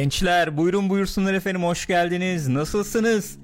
Gençler 0.00 0.56
buyurun 0.56 0.90
buyursunlar 0.90 1.34
efendim 1.34 1.62
hoş 1.62 1.86
geldiniz. 1.86 2.48
Nasılsınız? 2.48 3.38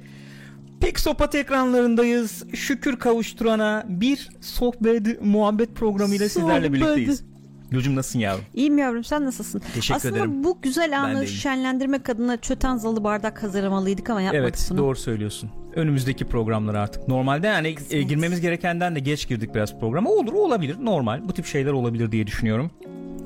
Pixopat 0.80 1.34
ekranlarındayız. 1.34 2.44
Şükür 2.55 2.97
kavuşturana 2.97 3.84
bir 3.89 4.28
sohbet 4.41 5.22
muhabbet 5.22 5.75
programıyla 5.75 6.28
sizlerle 6.28 6.67
Sohbet. 6.67 6.72
birlikteyiz. 6.72 7.25
Gülcüm 7.70 7.97
nasılsın 7.97 8.19
yavrum? 8.19 8.44
İyiyim 8.55 8.78
yavrum 8.78 9.05
sen 9.05 9.25
nasılsın? 9.25 9.62
Teşekkür 9.75 9.94
Aslında 9.97 10.17
ederim. 10.17 10.44
bu 10.44 10.59
güzel 10.62 11.00
anı 11.03 11.27
şenlendirmek 11.27 12.09
adına 12.09 12.36
çöten 12.36 12.77
zalı 12.77 13.05
bardak 13.05 13.42
hazırlamalıydık 13.42 14.11
ama 14.11 14.22
yapmadık 14.22 14.44
Evet 14.44 14.66
bunu. 14.70 14.78
doğru 14.78 14.97
söylüyorsun. 14.97 15.50
Önümüzdeki 15.75 16.25
programlar 16.25 16.75
artık. 16.75 17.09
Normalde 17.09 17.47
yani 17.47 17.77
e, 17.91 18.03
girmemiz 18.03 18.41
gerekenden 18.41 18.94
de 18.94 19.00
geç 19.00 19.28
girdik 19.28 19.55
biraz 19.55 19.81
programa. 19.81 20.11
Olur 20.11 20.33
olabilir 20.33 20.77
normal. 20.81 21.28
Bu 21.28 21.33
tip 21.33 21.47
şeyler 21.47 21.72
olabilir 21.72 22.12
diye 22.12 22.27
düşünüyorum. 22.27 22.70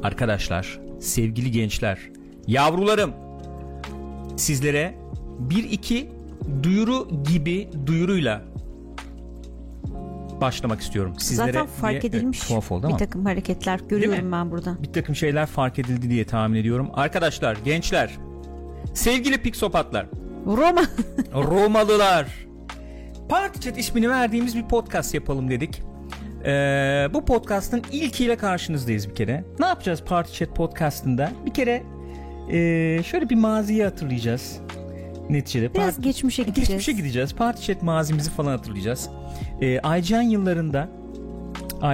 Arkadaşlar, 0.02 0.78
sevgili 1.00 1.50
gençler, 1.50 1.98
yavrularım 2.46 3.12
sizlere 4.36 4.94
bir 5.38 5.64
iki 5.70 6.08
duyuru 6.62 7.08
gibi 7.28 7.68
duyuruyla 7.86 8.42
başlamak 10.40 10.80
istiyorum. 10.80 11.14
Sizlere 11.18 11.52
Zaten 11.52 11.66
fark 11.66 11.90
diye- 12.02 12.10
edilmiş 12.10 12.38
Evet, 12.40 12.48
tuhaf 12.48 12.72
oldu 12.72 12.82
bir 12.82 12.88
ama. 12.88 12.96
takım 12.96 13.24
hareketler 13.24 13.80
görüyorum 13.88 14.32
ben 14.32 14.50
burada. 14.50 14.82
bir 14.82 14.92
takım 14.92 15.14
şeyler 15.14 15.46
fark 15.46 15.78
edildi 15.78 16.10
diye 16.10 16.24
tahmin 16.26 16.60
ediyorum. 16.60 16.88
Arkadaşlar, 16.94 17.56
gençler, 17.64 18.10
sevgili 18.94 19.38
piksopatlar, 19.42 20.06
Roma 20.46 20.82
Romalılar. 21.34 22.46
Party 23.28 23.60
Chat 23.60 23.78
ismini 23.78 24.10
verdiğimiz 24.10 24.56
bir 24.56 24.68
podcast 24.68 25.14
yapalım 25.14 25.50
dedik. 25.50 25.82
Ee, 26.44 27.08
bu 27.14 27.24
podcast'ın 27.24 27.82
ilkiyle 27.92 28.36
karşınızdayız 28.36 29.08
bir 29.08 29.14
kere. 29.14 29.44
Ne 29.58 29.66
yapacağız 29.66 30.02
Party 30.04 30.32
Chat 30.44 30.56
podcast'ında? 30.56 31.30
Bir 31.46 31.54
kere 31.54 31.82
ee, 32.50 33.02
şöyle 33.06 33.28
bir 33.30 33.34
maziyi 33.34 33.84
hatırlayacağız. 33.84 34.60
Neticede. 35.30 35.74
biraz 35.74 35.98
Parti- 35.98 36.02
geçmişe 36.02 36.42
gideceğiz. 36.42 36.68
Geçmişe 36.68 36.92
gideceğiz. 36.92 37.34
Party 37.34 37.72
Chat 37.72 37.82
mazimizi 37.82 38.30
falan 38.30 38.50
hatırlayacağız. 38.50 39.10
Ee, 39.60 39.80
IGN 39.98 40.22
yıllarında 40.30 40.88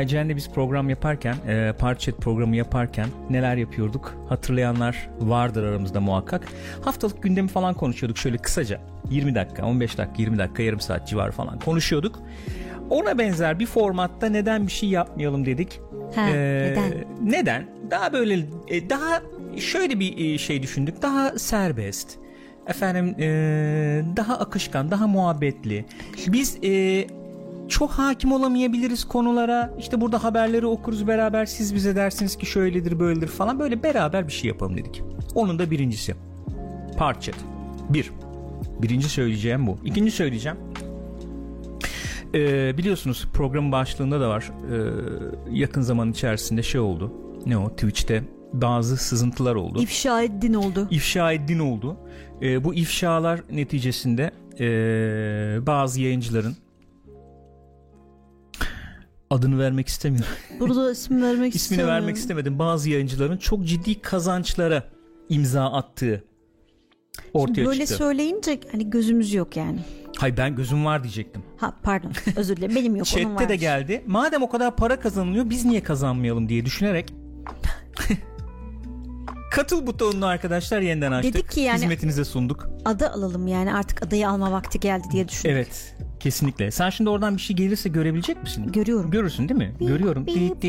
IGN'de 0.02 0.36
biz 0.36 0.50
program 0.50 0.88
yaparken, 0.88 1.36
e, 1.48 1.72
Party 1.78 2.10
Chat 2.10 2.20
programı 2.20 2.56
yaparken 2.56 3.06
neler 3.30 3.56
yapıyorduk? 3.56 4.14
Hatırlayanlar 4.28 5.08
vardır 5.20 5.62
aramızda 5.64 6.00
muhakkak. 6.00 6.48
Haftalık 6.84 7.22
gündemi 7.22 7.48
falan 7.48 7.74
konuşuyorduk 7.74 8.18
şöyle 8.18 8.36
kısaca. 8.38 8.80
20 9.10 9.34
dakika, 9.34 9.66
15 9.66 9.98
dakika, 9.98 10.22
20 10.22 10.38
dakika, 10.38 10.62
yarım 10.62 10.80
saat 10.80 11.08
civarı 11.08 11.32
falan 11.32 11.58
konuşuyorduk. 11.58 12.18
Ona 12.90 13.18
benzer 13.18 13.58
bir 13.58 13.66
formatta 13.66 14.26
neden 14.26 14.66
bir 14.66 14.72
şey 14.72 14.88
yapmayalım 14.88 15.46
dedik. 15.46 15.80
Ha, 16.14 16.28
Ee, 16.30 16.62
neden? 16.70 17.04
Neden? 17.24 17.66
Daha 17.90 18.12
böyle 18.12 18.46
e, 18.68 18.90
daha 18.90 19.22
şöyle 19.56 20.00
bir 20.00 20.34
e, 20.34 20.38
şey 20.38 20.62
düşündük. 20.62 21.02
Daha 21.02 21.38
serbest. 21.38 22.18
Efendim 22.66 23.14
e, 23.18 23.26
daha 24.16 24.38
akışkan, 24.38 24.90
daha 24.90 25.06
muhabbetli. 25.06 25.84
Biz 26.26 26.58
çok 27.68 27.90
hakim 27.90 28.32
olamayabiliriz 28.32 29.04
konulara. 29.04 29.74
İşte 29.78 30.00
burada 30.00 30.24
haberleri 30.24 30.66
okuruz 30.66 31.06
beraber. 31.08 31.46
Siz 31.46 31.74
bize 31.74 31.96
dersiniz 31.96 32.36
ki 32.36 32.46
şöyledir 32.46 33.00
böyledir 33.00 33.28
falan. 33.28 33.58
Böyle 33.58 33.82
beraber 33.82 34.28
bir 34.28 34.32
şey 34.32 34.48
yapalım 34.48 34.76
dedik. 34.76 35.02
Onun 35.34 35.58
da 35.58 35.70
birincisi. 35.70 36.14
Parchat. 36.98 37.34
Bir. 37.88 38.10
Birinci 38.82 39.08
söyleyeceğim 39.08 39.66
bu. 39.66 39.78
İkinci 39.84 40.10
söyleyeceğim. 40.10 40.58
Ee, 42.34 42.78
biliyorsunuz 42.78 43.28
programın 43.34 43.72
başlığında 43.72 44.20
da 44.20 44.28
var. 44.28 44.50
Ee, 44.72 45.58
yakın 45.58 45.80
zaman 45.82 46.10
içerisinde 46.10 46.62
şey 46.62 46.80
oldu. 46.80 47.12
Ne 47.46 47.58
o? 47.58 47.68
Twitch'te 47.70 48.22
bazı 48.52 48.96
sızıntılar 48.96 49.54
oldu. 49.54 49.82
İfşa 49.82 50.22
ettin 50.22 50.54
oldu. 50.54 50.88
İfşa 50.90 51.32
edin 51.32 51.58
oldu. 51.58 51.96
Ee, 52.42 52.64
bu 52.64 52.74
ifşalar 52.74 53.40
neticesinde 53.50 54.30
ee, 54.60 55.66
bazı 55.66 56.00
yayıncıların 56.00 56.56
adını 59.30 59.58
vermek 59.58 59.88
istemiyorum. 59.88 60.28
Burada 60.60 60.92
isim 60.92 61.22
vermek 61.22 61.54
İsmini 61.54 61.56
istemiyorum. 61.56 61.94
vermek 61.94 62.16
istemedim. 62.16 62.58
Bazı 62.58 62.90
yayıncıların 62.90 63.36
çok 63.36 63.64
ciddi 63.66 64.00
kazançlara 64.00 64.84
imza 65.28 65.72
attığı 65.72 66.24
ortaya 67.34 67.54
Şimdi 67.54 67.68
böyle 67.68 67.86
çıktı. 67.86 67.94
söyleyince 67.94 68.60
hani 68.72 68.90
gözümüz 68.90 69.34
yok 69.34 69.56
yani. 69.56 69.78
Hayır 70.22 70.36
ben 70.36 70.56
gözüm 70.56 70.84
var 70.84 71.02
diyecektim. 71.02 71.42
Ha 71.56 71.72
pardon 71.82 72.12
özür 72.36 72.56
dilerim 72.56 72.76
benim 72.76 72.96
yok 72.96 73.06
onun 73.16 73.22
Chat'te 73.24 73.44
var. 73.44 73.48
de 73.48 73.56
geldi. 73.56 74.02
Madem 74.06 74.42
o 74.42 74.48
kadar 74.48 74.76
para 74.76 75.00
kazanılıyor 75.00 75.50
biz 75.50 75.64
niye 75.64 75.82
kazanmayalım 75.82 76.48
diye 76.48 76.64
düşünerek 76.64 77.14
Katıl 79.52 79.86
butonunu 79.86 80.26
arkadaşlar 80.26 80.80
yeniden 80.80 81.12
açtık. 81.12 81.34
Dedik 81.34 81.50
ki 81.50 81.60
yani- 81.60 81.76
Hizmetinize 81.76 82.24
sunduk. 82.24 82.68
Adı 82.84 83.08
alalım 83.10 83.46
yani 83.46 83.74
artık 83.74 84.02
adayı 84.02 84.28
alma 84.28 84.52
vakti 84.52 84.80
geldi 84.80 85.04
diye 85.12 85.28
düşündüm. 85.28 85.56
Evet. 85.56 85.96
Kesinlikle. 86.20 86.70
Sen 86.70 86.90
şimdi 86.90 87.10
oradan 87.10 87.36
bir 87.36 87.42
şey 87.42 87.56
gelirse 87.56 87.88
görebilecek 87.88 88.42
misin? 88.42 88.72
Görüyorum. 88.72 89.10
Görürsün 89.10 89.48
değil 89.48 89.58
mi? 89.58 89.74
Görüyorum. 89.80 90.26
bip, 90.26 90.62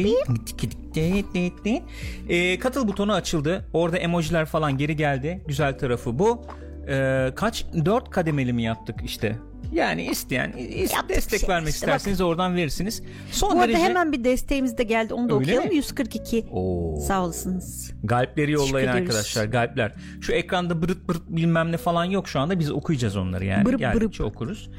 Ee, 2.29 2.59
katıl 2.59 2.87
butonu 2.87 3.13
açıldı. 3.13 3.65
Orada 3.73 3.97
emojiler 3.97 4.45
falan 4.45 4.77
geri 4.77 4.95
geldi. 4.95 5.43
Güzel 5.47 5.77
tarafı 5.79 6.19
bu. 6.19 6.41
Ee, 6.87 7.29
kaç? 7.35 7.65
Dört 7.85 8.09
kademeli 8.09 8.53
mi 8.53 8.63
yaptık 8.63 8.95
işte? 9.05 9.35
Yani 9.73 10.05
isteyen 10.05 10.51
is- 10.51 10.93
Yaptık 10.93 11.09
destek 11.09 11.39
şey 11.39 11.49
vermek 11.49 11.73
işte, 11.73 11.85
isterseniz 11.85 12.21
oradan 12.21 12.55
verirsiniz. 12.55 13.03
Son 13.31 13.49
Bu 13.51 13.53
arada 13.59 13.67
derece... 13.67 13.83
hemen 13.83 14.11
bir 14.11 14.23
desteğimiz 14.23 14.77
de 14.77 14.83
geldi 14.83 15.13
onu 15.13 15.29
da 15.29 15.33
Öyle 15.33 15.43
okuyalım. 15.43 15.69
mi? 15.69 15.75
142 15.75 16.45
Oo. 16.51 16.99
sağ 16.99 17.23
olasınız. 17.23 17.91
Galpleri 18.03 18.51
yollayın 18.51 18.87
ederiz. 18.87 19.01
arkadaşlar 19.01 19.45
galpler. 19.45 19.91
Şu 20.21 20.31
ekranda 20.33 20.81
bırıt 20.81 21.07
bırıt 21.07 21.23
bilmem 21.29 21.71
ne 21.71 21.77
falan 21.77 22.05
yok 22.05 22.27
şu 22.27 22.39
anda 22.39 22.59
biz 22.59 22.71
okuyacağız 22.71 23.15
onları 23.17 23.45
yani. 23.45 23.65
Bırıp 23.65 23.79
Geldikçe 23.79 24.23
okuruz. 24.23 24.69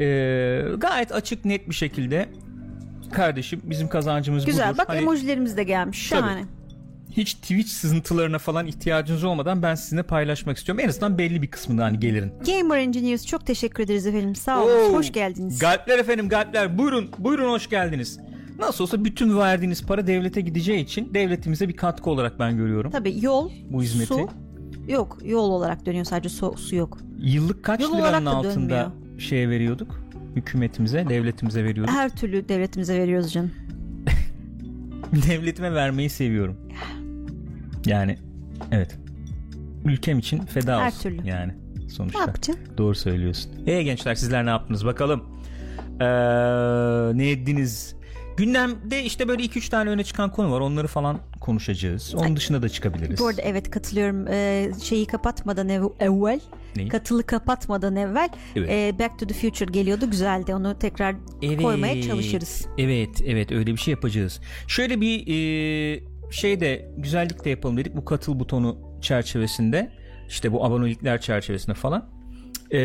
Ee, 0.00 0.04
gayet 0.78 1.12
açık 1.12 1.44
net 1.44 1.68
bir 1.68 1.74
şekilde 1.74 2.28
kardeşim 3.12 3.60
bizim 3.64 3.88
kazancımız 3.88 4.44
Güzel 4.46 4.68
budur. 4.68 4.78
bak 4.78 4.88
Hani 4.88 4.98
emojilerimiz 4.98 5.56
de 5.56 5.64
gelmiş 5.64 6.08
Tabii. 6.10 6.44
Hiç 7.16 7.34
Twitch 7.34 7.68
sızıntılarına 7.70 8.38
falan 8.38 8.66
ihtiyacınız 8.66 9.24
olmadan 9.24 9.62
ben 9.62 9.74
sizinle 9.74 10.02
paylaşmak 10.02 10.56
istiyorum. 10.56 10.84
En 10.84 10.88
azından 10.88 11.18
belli 11.18 11.42
bir 11.42 11.46
kısmında 11.50 11.84
hani 11.84 12.00
gelirin. 12.00 12.32
Gamer 12.46 12.78
Engineers 12.78 13.26
çok 13.26 13.46
teşekkür 13.46 13.82
ederiz 13.84 14.06
efendim 14.06 14.34
sağ 14.34 14.62
olun 14.64 14.90
Oo, 14.90 14.92
hoş 14.92 15.12
geldiniz. 15.12 15.58
Galpler 15.58 15.98
efendim 15.98 16.28
galpler 16.28 16.78
buyurun 16.78 17.10
buyurun 17.18 17.50
hoş 17.50 17.68
geldiniz. 17.70 18.18
Nasıl 18.58 18.84
olsa 18.84 19.04
bütün 19.04 19.38
verdiğiniz 19.38 19.82
para 19.86 20.06
devlete 20.06 20.40
gideceği 20.40 20.84
için 20.84 21.14
devletimize 21.14 21.68
bir 21.68 21.76
katkı 21.76 22.10
olarak 22.10 22.38
ben 22.38 22.56
görüyorum 22.56 22.90
Tabii 22.90 23.24
yol, 23.24 23.50
bu 23.70 23.82
hizmeti. 23.82 24.06
su 24.14 24.28
yok 24.88 25.18
yol 25.24 25.50
olarak 25.50 25.86
dönüyor 25.86 26.04
sadece 26.04 26.28
su, 26.28 26.54
su 26.56 26.76
yok. 26.76 26.98
Yıllık 27.18 27.64
kaç 27.64 27.80
Yıl 27.80 27.98
liranın 27.98 28.26
altında 28.26 28.54
dönmüyor. 28.54 29.20
şeye 29.20 29.50
veriyorduk? 29.50 30.00
Hükümetimize, 30.36 31.06
devletimize 31.08 31.64
veriyorduk. 31.64 31.94
Her 31.94 32.16
türlü 32.16 32.48
devletimize 32.48 32.98
veriyoruz 32.98 33.32
canım. 33.32 33.50
Devletime 35.28 35.74
vermeyi 35.74 36.10
seviyorum. 36.10 36.56
Yani 37.86 38.18
evet. 38.72 38.98
Ülkem 39.84 40.18
için 40.18 40.38
feda 40.46 40.80
Her 40.80 40.86
olsun. 40.86 41.00
türlü. 41.02 41.26
Yani 41.28 41.52
Ne 41.82 41.88
sonuçta. 41.88 42.20
yapacaksın? 42.20 42.56
Doğru 42.78 42.94
söylüyorsun. 42.94 43.50
Ee 43.66 43.82
gençler 43.82 44.14
sizler 44.14 44.46
ne 44.46 44.50
yaptınız 44.50 44.84
bakalım. 44.86 45.24
Ee, 46.00 46.04
ne 47.18 47.30
ettiniz? 47.30 47.94
Gündemde 48.36 49.02
işte 49.04 49.28
böyle 49.28 49.42
2-3 49.42 49.70
tane 49.70 49.90
öne 49.90 50.04
çıkan 50.04 50.30
konu 50.30 50.52
var. 50.52 50.60
Onları 50.60 50.86
falan 50.86 51.18
konuşacağız. 51.40 52.14
Onun 52.14 52.36
dışında 52.36 52.62
da 52.62 52.68
çıkabiliriz. 52.68 53.20
Bu 53.20 53.26
arada 53.26 53.42
evet 53.42 53.70
katılıyorum. 53.70 54.26
Ee, 54.28 54.70
şeyi 54.82 55.06
kapatmadan 55.06 55.68
ev- 55.68 55.92
evvel, 56.00 56.40
Neyi? 56.76 56.88
katılı 56.88 57.22
kapatmadan 57.26 57.96
evvel 57.96 58.28
Evet. 58.56 58.70
e, 58.70 58.98
Back 58.98 59.18
to 59.18 59.26
the 59.26 59.34
Future 59.34 59.72
geliyordu. 59.72 60.10
Güzeldi. 60.10 60.54
Onu 60.54 60.78
tekrar 60.78 61.14
koymaya 61.62 62.02
çalışırız. 62.02 62.66
Evet, 62.78 63.22
evet 63.26 63.52
öyle 63.52 63.72
bir 63.72 63.76
şey 63.76 63.92
yapacağız. 63.92 64.40
Şöyle 64.68 65.00
bir 65.00 65.20
e, 65.26 66.02
şey 66.34 66.60
de 66.60 66.90
güzellik 66.96 67.44
de 67.44 67.50
yapalım 67.50 67.76
dedik 67.76 67.96
bu 67.96 68.04
katıl 68.04 68.40
butonu 68.40 68.78
çerçevesinde. 69.00 69.90
İşte 70.28 70.52
bu 70.52 70.64
abonelikler 70.64 71.20
çerçevesinde 71.20 71.74
falan. 71.74 72.08
E, 72.72 72.80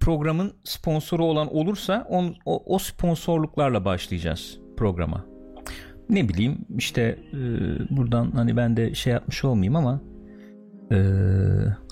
programın 0.00 0.52
sponsoru 0.64 1.24
olan 1.24 1.54
olursa 1.54 2.06
on, 2.08 2.36
o, 2.44 2.74
o 2.74 2.78
sponsorluklarla 2.78 3.84
başlayacağız 3.84 4.58
programa. 4.76 5.24
Ne 6.08 6.28
bileyim 6.28 6.58
işte 6.78 7.18
e, 7.32 7.38
buradan 7.96 8.30
hani 8.30 8.56
ben 8.56 8.76
de 8.76 8.94
şey 8.94 9.12
yapmış 9.12 9.44
olmayayım 9.44 9.76
ama 9.76 10.00
e, 10.92 10.96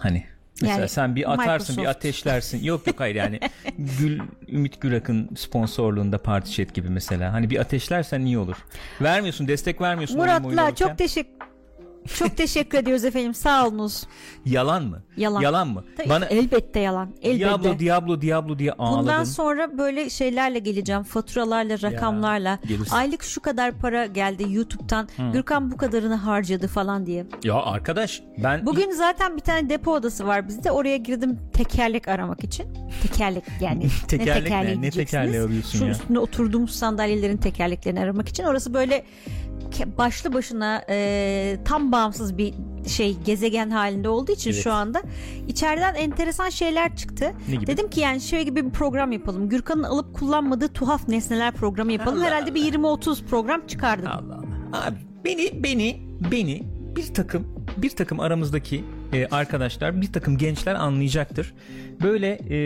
hani 0.00 0.24
Mesela 0.62 0.78
Yani 0.80 0.88
sen 0.88 1.16
bir 1.16 1.32
atarsın 1.32 1.76
bir 1.76 1.80
Microsoft. 1.80 1.96
ateşlersin. 1.96 2.64
Yok 2.64 2.86
yok 2.86 3.00
hayır 3.00 3.14
yani 3.14 3.40
Gül 3.98 4.20
Ümit 4.48 4.80
Gürak'ın 4.80 5.28
sponsorluğunda 5.36 6.18
Party 6.22 6.52
Chat 6.62 6.74
gibi 6.74 6.88
mesela. 6.88 7.32
Hani 7.32 7.50
bir 7.50 7.58
ateşlersen 7.58 8.20
iyi 8.20 8.38
olur. 8.38 8.56
Vermiyorsun 9.00 9.48
destek 9.48 9.80
vermiyorsun. 9.80 10.18
olurken. 10.68 10.88
çok 10.88 10.98
teşekkür 10.98 11.49
Çok 12.18 12.36
teşekkür 12.36 12.78
ediyoruz 12.78 13.04
efendim. 13.04 13.34
Sağ 13.34 13.66
olunuz. 13.66 14.06
Yalan 14.44 14.84
mı? 14.84 15.02
Yalan. 15.16 15.40
Yalan 15.40 15.68
mı? 15.68 15.84
Tabii, 15.96 16.08
Bana 16.08 16.24
elbette 16.26 16.80
yalan. 16.80 17.08
Elbette. 17.22 17.40
Diablo 17.44 17.78
Diablo 17.78 18.20
Diablo 18.20 18.58
diye 18.58 18.72
ağladın. 18.72 18.98
Bundan 19.00 19.24
sonra 19.24 19.78
böyle 19.78 20.10
şeylerle 20.10 20.58
geleceğim. 20.58 21.02
Faturalarla, 21.02 21.82
rakamlarla. 21.82 22.58
gelirsin. 22.68 22.94
Aylık 22.96 23.22
şu 23.22 23.40
kadar 23.40 23.72
para 23.72 24.06
geldi 24.06 24.44
YouTube'dan. 24.48 25.08
Gürkan 25.32 25.70
bu 25.70 25.76
kadarını 25.76 26.14
harcadı 26.14 26.68
falan 26.68 27.06
diye. 27.06 27.26
Ya 27.44 27.54
arkadaş 27.54 28.22
ben 28.42 28.66
Bugün 28.66 28.90
zaten 28.90 29.36
bir 29.36 29.42
tane 29.42 29.68
depo 29.70 29.92
odası 29.92 30.26
var 30.26 30.48
bizde. 30.48 30.70
Oraya 30.70 30.96
girdim 30.96 31.38
tekerlek 31.52 32.08
aramak 32.08 32.44
için. 32.44 32.66
Tekerlek 33.02 33.44
yani. 33.60 33.86
Tekerlek 34.08 34.36
ne? 34.36 34.42
tekerleği 34.44 34.76
Ne 34.78 34.82
diyeceksiniz. 34.82 35.10
tekerleği 35.10 35.42
arıyorsun 35.42 35.78
Şu 35.78 35.84
ya? 35.84 35.90
üstünde 35.90 36.18
oturduğumuz 36.18 36.70
sandalyelerin 36.70 37.36
tekerleklerini 37.36 38.00
aramak 38.00 38.28
için. 38.28 38.44
Orası 38.44 38.74
böyle 38.74 39.04
başlı 39.98 40.32
başına 40.32 40.84
e, 40.90 41.56
tam 41.64 41.92
bağımsız 41.92 42.38
bir 42.38 42.54
şey 42.86 43.16
gezegen 43.24 43.70
halinde 43.70 44.08
olduğu 44.08 44.32
için 44.32 44.50
Evet. 44.52 44.62
şu 44.62 44.72
anda 44.72 45.02
içeriden 45.48 45.94
enteresan 45.94 46.48
şeyler 46.48 46.96
çıktı. 46.96 47.32
Dedim 47.66 47.90
ki 47.90 48.00
yani 48.00 48.20
şöyle 48.20 48.42
gibi 48.42 48.66
bir 48.66 48.70
program 48.70 49.12
yapalım. 49.12 49.48
Gürkan'ın 49.48 49.82
alıp 49.82 50.14
kullanmadığı 50.14 50.68
tuhaf 50.68 51.08
nesneler 51.08 51.52
programı 51.52 51.92
yapalım. 51.92 52.18
Allah 52.18 52.26
Herhalde 52.26 52.54
bir 52.54 52.72
20-30 52.72 53.24
program 53.24 53.66
çıkardım. 53.66 54.06
Allah 54.06 54.34
Allah. 54.34 54.86
Abi 54.86 54.96
beni 55.24 55.62
beni 55.62 56.02
beni 56.32 56.62
bir 56.96 57.14
takım 57.14 57.46
bir 57.76 57.90
takım 57.90 58.20
aramızdaki 58.20 58.84
e, 59.12 59.26
arkadaşlar 59.26 60.00
bir 60.02 60.12
takım 60.12 60.38
gençler 60.38 60.74
anlayacaktır. 60.74 61.54
Böyle 62.02 62.28
e, 62.50 62.58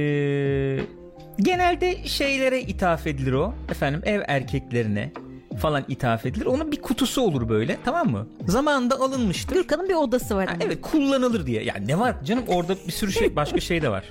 genelde 1.40 2.08
şeylere 2.08 2.60
ithaf 2.60 3.06
edilir 3.06 3.32
o. 3.32 3.54
Efendim 3.70 4.02
ev 4.04 4.20
erkeklerine 4.28 5.12
falan 5.58 5.84
ithaf 5.88 6.26
edilir. 6.26 6.46
Onun 6.46 6.72
bir 6.72 6.82
kutusu 6.82 7.22
olur 7.22 7.48
böyle 7.48 7.78
tamam 7.84 8.10
mı? 8.10 8.26
Zamanında 8.46 8.94
alınmıştır. 9.00 9.56
Gürkan'ın 9.56 9.88
bir 9.88 9.94
odası 9.94 10.36
var. 10.36 10.46
Ha, 10.48 10.56
evet 10.60 10.78
kullanılır 10.82 11.46
diye. 11.46 11.64
Yani 11.64 11.88
ne 11.88 11.98
var 11.98 12.24
canım 12.24 12.44
orada 12.48 12.76
bir 12.86 12.92
sürü 12.92 13.12
şey 13.12 13.36
başka 13.36 13.60
şey 13.60 13.82
de 13.82 13.88
var. 13.88 14.10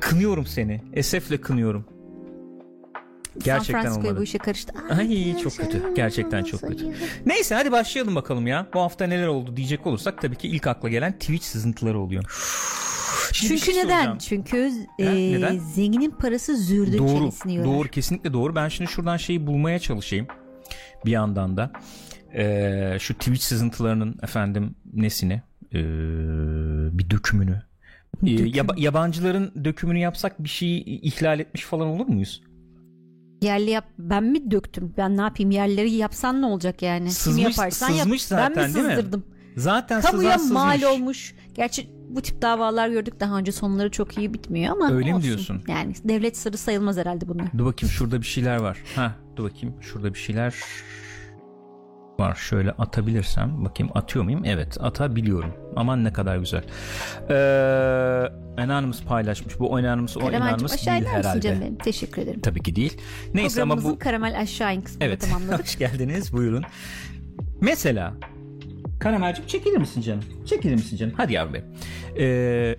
Kınıyorum 0.00 0.46
seni. 0.46 0.82
Esefle 0.92 1.40
kınıyorum. 1.40 1.84
Gerçekten 3.44 3.82
San 3.82 3.82
Francisco'ya 3.82 4.16
bu 4.16 4.22
işe 4.22 4.38
karıştı. 4.38 4.72
Ay 4.98 5.38
çok 5.38 5.56
kötü. 5.56 5.94
Gerçekten 5.94 6.44
çok 6.44 6.60
kötü. 6.60 6.94
Neyse 7.26 7.54
hadi 7.54 7.72
başlayalım 7.72 8.14
bakalım 8.14 8.46
ya. 8.46 8.66
Bu 8.74 8.80
hafta 8.80 9.06
neler 9.06 9.26
oldu 9.26 9.56
diyecek 9.56 9.86
olursak 9.86 10.22
tabii 10.22 10.36
ki 10.36 10.48
ilk 10.48 10.66
akla 10.66 10.88
gelen 10.88 11.12
Twitch 11.12 11.44
sızıntıları 11.44 11.98
oluyor. 12.00 12.24
Şimdi 13.32 13.52
bir 13.54 13.58
Çünkü 13.58 13.72
şey 13.72 13.84
neden? 13.84 13.94
soracağım. 13.96 14.18
Çünkü 14.18 14.70
e, 14.98 15.32
neden? 15.32 15.58
zenginin 15.58 16.10
parası 16.10 16.56
zürdün 16.56 16.98
Doğru. 16.98 17.08
çenesini 17.08 17.54
yorar. 17.54 17.68
Doğru 17.68 17.88
kesinlikle 17.88 18.32
doğru. 18.32 18.54
Ben 18.54 18.68
şimdi 18.68 18.90
şuradan 18.90 19.16
şeyi 19.16 19.46
bulmaya 19.46 19.78
çalışayım. 19.78 20.26
Bir 21.06 21.10
yandan 21.10 21.56
da 21.56 21.70
Ee, 22.36 22.96
şu 23.00 23.14
Twitch 23.14 23.40
sızıntılarının 23.42 24.16
efendim 24.22 24.74
nesini 24.94 25.42
Ee, 25.72 25.78
bir 26.98 27.10
dökümünü 27.10 27.62
Ee, 28.26 28.30
yaba- 28.30 28.74
yabancıların 28.76 29.64
dökümünü 29.64 29.98
yapsak 29.98 30.44
bir 30.44 30.48
şeyi 30.48 30.84
ihlal 30.84 31.40
etmiş 31.40 31.62
falan 31.64 31.86
olur 31.88 32.06
muyuz? 32.06 32.42
Yerli 33.42 33.70
yap 33.70 33.84
ben 33.98 34.24
mi 34.24 34.50
döktüm? 34.50 34.94
Ben 34.96 35.16
ne 35.16 35.20
yapayım? 35.20 35.50
Yerleri 35.50 35.90
yapsan 35.90 36.42
ne 36.42 36.46
olacak 36.46 36.82
yani? 36.82 37.10
Sızmış- 37.10 37.36
Kim 37.36 37.50
yaparsan 37.50 37.88
yap. 37.88 37.98
sızmış 37.98 38.30
ben 38.30 38.36
zaten, 38.36 38.68
mi 38.70 38.74
değil 38.74 38.86
mi? 38.86 38.94
sızdırdım? 38.94 39.24
Zaten 39.56 40.00
Kamuya 40.00 40.38
sızan 40.38 40.52
mal 40.54 40.72
sızmış. 40.78 40.90
olmuş. 40.90 41.34
Gerçi 41.54 41.86
bu 42.14 42.22
tip 42.22 42.42
davalar 42.42 42.88
gördük 42.88 43.20
daha 43.20 43.38
önce 43.38 43.52
sonları 43.52 43.90
çok 43.90 44.18
iyi 44.18 44.34
bitmiyor 44.34 44.72
ama 44.72 44.92
Öyle 44.92 45.08
mi 45.10 45.14
olsun. 45.16 45.22
diyorsun? 45.28 45.62
Yani 45.68 45.92
devlet 46.04 46.36
sırrı 46.36 46.56
sayılmaz 46.58 46.96
herhalde 46.96 47.28
bunlar. 47.28 47.46
Dur 47.58 47.64
bakayım 47.66 47.92
şurada 47.92 48.20
bir 48.20 48.26
şeyler 48.26 48.56
var. 48.56 48.78
Ha, 48.96 49.12
dur 49.36 49.44
bakayım 49.44 49.74
şurada 49.80 50.14
bir 50.14 50.18
şeyler 50.18 50.54
var. 52.20 52.34
Şöyle 52.34 52.70
atabilirsem 52.70 53.64
bakayım 53.64 53.92
atıyor 53.96 54.24
muyum? 54.24 54.42
Evet 54.44 54.76
atabiliyorum. 54.80 55.52
Aman 55.76 56.04
ne 56.04 56.12
kadar 56.12 56.36
güzel. 56.36 56.64
Ee, 57.30 57.34
Anonymous 58.62 59.02
paylaşmış. 59.04 59.58
Bu 59.60 59.76
Anonymous 59.76 60.16
o 60.16 60.20
Anonymous 60.20 60.86
değil 60.86 61.04
herhalde. 61.06 61.40
canım? 61.40 61.76
Teşekkür 61.84 62.22
ederim. 62.22 62.40
Tabii 62.40 62.62
ki 62.62 62.76
değil. 62.76 62.98
Neyse 63.34 63.62
ama 63.62 63.84
bu 63.84 63.98
karamel 63.98 64.40
aşağı 64.40 64.74
in 64.74 64.80
kısmını 64.80 65.04
Evet. 65.08 65.20
tamamladık. 65.30 65.60
Hoş 65.66 65.78
geldiniz. 65.78 66.32
Buyurun. 66.32 66.64
Mesela 67.60 68.14
Karamelcim 68.98 69.46
çekilir 69.46 69.78
misin 69.78 70.00
canım? 70.00 70.24
Çekilir 70.46 70.74
misin 70.74 70.96
canım? 70.96 71.14
Hadi 71.16 71.32
yavrum 71.32 71.54
benim. 71.54 71.66
Ee, 72.18 72.76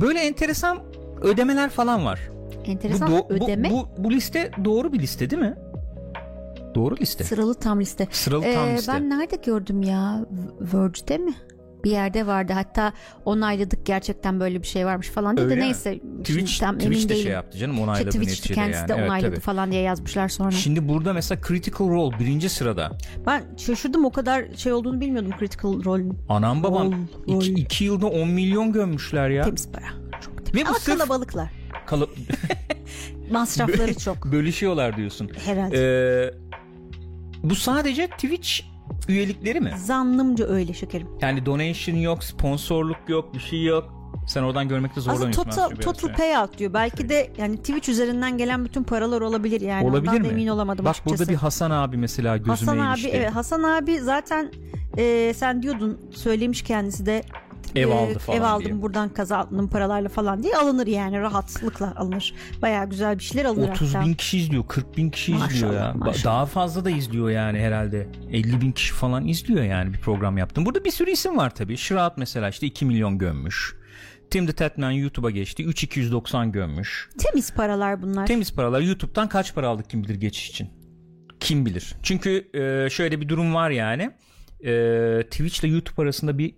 böyle 0.00 0.20
enteresan 0.20 0.78
ödemeler 1.22 1.70
falan 1.70 2.04
var. 2.04 2.20
Enteresan 2.64 3.10
bu, 3.10 3.14
do- 3.16 3.40
bu- 3.40 3.44
ödeme. 3.44 3.70
Bu, 3.70 3.88
bu 3.98 4.10
liste 4.12 4.50
doğru 4.64 4.92
bir 4.92 4.98
liste 4.98 5.30
değil 5.30 5.42
mi? 5.42 5.54
Doğru 6.74 6.96
liste. 6.96 7.24
Sıralı 7.24 7.54
tam 7.54 7.80
liste. 7.80 8.08
Sıralı 8.10 8.42
tam 8.42 8.68
Ee, 8.68 8.74
liste. 8.76 8.92
ben 8.92 9.10
nerede 9.10 9.36
gördüm 9.36 9.82
ya? 9.82 10.26
Verge'de 10.60 11.18
mi? 11.18 11.34
Bir 11.86 11.90
yerde 11.90 12.26
vardı. 12.26 12.52
Hatta 12.52 12.92
onayladık 13.24 13.86
gerçekten 13.86 14.40
böyle 14.40 14.62
bir 14.62 14.66
şey 14.66 14.86
varmış 14.86 15.08
falan 15.08 15.36
dedi. 15.36 15.44
Öyle 15.44 15.54
mi? 15.54 15.60
Neyse. 15.60 15.98
Twitch, 16.24 16.60
tam 16.60 16.74
Twitch 16.78 16.96
emin 16.96 17.04
de 17.04 17.08
değilim. 17.08 17.22
şey 17.22 17.32
yaptı 17.32 17.58
canım 17.58 17.74
İşte 17.74 17.84
onayladı 17.84 18.10
Twitch 18.10 18.28
neticede 18.28 18.54
kendisi 18.54 18.78
yani. 18.78 18.88
de 18.88 18.94
Evet, 18.98 19.08
onayladı 19.10 19.30
tabii. 19.30 19.40
falan 19.40 19.70
diye 19.72 19.82
yazmışlar 19.82 20.28
sonra. 20.28 20.50
Şimdi 20.50 20.88
burada 20.88 21.12
mesela 21.12 21.40
Critical 21.48 21.88
Role 21.88 22.18
birinci 22.18 22.48
sırada. 22.48 22.98
Ben 23.26 23.44
şaşırdım 23.56 24.04
o 24.04 24.10
kadar 24.12 24.44
şey 24.56 24.72
olduğunu 24.72 25.00
bilmiyordum 25.00 25.32
Critical 25.38 25.84
Role'ün. 25.84 26.18
Anam 26.28 26.62
babam 26.62 26.92
Rol, 26.92 26.98
iki, 27.38 27.52
rol. 27.52 27.56
iki 27.58 27.84
yılda 27.84 28.06
10 28.06 28.28
milyon 28.28 28.72
gömmüşler 28.72 29.30
ya. 29.30 29.44
Temiz 29.44 29.68
para. 29.72 29.86
Çok 30.20 30.46
temiz. 30.46 30.54
Ve 30.54 30.64
bu 30.64 30.68
Ama 30.68 30.78
sırf 30.78 30.98
kalabalıklar. 30.98 31.50
kalıp 31.86 32.10
Masrafları 33.30 33.98
çok 33.98 34.24
bölüşüyorlar 34.32 34.96
diyorsun. 34.96 35.30
herhalde. 35.44 35.76
Ee, 36.26 36.34
bu 37.42 37.54
sadece 37.54 38.06
Twitch 38.06 38.50
üyelikleri 39.08 39.60
mi? 39.60 39.72
Zannımca 39.76 40.46
öyle 40.46 40.72
şekerim. 40.72 41.08
Yani 41.20 41.46
donation 41.46 41.96
yok, 41.96 42.24
sponsorluk 42.24 43.08
yok, 43.08 43.34
bir 43.34 43.40
şey 43.40 43.64
yok. 43.64 43.92
Sen 44.28 44.42
oradan 44.42 44.68
görmekte 44.68 45.00
zorlanıyorsun. 45.00 45.42
total, 45.42 45.62
aslında 45.64 45.80
total 45.80 46.08
ya. 46.08 46.14
payout 46.14 46.58
diyor. 46.58 46.74
Belki 46.74 47.08
de 47.08 47.32
yani 47.38 47.56
Twitch 47.56 47.88
üzerinden 47.88 48.38
gelen 48.38 48.64
bütün 48.64 48.82
paralar 48.82 49.20
olabilir 49.20 49.60
yani. 49.60 49.86
Olabilir 49.86 50.10
Ondan 50.10 50.22
mi? 50.22 50.28
emin 50.28 50.46
olamadım 50.46 50.84
Bak 50.84 50.90
açıkçası. 50.90 51.18
burada 51.18 51.32
bir 51.32 51.36
Hasan 51.36 51.70
abi 51.70 51.96
mesela 51.96 52.36
gözüme 52.36 52.50
Hasan 52.54 52.78
abi 52.78 53.00
ilişti. 53.00 53.08
evet 53.16 53.30
Hasan 53.34 53.62
abi 53.62 53.98
zaten 54.00 54.50
e, 54.98 55.34
sen 55.36 55.62
diyordun 55.62 56.00
söylemiş 56.10 56.62
kendisi 56.62 57.06
de 57.06 57.22
Ev 57.76 57.88
aldı 57.88 58.18
falan 58.18 58.38
ev 58.38 58.42
aldım 58.42 58.66
diye. 58.66 58.82
buradan 58.82 59.08
kazandım 59.08 59.68
paralarla 59.68 60.08
falan 60.08 60.42
diye 60.42 60.56
alınır 60.56 60.86
yani 60.86 61.20
rahatlıkla 61.20 61.92
alınır. 61.96 62.34
Bayağı 62.62 62.90
güzel 62.90 63.18
bir 63.18 63.22
şeyler 63.22 63.44
alınır 63.44 63.68
30 63.68 63.94
hatta. 63.94 64.06
bin 64.06 64.14
kişi 64.14 64.38
izliyor 64.38 64.64
40 64.68 64.96
bin 64.96 65.10
kişi 65.10 65.32
Maşallah, 65.32 65.50
izliyor 65.54 65.74
ya 65.74 65.92
maşallah. 65.96 66.24
daha 66.24 66.46
fazla 66.46 66.84
da 66.84 66.90
izliyor 66.90 67.30
yani 67.30 67.58
herhalde 67.58 68.08
50 68.32 68.60
bin 68.60 68.72
kişi 68.72 68.94
falan 68.94 69.26
izliyor 69.26 69.64
yani 69.64 69.92
bir 69.92 69.98
program 70.00 70.38
yaptım 70.38 70.66
burada 70.66 70.84
bir 70.84 70.90
sürü 70.90 71.10
isim 71.10 71.36
var 71.36 71.54
tabi 71.54 71.76
Shroud 71.76 72.12
mesela 72.16 72.48
işte 72.48 72.66
2 72.66 72.84
milyon 72.84 73.18
gömmüş 73.18 73.76
Tim 74.30 74.46
the 74.46 74.52
Tatman 74.52 74.90
YouTube'a 74.90 75.30
geçti 75.30 75.64
3290 75.64 76.52
gömmüş 76.52 77.08
Temiz 77.18 77.52
paralar 77.54 78.02
bunlar. 78.02 78.26
temiz 78.26 78.54
paralar 78.54 78.80
YouTube'dan 78.80 79.28
kaç 79.28 79.54
para 79.54 79.68
aldık 79.68 79.90
kim 79.90 80.04
bilir 80.04 80.14
geçiş 80.14 80.50
için 80.50 80.68
kim 81.40 81.66
bilir 81.66 81.94
çünkü 82.02 82.48
e, 82.54 82.90
şöyle 82.90 83.20
bir 83.20 83.28
durum 83.28 83.54
var 83.54 83.70
yani 83.70 84.10
e, 84.64 85.22
Twitch 85.30 85.64
ile 85.64 85.72
YouTube 85.72 86.02
arasında 86.02 86.38
bir 86.38 86.54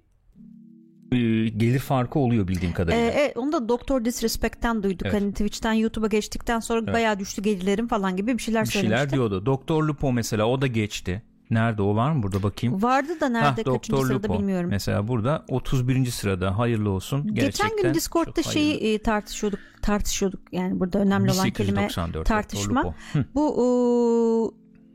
gelir 1.11 1.79
farkı 1.79 2.19
oluyor 2.19 2.49
bildiğim 2.49 2.73
Ee, 2.73 2.75
kadarıyla 2.75 3.11
evet, 3.11 3.37
onu 3.37 3.53
da 3.53 3.69
Doktor 3.69 4.05
Disrespect'ten 4.05 4.83
duyduk. 4.83 5.07
Evet. 5.07 5.21
Hani 5.21 5.33
Twitch'ten 5.33 5.73
YouTube'a 5.73 6.09
geçtikten 6.09 6.61
sonra 6.61 6.93
bayağı 6.93 7.19
düştü 7.19 7.43
gelirlerim 7.43 7.89
falan 7.89 8.17
gibi 8.17 8.39
bir 8.39 8.43
şeyler 8.43 8.65
bir 8.65 8.71
şeyler 8.71 8.89
söylemişti. 8.89 9.15
diyordu 9.15 9.47
Doktor 9.47 9.83
Lupo 9.83 10.13
mesela 10.13 10.45
o 10.47 10.61
da 10.61 10.67
geçti 10.67 11.23
nerede 11.51 11.83
o 11.83 11.97
var 11.97 12.13
mı 12.13 12.23
burada 12.23 12.43
bakayım 12.43 12.83
Vardı 12.83 13.21
da 13.21 13.29
nerede 13.29 13.47
Hah, 13.47 13.57
kaçıncı 13.57 13.73
Doktor 13.93 14.07
sırada 14.07 14.29
Lupo. 14.29 14.39
bilmiyorum. 14.39 14.71
Mesela 14.71 15.09
burada 15.09 15.45
31. 15.49 16.07
sırada 16.07 16.59
hayırlı 16.59 16.91
olsun. 16.91 17.35
Gerçekten 17.35 17.69
Geçen 17.69 17.83
gün 17.83 17.95
Discord'da 17.95 18.43
şeyi 18.43 18.75
e, 18.75 18.99
tartışıyorduk 18.99 19.61
tartışıyorduk 19.83 20.41
yani 20.53 20.81
burada 20.81 20.99
önemli 20.99 21.33
olan 21.33 21.51
kelime 21.51 21.81
1894 21.81 22.27
tartışma. 22.27 22.95
Bu 23.35 23.55
e, 23.59 23.67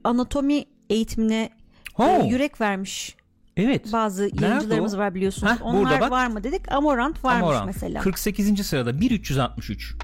anatomi 0.04 0.66
eğitimine 0.90 1.50
e, 2.00 2.28
yürek 2.28 2.62
vermiş 2.62 3.16
evet. 3.58 3.94
bazı 3.94 4.30
yayıncılarımız 4.42 4.98
var 4.98 5.16
biliyorsunuz. 5.16 5.52
Hah, 5.52 5.66
Onlar 5.66 6.02
bak. 6.02 6.12
var 6.12 6.28
mı 6.28 6.44
dedik. 6.44 6.72
Amorant 6.72 7.24
varmış 7.24 7.44
Amorant. 7.44 7.66
mesela. 7.66 8.02
48. 8.02 8.66
sırada 8.68 9.02
1363. 9.02 9.96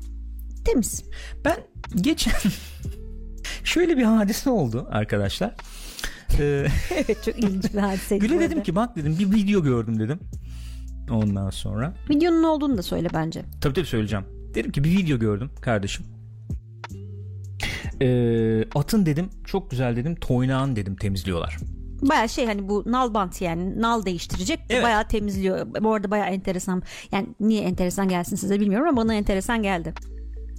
Temiz. 0.65 1.03
Ben 1.45 1.57
geçen 1.95 2.33
şöyle 3.63 3.97
bir 3.97 4.03
hadise 4.03 4.49
oldu 4.49 4.87
arkadaşlar. 4.91 5.55
Ee, 6.39 6.67
evet 6.95 7.23
çok 7.25 7.39
ilginç 7.39 7.73
bir 7.73 7.79
hadiseydi. 7.79 8.27
Gül'e 8.27 8.39
dedim 8.39 8.63
ki 8.63 8.75
bak 8.75 8.95
dedim 8.95 9.15
bir 9.19 9.31
video 9.35 9.63
gördüm 9.63 9.99
dedim. 9.99 10.19
Ondan 11.11 11.49
sonra 11.49 11.93
Videonun 12.09 12.43
olduğunu 12.43 12.77
da 12.77 12.83
söyle 12.83 13.07
bence. 13.13 13.45
tabii 13.61 13.73
tabii 13.73 13.85
söyleyeceğim. 13.85 14.25
Dedim 14.55 14.71
ki 14.71 14.83
bir 14.83 14.89
video 14.91 15.19
gördüm 15.19 15.51
kardeşim. 15.61 16.05
Ee, 18.01 18.63
atın 18.75 19.05
dedim 19.05 19.29
çok 19.45 19.71
güzel 19.71 19.95
dedim 19.95 20.15
toynağın 20.15 20.75
dedim 20.75 20.95
temizliyorlar. 20.95 21.57
Baya 22.01 22.27
şey 22.27 22.45
hani 22.45 22.69
bu 22.69 22.83
nal 22.85 23.13
bant 23.13 23.41
yani 23.41 23.81
nal 23.81 24.05
değiştirecek 24.05 24.59
Evet. 24.69 24.83
bayağı 24.83 25.07
temizliyor. 25.07 25.67
Bu 25.83 25.93
arada 25.93 26.11
bayağı 26.11 26.27
enteresan. 26.27 26.83
Yani 27.11 27.27
niye 27.39 27.61
enteresan 27.61 28.09
gelsin 28.09 28.35
size 28.35 28.59
bilmiyorum 28.59 28.87
ama 28.87 29.01
bana 29.01 29.13
enteresan 29.13 29.63
geldi. 29.63 29.93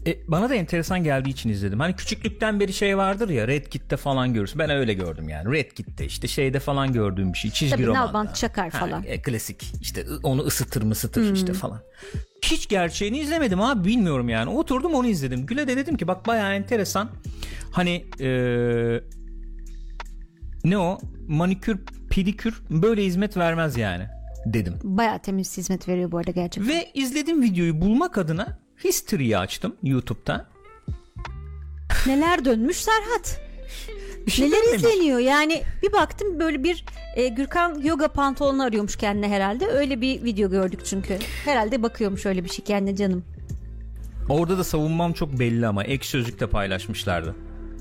E, 0.06 0.18
bana 0.28 0.50
da 0.50 0.54
enteresan 0.54 1.04
geldiği 1.04 1.28
için 1.30 1.50
izledim. 1.50 1.80
Hani 1.80 1.96
küçüklükten 1.96 2.60
beri 2.60 2.72
şey 2.72 2.96
vardır 2.96 3.28
ya 3.28 3.48
Red 3.48 3.66
Kit'te 3.66 3.96
falan 3.96 4.34
görürsün. 4.34 4.58
Ben 4.58 4.70
öyle 4.70 4.94
gördüm 4.94 5.28
yani. 5.28 5.52
Red 5.52 5.70
Kit'te 5.70 6.04
işte 6.06 6.28
şeyde 6.28 6.60
falan 6.60 6.92
gördüğüm 6.92 7.32
bir 7.32 7.38
şey. 7.38 7.50
Çizgi 7.50 7.76
Tabii 7.76 7.86
romanda. 7.86 8.06
Nalbant 8.06 8.36
Çakar 8.36 8.70
Ha, 8.70 8.78
falan. 8.78 9.04
e, 9.06 9.22
klasik 9.22 9.72
işte 9.80 10.04
onu 10.22 10.42
ısıtır 10.42 10.82
mı 10.82 10.90
ısıtır 10.92 11.26
Hmm. 11.26 11.34
işte 11.34 11.52
falan. 11.52 11.80
Hiç 12.42 12.68
gerçeğini 12.68 13.18
izlemedim 13.18 13.60
abi 13.60 13.88
bilmiyorum 13.88 14.28
yani. 14.28 14.50
Oturdum 14.50 14.94
onu 14.94 15.06
izledim. 15.06 15.46
Gül'e 15.46 15.68
de 15.68 15.76
dedim 15.76 15.96
ki 15.96 16.08
bak 16.08 16.26
bayağı 16.26 16.54
enteresan. 16.54 17.10
Hani 17.72 18.04
eee, 18.18 19.04
ne 20.64 20.78
o 20.78 20.98
manikür 21.30 21.78
pedikür 22.10 22.62
böyle 22.70 23.04
hizmet 23.04 23.36
vermez 23.36 23.76
yani 23.76 24.06
dedim. 24.46 24.74
Bayağı 24.82 25.18
temiz 25.18 25.56
hizmet 25.56 25.88
veriyor 25.88 26.12
bu 26.12 26.18
arada 26.18 26.30
gerçekten. 26.30 26.74
Ve 26.74 26.90
izlediğim 26.94 27.42
videoyu 27.42 27.80
bulmak 27.80 28.18
adına 28.18 28.58
History'yi 28.84 29.38
açtım 29.38 29.76
YouTube'da. 29.82 30.46
Neler 32.06 32.44
dönmüş 32.44 32.76
Serhat. 32.76 33.40
Bir 34.26 34.30
şey 34.30 34.46
Neler 34.46 34.58
dönmemiş. 34.62 34.82
izleniyor 34.84 35.18
yani 35.18 35.62
bir 35.82 35.92
baktım 35.92 36.40
böyle 36.40 36.64
bir 36.64 36.84
e, 37.16 37.28
Gürkan 37.28 37.80
yoga 37.80 38.08
pantolonu 38.08 38.62
arıyormuş 38.62 38.96
kendine 38.96 39.28
herhalde 39.28 39.66
öyle 39.66 40.00
bir 40.00 40.24
video 40.24 40.50
gördük 40.50 40.80
çünkü 40.84 41.18
herhalde 41.44 41.82
bakıyormuş 41.82 42.26
öyle 42.26 42.44
bir 42.44 42.48
şey 42.48 42.64
kendine 42.64 42.96
canım 42.96 43.24
Orada 44.28 44.58
da 44.58 44.64
savunmam 44.64 45.12
çok 45.12 45.38
belli 45.38 45.66
ama 45.66 45.84
ek 45.84 46.06
sözlükte 46.06 46.46
paylaşmışlardı. 46.46 47.34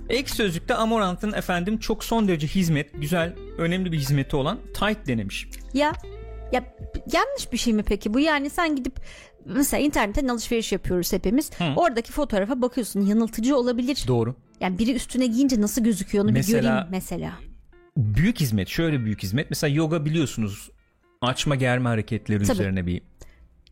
Ek 0.09 0.29
sözlükte 0.29 0.75
Amorant'ın 0.75 1.33
efendim 1.33 1.77
çok 1.79 2.03
son 2.03 2.27
derece 2.27 2.47
hizmet, 2.47 3.01
güzel, 3.01 3.35
önemli 3.57 3.91
bir 3.91 3.97
hizmeti 3.97 4.35
olan 4.35 4.59
tight 4.73 5.07
denemiş. 5.07 5.47
ya 5.73 5.93
ya 6.51 6.63
yanlış 7.13 7.51
bir 7.53 7.57
şey 7.57 7.73
mi 7.73 7.83
peki 7.83 8.13
bu 8.13 8.19
yani 8.19 8.49
sen 8.49 8.75
gidip 8.75 8.99
mesela 9.45 9.83
internetten 9.83 10.27
alışveriş 10.27 10.71
yapıyoruz 10.71 11.13
hepimiz 11.13 11.51
Hı. 11.59 11.63
oradaki 11.75 12.11
fotoğrafa 12.11 12.61
bakıyorsun 12.61 13.01
yanıltıcı 13.05 13.57
olabilir 13.57 14.03
Doğru. 14.07 14.35
yani 14.59 14.79
biri 14.79 14.93
üstüne 14.93 15.25
giyince 15.27 15.61
nasıl 15.61 15.83
gözüküyor 15.83 16.23
onu 16.25 16.31
Mesela- 16.31 16.59
bir 16.61 16.63
göreyim 16.67 16.87
mesela 16.91 17.31
Büyük 17.97 18.39
hizmet, 18.39 18.67
şöyle 18.67 19.05
büyük 19.05 19.23
hizmet. 19.23 19.49
Mesela 19.49 19.75
yoga 19.75 20.05
biliyorsunuz 20.05 20.69
açma 21.21 21.55
germe 21.55 21.89
hareketleri 21.89 22.43
Tabii. 22.43 22.51
üzerine 22.53 22.85
bir 22.85 23.01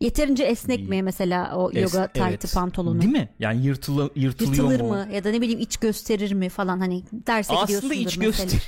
yeterince 0.00 0.44
esnek 0.44 0.88
mi 0.88 1.02
mesela 1.02 1.56
o 1.56 1.70
Es- 1.70 1.80
yoga 1.82 2.06
taytı 2.06 2.46
evet. 2.46 2.54
pantolonu 2.54 3.00
Değil 3.00 3.12
mi? 3.12 3.28
Yani 3.38 3.66
yırtılı, 3.66 4.10
yırtılıyor 4.16 4.54
yırtılır 4.70 4.80
mu? 4.80 4.88
mı 4.88 5.08
ya 5.12 5.24
da 5.24 5.30
ne 5.30 5.40
bileyim 5.40 5.60
iç 5.60 5.76
gösterir 5.76 6.32
mi 6.32 6.48
falan 6.48 6.78
hani 6.78 7.02
derse 7.12 7.52
Aslında 7.52 7.62
gidiyorsundur 7.64 7.94
iç 7.94 8.18
mesela. 8.18 8.44
göster. 8.50 8.62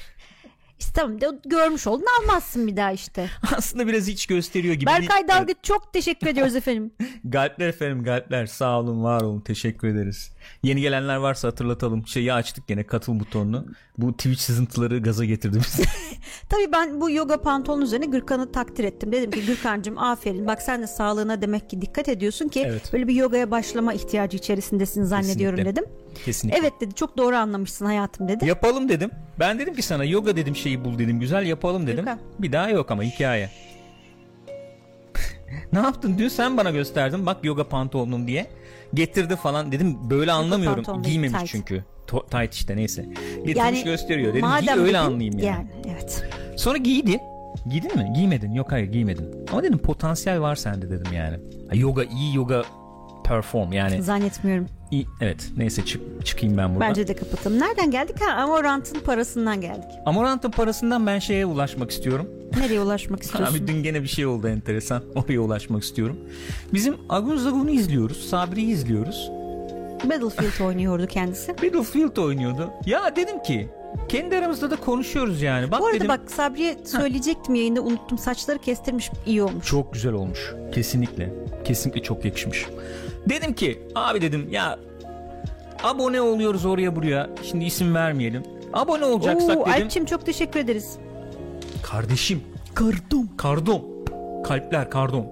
İşte 0.81 0.93
tamam 0.95 1.21
de, 1.21 1.27
görmüş 1.47 1.87
oldun 1.87 2.07
almazsın 2.21 2.67
bir 2.67 2.77
daha 2.77 2.93
işte. 2.93 3.31
Aslında 3.57 3.87
biraz 3.87 4.09
iç 4.09 4.27
gösteriyor 4.27 4.75
gibi. 4.75 4.87
Berkay 4.87 5.29
Dalgıç 5.29 5.57
çok 5.63 5.93
teşekkür 5.93 6.27
ediyoruz 6.27 6.57
efendim. 6.57 6.93
Galpler 7.25 7.69
efendim 7.69 8.05
galpler 8.05 8.47
sağ 8.47 8.81
olun 8.81 9.03
var 9.05 9.21
olun 9.21 9.41
teşekkür 9.41 9.89
ederiz. 9.89 10.31
Yeni 10.63 10.81
gelenler 10.81 11.17
varsa 11.17 11.49
hatırlatalım. 11.49 12.07
Şeyi 12.07 12.33
açtık 12.33 12.67
gene 12.69 12.85
katıl 12.85 13.21
butonunu. 13.21 13.67
Bu 13.99 14.13
Twitch 14.13 14.41
sızıntıları 14.41 14.99
gaza 14.99 15.25
getirdi 15.25 15.59
bizi. 15.67 15.83
Tabii 16.49 16.73
ben 16.73 17.01
bu 17.01 17.11
yoga 17.11 17.41
pantolon 17.41 17.81
üzerine 17.81 18.07
Gürkan'ı 18.07 18.53
takdir 18.53 18.85
ettim. 18.85 19.13
Dedim 19.13 19.31
ki 19.31 19.47
Gürkan'cığım 19.47 19.99
aferin 19.99 20.47
bak 20.47 20.63
sen 20.63 20.83
de 20.83 20.87
sağlığına 20.87 21.43
demek 21.43 21.71
ki 21.71 21.81
dikkat 21.83 22.09
ediyorsun 22.09 22.49
ki 22.49 22.65
Evet. 22.67 22.93
böyle 22.93 23.09
bir 23.09 23.15
yogaya 23.15 23.51
başlama 23.51 23.93
ihtiyacı 23.95 24.37
içerisindesin 24.37 25.05
zannediyorum 25.05 25.57
Kesinlikle. 25.57 25.83
dedim. 25.83 25.93
Kesinlikle. 26.25 26.61
Evet 26.61 26.73
dedi 26.81 26.95
çok 26.95 27.17
doğru 27.17 27.37
anlamışsın 27.37 27.87
hayatım 27.87 28.29
dedi. 28.29 28.47
Yapalım 28.47 28.89
dedim. 28.89 29.11
Ben 29.39 29.59
dedim 29.59 29.75
ki 29.75 29.83
sana 29.83 30.05
yoga 30.05 30.37
dedim 30.37 30.57
şeyi 30.71 30.85
bul 30.85 30.99
dedim. 30.99 31.21
Güzel 31.21 31.47
yapalım 31.47 31.87
dedim. 31.87 31.97
Gürkan. 31.97 32.19
Bir 32.39 32.53
daha 32.53 32.71
yok 32.71 32.91
ama 32.91 33.03
hikaye. 33.03 33.51
ne 35.73 35.79
yaptın 35.79 36.15
dün 36.19 36.29
sen 36.29 36.57
bana 36.57 36.71
gösterdin 36.71 37.27
bak 37.27 37.45
yoga 37.45 37.69
pantolonum 37.69 38.27
diye. 38.27 38.47
Getirdi 38.95 39.37
falan 39.37 39.73
dedim 39.73 40.11
böyle 40.11 40.33
anlamıyorum. 40.33 41.03
Giymemiş 41.03 41.39
tight. 41.39 41.51
çünkü. 41.51 41.85
To- 42.07 42.41
tight 42.41 42.55
işte 42.55 42.77
neyse. 42.77 43.03
Getirmiş 43.37 43.57
Yani 43.57 43.85
gösteriyor. 43.85 44.35
Dedim 44.35 44.49
giy 44.61 44.71
öyle 44.71 44.99
anlayayım 44.99 45.39
yani. 45.39 45.47
Yani 45.47 45.67
evet. 45.93 46.25
Sonra 46.57 46.79
giydi. 46.79 47.21
Giydin 47.71 47.97
mi? 47.97 48.13
Giymedin. 48.15 48.53
Yok 48.53 48.73
hayır 48.73 48.93
giymedin. 48.93 49.47
Ama 49.53 49.63
dedim 49.63 49.79
potansiyel 49.79 50.41
var 50.41 50.57
sende 50.57 50.91
dedim 50.91 51.13
yani. 51.13 51.37
Ha, 51.69 51.75
Yoga 51.75 52.05
iyi 52.05 52.37
yoga 52.37 52.65
perform 53.31 53.73
yani. 53.73 54.03
Zannetmiyorum. 54.03 54.67
iyi, 54.91 55.07
evet 55.21 55.49
neyse 55.57 55.85
çık, 55.85 56.27
çıkayım 56.27 56.57
ben 56.59 56.75
buradan. 56.75 56.89
Bence 56.89 57.09
de 57.09 57.15
kapatalım. 57.17 57.59
Nereden 57.61 57.91
geldik? 57.91 58.17
Ha 58.21 58.33
Amorant'ın 58.43 59.01
parasından 59.01 59.61
geldik. 59.61 59.91
Amorant'ın 60.07 60.51
parasından 60.51 61.07
ben 61.07 61.19
şeye 61.19 61.47
ulaşmak 61.47 61.91
istiyorum. 61.91 62.29
Nereye 62.59 62.81
ulaşmak 62.81 63.23
istiyorsun? 63.23 63.55
Abi 63.57 63.67
dün 63.67 63.83
gene 63.83 64.03
bir 64.03 64.09
şey 64.09 64.27
oldu 64.27 64.49
enteresan. 64.49 65.03
Oraya 65.15 65.41
ulaşmak 65.41 65.83
istiyorum. 65.83 66.17
Bizim 66.73 66.97
Agun 67.09 67.37
Zagun'u 67.37 67.71
izliyoruz. 67.71 68.29
Sabri'yi 68.31 68.67
izliyoruz. 68.69 69.31
Battlefield 70.05 70.61
oynuyordu 70.67 71.07
kendisi. 71.07 71.53
Battlefield 71.53 72.17
oynuyordu. 72.17 72.71
Ya 72.87 73.17
dedim 73.17 73.43
ki 73.43 73.69
kendi 74.09 74.37
aramızda 74.37 74.71
da 74.71 74.77
konuşuyoruz 74.77 75.43
yani. 75.43 75.71
Bak 75.71 75.81
Bu 75.81 75.87
arada 75.87 75.97
dedim, 75.97 76.09
bak 76.09 76.21
Sabri'ye 76.31 76.77
söyleyecektim 76.85 77.55
yayında 77.55 77.81
unuttum. 77.83 78.19
Saçları 78.19 78.59
kestirmiş 78.59 79.11
iyi 79.27 79.43
olmuş. 79.43 79.67
Çok 79.67 79.93
güzel 79.93 80.13
olmuş. 80.13 80.55
Kesinlikle. 80.75 81.33
Kesinlikle 81.65 82.03
çok 82.03 82.25
yakışmış. 82.25 82.67
Dedim 83.29 83.55
ki 83.55 83.83
abi 83.95 84.21
dedim 84.23 84.49
ya 84.51 84.79
abone 85.85 86.21
oluyoruz 86.21 86.65
oraya 86.67 86.97
buraya. 86.97 87.31
Şimdi 87.43 87.65
isim 87.65 87.95
vermeyelim. 87.95 88.43
Abone 88.73 89.05
olacaksak 89.05 89.57
Oo, 89.59 89.67
dedim. 89.67 89.83
Alpçim 89.85 90.05
çok 90.05 90.27
teşekkür 90.27 90.61
ederiz. 90.61 90.99
Kardeşim. 91.83 92.43
Kardom. 92.75 93.29
Kardom. 93.37 93.83
Kalpler 94.45 94.91
kardom. 94.91 95.27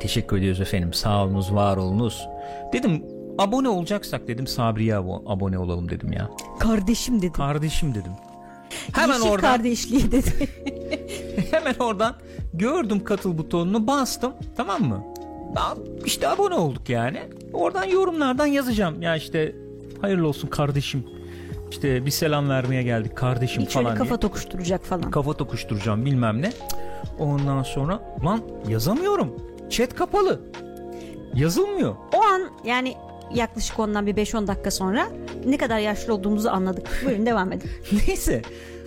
Teşekkür 0.00 0.36
ediyoruz 0.38 0.60
efendim. 0.60 0.92
Sağ 0.92 1.24
olunuz, 1.24 1.54
var 1.54 1.76
olunuz. 1.76 2.28
Dedim 2.72 3.04
abone 3.38 3.68
olacaksak 3.68 4.28
dedim 4.28 4.46
Sabri'ye 4.46 4.94
abo- 4.94 5.22
abone 5.32 5.58
olalım 5.58 5.88
dedim 5.90 6.12
ya. 6.12 6.30
Kardeşim 6.58 7.18
dedim. 7.22 7.32
Kardeşim 7.32 7.94
dedim. 7.94 8.12
Hemen 8.94 9.14
Yeşil 9.14 9.30
oradan 9.30 9.56
kardeşliği 9.56 10.12
dedi. 10.12 10.30
hemen 11.50 11.74
oradan 11.80 12.14
gördüm 12.54 13.04
katıl 13.04 13.38
butonunu 13.38 13.86
bastım 13.86 14.32
tamam 14.56 14.82
mı? 14.82 15.04
İşte 16.04 16.28
abone 16.28 16.54
olduk 16.54 16.88
yani. 16.88 17.20
Oradan 17.52 17.84
yorumlardan 17.84 18.46
yazacağım. 18.46 19.02
Ya 19.02 19.16
işte 19.16 19.56
hayırlı 20.00 20.28
olsun 20.28 20.48
kardeşim. 20.48 21.04
İşte 21.70 22.06
bir 22.06 22.10
selam 22.10 22.48
vermeye 22.48 22.82
geldik 22.82 23.16
kardeşim 23.16 23.62
Hiç 23.62 23.76
öyle 23.76 23.84
falan 23.86 23.98
kafa 23.98 24.10
diye. 24.10 24.20
tokuşturacak 24.20 24.84
falan. 24.84 25.10
Kafa 25.10 25.32
tokuşturacağım 25.32 26.04
bilmem 26.04 26.42
ne. 26.42 26.52
Ondan 27.18 27.62
sonra 27.62 28.16
lan 28.24 28.40
yazamıyorum. 28.68 29.36
Chat 29.70 29.94
kapalı. 29.94 30.40
Yazılmıyor. 31.34 31.94
o 32.14 32.22
an 32.22 32.42
yani 32.64 32.94
yaklaşık 33.34 33.78
ondan 33.78 34.06
bir 34.06 34.14
5-10 34.14 34.46
dakika 34.46 34.70
sonra 34.70 35.08
ne 35.46 35.56
kadar 35.58 35.78
yaşlı 35.78 36.14
olduğumuzu 36.14 36.48
anladık. 36.48 37.02
Buyurun 37.06 37.26
devam 37.26 37.52
edin. 37.52 37.70
Neyse. 38.06 38.42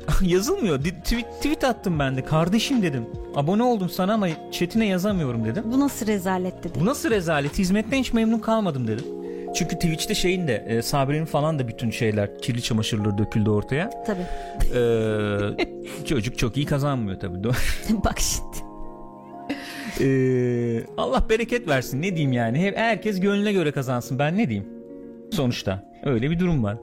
Yazılmıyor. 0.22 0.80
Tweet, 0.80 1.26
tweet 1.38 1.64
attım 1.64 2.00
ben 2.00 2.16
de. 2.18 2.24
Kardeşim 2.26 2.82
dedim. 2.82 3.06
Abone 3.36 3.64
oldum 3.64 3.90
sana 3.90 4.14
ama 4.14 4.28
chatine 4.52 4.86
yazamıyorum 4.86 5.46
dedim. 5.46 5.64
Bu 5.66 5.80
nasıl 5.80 6.08
rezalet 6.08 6.64
dedi. 6.64 6.80
Bu 6.82 6.86
nasıl 6.86 7.10
rezalet? 7.10 7.58
Hizmetten 7.58 7.98
hiç 7.98 8.14
memnun 8.14 8.40
kalmadım 8.40 8.88
dedim. 8.88 9.06
Çünkü 9.56 9.76
Twitch'te 9.76 10.16
şeyin 10.16 10.48
de 10.48 10.66
e, 10.68 10.82
Sabri'nin 10.82 11.26
falan 11.26 11.60
da 11.60 11.68
bütün 11.68 11.90
şeyler 11.92 12.40
kirli 12.40 12.62
çamaşırları 12.62 13.18
döküldü 13.18 13.50
ortaya. 13.50 13.90
Tabii. 14.06 14.26
Ee, 14.76 16.06
çocuk 16.06 16.38
çok 16.38 16.58
iyi 16.58 16.66
kazanmıyor 16.66 17.20
tabii. 17.20 17.44
Bak 17.90 18.20
şimdi. 18.20 18.58
Ee, 20.02 20.84
Allah 20.98 21.30
bereket 21.30 21.68
versin 21.68 22.02
ne 22.02 22.10
diyeyim 22.10 22.34
yani. 22.34 22.60
Hep 22.60 22.78
herkes 22.78 23.20
gönlüne 23.20 23.54
göre 23.54 23.72
kazansın. 23.72 24.20
Ben 24.20 24.38
ne 24.38 24.50
diyeyim? 24.50 24.70
Sonuçta 25.32 25.84
öyle 26.04 26.32
bir 26.32 26.40
durum 26.40 26.64
var. 26.64 26.78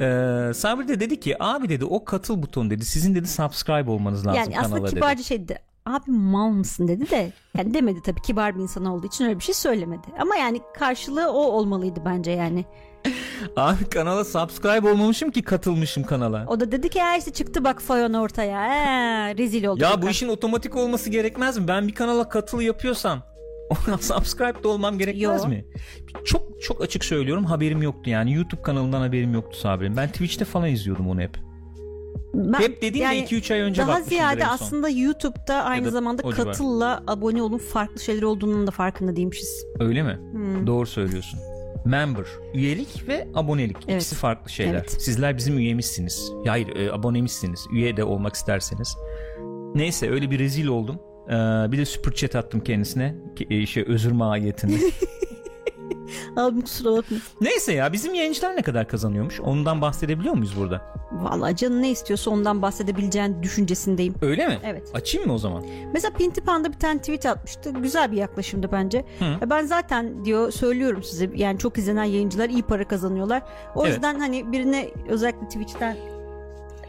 Ee, 0.00 0.54
Sabri 0.54 0.88
de 0.88 1.00
dedi 1.00 1.20
ki 1.20 1.42
abi 1.42 1.68
dedi 1.68 1.84
o 1.84 2.04
katıl 2.04 2.42
butonu 2.42 2.70
dedi. 2.70 2.84
Sizin 2.84 3.14
dedi 3.14 3.28
subscribe 3.28 3.90
olmanız 3.90 4.26
lazım 4.26 4.38
Yani 4.40 4.54
kanala 4.54 4.66
aslında 4.66 4.86
dedi. 4.86 4.94
kibarca 4.94 5.22
şey 5.22 5.40
dedi. 5.44 5.58
Abi 5.86 6.10
mal 6.10 6.48
mısın 6.50 6.88
dedi 6.88 7.10
de 7.10 7.32
yani 7.58 7.74
demedi 7.74 7.98
tabii 8.04 8.22
kibar 8.22 8.56
bir 8.56 8.60
insan 8.60 8.84
olduğu 8.84 9.06
için 9.06 9.24
öyle 9.24 9.38
bir 9.38 9.44
şey 9.44 9.54
söylemedi. 9.54 10.06
Ama 10.20 10.36
yani 10.36 10.60
karşılığı 10.78 11.30
o 11.32 11.38
olmalıydı 11.42 12.00
bence 12.04 12.30
yani. 12.30 12.64
Abi 13.56 13.84
kanala 13.84 14.24
subscribe 14.24 14.90
olmamışım 14.90 15.30
ki 15.30 15.42
katılmışım 15.42 16.04
kanala. 16.04 16.44
O 16.48 16.60
da 16.60 16.72
dedi 16.72 16.88
ki 16.88 16.98
ya 16.98 17.16
işte 17.16 17.32
çıktı 17.32 17.64
bak 17.64 17.82
Fayon 17.82 18.12
ortaya. 18.14 18.66
Ee, 18.66 19.36
rezil 19.38 19.64
oldu. 19.64 19.82
Ya 19.82 19.90
bu 19.90 19.94
Gürkan." 19.96 20.10
işin 20.10 20.28
otomatik 20.28 20.76
olması 20.76 21.10
gerekmez 21.10 21.58
mi? 21.58 21.68
Ben 21.68 21.88
bir 21.88 21.94
kanala 21.94 22.28
katıl 22.28 22.60
yapıyorsam 22.60 23.22
subscribe 24.00 24.62
de 24.64 24.68
olmam 24.68 24.98
gerekmez 24.98 25.42
Yo. 25.44 25.48
mi? 25.48 25.64
Çok 26.24 26.62
çok 26.62 26.82
açık 26.82 27.04
söylüyorum 27.04 27.44
haberim 27.44 27.82
yoktu 27.82 28.10
yani. 28.10 28.34
YouTube 28.34 28.62
kanalından 28.62 29.00
haberim 29.00 29.34
yoktu 29.34 29.58
Sabri'nin. 29.58 29.96
Ben 29.96 30.08
Twitch'te 30.08 30.44
falan 30.44 30.68
izliyordum 30.68 31.08
onu 31.08 31.20
hep. 31.20 31.38
Ben- 32.34 32.60
hep 32.60 32.82
dediğim 32.82 33.04
yani 33.06 33.20
de 33.20 33.24
2-3 33.24 33.54
ay 33.54 33.60
önce 33.60 33.82
Daha 33.82 34.00
ziyade 34.00 34.46
aslında 34.46 34.88
YouTube'da 34.88 35.64
aynı 35.64 35.84
da 35.86 35.90
zamanda 35.90 36.22
o 36.24 36.32
civar. 36.32 36.46
katılla 36.46 37.02
abone 37.06 37.42
olun 37.42 37.58
farklı 37.58 38.00
şeyler 38.00 38.22
olduğunun 38.22 38.66
da 38.66 38.70
farkında 38.70 39.16
değilmişiz. 39.16 39.66
Öyle 39.80 40.02
mi? 40.02 40.18
Hmm. 40.32 40.66
Doğru 40.66 40.86
söylüyorsun. 40.86 41.40
Member, 41.84 42.24
üyelik 42.54 43.08
ve 43.08 43.28
abonelik 43.34 43.76
Evet. 43.88 43.96
ikisi 44.02 44.14
farklı 44.16 44.50
şeyler. 44.50 44.74
Evet. 44.74 44.96
Sizler 45.02 45.36
bizim 45.36 45.58
üyemizsiniz. 45.58 46.32
Ya 46.44 46.52
Hayır, 46.52 46.76
e, 46.76 46.92
abonemizsiniz. 46.92 47.66
Üye 47.72 47.96
de 47.96 48.04
olmak 48.04 48.34
isterseniz. 48.34 48.96
Neyse 49.74 50.10
öyle 50.10 50.30
bir 50.30 50.38
rezil 50.38 50.66
oldum. 50.66 50.98
Ee, 51.30 51.32
bir 51.72 51.78
de 51.78 51.84
super 51.84 52.12
chat 52.12 52.36
attım 52.36 52.60
kendisine. 52.60 53.14
Ki- 53.36 53.46
e, 53.50 53.66
şey 53.66 53.84
özür 53.88 54.12
mahiyetinde. 54.12 54.74
Abi 56.36 56.60
kusura 56.62 56.96
bakma. 56.96 57.16
Neyse 57.40 57.72
ya 57.72 57.92
bizim 57.92 58.14
yayıncılar 58.14 58.56
ne 58.56 58.62
kadar 58.62 58.88
kazanıyormuş? 58.88 59.40
Ondan 59.40 59.80
bahsedebiliyor 59.80 60.34
muyuz 60.34 60.56
burada? 60.56 60.82
Vallahi 61.12 61.56
canın 61.56 61.82
ne 61.82 61.90
istiyorsa 61.90 62.30
ondan 62.30 62.62
bahsedebileceğin 62.62 63.42
düşüncesindeyim. 63.42 64.14
Öyle 64.22 64.46
mi? 64.48 64.58
Evet. 64.64 64.90
Açayım 64.94 65.26
mı 65.28 65.34
o 65.34 65.38
zaman? 65.38 65.64
Mesela 65.92 66.16
Pintipan'da 66.16 66.68
bir 66.72 66.78
tane 66.78 66.98
tweet 66.98 67.26
atmıştı. 67.26 67.70
Güzel 67.70 68.12
bir 68.12 68.16
yaklaşımdı 68.16 68.68
bence. 68.72 69.04
Hı. 69.18 69.24
E 69.46 69.50
Ben 69.50 69.64
zaten 69.66 70.24
diyor 70.24 70.52
söylüyorum 70.52 71.02
size 71.02 71.30
yani 71.34 71.58
çok 71.58 71.78
izlenen 71.78 72.04
yayıncılar 72.04 72.48
iyi 72.48 72.62
para 72.62 72.88
kazanıyorlar. 72.88 73.42
O 73.74 73.84
Evet. 73.84 73.94
yüzden 73.94 74.18
hani 74.20 74.52
birine 74.52 74.90
özellikle 75.08 75.48
Twitch'ten 75.48 75.96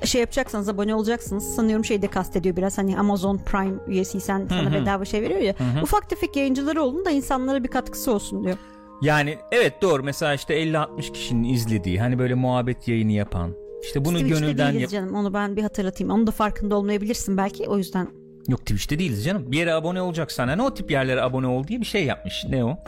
şey 0.06 0.22
yapacaksanız 0.22 0.70
abone 0.70 0.96
olacaksınız. 0.96 1.56
Sanıyorum 1.56 1.86
şey 1.86 2.02
de 2.02 2.08
kastediyor 2.08 2.56
biraz 2.56 2.78
hani 2.78 3.00
Amazon 3.00 3.38
Prime 3.38 3.76
üyesiysen 3.88 4.48
sana 4.50 4.70
hı. 4.72 4.74
bedava 4.74 5.06
şey 5.06 5.22
veriyor 5.22 5.40
ya. 5.40 5.54
hı. 5.54 5.84
Ufak 5.84 6.10
tefek 6.10 6.36
yayıncıları 6.36 6.82
olun 6.84 7.06
da 7.06 7.12
insanlara 7.12 7.64
bir 7.64 7.70
katkısı 7.70 8.12
olsun 8.14 8.44
diyor. 8.44 8.58
Yani 9.02 9.38
evet 9.52 9.82
doğru 9.82 10.04
mesela 10.04 10.34
işte 10.34 10.64
50-60 10.64 11.14
kişinin 11.14 11.44
izlediği 11.54 12.00
hani 12.00 12.20
böyle 12.20 12.34
muhabbet 12.34 12.88
yayını 12.88 13.12
yapan 13.12 13.56
işte 13.84 14.06
bunu 14.06 14.18
Twitch'te 14.18 14.46
gönülden 14.46 14.72
yap- 14.72 14.90
canım 14.90 15.16
onu 15.16 15.34
ben 15.34 15.56
bir 15.56 15.62
hatırlatayım. 15.62 16.14
Onun 16.14 16.28
da 16.28 16.32
farkında 16.32 16.76
olmayabilirsin 16.76 17.38
belki 17.38 17.70
o 17.70 17.78
yüzden. 17.78 18.08
Yok 18.48 18.60
Twitch'te 18.60 19.00
değiliz 19.00 19.26
canım. 19.26 19.52
Bir 19.52 19.58
yere 19.58 19.74
abone 19.74 20.02
olacaksan 20.02 20.48
hani 20.48 20.62
o 20.62 20.74
tip 20.74 20.92
yerlere 20.92 21.22
abone 21.22 21.48
ol 21.48 21.68
diye 21.68 21.80
bir 21.80 21.86
şey 21.86 22.06
yapmış. 22.06 22.46
Ne 22.50 22.66
o? 22.66 22.78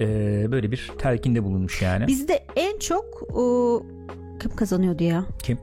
Ee, 0.00 0.46
böyle 0.52 0.70
bir 0.70 0.90
telkinde 0.98 1.44
bulunmuş 1.44 1.82
yani. 1.82 2.06
Bizde 2.06 2.44
en 2.56 2.78
çok 2.78 3.04
o, 3.34 3.82
kim 4.42 4.56
kazanıyordu 4.56 5.04
ya? 5.04 5.24
Kim? 5.42 5.58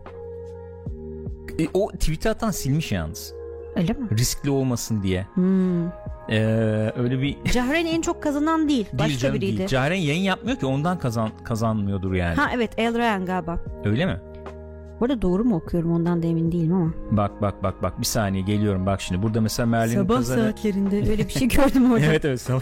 E, 1.64 1.68
o 1.74 1.92
tweet'i 1.92 2.30
atan 2.30 2.52
silmiş 2.52 2.92
yalnız. 2.92 3.34
Öyle 3.76 3.94
mi? 3.94 4.08
Riskli 4.18 4.50
olmasın 4.50 5.04
diye. 5.04 5.28
Hmm. 5.34 5.88
Ee, 6.30 6.92
öyle 6.98 7.22
bir 7.22 7.38
Cahreyn 7.54 7.86
en 7.86 8.02
çok 8.02 8.24
kazanan 8.24 8.70
değil. 8.70 8.86
değil 8.86 9.00
Başka 9.00 9.18
canım 9.18 9.36
biriydi. 9.36 9.58
değil. 9.58 9.70
Caren 9.70 9.96
yayın 9.96 10.22
yapmıyor 10.24 10.58
ki 10.58 10.66
ondan 10.66 11.00
kazan 11.00 11.30
kazanmıyordur 11.44 12.14
yani. 12.14 12.36
Ha 12.36 12.50
evet 12.56 12.72
El 12.78 12.98
Ryan 12.98 13.26
galiba. 13.26 13.60
Öyle 13.86 14.06
mi? 14.06 14.20
Bu 15.00 15.06
arada 15.06 15.22
doğru 15.22 15.44
mu 15.44 15.56
okuyorum 15.56 15.92
ondan 15.92 16.24
da 16.24 16.28
emin 16.28 16.52
değilim 16.52 16.74
ama. 16.74 16.94
Bak 17.12 17.42
bak 17.42 17.64
bak 17.64 17.84
bak 17.84 18.00
bir 18.00 18.06
saniye 18.06 18.44
geliyorum 18.44 18.86
bak 18.86 19.02
şimdi. 19.02 19.22
Burada 19.24 19.42
mesela 19.42 19.88
Sabah 19.88 20.16
kazanı 20.16 20.44
saatlerinde 20.44 20.96
öyle 21.12 21.28
bir 21.28 21.30
şey 21.34 21.48
gördüm 21.48 21.92
orada. 21.92 22.06
Evet 22.06 22.26
evet 22.26 22.42
sabah. 22.42 22.62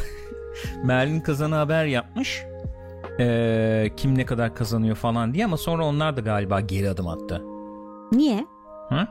Merlin 0.84 1.20
kazanı 1.22 1.56
haber 1.56 1.86
yapmış. 1.86 2.44
Ee, 3.20 3.89
kim 3.98 4.18
ne 4.18 4.25
kadar 4.25 4.56
kazanıyor 4.56 4.96
falan 4.96 5.34
diye 5.34 5.46
ama 5.46 5.58
sonra 5.58 5.86
onlar 5.86 6.18
da 6.18 6.22
galiba 6.22 6.60
geri 6.62 6.89
adım 6.89 7.08
attı. 7.08 7.44
Niye? 8.12 8.46
Hı? 8.89 9.08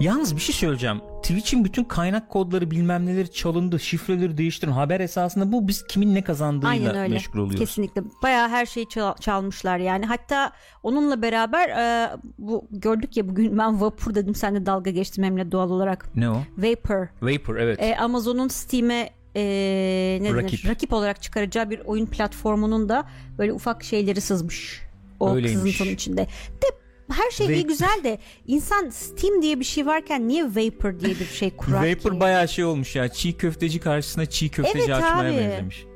Yalnız 0.00 0.36
bir 0.36 0.40
şey 0.40 0.54
söyleyeceğim. 0.54 1.00
Twitch'in 1.22 1.64
bütün 1.64 1.84
kaynak 1.84 2.28
kodları 2.30 2.70
bilmem 2.70 3.06
neleri 3.06 3.32
çalındı. 3.32 3.80
Şifreleri 3.80 4.38
değiştirin. 4.38 4.72
Haber 4.72 5.00
esasında 5.00 5.52
bu 5.52 5.68
biz 5.68 5.86
kimin 5.86 6.06
ne 6.06 6.10
Aynen 6.10 6.24
kazandığıyla 6.24 7.02
öyle. 7.02 7.14
meşgul 7.14 7.38
oluyoruz. 7.38 7.58
Kesinlikle. 7.58 8.02
Bayağı 8.22 8.48
her 8.48 8.66
şeyi 8.66 8.88
çal- 8.88 9.16
çalmışlar 9.16 9.78
yani. 9.78 10.06
Hatta 10.06 10.52
onunla 10.82 11.22
beraber 11.22 11.68
e, 11.68 12.16
bu 12.38 12.66
gördük 12.70 13.16
ya 13.16 13.28
bugün 13.28 13.58
ben 13.58 13.80
Vapur 13.80 14.14
dedim 14.14 14.34
sen 14.34 14.54
de 14.54 14.66
dalga 14.66 14.90
geçtim 14.90 15.24
hem 15.24 15.52
doğal 15.52 15.70
olarak. 15.70 16.16
Ne 16.16 16.30
o? 16.30 16.42
Vapor. 16.58 17.06
Vapor 17.22 17.56
evet. 17.56 17.82
E, 17.82 17.96
Amazon'un 17.96 18.48
Steam'e 18.48 19.10
e, 19.36 19.42
ne 20.20 20.28
denir? 20.28 20.42
Rakip. 20.42 20.68
rakip 20.68 20.92
olarak 20.92 21.22
çıkaracağı 21.22 21.70
bir 21.70 21.80
oyun 21.80 22.06
platformunun 22.06 22.88
da 22.88 23.08
böyle 23.38 23.52
ufak 23.52 23.84
şeyleri 23.84 24.20
sızmış. 24.20 24.82
O 25.20 25.34
Öyleymiş. 25.34 25.76
sızıntının 25.76 25.94
içinde. 25.94 26.22
De 26.62 26.66
her 27.08 27.30
şey 27.30 27.46
iyi 27.46 27.66
güzel 27.66 28.00
de 28.04 28.18
insan 28.46 28.88
Steam 28.88 29.42
diye 29.42 29.60
bir 29.60 29.64
şey 29.64 29.86
varken 29.86 30.28
niye 30.28 30.44
Vapor 30.44 31.00
diye 31.00 31.14
bir 31.20 31.24
şey 31.24 31.50
kurar 31.56 31.90
Vapor 31.90 32.12
ki? 32.12 32.20
bayağı 32.20 32.48
şey 32.48 32.64
olmuş 32.64 32.96
ya. 32.96 33.08
Çiğ 33.08 33.32
köfteci 33.36 33.80
karşısına 33.80 34.26
çiğ 34.26 34.48
köfteci 34.48 34.78
Evet 34.78 34.90
açmaya 34.94 35.30
abi. 35.32 35.38
benzemiş. 35.38 35.86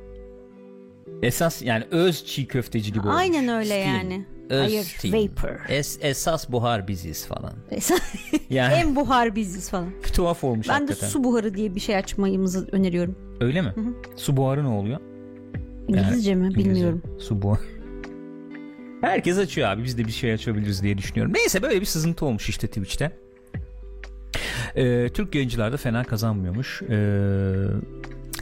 Esas 1.23 1.63
yani 1.63 1.85
öz 1.91 2.27
çiğ 2.27 2.47
köfteci 2.47 2.93
gibi 2.93 3.01
olmuş. 3.09 3.15
Aynen 3.21 3.49
öyle 3.49 3.65
Steam. 3.83 3.95
yani. 3.97 4.27
Öz 4.51 4.61
Hayır 4.73 4.85
Steam. 4.85 5.15
Vapor. 5.15 5.51
Es, 5.69 5.99
esas 6.03 6.49
buhar 6.51 6.89
biziz 6.89 7.27
falan. 7.27 7.53
Yani 8.51 8.75
en 8.75 8.97
buhar 8.97 9.37
biziz 9.37 9.71
falan. 9.71 9.91
tuhaf 10.15 10.45
olmuş 10.45 10.69
Ben 10.69 10.75
de 10.77 10.81
hakikaten. 10.81 11.09
su 11.09 11.25
buharı 11.25 11.55
diye 11.55 11.75
bir 11.75 11.81
şey 11.81 11.97
açmayımızı 11.97 12.69
öneriyorum. 12.73 13.17
Öyle 13.41 13.63
mi? 13.63 13.73
Su 14.17 14.37
buharı 14.37 14.65
ne 14.65 14.69
oluyor? 14.69 15.01
İngilizce 15.89 16.35
mi 16.35 16.47
İngilizce. 16.47 16.71
bilmiyorum. 16.71 17.03
Su 17.21 17.43
buharı. 17.43 17.61
Herkes 19.03 19.39
açıyor 19.39 19.69
abi. 19.69 19.85
Biz 19.85 19.99
de 19.99 20.05
bir 20.05 20.13
şey 20.13 20.33
açabiliriz 20.33 20.83
diye 20.83 20.99
düşünüyorum. 20.99 21.33
Neyse 21.35 21.63
böyle 21.63 21.81
bir 21.81 21.87
sızıntı 21.87 22.27
olmuş 22.27 22.49
işte 22.49 22.67
Twitch'te. 22.67 23.13
Ee, 24.77 25.09
Türk 25.15 25.35
yayıncılar 25.35 25.73
da 25.73 25.77
fena 25.77 26.05
kazanmıyormuş. 26.05 26.83
Ee, 26.83 26.89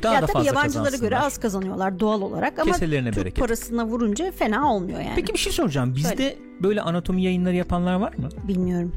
daha 0.02 0.14
ya 0.14 0.22
da 0.22 0.26
tabii 0.26 0.46
yabancılara 0.46 0.96
göre 0.96 1.18
az 1.18 1.38
kazanıyorlar 1.40 2.00
doğal 2.00 2.22
olarak 2.22 2.58
ama 2.58 2.72
Keselerine 2.72 3.10
Türk 3.10 3.16
bereket. 3.24 3.38
parasına 3.40 3.86
vurunca 3.86 4.32
fena 4.32 4.72
olmuyor 4.74 5.00
yani. 5.00 5.12
Peki 5.16 5.32
bir 5.32 5.38
şey 5.38 5.52
soracağım. 5.52 5.94
Bizde 5.96 6.36
böyle 6.62 6.80
anatomi 6.82 7.22
yayınları 7.22 7.56
yapanlar 7.56 7.94
var 7.94 8.14
mı? 8.14 8.28
Bilmiyorum. 8.48 8.92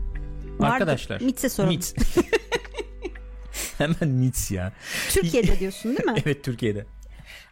Arkadaşlar. 0.60 1.22
Mitse 1.22 1.50
soralım. 1.50 1.76
Mits. 1.76 1.94
Hemen 3.78 4.08
Mits 4.08 4.52
ya. 4.52 4.74
Türkiye'de 5.10 5.60
diyorsun 5.60 5.92
değil 5.98 6.06
mi? 6.06 6.16
Evet 6.26 6.44
Türkiye'de. 6.44 6.86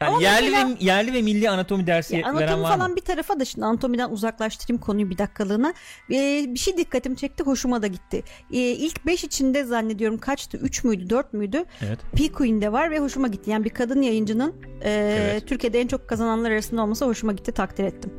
Yani 0.01 0.09
Ama 0.13 0.21
yerli 0.21 0.49
mesela- 0.51 0.69
ve 0.69 0.73
yerli 0.79 1.13
ve 1.13 1.21
milli 1.21 1.49
anatomi 1.49 1.87
dersi 1.87 2.15
Ya, 2.15 2.21
veren 2.21 2.35
anatomi 2.35 2.63
var 2.63 2.73
falan 2.77 2.89
mı? 2.89 2.95
bir 2.95 3.01
tarafa 3.01 3.39
da 3.39 3.45
şimdi 3.45 3.65
anatomiden 3.65 4.09
uzaklaştırayım 4.09 4.81
konuyu 4.81 5.09
bir 5.09 5.17
dakikalığına. 5.17 5.73
Ee, 6.11 6.45
bir 6.47 6.59
şey 6.59 6.77
dikkatimi 6.77 7.17
çekti 7.17 7.43
hoşuma 7.43 7.81
da 7.81 7.87
gitti. 7.87 8.23
Ee, 8.51 8.57
ilk 8.57 9.05
5 9.05 9.23
içinde 9.23 9.63
zannediyorum 9.63 10.17
kaçtı 10.17 10.57
3 10.57 10.83
müydü 10.83 11.09
4 11.09 11.33
müydü? 11.33 11.63
Evet. 11.81 11.99
P-Queen'de 12.15 12.71
var 12.71 12.91
ve 12.91 12.99
hoşuma 12.99 13.27
gitti. 13.27 13.49
Yani 13.51 13.63
bir 13.65 13.69
kadın 13.69 14.01
yayıncının 14.01 14.53
e, 14.81 14.91
Evet. 14.91 15.47
Türkiye'de 15.47 15.81
en 15.81 15.87
çok 15.87 16.07
kazananlar 16.07 16.51
arasında 16.51 16.83
olması 16.83 17.05
hoşuma 17.05 17.33
gitti 17.33 17.51
takdir 17.51 17.83
ettim. 17.83 18.11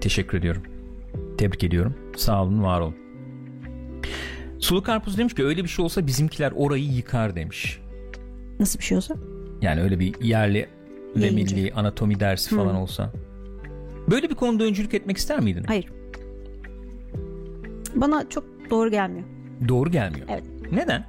Teşekkür 0.00 0.38
ediyorum. 0.38 0.62
Tebrik 1.38 1.64
ediyorum. 1.64 1.94
Sağ 2.16 2.42
olun, 2.42 2.62
var 2.62 2.80
olun. 2.80 2.94
Sulu 4.58 4.82
Karpuz 4.82 5.18
demiş 5.18 5.34
ki 5.34 5.44
öyle 5.44 5.64
bir 5.64 5.68
şey 5.68 5.84
olsa 5.84 6.06
bizimkiler 6.06 6.52
orayı 6.56 6.84
yıkar 6.84 7.36
demiş. 7.36 7.80
Nasıl 8.60 8.78
bir 8.78 8.84
şey 8.84 8.96
olsa? 8.96 9.14
Yani 9.62 9.82
öyle 9.82 9.98
bir 9.98 10.20
yerli 10.22 10.68
ve 11.16 11.20
Yayıncı. 11.26 11.56
milli 11.56 11.72
anatomi 11.72 12.20
dersi 12.20 12.56
falan 12.56 12.72
Hmm. 12.72 12.80
olsa. 12.80 13.10
Böyle 14.10 14.30
bir 14.30 14.34
konuda 14.34 14.64
öncülük 14.64 14.94
etmek 14.94 15.16
ister 15.16 15.40
miydin? 15.40 15.64
Hayır. 15.64 15.86
Bana 17.94 18.28
çok 18.28 18.44
doğru 18.70 18.90
gelmiyor. 18.90 19.24
Doğru 19.68 19.90
gelmiyor. 19.90 20.26
Evet. 20.30 20.44
Neden? 20.72 21.06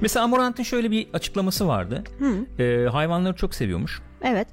Mesela 0.00 0.24
Amorant'ın 0.24 0.62
şöyle 0.62 0.90
bir 0.90 1.06
açıklaması 1.12 1.68
vardı. 1.68 2.04
Hı. 2.18 2.62
Ee, 2.62 2.88
hayvanları 2.88 3.36
çok 3.36 3.54
seviyormuş. 3.54 4.02
Evet. 4.22 4.48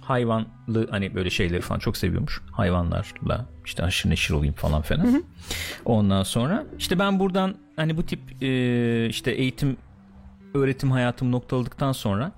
hayvanlı 0.00 0.90
hani 0.90 1.14
böyle 1.14 1.30
şeyleri 1.30 1.60
falan 1.60 1.78
çok 1.78 1.96
seviyormuş. 1.96 2.40
Hayvanlarla 2.52 3.46
işte 3.64 3.82
aşırı 3.82 4.12
neşir 4.12 4.34
olayım 4.34 4.54
falan 4.54 4.82
filan. 4.82 5.22
Ondan 5.84 6.22
sonra 6.22 6.64
işte 6.78 6.98
ben 6.98 7.18
buradan 7.20 7.54
hani 7.76 7.96
bu 7.96 8.06
tip 8.06 8.20
e, 8.42 9.06
işte 9.08 9.30
eğitim 9.30 9.76
öğretim 10.54 10.90
hayatım 10.90 11.32
noktaladıktan 11.32 11.92
sonra 11.92 12.32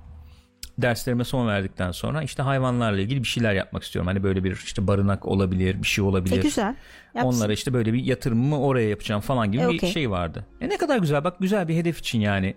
derslerime 0.79 1.25
son 1.25 1.49
verdikten 1.49 1.91
sonra 1.91 2.23
işte 2.23 2.43
hayvanlarla 2.43 3.01
ilgili 3.01 3.23
bir 3.23 3.29
şeyler 3.29 3.55
yapmak 3.55 3.83
istiyorum. 3.83 4.07
Hani 4.07 4.23
böyle 4.23 4.45
bir 4.45 4.53
işte 4.65 4.87
barınak 4.87 5.27
olabilir, 5.27 5.83
bir 5.83 5.87
şey 5.87 6.05
E, 6.05 6.09
olabilir. 6.09 6.43
güzel. 6.43 6.75
Yapsın. 7.15 7.29
Onlara 7.39 7.53
işte 7.53 7.73
böyle 7.75 7.93
bir 7.93 8.05
yatırımımı 8.05 8.61
oraya 8.61 8.89
yapacağım 8.89 9.21
falan 9.21 9.53
gibi 9.53 9.63
E, 9.63 9.69
bir 9.69 9.77
okey. 9.79 9.91
şey 9.93 10.11
vardı. 10.11 10.47
E 10.61 10.69
ne 10.69 10.77
kadar 10.77 10.99
güzel 10.99 11.25
bak 11.25 11.37
güzel 11.41 11.69
bir 11.69 11.75
hedef 11.77 11.99
için 11.99 12.21
yani 12.21 12.55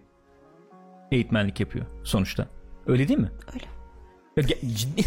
eğitmenlik 1.11 1.59
yapıyor 1.59 1.85
sonuçta. 2.03 2.47
Öyle 2.87 3.07
değil 3.07 3.19
mi? 3.19 3.31
Öyle. 3.53 3.65
Ya 4.37 4.43
ge- 4.43 4.75
Ciddi. 4.75 5.01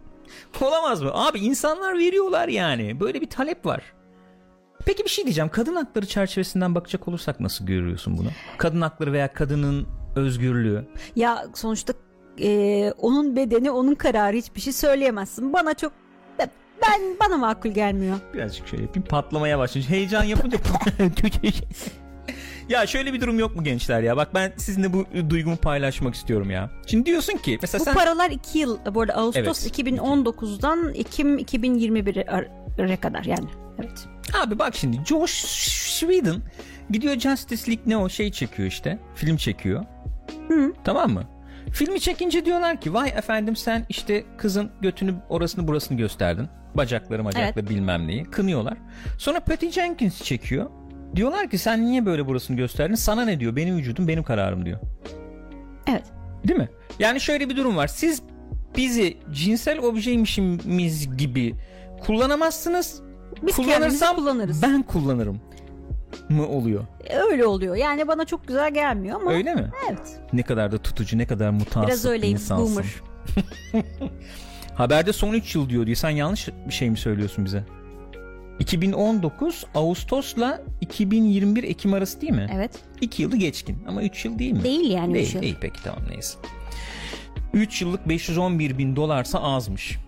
Olamaz 0.60 1.02
mı? 1.02 1.10
Abi 1.14 1.38
insanlar 1.38 1.98
veriyorlar 1.98 2.48
yani. 2.48 3.00
Böyle 3.00 3.20
bir 3.20 3.30
talep 3.30 3.66
var. 3.66 3.82
Peki 4.86 5.04
bir 5.04 5.08
şey 5.08 5.24
diyeceğim. 5.24 5.50
Kadın 5.50 5.76
hakları 5.76 6.06
çerçevesinden 6.06 6.74
bakacak 6.74 7.08
olursak 7.08 7.40
nasıl 7.40 7.66
görüyorsun 7.66 8.18
bunu? 8.18 8.28
Kadın 8.58 8.80
hakları 8.80 9.12
veya 9.12 9.32
kadının 9.32 9.86
özgürlüğü. 10.16 10.84
Ya 11.16 11.44
sonuçta 11.54 11.92
e, 12.40 12.92
onun 12.98 13.36
bedeni 13.36 13.70
onun 13.70 13.94
kararı 13.94 14.36
hiçbir 14.36 14.60
şey 14.60 14.72
söyleyemezsin. 14.72 15.52
Bana 15.52 15.74
çok 15.74 15.92
ben 16.82 17.00
bana 17.20 17.36
makul 17.36 17.70
gelmiyor. 17.70 18.16
Birazcık 18.34 18.68
şöyle 18.68 18.82
yapayım. 18.82 19.08
Patlamaya 19.08 19.58
başlıyor. 19.58 19.86
Heyecan 19.88 20.24
yapınca 20.24 20.58
Ya 22.68 22.86
şöyle 22.86 23.12
bir 23.12 23.20
durum 23.20 23.38
yok 23.38 23.56
mu 23.56 23.64
gençler 23.64 24.02
ya? 24.02 24.16
Bak 24.16 24.34
ben 24.34 24.52
sizinle 24.56 24.92
bu 24.92 25.06
duygumu 25.30 25.56
paylaşmak 25.56 26.14
istiyorum 26.14 26.50
ya. 26.50 26.70
Şimdi 26.86 27.06
diyorsun 27.06 27.38
ki 27.38 27.58
mesela 27.62 27.80
Bu 27.80 27.84
sen 27.84 27.94
paralar 27.94 28.30
2 28.30 28.58
yıl 28.58 28.78
bu 28.94 29.00
arada 29.00 29.14
Ağustos 29.14 29.64
Evet. 29.64 29.78
2019'dan 29.78 30.94
Ekim 30.94 31.38
2021'e 31.38 32.96
kadar 32.96 33.24
yani. 33.24 33.48
Evet. 33.78 34.08
Abi 34.34 34.58
bak 34.58 34.74
şimdi 34.74 35.00
Josh 35.06 35.44
Sweden 35.98 36.36
gidiyor 36.90 37.18
Justice 37.18 37.70
League 37.70 37.84
ne 37.86 37.96
o 37.96 38.08
şey 38.08 38.32
çekiyor 38.32 38.68
işte. 38.68 38.98
Film 39.14 39.36
çekiyor. 39.36 39.84
Hı. 40.48 40.72
Tamam 40.84 41.10
mı? 41.10 41.24
Filmi 41.72 42.00
çekince 42.00 42.44
diyorlar 42.44 42.80
ki 42.80 42.94
vay 42.94 43.08
efendim 43.08 43.56
sen 43.56 43.86
işte 43.88 44.24
kızın 44.38 44.70
götünü 44.80 45.14
orasını 45.28 45.68
burasını 45.68 45.96
gösterdin. 45.98 46.48
Bacakları 46.74 47.24
bacakları 47.24 47.68
bilmem 47.68 48.06
neyi. 48.06 48.24
Kınıyorlar. 48.24 48.78
Sonra 49.18 49.40
Patty 49.40 49.68
Jenkins 49.68 50.22
çekiyor. 50.22 50.70
Diyorlar 51.16 51.50
ki 51.50 51.58
sen 51.58 51.86
niye 51.86 52.06
böyle 52.06 52.26
burasını 52.26 52.56
gösterdin? 52.56 52.94
Sana 52.94 53.24
ne 53.24 53.40
diyor? 53.40 53.56
Benim 53.56 53.76
vücudum 53.76 54.08
benim 54.08 54.22
kararım 54.22 54.66
diyor. 54.66 54.78
Evet. 55.90 56.04
Değil 56.48 56.58
mi? 56.60 56.68
Yani 56.98 57.20
şöyle 57.20 57.48
bir 57.48 57.56
durum 57.56 57.76
var. 57.76 57.86
Siz 57.86 58.22
bizi 58.76 59.16
cinsel 59.30 59.78
objeymişimiz 59.78 61.16
gibi 61.16 61.54
kullanamazsınız. 62.06 63.02
Biz 63.42 63.56
kullanırız. 63.56 64.00
ben 64.62 64.82
kullanırım 64.82 65.40
mı 66.28 66.46
oluyor? 66.48 66.84
Öyle 67.30 67.46
oluyor. 67.46 67.76
Yani 67.76 68.08
bana 68.08 68.24
çok 68.24 68.48
güzel 68.48 68.74
gelmiyor 68.74 69.20
ama. 69.20 69.30
Öyle 69.32 69.54
mi? 69.54 69.70
Evet. 69.88 70.20
Ne 70.32 70.42
kadar 70.42 70.72
da 70.72 70.78
tutucu, 70.78 71.18
ne 71.18 71.26
kadar 71.26 71.50
mutasip 71.50 71.88
Biraz 71.88 72.04
bir 72.04 72.10
öyleyim. 72.10 72.34
insansın. 72.36 72.66
Boomer. 72.76 72.86
Haberde 74.74 75.12
son 75.12 75.32
3 75.32 75.54
yıl 75.54 75.68
diyor 75.68 75.86
diye 75.86 75.96
sen 75.96 76.10
yanlış 76.10 76.48
bir 76.68 76.72
şey 76.74 76.90
mi 76.90 76.96
söylüyorsun 76.98 77.44
bize? 77.44 77.64
2019 78.58 79.64
Ağustos'la 79.74 80.62
2021 80.80 81.64
Ekim 81.64 81.94
arası 81.94 82.20
değil 82.20 82.32
mi? 82.32 82.50
Evet. 82.54 82.70
2 83.00 83.22
yılı 83.22 83.36
geçkin 83.36 83.84
ama 83.88 84.02
3 84.02 84.24
yıl 84.24 84.38
değil 84.38 84.52
mi? 84.52 84.64
Değil 84.64 84.90
yani 84.90 85.14
Değil, 85.14 85.26
üç 85.26 85.34
yıl. 85.34 85.42
değil 85.42 85.56
peki 85.60 85.82
tamam 85.82 86.00
neyse. 86.10 86.38
3 87.54 87.82
yıllık 87.82 88.08
511 88.08 88.78
bin 88.78 88.96
dolarsa 88.96 89.38
azmış. 89.42 89.98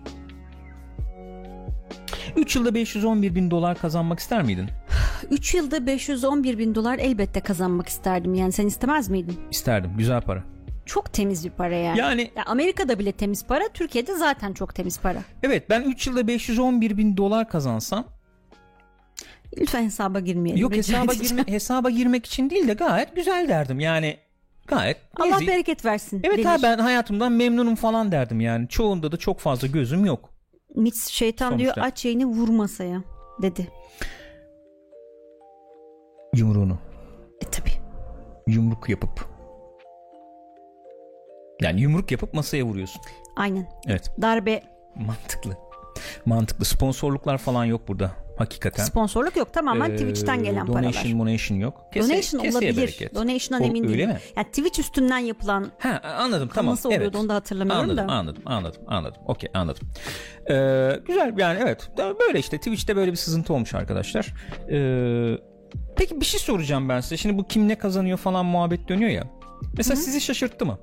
3 2.35 2.55
yılda 2.55 2.73
511 2.75 3.35
bin 3.35 3.51
dolar 3.51 3.77
kazanmak 3.77 4.19
ister 4.19 4.43
miydin? 4.43 4.69
3 5.31 5.53
yılda 5.55 5.85
511 5.85 6.57
bin 6.57 6.75
dolar 6.75 6.99
elbette 6.99 7.39
kazanmak 7.39 7.87
isterdim. 7.87 8.33
Yani 8.33 8.51
sen 8.51 8.67
istemez 8.67 9.09
miydin? 9.09 9.39
İsterdim. 9.51 9.91
Güzel 9.97 10.21
para. 10.21 10.43
Çok 10.85 11.13
temiz 11.13 11.45
bir 11.45 11.49
para 11.51 11.75
yani. 11.75 11.99
Yani 11.99 12.31
Ya 12.37 12.43
Amerika'da 12.45 12.99
bile 12.99 13.11
temiz 13.11 13.45
para, 13.45 13.63
Türkiye'de 13.73 14.13
zaten 14.15 14.53
çok 14.53 14.75
temiz 14.75 14.99
para. 14.99 15.19
evet 15.43 15.69
ben 15.69 15.81
3 15.81 16.07
yılda 16.07 16.27
511 16.27 16.97
bin 16.97 17.17
dolar 17.17 17.49
kazansam 17.49 18.05
Lütfen 19.57 19.83
hesaba 19.83 20.19
girmeyelim. 20.19 20.61
yok 20.61 20.75
hesaba 20.75 21.13
girme, 21.13 21.43
hesaba 21.47 21.89
girmek 21.89 22.25
için 22.25 22.49
değil 22.49 22.67
de 22.67 22.73
gayet 22.73 23.15
güzel 23.15 23.47
derdim. 23.49 23.79
Yani 23.79 24.17
gayet 24.67 24.97
Allah 25.17 25.33
nezih. 25.35 25.47
bereket 25.47 25.85
versin. 25.85 26.21
Evet 26.23 26.37
denir. 26.37 26.45
abi 26.55 26.63
ben 26.63 26.77
hayatımdan 26.79 27.31
memnunum 27.31 27.75
falan 27.75 28.11
derdim 28.11 28.41
yani. 28.41 28.67
Çoğunda 28.67 29.11
da 29.11 29.17
çok 29.17 29.39
fazla 29.39 29.67
gözüm 29.67 30.05
yok. 30.05 30.29
Mitz 30.75 31.07
şeytan 31.07 31.59
diyor 31.59 31.73
Sonuçta. 31.73 31.81
aç 31.91 32.05
yayını 32.05 32.25
vur 32.25 32.49
masaya 32.49 33.03
dedi. 33.41 33.67
Yumruğunu. 36.35 36.77
E 37.41 37.45
tabi. 37.45 37.69
Yumruk 38.47 38.89
yapıp. 38.89 39.25
Yani 41.61 41.81
yumruk 41.81 42.11
yapıp 42.11 42.33
masaya 42.33 42.63
vuruyorsun. 42.63 43.01
Aynen. 43.35 43.67
Evet. 43.87 44.11
Darbe 44.21 44.63
Mantıklı. 44.95 45.57
Mantıklı. 46.25 46.65
Sponsorluklar 46.65 47.37
falan 47.37 47.65
yok 47.65 47.87
burada. 47.87 48.11
Hakikaten. 48.37 48.83
sponsorluk 48.83 49.37
yok 49.37 49.53
tamamen 49.53 49.89
Ee, 49.91 49.95
Twitch'ten 49.95 50.43
gelen 50.43 50.67
donation, 50.67 50.91
paralar. 51.03 51.19
Donation 51.19 51.57
yok. 51.57 51.81
Kese- 51.93 52.09
Donation 52.09 52.39
olabilir. 52.51 52.77
bereket. 52.77 53.15
Donation'dan 53.15 53.61
O- 53.61 53.65
emin 53.69 53.83
değilim. 53.83 53.93
Öyle 53.93 54.05
mi? 54.07 54.19
Yani 54.35 54.47
Twitch 54.47 54.79
üstünden 54.79 55.17
yapılan 55.17 55.71
Ha 55.79 56.01
anladım 56.19 56.49
tamam. 56.53 56.71
nasıl 56.71 56.89
oluyordu 56.89 57.05
evet. 57.05 57.15
onu 57.15 57.29
da 57.29 57.33
hatırlamıyorum 57.35 57.83
Anladım, 57.83 58.07
da. 58.07 58.13
anladım, 58.13 58.43
anladım, 58.45 58.81
anladım. 58.87 59.21
Okey, 59.27 59.49
anladım. 59.53 59.87
Ee, 60.49 60.53
güzel 61.07 61.33
yani 61.37 61.59
evet. 61.63 61.89
Böyle 61.97 62.39
işte 62.39 62.57
Twitch'te 62.57 62.95
böyle 62.95 63.11
bir 63.11 63.17
sızıntı 63.17 63.53
olmuş 63.53 63.73
arkadaşlar. 63.73 64.33
Ee, 64.71 65.37
peki 65.95 66.19
bir 66.21 66.25
şey 66.25 66.39
soracağım 66.39 66.89
ben 66.89 67.01
size. 67.01 67.17
Şimdi 67.17 67.37
bu 67.37 67.43
kim 67.47 67.67
ne 67.67 67.75
kazanıyor 67.75 68.17
falan 68.17 68.45
muhabbet 68.45 68.89
dönüyor 68.89 69.11
ya. 69.11 69.23
Mesela 69.77 69.95
sizi 69.95 70.21
şaşırttı 70.21 70.65
mı? 70.65 70.79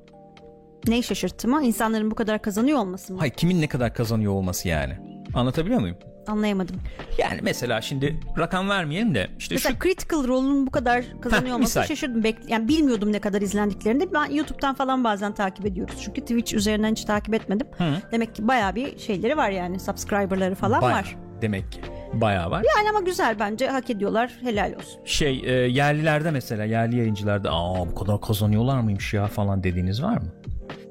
Neyi 0.89 1.03
şaşırttı 1.03 1.49
mı? 1.49 1.63
İnsanların 1.65 2.11
bu 2.11 2.15
kadar 2.15 2.43
kazanıyor 2.43 2.79
olması 2.79 3.13
mı? 3.13 3.19
Hayır, 3.19 3.33
kimin 3.35 3.61
ne 3.61 3.67
kadar 3.67 3.95
kazanıyor 3.95 4.33
olması 4.33 4.69
yani. 4.69 4.99
Anlatabiliyor 5.35 5.81
muyum? 5.81 5.97
Anlayamadım. 6.27 6.77
Yani 7.19 7.41
mesela 7.43 7.81
şimdi 7.81 8.21
rakam 8.39 8.69
vermeyelim 8.69 9.15
de 9.15 9.29
işte 9.39 9.55
Mesela 9.55 9.75
şu 9.75 9.89
Critical 9.89 10.29
Role'un 10.29 10.67
bu 10.67 10.71
kadar 10.71 11.05
kazanıyor 11.21 11.49
Heh, 11.49 11.55
olması 11.55 11.79
misal. 11.79 11.85
şaşırdım. 11.95 12.25
Bek 12.25 12.37
yani 12.49 12.69
bilmiyordum 12.69 13.13
ne 13.13 13.19
kadar 13.21 13.43
izlendiklerini. 13.43 14.13
Ben 14.15 14.31
YouTube'dan 14.31 14.75
falan 14.75 15.05
bazen 15.05 15.35
takip 15.35 15.67
ediyoruz. 15.67 15.95
Çünkü 16.05 16.21
Twitch 16.21 16.55
üzerinden 16.55 16.91
hiç 16.93 17.05
takip 17.05 17.35
etmedim. 17.35 17.67
Hı. 17.79 17.85
Demek 18.13 18.35
ki 18.35 18.49
bayağı 18.49 18.75
bir 18.75 18.99
şeyleri 18.99 19.37
var 19.37 19.51
yani. 19.51 19.81
Subscriber'ları 19.81 20.55
falan 20.55 20.83
bayağı, 20.83 20.99
var. 20.99 21.17
demek 21.43 21.73
ki 21.73 21.81
bayağı 22.15 22.51
var. 22.51 22.65
Yani 22.77 22.91
ama 22.91 23.01
güzel 23.01 23.39
bence. 23.39 23.69
Hak 23.69 23.91
ediyorlar. 23.91 24.33
Helal 24.43 24.73
olsun. 24.77 25.01
Şey 25.05 25.43
e, 25.45 25.53
yerlilerde 25.53 26.31
mesela 26.31 26.65
yerli 26.65 26.97
yayıncılarda 26.99 27.51
aa 27.53 27.87
bu 27.91 27.95
kadar 27.95 28.21
kazanıyorlar 28.21 28.81
mıymış 28.81 29.15
ya 29.15 29.27
falan 29.27 29.63
dediğiniz 29.63 30.03
var 30.03 30.17
mı? 30.17 30.27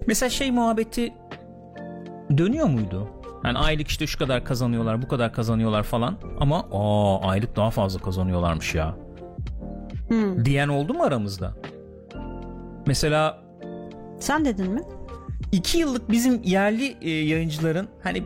Mesela 0.07 0.29
şey 0.29 0.51
muhabbeti 0.51 1.13
dönüyor 2.37 2.67
muydu? 2.67 3.07
Yani 3.45 3.57
aylık 3.57 3.87
işte 3.87 4.07
şu 4.07 4.19
kadar 4.19 4.45
kazanıyorlar 4.45 5.01
bu 5.01 5.07
kadar 5.07 5.33
kazanıyorlar 5.33 5.83
falan 5.83 6.15
ama 6.39 6.65
aa 6.71 7.29
aylık 7.29 7.55
daha 7.55 7.69
fazla 7.71 7.99
kazanıyorlarmış 8.01 8.75
ya 8.75 8.95
Hmm. 10.07 10.45
diyen 10.45 10.67
oldu 10.67 10.93
mu 10.93 11.03
aramızda? 11.03 11.53
Mesela 12.87 13.41
Sen 14.19 14.45
dedin 14.45 14.71
mi? 14.71 14.81
iki 15.51 15.77
yıllık 15.77 16.11
bizim 16.11 16.43
yerli 16.43 16.95
e, 17.01 17.09
yayıncıların 17.09 17.87
hani 18.03 18.23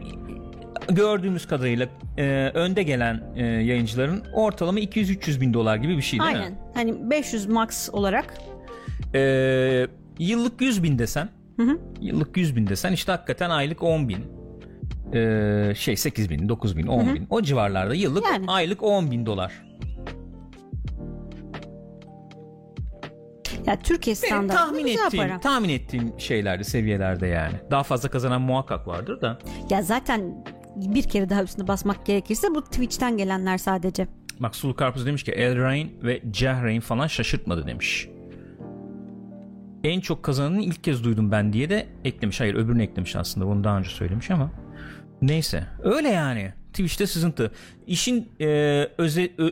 gördüğümüz 0.89 1.47
kadarıyla 1.47 1.87
e, 2.17 2.51
önde 2.53 2.83
gelen 2.83 3.23
e, 3.35 3.45
yayıncıların 3.45 4.23
ortalama 4.33 4.79
200-300 4.79 5.41
bin 5.41 5.53
dolar 5.53 5.75
gibi 5.75 5.97
bir 5.97 6.01
şey 6.01 6.19
değil 6.19 6.31
mi? 6.31 6.37
Aynen. 6.37 6.53
Hani 6.73 7.09
500 7.09 7.45
max 7.45 7.89
olarak. 7.89 8.33
Ee, 9.15 9.87
yıllık 10.19 10.61
100 10.61 10.83
bin 10.83 10.99
desen 10.99 11.29
Hı 11.57 11.63
hı. 11.63 11.79
yıllık 12.01 12.37
100 12.37 12.55
bin 12.55 12.67
desen 12.67 12.91
işte 12.93 13.11
hakikaten 13.11 13.49
aylık 13.49 13.83
10 13.83 14.09
bin 14.09 14.17
ee, 15.13 15.73
şey 15.75 15.97
8 15.97 16.29
bin 16.29 16.49
9 16.49 16.77
bin 16.77 16.87
10 16.87 17.15
bin 17.15 17.27
o 17.29 17.41
civarlarda 17.41 17.93
yıllık 17.95 18.25
Yani. 18.25 18.45
aylık 18.47 18.83
10 18.83 19.11
bin 19.11 19.25
dolar 19.25 19.53
Ya 23.65 23.79
Türkiye 23.79 24.15
Benim 24.15 24.27
standartı 24.27 24.59
tahmin 24.65 24.85
güzel 24.85 25.05
ettiğim, 25.05 25.27
para. 25.27 25.39
tahmin 25.39 25.69
ettiğim 25.69 26.13
şeylerde 26.17 26.63
seviyelerde 26.63 27.27
yani 27.27 27.53
daha 27.71 27.83
fazla 27.83 28.09
kazanan 28.09 28.41
muhakkak 28.41 28.87
vardır 28.87 29.21
da 29.21 29.37
Ya 29.69 29.81
zaten 29.81 30.45
bir 30.75 31.03
kere 31.03 31.29
daha 31.29 31.43
üstüne 31.43 31.67
basmak 31.67 32.05
gerekirse 32.05 32.47
bu 32.55 32.61
Twitch'ten 32.63 33.17
gelenler 33.17 33.57
sadece. 33.57 34.07
bak 34.39 34.55
Sulu 34.55 34.75
Karpuz 34.75 35.05
demiş 35.05 35.23
ki 35.23 35.31
Elrain 35.31 35.91
ve 36.03 36.21
Cehreyn 36.31 36.79
falan 36.79 37.07
şaşırtmadı 37.07 37.67
demiş. 37.67 38.09
En 39.83 39.99
çok 39.99 40.23
kazananı 40.23 40.61
ilk 40.61 40.83
kez 40.83 41.03
duydum 41.03 41.31
ben 41.31 41.53
diye 41.53 41.69
de 41.69 41.87
eklemiş. 42.03 42.39
Hayır 42.39 42.55
öbürünü 42.55 42.83
eklemiş 42.83 43.15
aslında. 43.15 43.47
Bunu 43.47 43.63
daha 43.63 43.77
önce 43.77 43.89
söylemiş 43.89 44.31
ama. 44.31 44.51
Neyse. 45.21 45.63
Öyle 45.83 46.09
yani. 46.09 46.53
Twitch'te 46.73 47.07
sızıntı. 47.07 47.51
İşin 47.87 48.29
e, 48.41 48.45
öze, 48.97 49.29
ö- 49.37 49.51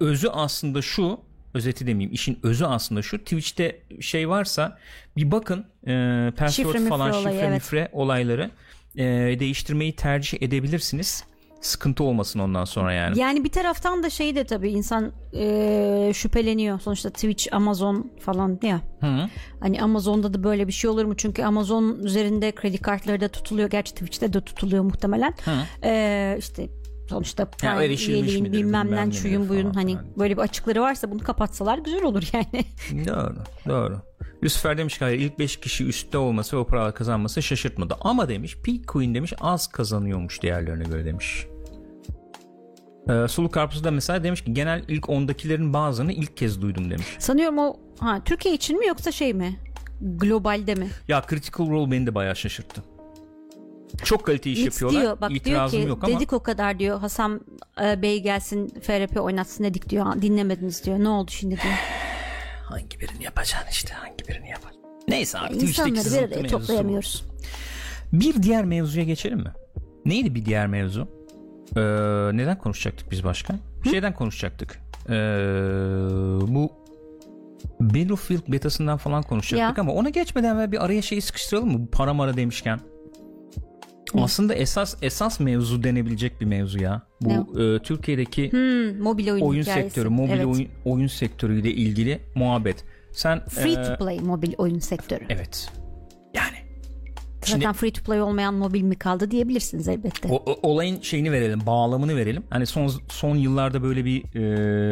özü 0.00 0.28
aslında 0.28 0.82
şu 0.82 1.20
özeti 1.54 1.86
demeyeyim. 1.86 2.12
İşin 2.14 2.38
özü 2.42 2.64
aslında 2.64 3.02
şu. 3.02 3.18
Twitch'te 3.18 3.80
şey 4.00 4.28
varsa 4.28 4.78
bir 5.16 5.30
bakın 5.30 5.66
e, 5.86 6.32
password 6.36 6.74
Şifre 6.74 6.88
falan 6.88 7.08
mifre 7.08 7.18
şifre 7.18 7.30
olayı, 7.30 7.40
evet. 7.40 7.54
mifre 7.54 7.88
olayları 7.92 8.50
e, 8.96 9.04
değiştirmeyi 9.40 9.96
tercih 9.96 10.42
edebilirsiniz. 10.42 11.24
Sıkıntı 11.60 12.04
olmasın 12.04 12.38
ondan 12.38 12.64
sonra 12.64 12.92
yani. 12.92 13.18
Yani 13.18 13.44
bir 13.44 13.48
taraftan 13.48 14.02
da 14.02 14.10
şey 14.10 14.34
de 14.34 14.44
tabii 14.44 14.70
insan 14.70 15.12
eee, 15.32 16.10
şüpheleniyor. 16.14 16.80
Sonuçta 16.80 17.10
Twitch, 17.10 17.48
Amazon 17.52 18.10
falan 18.20 18.58
ya. 18.62 18.80
Hı. 19.00 19.28
Hani 19.60 19.82
Amazon'da 19.82 20.34
da 20.34 20.44
böyle 20.44 20.66
bir 20.66 20.72
şey 20.72 20.90
olur 20.90 21.04
mu? 21.04 21.16
Çünkü 21.16 21.42
Amazon 21.42 21.98
üzerinde 22.02 22.52
kredi 22.52 22.78
kartları 22.78 23.20
da 23.20 23.28
tutuluyor. 23.28 23.70
Gerçi 23.70 23.92
Twitch'te 23.94 24.32
de 24.32 24.40
tutuluyor 24.40 24.84
muhtemelen. 24.84 25.34
Hı. 25.44 25.50
Eee 25.82 26.36
işte 26.38 26.68
sonuçta 27.08 27.48
erişilmiş 27.62 28.08
üyeliğin 28.08 28.42
midir, 28.42 28.58
bilmem 28.58 29.08
ne 29.08 29.12
şuyun 29.12 29.48
buyun 29.48 29.70
hani 29.74 29.90
filan. 29.90 30.06
böyle 30.18 30.36
bir 30.36 30.42
açıkları 30.42 30.80
varsa 30.82 31.10
bunu 31.10 31.18
kapatsalar 31.20 31.78
güzel 31.78 32.02
olur 32.02 32.22
yani. 32.32 32.64
Doğru, 33.08 33.36
doğru. 33.68 34.00
Yusuf 34.42 34.64
demiş 34.64 34.98
ki 34.98 35.04
hayır 35.04 35.20
ilk 35.20 35.38
5 35.38 35.56
kişi 35.56 35.86
üstte 35.86 36.18
olması 36.18 36.56
ve 36.56 36.60
o 36.60 36.66
paralar 36.66 36.94
kazanması 36.94 37.42
şaşırtmadı. 37.42 37.96
Ama 38.00 38.28
demiş 38.28 38.56
Peak 38.64 38.86
Queen 38.86 39.14
demiş 39.14 39.32
az 39.40 39.66
kazanıyormuş 39.66 40.42
diğerlerine 40.42 40.84
göre 40.84 41.04
demiş. 41.04 41.46
Ee, 43.08 43.28
Sulu 43.28 43.50
Karpuz 43.50 43.84
da 43.84 43.90
mesela 43.90 44.24
demiş 44.24 44.44
ki 44.44 44.54
genel 44.54 44.84
ilk 44.88 45.04
10'dakilerin 45.04 45.72
bazılarını 45.72 46.12
ilk 46.12 46.36
kez 46.36 46.62
duydum 46.62 46.90
demiş. 46.90 47.06
Sanıyorum 47.18 47.58
o 47.58 47.76
ha 47.98 48.20
Türkiye 48.24 48.54
için 48.54 48.78
mi 48.78 48.86
yoksa 48.86 49.12
şey 49.12 49.34
mi? 49.34 49.56
Globalde 50.00 50.74
mi? 50.74 50.88
Ya 51.08 51.22
Critical 51.30 51.70
Role 51.70 51.90
beni 51.90 52.06
de 52.06 52.14
bayağı 52.14 52.36
şaşırttı. 52.36 52.82
Çok 54.04 54.26
kalite 54.26 54.50
iş 54.50 54.58
Mitz 54.64 54.66
yapıyorlar. 54.66 55.02
diyor 55.02 55.20
bak 55.20 55.30
diyor 55.30 55.40
İtirazım 55.40 55.82
ki 55.82 55.88
yok 55.88 56.04
ama 56.04 56.16
dedik 56.16 56.32
o 56.32 56.42
kadar 56.42 56.78
diyor 56.78 57.00
Hasan 57.00 57.40
e, 57.82 58.02
Bey 58.02 58.22
gelsin 58.22 58.68
FRP 58.82 59.20
oynatsın 59.20 59.64
dedik 59.64 59.88
diyor 59.90 60.22
dinlemediniz 60.22 60.84
diyor 60.84 60.98
ne 60.98 61.08
oldu 61.08 61.30
şimdi 61.30 61.54
diyor. 61.62 61.74
Hangi 62.64 63.00
birini 63.00 63.24
yapacaksın 63.24 63.68
işte 63.70 63.94
hangi 63.94 64.28
birini 64.28 64.48
yapacaksın. 64.48 64.80
Neyse 65.08 65.38
abi 65.38 65.52
Twitch'teki 65.54 65.90
İnsanları 65.90 66.30
bir 66.30 66.36
araya 66.36 66.44
bu. 66.44 66.48
toplayamıyoruz. 66.48 67.24
Bir 68.12 68.42
diğer 68.42 68.64
mevzuya 68.64 69.04
geçelim 69.04 69.38
mi? 69.38 69.52
Neydi 70.06 70.34
bir 70.34 70.44
diğer 70.44 70.66
mevzu? 70.66 71.08
Ee, 71.76 71.80
neden 72.36 72.58
konuşacaktık 72.58 73.10
biz 73.10 73.24
başka? 73.24 73.54
Şeyden 73.90 74.14
konuşacaktık. 74.14 74.78
Ee, 75.08 75.12
bu 76.48 76.72
Battlefield 77.80 78.52
betasından 78.52 78.96
falan 78.96 79.22
konuşacaktık 79.22 79.78
Ya. 79.78 79.82
ama 79.82 79.92
ona 79.92 80.08
geçmeden 80.08 80.54
evvel 80.54 80.72
bir 80.72 80.84
araya 80.84 81.02
şeyi 81.02 81.22
sıkıştıralım 81.22 81.72
mı? 81.80 81.86
Para 81.92 82.14
mara 82.14 82.36
demişken. 82.36 82.80
Aslında 84.22 84.54
esas 84.54 84.96
esas 85.02 85.40
mevzu 85.40 85.82
denebilecek 85.82 86.40
bir 86.40 86.46
mevzu 86.46 86.78
ya. 86.82 87.02
Bu 87.20 87.60
e, 87.62 87.78
Türkiye'deki 87.82 88.52
Hmm, 88.52 88.98
mobil 89.02 89.30
oyun, 89.32 89.42
oyun 89.44 89.60
hikayesi. 89.62 89.82
sektörü, 89.88 90.08
mobil 90.08 90.30
evet. 90.32 90.46
oyun 90.46 90.68
oyun 90.84 91.06
sektörüyle 91.06 91.70
ilgili 91.70 92.20
muhabbet. 92.34 92.84
Sen 93.12 93.44
Free 93.44 93.72
e, 93.72 93.82
to 93.82 93.96
play 94.04 94.18
mobil 94.20 94.52
oyun 94.58 94.78
sektörü. 94.78 95.24
Evet. 95.28 95.72
Yani 96.34 96.56
Zaten 97.44 97.60
Şimdi- 97.60 97.76
free 97.78 97.92
to 97.92 98.02
play 98.02 98.22
olmayan 98.22 98.54
mobil 98.54 98.82
mi 98.82 98.94
kaldı 98.96 99.30
diyebilirsiniz 99.30 99.88
elbette. 99.88 100.28
O, 100.28 100.36
o- 100.46 100.58
olayın 100.72 101.00
şeyini 101.00 101.32
verelim, 101.32 101.66
bağlamını 101.66 102.16
verelim. 102.16 102.42
Hani 102.50 102.66
son 102.66 102.90
son 103.08 103.36
yıllarda 103.36 103.82
böyle 103.82 104.04
bir 104.04 104.22
e, 104.34 104.42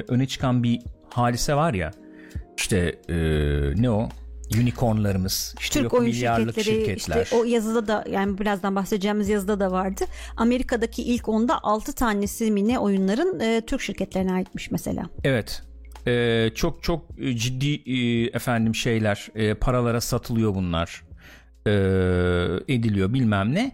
öne 0.08 0.26
çıkan 0.26 0.62
bir 0.62 0.80
hadise 1.10 1.54
var 1.54 1.74
ya. 1.74 1.90
İşte 2.56 2.98
e, 3.08 3.14
ne 3.82 3.90
o? 3.90 4.08
Unicornlarımız, 4.60 5.54
işte 5.60 5.72
Türk 5.74 5.84
yok 5.84 5.94
oyun 5.94 6.04
milyarlık 6.04 6.54
şirketleri 6.54 6.86
şirketler. 6.86 7.22
işte 7.22 7.36
o 7.36 7.44
yazıda 7.44 7.86
da 7.86 8.04
yani 8.10 8.38
birazdan 8.38 8.76
bahsedeceğimiz 8.76 9.28
yazıda 9.28 9.60
da 9.60 9.72
vardı. 9.72 10.04
Amerika'daki 10.36 11.02
ilk 11.02 11.28
onda 11.28 11.62
6 11.62 11.92
tanesi 11.92 12.50
mi 12.50 12.68
ne 12.68 12.78
oyunların 12.78 13.40
e, 13.40 13.60
Türk 13.66 13.80
şirketlerine 13.80 14.32
aitmiş 14.32 14.70
mesela. 14.70 15.08
Evet. 15.24 15.62
Ee, 16.06 16.50
çok 16.54 16.82
çok 16.82 17.04
e, 17.18 17.36
ciddi 17.36 17.90
e, 17.90 18.24
efendim 18.26 18.74
şeyler 18.74 19.28
e, 19.34 19.54
paralara 19.54 20.00
satılıyor 20.00 20.54
bunlar 20.54 21.02
e, 21.66 21.72
ediliyor 22.74 23.12
bilmem 23.12 23.54
ne 23.54 23.72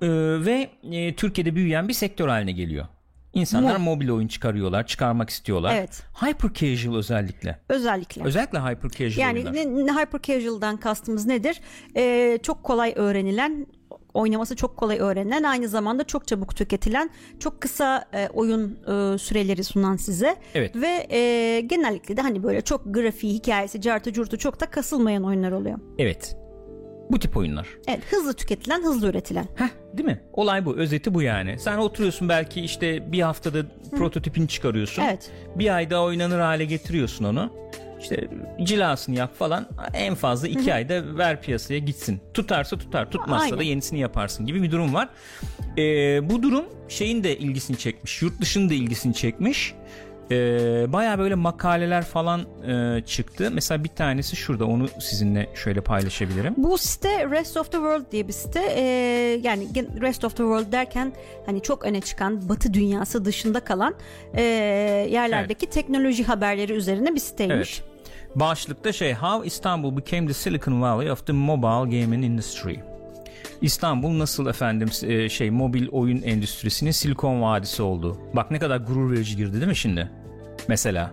E, 0.00 0.08
ve 0.44 0.70
e, 0.92 1.14
Türkiye'de 1.14 1.54
büyüyen 1.54 1.88
bir 1.88 1.92
sektör 1.92 2.28
haline 2.28 2.52
geliyor. 2.52 2.86
İnsanlar 3.34 3.76
Mu- 3.76 3.84
mobil 3.84 4.08
oyun 4.10 4.28
çıkarıyorlar, 4.28 4.86
çıkarmak 4.86 5.30
istiyorlar. 5.30 5.74
Evet. 5.76 6.02
Hyper 6.14 6.52
casual 6.54 6.96
özellikle. 6.96 7.58
Özellikle. 7.68 8.22
Özellikle 8.24 8.58
hyper 8.58 8.90
casual 8.90 9.18
Yani 9.18 9.38
oyunlar. 9.38 9.54
ne, 9.54 9.86
ne 9.86 9.92
hyper 9.92 10.22
casual'dan 10.22 10.76
kastımız 10.76 11.26
nedir? 11.26 11.60
Ee, 11.96 12.38
çok 12.42 12.64
kolay 12.64 12.92
öğrenilen 12.96 13.66
oynaması 14.14 14.56
çok 14.56 14.76
kolay 14.76 14.98
öğrenilen 14.98 15.42
aynı 15.42 15.68
zamanda 15.68 16.04
çok 16.04 16.26
çabuk 16.28 16.56
tüketilen 16.56 17.10
çok 17.40 17.60
kısa 17.60 18.04
e, 18.14 18.28
oyun 18.28 18.70
e, 18.82 19.18
süreleri 19.18 19.64
sunan 19.64 19.96
size 19.96 20.36
Evet. 20.54 20.76
ve 20.76 21.06
e, 21.10 21.60
genellikle 21.60 22.16
de 22.16 22.20
hani 22.22 22.42
böyle 22.42 22.60
çok 22.60 22.94
grafiği 22.94 23.34
hikayesi 23.34 23.80
cartı 23.80 24.12
curtu 24.12 24.38
çok 24.38 24.60
da 24.60 24.66
kasılmayan 24.66 25.24
oyunlar 25.24 25.52
oluyor. 25.52 25.78
Evet. 25.98 26.36
Bu 27.12 27.18
tip 27.18 27.36
oyunlar. 27.36 27.66
Evet 27.88 28.00
hızlı 28.10 28.34
tüketilen 28.34 28.82
hızlı 28.82 29.10
üretilen. 29.10 29.46
Heh, 29.54 29.68
değil 29.96 30.08
mi? 30.08 30.20
Olay 30.32 30.64
bu. 30.64 30.76
Özeti 30.76 31.14
bu 31.14 31.22
yani. 31.22 31.58
Sen 31.58 31.78
oturuyorsun 31.78 32.28
belki 32.28 32.60
işte 32.60 33.12
bir 33.12 33.20
haftada 33.20 33.58
prototipini 33.90 34.48
çıkarıyorsun. 34.48 35.02
Evet. 35.02 35.30
Bir 35.56 35.74
ayda 35.74 36.02
oynanır 36.02 36.40
hale 36.40 36.64
getiriyorsun 36.64 37.24
onu. 37.24 37.52
İşte 38.00 38.28
cilasını 38.62 39.16
yap 39.16 39.38
falan. 39.38 39.68
En 39.94 40.14
fazla 40.14 40.48
iki 40.48 40.74
ayda 40.74 41.18
ver 41.18 41.42
piyasaya 41.42 41.78
gitsin. 41.78 42.20
Tutarsa 42.34 42.78
tutar, 42.78 43.10
tutmazsa 43.10 43.44
Aynen. 43.44 43.58
da 43.58 43.62
yenisini 43.62 44.00
yaparsın 44.00 44.46
gibi 44.46 44.62
bir 44.62 44.70
durum 44.70 44.94
var. 44.94 45.08
Ee, 45.78 46.30
bu 46.30 46.42
durum 46.42 46.64
şeyin 46.88 47.24
de 47.24 47.38
ilgisini 47.38 47.78
çekmiş. 47.78 48.22
Yurt 48.22 48.40
dışının 48.40 48.70
da 48.70 48.74
ilgisini 48.74 49.14
çekmiş. 49.14 49.74
Ee, 50.32 50.92
Baya 50.92 51.18
böyle 51.18 51.34
makaleler 51.34 52.04
falan 52.04 52.40
e, 52.66 53.02
çıktı. 53.06 53.50
Mesela 53.52 53.84
bir 53.84 53.88
tanesi 53.88 54.36
şurada. 54.36 54.66
Onu 54.66 54.88
sizinle 55.00 55.48
şöyle 55.54 55.80
paylaşabilirim. 55.80 56.54
Bu 56.56 56.78
site 56.78 57.30
Rest 57.30 57.56
of 57.56 57.66
the 57.72 57.76
World 57.76 58.12
diye 58.12 58.28
bir 58.28 58.32
site. 58.32 58.60
Ee, 58.76 58.82
yani 59.42 59.68
Rest 60.00 60.24
of 60.24 60.36
the 60.36 60.42
World 60.42 60.72
derken 60.72 61.12
hani 61.46 61.62
çok 61.62 61.84
öne 61.84 62.00
çıkan 62.00 62.48
Batı 62.48 62.74
dünyası 62.74 63.24
dışında 63.24 63.60
kalan 63.60 63.94
e, 64.34 64.42
yerlerdeki 65.10 65.70
teknoloji 65.70 66.24
haberleri 66.24 66.72
üzerine 66.72 67.14
bir 67.14 67.20
siteymiş. 67.20 67.80
Evet. 67.80 67.92
Başlıkta 68.34 68.92
şey 68.92 69.14
How 69.14 69.46
Istanbul 69.46 69.96
became 69.96 70.26
the 70.26 70.34
Silicon 70.34 70.82
Valley 70.82 71.10
of 71.10 71.26
the 71.26 71.32
mobile 71.32 72.00
gaming 72.00 72.24
industry. 72.24 72.74
İstanbul 73.62 74.18
nasıl 74.18 74.46
efendim 74.46 74.90
e, 75.02 75.28
şey 75.28 75.50
mobil 75.50 75.88
oyun 75.88 76.22
endüstrisinin 76.22 76.90
Silikon 76.90 77.42
Vadisi 77.42 77.82
oldu. 77.82 78.18
Bak 78.34 78.50
ne 78.50 78.58
kadar 78.58 78.76
gurur 78.76 79.12
verici 79.12 79.36
girdi 79.36 79.52
değil 79.52 79.66
mi 79.66 79.76
şimdi? 79.76 80.10
Mesela. 80.68 81.10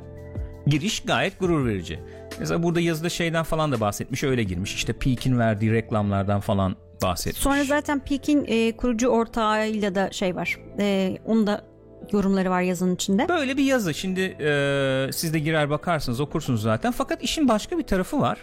Giriş 0.67 0.99
gayet 0.99 1.39
gurur 1.39 1.65
verici. 1.65 1.99
Mesela 2.39 2.63
burada 2.63 2.79
yazıda 2.79 3.09
şeyden 3.09 3.43
falan 3.43 3.71
da 3.71 3.79
bahsetmiş 3.79 4.23
öyle 4.23 4.43
girmiş. 4.43 4.75
İşte 4.75 4.93
Peak'in 4.93 5.39
verdiği 5.39 5.71
reklamlardan 5.71 6.39
falan 6.39 6.75
bahsetmiş. 7.01 7.41
Sonra 7.43 7.63
zaten 7.63 7.99
Peak'in 7.99 8.45
e, 8.47 8.71
kurucu 8.77 9.07
ortağıyla 9.07 9.95
da 9.95 10.11
şey 10.11 10.35
var. 10.35 10.57
E, 10.79 11.17
onun 11.25 11.47
da 11.47 11.65
yorumları 12.11 12.49
var 12.49 12.61
yazının 12.61 12.95
içinde. 12.95 13.29
Böyle 13.29 13.57
bir 13.57 13.63
yazı. 13.63 13.93
Şimdi 13.93 14.21
e, 14.21 15.09
siz 15.11 15.33
de 15.33 15.39
girer 15.39 15.69
bakarsınız 15.69 16.19
okursunuz 16.19 16.61
zaten. 16.61 16.91
Fakat 16.91 17.23
işin 17.23 17.47
başka 17.47 17.77
bir 17.77 17.83
tarafı 17.83 18.19
var 18.21 18.37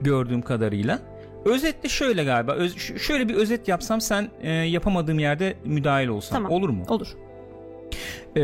gördüğüm 0.00 0.42
kadarıyla. 0.42 0.98
Özetle 1.44 1.88
şöyle 1.88 2.24
galiba. 2.24 2.52
Öz- 2.52 2.98
şöyle 2.98 3.28
bir 3.28 3.34
özet 3.34 3.68
yapsam 3.68 4.00
sen 4.00 4.28
e, 4.40 4.50
yapamadığım 4.52 5.18
yerde 5.18 5.54
müdahil 5.64 6.08
olsan 6.08 6.34
Tamam. 6.36 6.52
olur 6.52 6.68
mu? 6.68 6.84
Olur. 6.88 7.08
E, 8.36 8.40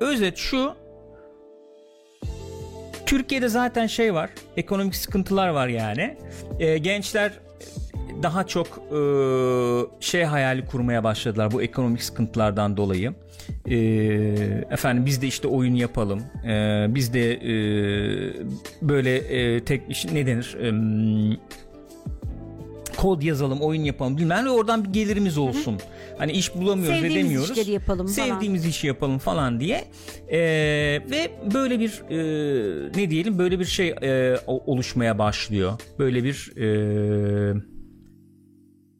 özet 0.00 0.36
şu. 0.36 0.74
Türkiye'de 3.06 3.48
zaten 3.48 3.86
şey 3.86 4.14
var. 4.14 4.30
Ekonomik 4.56 4.96
sıkıntılar 4.96 5.48
var 5.48 5.68
yani. 5.68 6.16
E, 6.58 6.78
gençler 6.78 7.32
daha 8.22 8.46
çok 8.46 8.66
e, 8.66 8.98
şey 10.00 10.24
hayali 10.24 10.66
kurmaya 10.66 11.04
başladılar 11.04 11.52
bu 11.52 11.62
ekonomik 11.62 12.02
sıkıntılardan 12.02 12.76
dolayı. 12.76 13.14
E, 13.66 13.76
efendim 14.70 15.06
biz 15.06 15.22
de 15.22 15.26
işte 15.26 15.48
oyun 15.48 15.74
yapalım. 15.74 16.22
E, 16.46 16.86
biz 16.88 17.14
de 17.14 17.32
e, 17.32 17.54
böyle 18.82 19.16
e, 19.16 19.64
tek 19.64 20.06
ne 20.12 20.26
denir? 20.26 20.56
E, 20.60 20.70
kod 23.04 23.22
yazalım, 23.22 23.60
oyun 23.60 23.84
yapalım 23.84 24.18
bilmem 24.18 24.44
ne 24.44 24.50
oradan 24.50 24.84
bir 24.84 24.92
gelirimiz 24.92 25.38
olsun. 25.38 25.80
Hani 26.18 26.32
iş 26.32 26.54
bulamıyoruz, 26.54 27.00
Sevdiğimiz 27.00 27.16
edemiyoruz. 27.16 27.50
işleri 27.50 27.70
yapalım 27.70 28.06
falan. 28.06 28.28
Sevdiğimiz 28.28 28.66
işi 28.66 28.86
yapalım 28.86 29.18
falan 29.18 29.60
diye. 29.60 29.84
Ee, 30.28 30.38
ve 31.10 31.30
böyle 31.54 31.80
bir 31.80 32.02
e, 32.10 32.92
ne 32.96 33.10
diyelim 33.10 33.38
böyle 33.38 33.58
bir 33.58 33.64
şey 33.64 33.88
e, 33.88 34.38
oluşmaya 34.46 35.18
başlıyor. 35.18 35.80
Böyle 35.98 36.24
bir 36.24 36.56
e, 36.56 37.62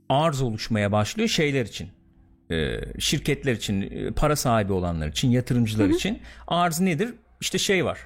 arz 0.08 0.42
oluşmaya 0.42 0.92
başlıyor 0.92 1.28
şeyler 1.28 1.66
için. 1.66 1.88
E, 2.50 2.80
şirketler 2.98 3.52
için, 3.52 3.82
e, 3.82 4.10
para 4.10 4.36
sahibi 4.36 4.72
olanlar 4.72 5.08
için, 5.08 5.30
yatırımcılar 5.30 5.88
için 5.88 6.18
arz 6.46 6.80
nedir? 6.80 7.14
İşte 7.40 7.58
şey 7.58 7.84
var. 7.84 7.98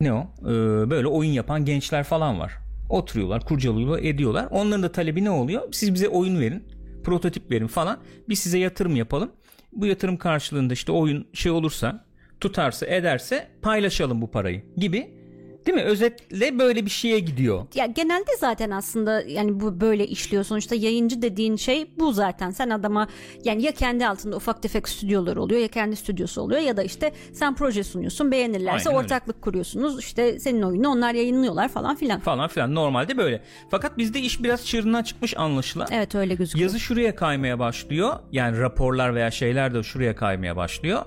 Ne 0.00 0.12
o? 0.12 0.26
Ee, 0.42 0.90
böyle 0.90 1.06
oyun 1.06 1.30
yapan 1.30 1.64
gençler 1.64 2.04
falan 2.04 2.40
var. 2.40 2.63
Oturuyorlar, 2.88 3.44
kurcalıyorlar, 3.44 4.02
ediyorlar. 4.02 4.48
Onların 4.50 4.82
da 4.82 4.92
talebi 4.92 5.24
ne 5.24 5.30
oluyor? 5.30 5.62
Siz 5.72 5.94
bize 5.94 6.08
oyun 6.08 6.40
verin, 6.40 6.64
prototip 7.04 7.50
verin 7.50 7.66
falan. 7.66 7.98
Biz 8.28 8.38
size 8.38 8.58
yatırım 8.58 8.96
yapalım. 8.96 9.32
Bu 9.72 9.86
yatırım 9.86 10.16
karşılığında 10.16 10.74
işte 10.74 10.92
oyun 10.92 11.26
şey 11.32 11.52
olursa, 11.52 12.04
tutarsa, 12.40 12.86
ederse 12.86 13.48
paylaşalım 13.62 14.22
bu 14.22 14.30
parayı 14.30 14.62
gibi. 14.76 15.23
Değil 15.66 15.78
mi? 15.78 15.82
Özetle 15.84 16.58
böyle 16.58 16.84
bir 16.84 16.90
şeye 16.90 17.18
gidiyor. 17.18 17.66
Ya 17.74 17.86
genelde 17.86 18.30
zaten 18.40 18.70
aslında 18.70 19.22
yani 19.22 19.60
bu 19.60 19.80
böyle 19.80 20.06
işliyor. 20.06 20.44
Sonuçta 20.44 20.74
yayıncı 20.74 21.22
dediğin 21.22 21.56
şey 21.56 21.90
bu 21.98 22.12
zaten. 22.12 22.50
Sen 22.50 22.70
adama 22.70 23.08
yani 23.44 23.62
ya 23.62 23.72
kendi 23.72 24.06
altında 24.06 24.36
ufak 24.36 24.62
tefek 24.62 24.88
stüdyolar 24.88 25.36
oluyor 25.36 25.60
ya 25.60 25.68
kendi 25.68 25.96
stüdyosu 25.96 26.40
oluyor 26.40 26.60
ya 26.60 26.76
da 26.76 26.82
işte 26.82 27.12
sen 27.32 27.54
proje 27.54 27.84
sunuyorsun 27.84 28.30
beğenirlerse 28.32 28.88
Aynen 28.88 28.98
öyle. 28.98 29.04
ortaklık 29.04 29.42
kuruyorsunuz. 29.42 29.98
İşte 30.00 30.38
senin 30.38 30.62
oyunu 30.62 30.88
onlar 30.88 31.14
yayınlıyorlar 31.14 31.68
falan 31.68 31.96
filan. 31.96 32.20
Falan 32.20 32.48
filan. 32.48 32.74
Normalde 32.74 33.16
böyle. 33.16 33.42
Fakat 33.70 33.98
bizde 33.98 34.20
iş 34.20 34.42
biraz 34.42 34.66
çığırından 34.66 35.02
çıkmış 35.02 35.36
anlaşılan. 35.36 35.88
Evet 35.90 36.14
öyle 36.14 36.34
gözüküyor. 36.34 36.62
Yazı 36.62 36.80
şuraya 36.80 37.14
kaymaya 37.14 37.58
başlıyor. 37.58 38.14
Yani 38.32 38.58
raporlar 38.58 39.14
veya 39.14 39.30
şeyler 39.30 39.74
de 39.74 39.82
şuraya 39.82 40.16
kaymaya 40.16 40.56
başlıyor. 40.56 41.02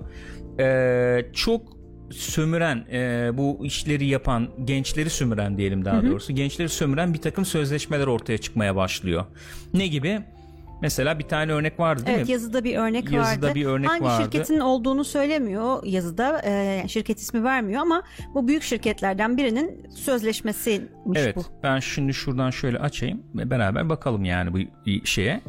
Ee, 0.60 1.26
çok 1.34 1.77
sömüren 2.12 2.86
e, 2.92 3.30
bu 3.34 3.66
işleri 3.66 4.06
yapan 4.06 4.50
gençleri 4.66 5.10
sömüren 5.10 5.58
diyelim 5.58 5.86
daha 5.86 6.04
doğrusu 6.04 6.34
gençleri 6.34 6.70
sömüren 6.70 7.14
bir 7.14 7.22
takım 7.22 7.46
sözleşmeler 7.46 8.08
ortaya 8.08 8.38
çıkmaya 8.38 8.76
başlıyor. 8.76 9.26
Ne 9.74 9.88
gibi? 9.88 10.22
Mesela 10.82 11.20
bir 11.20 11.24
tane 11.24 11.52
örnek 11.52 11.80
vardı 11.80 12.06
değil 12.06 12.18
Evet 12.18 12.28
mi? 12.28 12.32
yazıda 12.34 12.64
bir 12.64 12.76
örnek 12.78 13.12
Yazıda 13.12 13.48
vardı. 13.48 13.56
bir 13.56 13.66
örnek 13.66 13.90
Hangi 13.90 14.04
vardı. 14.04 14.24
şirketin 14.24 14.60
olduğunu 14.60 15.04
söylemiyor 15.04 15.84
yazıda. 15.84 16.42
Yani 16.50 16.90
şirket 16.90 17.20
ismi 17.20 17.44
vermiyor 17.44 17.82
ama 17.82 18.04
bu 18.34 18.48
büyük 18.48 18.64
şirketlerden 18.64 19.38
birinin 19.38 19.88
sözleşmesiymiş 19.96 20.88
Evet 21.16 21.36
bu. 21.36 21.44
ben 21.64 21.80
şimdi 21.80 22.14
şuradan 22.14 22.50
şöyle 22.50 22.80
açayım 22.80 23.24
ve 23.36 23.50
beraber 23.50 23.90
bakalım 23.90 24.26
yani 24.26 24.54
bu 24.54 24.58
şeye. 25.08 25.42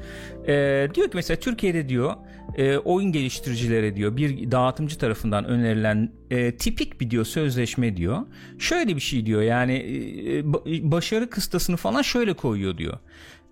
Ee, 0.48 0.88
diyor 0.94 1.06
ki 1.06 1.12
mesela 1.14 1.40
Türkiye'de 1.40 1.88
diyor 1.88 2.14
e, 2.56 2.78
oyun 2.78 3.12
geliştiricilere 3.12 3.96
diyor 3.96 4.16
bir 4.16 4.50
dağıtımcı 4.50 4.98
tarafından 4.98 5.44
önerilen 5.44 6.12
e, 6.30 6.56
tipik 6.56 7.00
bir 7.00 7.10
diyor 7.10 7.24
sözleşme 7.24 7.96
diyor. 7.96 8.18
Şöyle 8.58 8.96
bir 8.96 9.00
şey 9.00 9.26
diyor 9.26 9.42
yani 9.42 9.72
e, 9.76 10.40
ba- 10.40 10.90
başarı 10.92 11.30
kıstasını 11.30 11.76
falan 11.76 12.02
şöyle 12.02 12.32
koyuyor 12.32 12.78
diyor. 12.78 12.98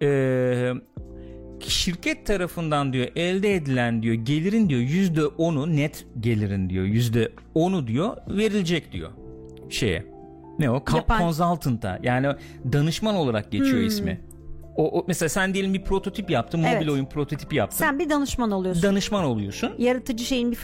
Eee 0.01 0.75
şirket 1.61 2.27
tarafından 2.27 2.92
diyor 2.92 3.07
elde 3.16 3.55
edilen 3.55 4.03
diyor 4.03 4.14
gelirin 4.14 4.69
diyor 4.69 4.81
yüzde 4.81 5.27
onu 5.27 5.77
net 5.77 6.07
gelirin 6.21 6.71
diyor 6.71 6.85
yüzde 6.85 7.33
onu 7.55 7.87
diyor 7.87 8.16
verilecek 8.29 8.92
diyor 8.92 9.11
şeye 9.71 10.07
ne 10.59 10.71
o 10.71 10.75
Yapan- 10.95 11.19
consultant'a 11.19 11.99
yani 12.03 12.27
danışman 12.73 13.14
olarak 13.14 13.53
geçiyor 13.53 13.79
ismi. 13.81 14.21
O, 14.77 14.99
o 15.01 15.05
mesela 15.09 15.29
sen 15.29 15.55
diyelim 15.55 15.75
bir 15.75 15.83
prototip 15.85 16.31
yaptın 16.31 16.61
mobil 16.61 16.73
Evet. 16.73 16.88
oyun 16.90 17.05
prototipi 17.07 17.57
yaptın 17.57 17.77
Sen 17.79 17.99
bir 17.99 18.11
danışman 18.11 18.51
oluyorsun. 18.51 18.83
danışman 18.83 19.25
oluyorsun 19.25 19.73
Yaratıcı 19.79 20.25
şeyin 20.25 20.53
bir 20.53 20.59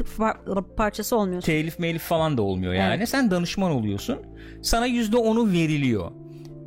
parçası 0.76 1.16
olmuyorsun. 1.16 1.46
telif 1.46 1.78
melif 1.78 2.02
falan 2.02 2.36
da 2.38 2.42
olmuyor 2.42 2.72
yani. 2.74 2.94
Evet. 2.98 3.08
Sen 3.08 3.30
danışman 3.30 3.70
oluyorsun. 3.70 4.18
Sana 4.62 4.86
yüzde 4.86 5.16
onu 5.16 5.52
veriliyor. 5.52 6.10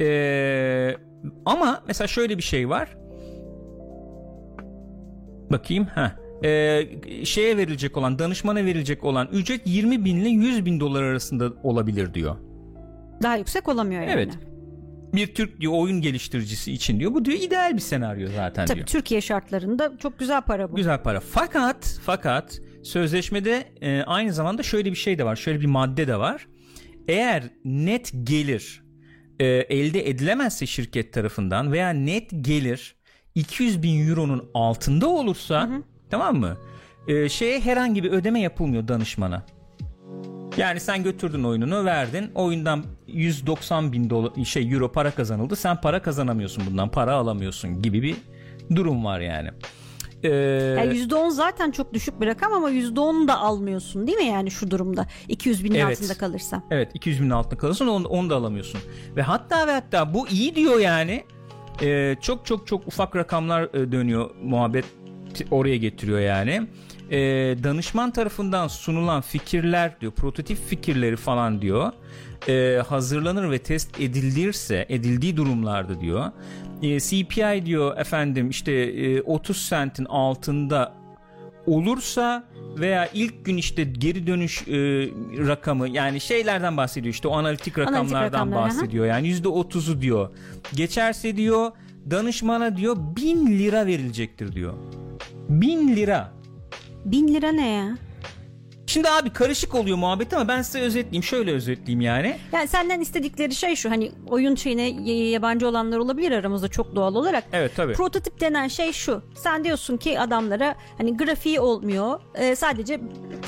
Ee, 0.02 0.96
ama 1.46 1.84
mesela 1.88 2.08
şöyle 2.08 2.38
bir 2.38 2.44
şey 2.44 2.70
var. 2.70 2.98
Bakayım 5.52 5.86
ha. 5.86 6.16
Ee, 6.44 6.82
şeye 7.24 7.58
verilecek 7.58 7.98
olan 7.98 8.20
danışmana 8.20 8.66
verilecek 8.66 9.04
olan 9.04 9.28
ücret 9.32 9.62
20 9.66 10.06
bin 10.06 10.16
ile 10.16 10.30
100 10.30 10.66
bin 10.66 10.80
dolar 10.80 11.04
arasında 11.04 11.54
olabilir 11.64 12.14
diyor. 12.14 12.36
Daha 13.24 13.36
yüksek 13.38 13.68
olamıyor 13.68 14.02
yani. 14.02 14.12
Evet. 14.12 14.38
Bir 15.14 15.36
Türk 15.36 15.62
diyor 15.62 15.74
oyun 15.76 16.02
geliştiricisi 16.02 16.72
için 16.72 17.00
diyor. 17.00 17.14
Bu 17.14 17.26
diyor 17.26 17.38
ideal 17.38 17.74
bir 17.74 17.82
senaryo 17.82 18.28
zaten 18.36 18.66
Tabii 18.66 18.76
diyor. 18.76 18.88
Türkiye 18.88 19.22
şartlarında 19.22 19.98
çok 19.98 20.20
güzel 20.20 20.42
para 20.42 20.72
bu. 20.72 20.76
Güzel 20.76 21.04
para. 21.04 21.20
Fakat 21.20 22.00
fakat 22.04 22.60
sözleşmede 22.84 23.66
e, 23.82 24.04
aynı 24.04 24.34
zamanda 24.34 24.64
şöyle 24.64 24.92
bir 24.92 24.98
şey 24.98 25.18
de 25.18 25.26
var. 25.26 25.36
Şöyle 25.36 25.62
bir 25.62 25.66
madde 25.66 26.08
de 26.08 26.16
var. 26.20 26.48
Eğer 27.08 27.44
net 27.66 28.12
gelir 28.24 28.84
e, 29.40 29.46
elde 29.46 30.10
edilemezse 30.10 30.66
şirket 30.66 31.14
tarafından 31.14 31.72
veya 31.72 31.90
net 31.90 32.30
gelir 32.42 32.96
200 33.36 33.84
bin 33.84 34.10
euronun 34.10 34.50
altında 34.54 35.08
olursa 35.08 35.70
tamam 36.10 36.36
mı? 36.36 36.58
E, 37.08 37.30
şeye 37.30 37.60
herhangi 37.60 38.04
bir 38.04 38.12
ödeme 38.12 38.40
yapılmıyor 38.42 38.88
danışmana. 38.88 39.44
Yani 40.58 40.80
sen 40.80 41.04
götürdün 41.04 41.44
oyununu 41.44 41.86
verdin 41.86 42.32
oyundan 42.36 42.84
190 43.08 43.92
bin 43.92 44.10
dolar 44.10 44.46
şey 44.46 44.72
euro 44.74 44.92
para 44.92 45.12
kazanıldı 45.12 45.56
sen 45.56 45.82
para 45.82 46.02
kazanamıyorsun 46.02 46.64
bundan 46.70 46.90
para 46.92 47.14
alamıyorsun 47.14 47.82
gibi 47.82 48.02
bir 48.02 48.16
durum 48.76 49.06
var 49.06 49.20
yani. 49.20 49.50
Ee, 50.24 50.30
Yani 50.30 50.94
%10 50.98 51.30
zaten 51.32 51.72
çok 51.72 51.94
düşük 51.94 52.22
bir 52.22 52.28
rakam 52.28 52.54
ama 52.54 52.72
%10 52.72 53.28
da 53.28 53.40
almıyorsun 53.40 54.08
değil 54.08 54.18
mi 54.18 54.26
yani 54.26 54.52
şu 54.52 54.72
durumda 54.72 55.08
200 55.28 55.64
binin 55.64 55.80
Evet. 55.80 55.98
altında 55.98 56.18
kalırsa. 56.18 56.64
Evet 56.72 56.92
200 56.94 57.22
bin 57.22 57.30
altında 57.30 57.58
kalırsın 57.58 57.88
onu, 57.88 58.08
onu 58.08 58.30
da 58.30 58.36
alamıyorsun. 58.36 58.80
Ve 59.16 59.22
hatta 59.22 59.68
ve 59.68 59.72
hatta 59.72 60.14
bu 60.14 60.28
iyi 60.28 60.56
diyor 60.56 60.80
yani. 60.80 61.24
Ee, 61.82 62.16
çok 62.22 62.46
çok 62.46 62.68
çok 62.68 62.88
ufak 62.88 63.16
rakamlar 63.16 63.64
e, 63.64 63.92
dönüyor 63.92 64.30
muhabbet 64.44 64.86
oraya 65.52 65.78
getiriyor 65.78 66.20
yani. 66.20 66.68
Ee, 67.12 67.18
danışman 67.64 68.12
tarafından 68.12 68.68
sunulan 68.68 69.22
fikirler 69.22 70.02
diyor 70.02 70.12
prototip 70.12 70.58
fikirleri 70.58 71.16
falan 71.16 71.62
diyor. 71.62 71.92
Ee, 72.50 72.82
hazırlanır 72.88 73.52
ve 73.52 73.60
test 73.60 74.00
edilirse 74.00 74.86
edildiği 74.90 75.38
durumlarda 75.38 76.02
diyor. 76.02 76.32
Ee, 76.82 77.00
CPI 77.00 77.66
diyor 77.66 77.98
efendim 77.98 78.50
işte 78.50 78.72
e, 78.72 79.22
30 79.22 79.58
sentin 79.58 80.06
altında 80.06 80.94
olursa 81.68 82.44
veya 82.80 83.10
ilk 83.14 83.46
gün 83.46 83.58
işte 83.58 83.84
geri 83.84 84.28
dönüş 84.28 84.68
e, 84.68 84.74
rakamı 85.48 85.90
yani 85.90 86.20
şeylerden 86.20 86.78
bahsediyor 86.78 87.14
işte 87.14 87.28
o 87.28 87.38
analitik 87.38 87.80
rakamlardan 87.80 88.22
rakamlar, 88.22 88.58
aha. 88.58 88.66
bahsediyor 88.66 89.06
yani 89.06 89.28
yüzde 89.28 89.48
otuzu 89.48 90.02
diyor 90.02 90.30
geçerse 90.74 91.38
diyor 91.38 91.72
danışmana 92.12 92.78
diyor 92.78 92.98
bin 93.16 93.48
lira 93.48 93.86
verilecektir 93.86 94.54
diyor 94.54 94.74
bin 95.50 95.96
lira 95.96 96.36
1000 97.06 97.34
lira 97.34 97.52
ne 97.52 97.70
ya? 97.70 97.98
Şimdi 98.96 99.10
abi 99.10 99.30
karışık 99.30 99.76
oluyor 99.76 99.98
muhabbet 99.98 100.34
ama 100.34 100.48
ben 100.48 100.62
size 100.62 100.80
özetleyeyim 100.82 101.24
şöyle 101.24 101.52
özetleyeyim 101.52 102.02
yani 102.02 102.38
Yani 102.52 102.68
senden 102.68 103.00
istedikleri 103.00 103.56
şey 103.56 103.76
şu 103.76 103.92
hani 103.92 104.12
oyun 104.28 104.56
şeyine 104.56 104.90
yabancı 105.12 105.68
olanlar 105.68 105.98
olabilir 105.98 106.32
aramızda 106.32 106.68
çok 106.68 106.96
doğal 106.96 107.16
olarak. 107.16 107.44
evet 107.54 107.76
tabi 107.76 107.94
Prototip 107.94 108.42
denen 108.42 108.68
şey 108.68 108.92
şu. 108.94 109.22
Sen 109.36 109.64
diyorsun 109.64 109.98
ki 109.98 110.20
adamlara 110.20 110.76
hani 110.98 111.18
grafiği 111.18 111.60
olmuyor. 111.60 112.20
e, 112.36 112.56
sadece 112.56 113.00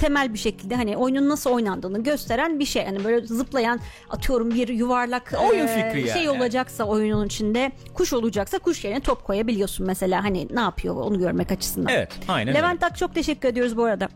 temel 0.01 0.33
bir 0.33 0.39
şekilde 0.39 0.75
hani 0.75 0.97
oyunun 0.97 1.29
nasıl 1.29 1.49
oynandığını 1.49 2.03
gösteren 2.03 2.59
bir 2.59 2.65
şey. 2.65 2.85
Hani 2.85 3.03
böyle 3.03 3.27
zıplayan 3.27 3.79
atıyorum 4.09 4.51
bir 4.51 4.67
yuvarlak 4.67 5.33
Oyun 5.49 5.67
e, 5.67 5.67
fikri 5.67 6.07
yani. 6.07 6.19
şey 6.19 6.29
olacaksa 6.29 6.83
oyunun 6.83 7.25
içinde 7.25 7.71
kuş 7.93 8.13
olacaksa 8.13 8.59
kuş 8.59 8.83
yerine 8.83 8.99
top 8.99 9.23
koyabiliyorsun 9.23 9.87
mesela. 9.87 10.23
Hani 10.23 10.47
ne 10.53 10.59
yapıyor 10.61 10.95
onu 10.95 11.19
görmek 11.19 11.51
açısından. 11.51 11.93
evet 11.93 12.11
aynen 12.27 12.47
öyle. 12.47 12.59
Levent 12.59 12.83
Ak 12.83 12.97
çok 12.97 13.15
teşekkür 13.15 13.49
ediyoruz 13.49 13.77
bu 13.77 13.83
arada. 13.83 14.07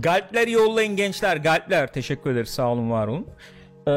Galpler 0.00 0.48
yollayın 0.48 0.96
gençler. 0.96 1.36
Galpler. 1.36 1.92
Teşekkür 1.92 2.30
ederiz. 2.30 2.48
Sağ 2.50 2.68
olun 2.72 2.90
var 2.90 3.08
olun. 3.08 3.26
Ee, 3.88 3.90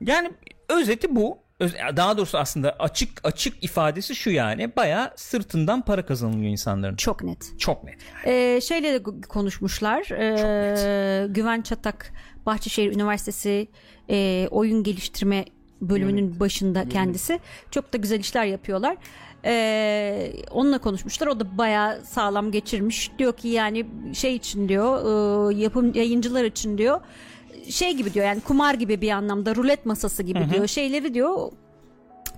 yani 0.00 0.30
özeti 0.68 1.16
bu. 1.16 1.38
Öz- 1.60 1.74
Daha 1.96 2.16
doğrusu 2.16 2.38
aslında 2.38 2.76
açık 2.78 3.20
açık 3.24 3.64
ifadesi 3.64 4.14
şu 4.14 4.30
yani. 4.30 4.76
Baya 4.76 5.12
sırtından 5.16 5.82
para 5.84 6.06
kazanılıyor 6.06 6.50
insanların. 6.50 6.96
Çok 6.96 7.22
net. 7.24 7.58
Çok 7.58 7.84
net. 7.84 7.96
yani. 8.24 8.36
Ee, 8.36 8.60
şeyle 8.60 8.92
de 8.94 9.02
konuşmuşlar. 9.28 10.00
Ee, 10.10 11.26
Güven 11.28 11.62
Çatak 11.62 12.12
Bahçeşehir 12.46 12.92
Üniversitesi 12.92 13.68
e, 14.10 14.48
oyun 14.50 14.82
geliştirme 14.82 15.44
bölümünün 15.80 16.40
başında 16.40 16.88
kendisi. 16.88 17.40
Çok 17.70 17.92
da 17.92 17.96
güzel 17.98 18.20
işler 18.20 18.44
yapıyorlar. 18.44 18.96
Ee, 19.46 20.32
onunla 20.50 20.78
konuşmuşlar. 20.78 21.26
O 21.26 21.40
da 21.40 21.58
bayağı 21.58 22.00
sağlam 22.04 22.50
geçirmiş. 22.50 23.10
Diyor 23.18 23.32
ki 23.32 23.48
yani 23.48 23.86
şey 24.14 24.36
için 24.36 24.68
diyor, 24.68 24.98
e, 25.50 25.54
yapım 25.62 25.94
yayıncılar 25.94 26.44
için 26.44 26.78
diyor. 26.78 27.00
Şey 27.70 27.92
gibi 27.92 28.14
diyor 28.14 28.26
yani 28.26 28.40
kumar 28.40 28.74
gibi 28.74 29.00
bir 29.00 29.10
anlamda 29.10 29.54
rulet 29.54 29.86
masası 29.86 30.22
gibi 30.22 30.38
diyor. 30.54 30.66
Şeyleri 30.66 31.14
diyor 31.14 31.52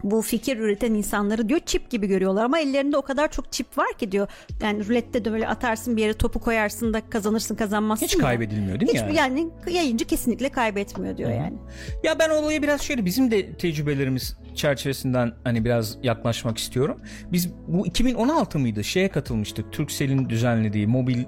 bu 0.05 0.23
fikir 0.23 0.57
üreten 0.57 0.95
insanları 0.95 1.49
diyor 1.49 1.61
çip 1.67 1.91
gibi 1.91 2.07
görüyorlar 2.07 2.45
ama 2.45 2.61
ellerinde 2.61 2.97
o 2.97 3.03
kadar 3.03 3.31
çok 3.31 3.53
çip 3.53 3.79
var 3.79 3.93
ki 3.99 4.13
diyor. 4.13 4.29
Yani 4.63 4.89
rulette 4.89 5.25
de 5.25 5.33
böyle 5.33 5.49
atarsın 5.49 5.97
bir 5.97 6.03
yere 6.03 6.13
topu 6.13 6.41
koyarsın 6.41 6.95
da 6.95 7.11
kazanırsın 7.11 7.55
kazanmazsın. 7.55 8.07
Hiç 8.07 8.15
ya. 8.15 8.21
kaybedilmiyor 8.21 8.81
değil 8.81 8.93
mi 8.93 8.99
Hiç 8.99 9.17
yani? 9.17 9.17
yani 9.17 9.77
yayıncı 9.77 10.05
kesinlikle 10.05 10.49
kaybetmiyor 10.49 11.17
diyor 11.17 11.31
yani. 11.31 11.57
Ya 12.03 12.19
ben 12.19 12.31
olaya 12.31 12.63
biraz 12.63 12.83
şöyle 12.83 13.05
bizim 13.05 13.31
de 13.31 13.53
tecrübelerimiz 13.53 14.37
çerçevesinden 14.55 15.33
hani 15.45 15.65
biraz 15.65 15.99
yaklaşmak 16.03 16.59
istiyorum. 16.59 17.01
Biz 17.33 17.49
bu 17.69 17.87
2016 17.87 18.59
mıydı? 18.59 18.85
Şeye 18.85 19.09
katılmıştık. 19.09 19.73
Turkcell'in 19.73 20.29
düzenlediği 20.29 20.87
mobil 20.87 21.25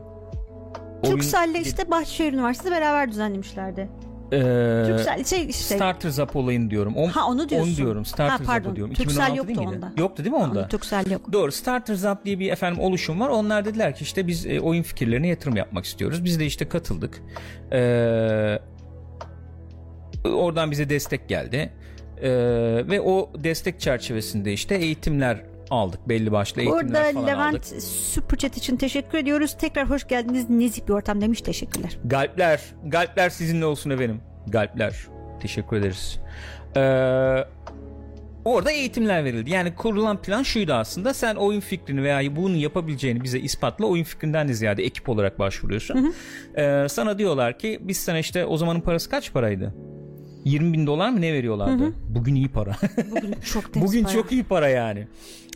oyun 1.03 1.17
Turkcell'le 1.17 1.61
işte 1.63 1.91
Bahçeşehir 1.91 2.33
Üniversitesi 2.33 2.71
beraber 2.71 3.11
düzenlemişlerdi. 3.11 3.89
Ee, 4.33 4.85
Turkcell 4.87 5.25
şey 5.25 5.47
işte 5.49 5.75
Starters 5.77 6.19
Up 6.19 6.37
olayını 6.37 6.71
diyorum. 6.71 6.97
On, 6.97 7.09
Ha, 7.09 7.27
onu 7.27 7.49
diyorsun. 7.49 7.77
diyorum. 7.77 8.05
Starters 8.05 8.49
Ha. 8.49 8.59
Up'ı 8.59 8.77
diyorum. 8.77 8.93
2016 8.93 9.37
yoktu 9.37 9.49
değil 9.49 9.59
miydi? 9.59 9.77
onda. 9.77 9.93
Yoktu 9.99 10.25
değil 10.25 10.37
mi 10.37 10.43
onda? 10.43 10.69
Turkcell 10.69 11.11
yok. 11.11 11.33
Doğru. 11.33 11.53
Starters 11.53 12.05
Up 12.05 12.25
diye 12.25 12.39
bir 12.39 12.53
efendim 12.53 12.81
oluşum 12.81 13.21
var. 13.21 13.29
Onlar 13.29 13.65
dediler 13.65 13.95
ki 13.95 14.03
işte 14.05 14.27
biz 14.27 14.47
e, 14.47 14.61
oyun 14.61 14.83
fikirlerine 14.83 15.29
yatırım 15.29 15.57
yapmak 15.57 15.85
istiyoruz. 15.85 16.25
Biz 16.25 16.41
de 16.41 16.47
işte 16.47 16.69
katıldık. 16.69 17.23
Ee, 17.73 18.59
oradan 20.25 20.71
bize 20.71 20.89
destek 20.91 21.29
geldi. 21.29 21.73
Ee, 22.23 22.31
ve 22.89 23.01
o 23.01 23.31
destek 23.39 23.81
çerçevesinde 23.81 24.53
işte 24.53 24.75
eğitimler 24.75 25.41
aldık. 25.71 26.09
Belli 26.09 26.33
başlı 26.33 26.61
eğitimler 26.63 26.85
Orada 26.85 27.13
falan 27.13 27.27
Levent 27.27 27.55
aldık. 27.55 27.83
Super 27.83 28.39
Chat 28.39 28.57
için 28.57 28.77
teşekkür 28.77 29.19
ediyoruz. 29.19 29.57
Tekrar 29.61 29.91
hoş 29.91 30.09
geldiniz. 30.09 30.51
Nezih 30.51 30.83
bir 30.89 30.93
ortam 30.93 31.21
demiş. 31.21 31.41
Teşekkürler. 31.41 31.99
Galpler. 32.05 32.61
Galpler 32.87 33.31
sizinle 33.31 33.65
olsun 33.65 33.91
efendim. 33.91 34.21
Galpler. 34.47 35.07
Teşekkür 35.41 35.77
ederiz. 35.77 36.21
Ee, 36.77 36.81
orada 38.45 38.71
eğitimler 38.71 39.25
verildi. 39.25 39.51
Yani 39.51 39.75
kurulan 39.75 40.23
plan 40.23 40.43
şuydu 40.43 40.73
aslında. 40.73 41.15
Sen 41.15 41.35
oyun 41.35 41.61
fikrini 41.61 42.03
veya 42.03 42.37
bunu 42.37 42.57
yapabileceğini 42.57 43.23
bize 43.23 43.39
ispatla. 43.39 43.87
Oyun 43.87 44.05
fikrinden 44.05 44.49
de 44.49 44.55
ziyade 44.55 44.85
ekip 44.85 45.09
olarak 45.09 45.39
başvuruyorsun. 45.39 46.15
Ee, 46.57 46.87
sana 46.89 47.19
diyorlar 47.19 47.59
ki 47.59 47.79
biz 47.83 47.97
sana 47.97 48.19
işte 48.19 48.47
o 48.47 48.57
zamanın 48.57 48.81
parası 48.81 49.11
kaç 49.11 49.33
paraydı? 49.33 49.75
20 50.45 50.73
bin 50.73 50.87
dolar 50.87 51.11
mı 51.11 51.21
ne 51.21 51.33
veriyorlardı? 51.33 51.93
Bugün 52.09 52.35
iyi 52.35 52.49
para. 52.49 52.77
Bugün 53.11 53.35
çok 53.53 53.75
Bugün 53.75 54.05
çok 54.05 54.33
iyi 54.33 54.45
para 54.45 54.69
yani. 54.69 55.07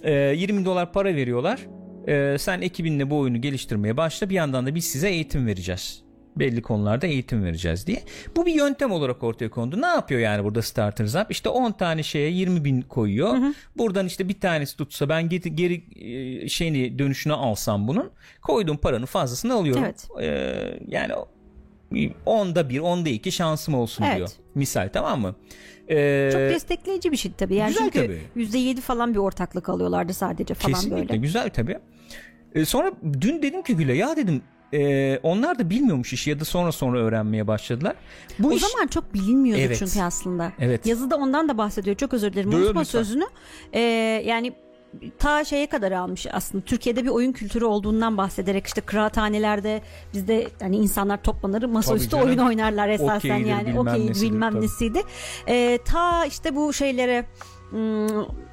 Ee, 0.05 0.13
20 0.37 0.65
dolar 0.65 0.93
para 0.93 1.15
veriyorlar. 1.17 1.61
Ee, 2.09 2.37
sen 2.39 2.61
ekibinle 2.61 3.11
bu 3.11 3.19
oyunu 3.19 3.41
geliştirmeye 3.41 3.97
başla. 3.97 4.31
Bir 4.31 4.35
yandan 4.35 4.67
da 4.67 4.75
biz 4.75 4.85
size 4.85 5.09
eğitim 5.09 5.47
vereceğiz. 5.47 6.05
Belli 6.37 6.63
konularda 6.63 7.07
eğitim 7.07 7.45
vereceğiz 7.45 7.87
diye. 7.87 8.03
Bu 8.37 8.47
bir 8.47 8.55
yöntem 8.55 8.93
olarak 8.93 9.23
ortaya 9.23 9.51
kondu. 9.51 9.83
Ne 9.83 9.87
yapıyor 9.87 10.21
yani 10.21 10.45
burada 10.45 10.63
Starters 10.63 11.15
Up? 11.15 11.27
İşte 11.31 11.49
10 11.49 11.73
tane 11.73 12.03
şeye 12.03 12.31
20 12.31 12.65
bin 12.65 12.83
koyuyor. 12.83 13.37
Buradan 13.77 14.07
işte 14.07 14.29
bir 14.29 14.41
tanesi 14.41 14.77
tutsa 14.77 15.09
ben 15.09 15.29
geri, 15.29 15.57
geri 15.57 15.85
e, 16.45 16.49
şeyini 16.49 16.99
dönüşünü 16.99 17.33
alsam 17.33 17.89
bunun. 17.89 18.11
Koyduğum 18.43 18.77
paranın 18.77 19.07
fazlasını 19.07 19.55
alıyorum. 19.55 19.85
Evet. 19.85 20.09
Ee, 20.23 20.79
yani 20.89 21.13
onda 22.27 22.69
bir, 22.69 22.79
onda 22.79 23.09
iki 23.09 23.33
şansım 23.33 23.75
olsun 23.75 24.05
Evet. 24.05 24.17
diyor. 24.17 24.29
Misal 24.55 24.91
tamam 24.93 25.21
mı? 25.21 25.35
Ee, 25.91 26.29
Çok 26.33 26.41
destekleyici 26.41 27.13
bir 27.13 27.17
şey 27.17 27.33
tabii. 27.39 27.55
Yani 27.55 27.69
güzel 27.69 27.85
çünkü 27.93 28.07
tabii. 28.35 28.45
%7 28.47 28.81
falan 28.81 29.15
bir 29.15 29.19
ortaklık 29.19 29.69
alıyorlardı 29.69 30.13
sadece 30.15 30.55
falan 30.55 30.73
Kesinlikle 30.75 31.09
böyle. 31.09 31.17
güzel 31.17 31.51
tabii. 31.51 31.79
Ee, 32.55 32.65
sonra 32.65 32.93
dün 33.21 33.43
dedim 33.43 33.63
ki 33.63 33.77
Gül'e 33.77 33.93
ya 33.95 34.17
dedim 34.17 34.43
e, 34.73 35.19
onlar 35.23 35.59
da 35.59 35.71
bilmiyormuş 35.71 36.13
işi 36.13 36.31
ya 36.31 36.41
da 36.41 36.45
sonra 36.45 36.73
sonra 36.73 36.99
öğrenmeye 36.99 37.47
başladılar. 37.47 37.95
Bu 38.39 38.49
o 38.49 38.53
iş 38.53 38.63
zaman 38.63 38.87
çok 38.87 39.15
bilinmiyordu 39.15 39.63
Evet. 39.63 39.77
çünkü 39.79 40.03
aslında. 40.03 40.53
Evet. 40.61 40.87
Yazıda 40.87 41.17
ondan 41.17 41.49
da 41.49 41.59
bahsediyor. 41.59 41.97
Çok 41.97 42.15
özür 42.15 42.33
dilerim. 42.33 42.55
Unutma 42.55 42.85
sözünü. 42.85 43.25
Ee, 43.73 43.81
yani 44.27 44.53
ta 45.19 45.45
şeye 45.45 45.67
kadar 45.67 45.93
almış 45.93 46.27
aslında. 46.33 46.65
Türkiye'de 46.65 47.05
bir 47.05 47.09
oyun 47.09 47.33
kültürü 47.33 47.65
olduğundan 47.65 48.17
bahsederek 48.17 48.67
işte 48.67 48.81
kıraathanelerde 48.81 49.83
bizde 50.15 50.49
hani 50.61 50.77
insanlar 50.77 51.23
toplanır 51.23 51.63
masaüstü 51.63 52.17
oyun 52.17 52.39
oynarlar 52.39 52.89
esasen 52.89 53.17
Okeydir, 53.17 53.51
yani 53.51 53.67
bilmem 53.67 53.87
okey 53.87 54.09
bilmem 54.09 54.53
tabii. 54.53 54.65
nesiydi. 54.65 55.03
Ee, 55.49 55.79
ta 55.85 56.25
işte 56.25 56.57
bu 56.57 56.73
şeylere 56.73 57.25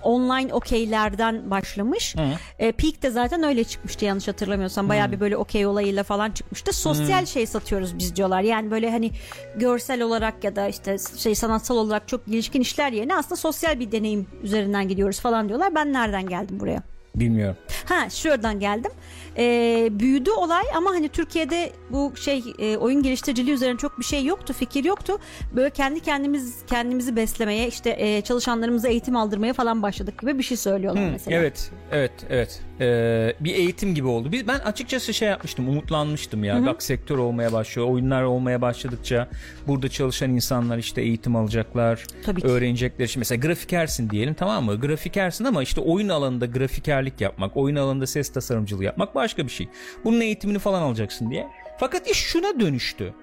online 0.03 0.53
okeylerden 0.53 1.51
başlamış. 1.51 2.15
E, 2.59 2.71
Peak 2.71 3.01
de 3.03 3.09
zaten 3.09 3.43
öyle 3.43 3.63
çıkmıştı 3.63 4.05
yanlış 4.05 4.27
hatırlamıyorsam. 4.27 4.89
Bayağı 4.89 5.11
bir 5.11 5.19
böyle 5.19 5.37
okey 5.37 5.65
olayıyla 5.65 6.03
falan 6.03 6.31
çıkmıştı. 6.31 6.73
Sosyal 6.73 7.25
şey 7.25 7.47
satıyoruz 7.47 7.97
biz 7.97 8.15
diyorlar. 8.15 8.41
Yani 8.41 8.71
böyle 8.71 8.91
hani 8.91 9.11
görsel 9.55 10.01
olarak 10.01 10.43
ya 10.43 10.55
da 10.55 10.67
işte 10.67 10.97
şey 11.17 11.35
sanatsal 11.35 11.77
olarak 11.77 12.07
çok 12.07 12.25
gelişkin 12.25 12.61
işler 12.61 12.91
yerine 12.91 13.15
aslında 13.15 13.35
sosyal 13.35 13.79
bir 13.79 13.91
deneyim 13.91 14.27
üzerinden 14.43 14.87
gidiyoruz 14.87 15.19
falan 15.19 15.47
diyorlar. 15.49 15.75
Ben 15.75 15.93
nereden 15.93 16.29
geldim 16.29 16.59
buraya? 16.59 16.83
Bilmiyorum. 17.15 17.57
Ha 17.85 18.09
şuradan 18.09 18.59
geldim. 18.59 18.91
Ee, 19.37 19.89
büyüdü 19.91 20.31
olay 20.31 20.63
ama 20.75 20.89
hani 20.89 21.09
Türkiye'de 21.09 21.71
bu 21.89 22.13
şey 22.15 22.43
e, 22.59 22.77
oyun 22.77 23.03
geliştiriciliği 23.03 23.55
üzerine 23.55 23.77
çok 23.77 23.99
bir 23.99 24.03
şey 24.03 24.25
yoktu, 24.25 24.53
fikir 24.53 24.83
yoktu. 24.83 25.17
Böyle 25.55 25.69
kendi 25.69 25.99
kendimiz 25.99 26.55
kendimizi 26.67 27.15
beslemeye, 27.15 27.67
işte 27.67 27.95
e, 27.99 28.21
çalışanlarımıza 28.21 28.87
eğitim 28.87 29.15
aldırmaya 29.15 29.53
falan 29.53 29.81
başladık 29.81 30.21
gibi 30.21 30.37
bir 30.37 30.43
şey 30.43 30.57
söylüyorlar 30.57 31.05
Hı, 31.07 31.11
mesela. 31.11 31.37
Evet, 31.37 31.71
evet, 31.91 32.11
evet. 32.29 32.61
Ee, 32.81 33.35
bir 33.39 33.53
eğitim 33.55 33.95
gibi 33.95 34.07
oldu. 34.07 34.31
Biz 34.31 34.47
ben 34.47 34.59
açıkçası 34.59 35.13
şey 35.13 35.29
yapmıştım, 35.29 35.69
umutlanmıştım 35.69 36.43
ya. 36.43 36.65
Bak 36.65 36.83
sektör 36.83 37.17
olmaya 37.17 37.53
başlıyor, 37.53 37.87
oyunlar 37.87 38.23
olmaya 38.23 38.61
başladıkça 38.61 39.27
burada 39.67 39.89
çalışan 39.89 40.29
insanlar 40.29 40.77
işte 40.77 41.01
eğitim 41.01 41.35
alacaklar, 41.35 42.05
Tabii 42.25 42.41
ki. 42.41 42.47
öğrenecekler. 42.47 43.07
Şimdi 43.07 43.19
mesela 43.19 43.47
grafikersin 43.47 44.09
diyelim, 44.09 44.33
tamam 44.33 44.65
mı? 44.65 44.79
Grafikersin 44.79 45.45
ama 45.45 45.63
işte 45.63 45.81
oyun 45.81 46.09
alanında 46.09 46.45
grafikerlik 46.45 47.21
yapmak, 47.21 47.57
oyun 47.57 47.75
alanında 47.75 48.07
ses 48.07 48.29
tasarımcılığı 48.33 48.83
yapmak 48.83 49.15
başka 49.21 49.45
bir 49.45 49.51
şey. 49.51 49.67
Bunun 50.03 50.21
eğitimini 50.21 50.59
falan 50.59 50.81
alacaksın 50.81 51.31
diye. 51.31 51.47
Fakat 51.79 52.07
iş 52.07 52.17
şuna 52.17 52.59
dönüştü. 52.59 53.13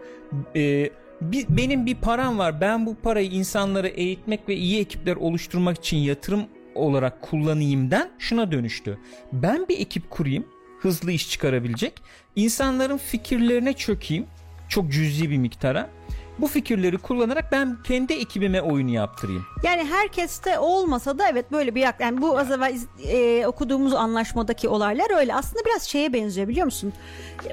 Ee, 0.57 0.91
bir, 1.21 1.47
benim 1.49 1.87
bir 1.87 1.95
param 1.95 2.39
var. 2.39 2.61
Ben 2.61 2.87
bu 2.87 2.95
parayı 2.95 3.31
insanları 3.31 3.89
eğitmek 3.89 4.49
ve 4.49 4.57
iyi 4.57 4.81
ekipler 4.81 5.17
oluşturmak 5.17 5.79
için 5.79 5.97
yatırım 5.97 6.45
olarak 6.75 7.23
kullanayımdan 7.23 8.11
şuna 8.19 8.53
dönüştü. 8.53 8.99
Ben 9.33 9.69
bir 9.69 9.81
ekip 9.81 10.11
kurayım, 10.11 10.47
hızlı 10.81 11.13
iş 11.13 11.31
çıkarabilecek. 11.31 12.03
İnsanların 12.37 12.97
fikirlerine 12.97 13.73
çökeyim, 13.73 14.27
çok 14.69 14.93
cüzi 14.93 15.31
bir 15.31 15.39
miktara. 15.39 15.91
Bu 16.39 16.47
fikirleri 16.47 16.99
kullanarak 16.99 17.53
ben 17.53 17.77
kendi 17.85 18.13
ekibime 18.13 18.63
oyunu 18.63 18.91
yaptırayım. 18.91 19.45
Yani 19.63 19.85
herkeste 19.85 20.59
olmasa 20.59 21.19
da 21.19 21.29
evet 21.29 21.53
böyle 21.53 21.75
bir 21.75 21.81
yak 21.81 22.01
yani 22.01 22.23
bu 22.23 22.39
az 22.39 22.51
evvel 22.51 22.77
e, 23.09 23.47
okuduğumuz 23.47 23.95
anlaşmadaki 23.95 24.69
olaylar 24.69 25.19
öyle. 25.19 25.35
Aslında 25.35 25.65
biraz 25.67 25.83
şeye 25.83 26.13
benziyor 26.13 26.49
biliyor 26.49 26.65
musun? 26.65 26.93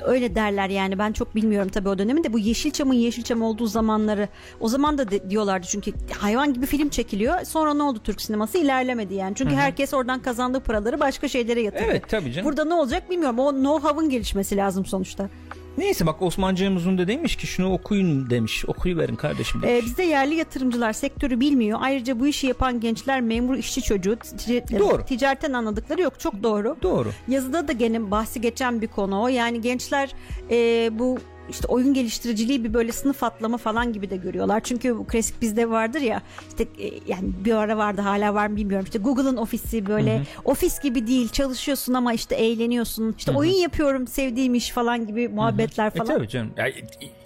Öyle 0.05 0.35
derler 0.35 0.69
yani 0.69 0.99
ben 0.99 1.11
çok 1.11 1.35
bilmiyorum 1.35 1.69
tabii 1.73 1.89
o 1.89 1.97
dönemin 1.97 2.23
de 2.23 2.33
bu 2.33 2.39
Yeşilçam'ın 2.39 2.93
Yeşilçam 2.93 3.41
olduğu 3.41 3.67
zamanları 3.67 4.29
o 4.59 4.67
zaman 4.67 4.97
da 4.97 5.11
de- 5.11 5.29
diyorlardı 5.29 5.67
çünkü 5.69 5.93
hayvan 6.19 6.53
gibi 6.53 6.65
film 6.65 6.89
çekiliyor. 6.89 7.43
Sonra 7.45 7.73
ne 7.73 7.83
oldu 7.83 7.99
Türk 8.03 8.21
sineması 8.21 8.57
ilerlemedi 8.57 9.13
yani. 9.13 9.35
Çünkü 9.35 9.55
herkes 9.55 9.93
oradan 9.93 10.21
kazandığı 10.21 10.59
paraları 10.59 10.99
başka 10.99 11.27
şeylere 11.27 11.61
yatırdı. 11.61 11.83
Evet 11.89 12.03
tabii 12.09 12.31
canım. 12.33 12.45
Burada 12.49 12.65
ne 12.65 12.73
olacak 12.73 13.09
bilmiyorum. 13.09 13.39
O 13.39 13.49
know-how'ın 13.51 14.09
gelişmesi 14.09 14.57
lazım 14.57 14.85
sonuçta. 14.85 15.29
Neyse 15.77 16.05
bak 16.05 16.21
Osman 16.21 16.55
Cem 16.55 16.75
Uzun 16.75 16.97
da 16.97 17.07
demiş 17.07 17.35
ki 17.35 17.47
şunu 17.47 17.73
okuyun 17.73 18.29
demiş. 18.29 18.65
Okuyuverin 18.67 19.15
kardeşim 19.15 19.61
demiş. 19.61 19.83
Ee, 19.83 19.85
bizde 19.85 20.03
yerli 20.03 20.35
yatırımcılar 20.35 20.93
sektörü 20.93 21.39
bilmiyor. 21.39 21.79
Ayrıca 21.81 22.19
bu 22.19 22.27
işi 22.27 22.47
yapan 22.47 22.79
gençler 22.79 23.21
memur 23.21 23.55
işçi 23.55 23.81
çocuğu. 23.81 24.13
Tic- 24.13 24.79
Doğru. 24.79 25.05
Ticaretten 25.05 25.53
anladıkları 25.53 26.01
yok. 26.01 26.19
Çok 26.19 26.43
doğru. 26.43 26.77
Doğru. 26.81 27.09
Yazıda 27.27 27.67
da 27.67 27.71
gene 27.71 28.11
bahsi 28.11 28.41
geçen 28.41 28.81
bir 28.81 28.87
konu 28.87 29.21
o. 29.21 29.27
Yani 29.27 29.61
gençler 29.61 30.11
e, 30.51 30.89
bu 30.99 31.17
işte 31.49 31.67
oyun 31.67 31.93
geliştiriciliği 31.93 32.63
bir 32.63 32.73
böyle 32.73 32.91
sınıf 32.91 33.23
atlama 33.23 33.57
falan 33.57 33.93
gibi 33.93 34.09
de 34.09 34.17
görüyorlar. 34.17 34.59
Çünkü 34.63 34.97
bu 34.97 35.07
klasik 35.07 35.41
bizde 35.41 35.69
vardır 35.69 36.01
ya 36.01 36.21
işte 36.49 36.63
e, 36.63 36.91
yani 37.07 37.29
bir 37.45 37.53
ara 37.53 37.77
vardı 37.77 38.01
hala 38.01 38.33
var 38.33 38.47
mı 38.47 38.55
bilmiyorum. 38.55 38.85
İşte 38.85 38.99
Google'ın 38.99 39.37
ofisi 39.37 39.85
böyle 39.85 40.21
ofis 40.45 40.79
gibi 40.81 41.07
değil 41.07 41.29
çalışıyorsun 41.29 41.93
ama 41.93 42.13
işte 42.13 42.35
eğleniyorsun. 42.35 43.15
İşte 43.17 43.31
oyun 43.31 43.53
yapıyorum 43.53 44.07
sevdiğim 44.07 44.55
iş 44.55 44.69
falan 44.71 45.07
gibi 45.07 45.27
muhabbetler 45.29 45.87
E 45.87 45.89
falan. 45.89 46.07
tabii 46.07 46.27
canım. 46.29 46.51
Ya, 46.57 46.67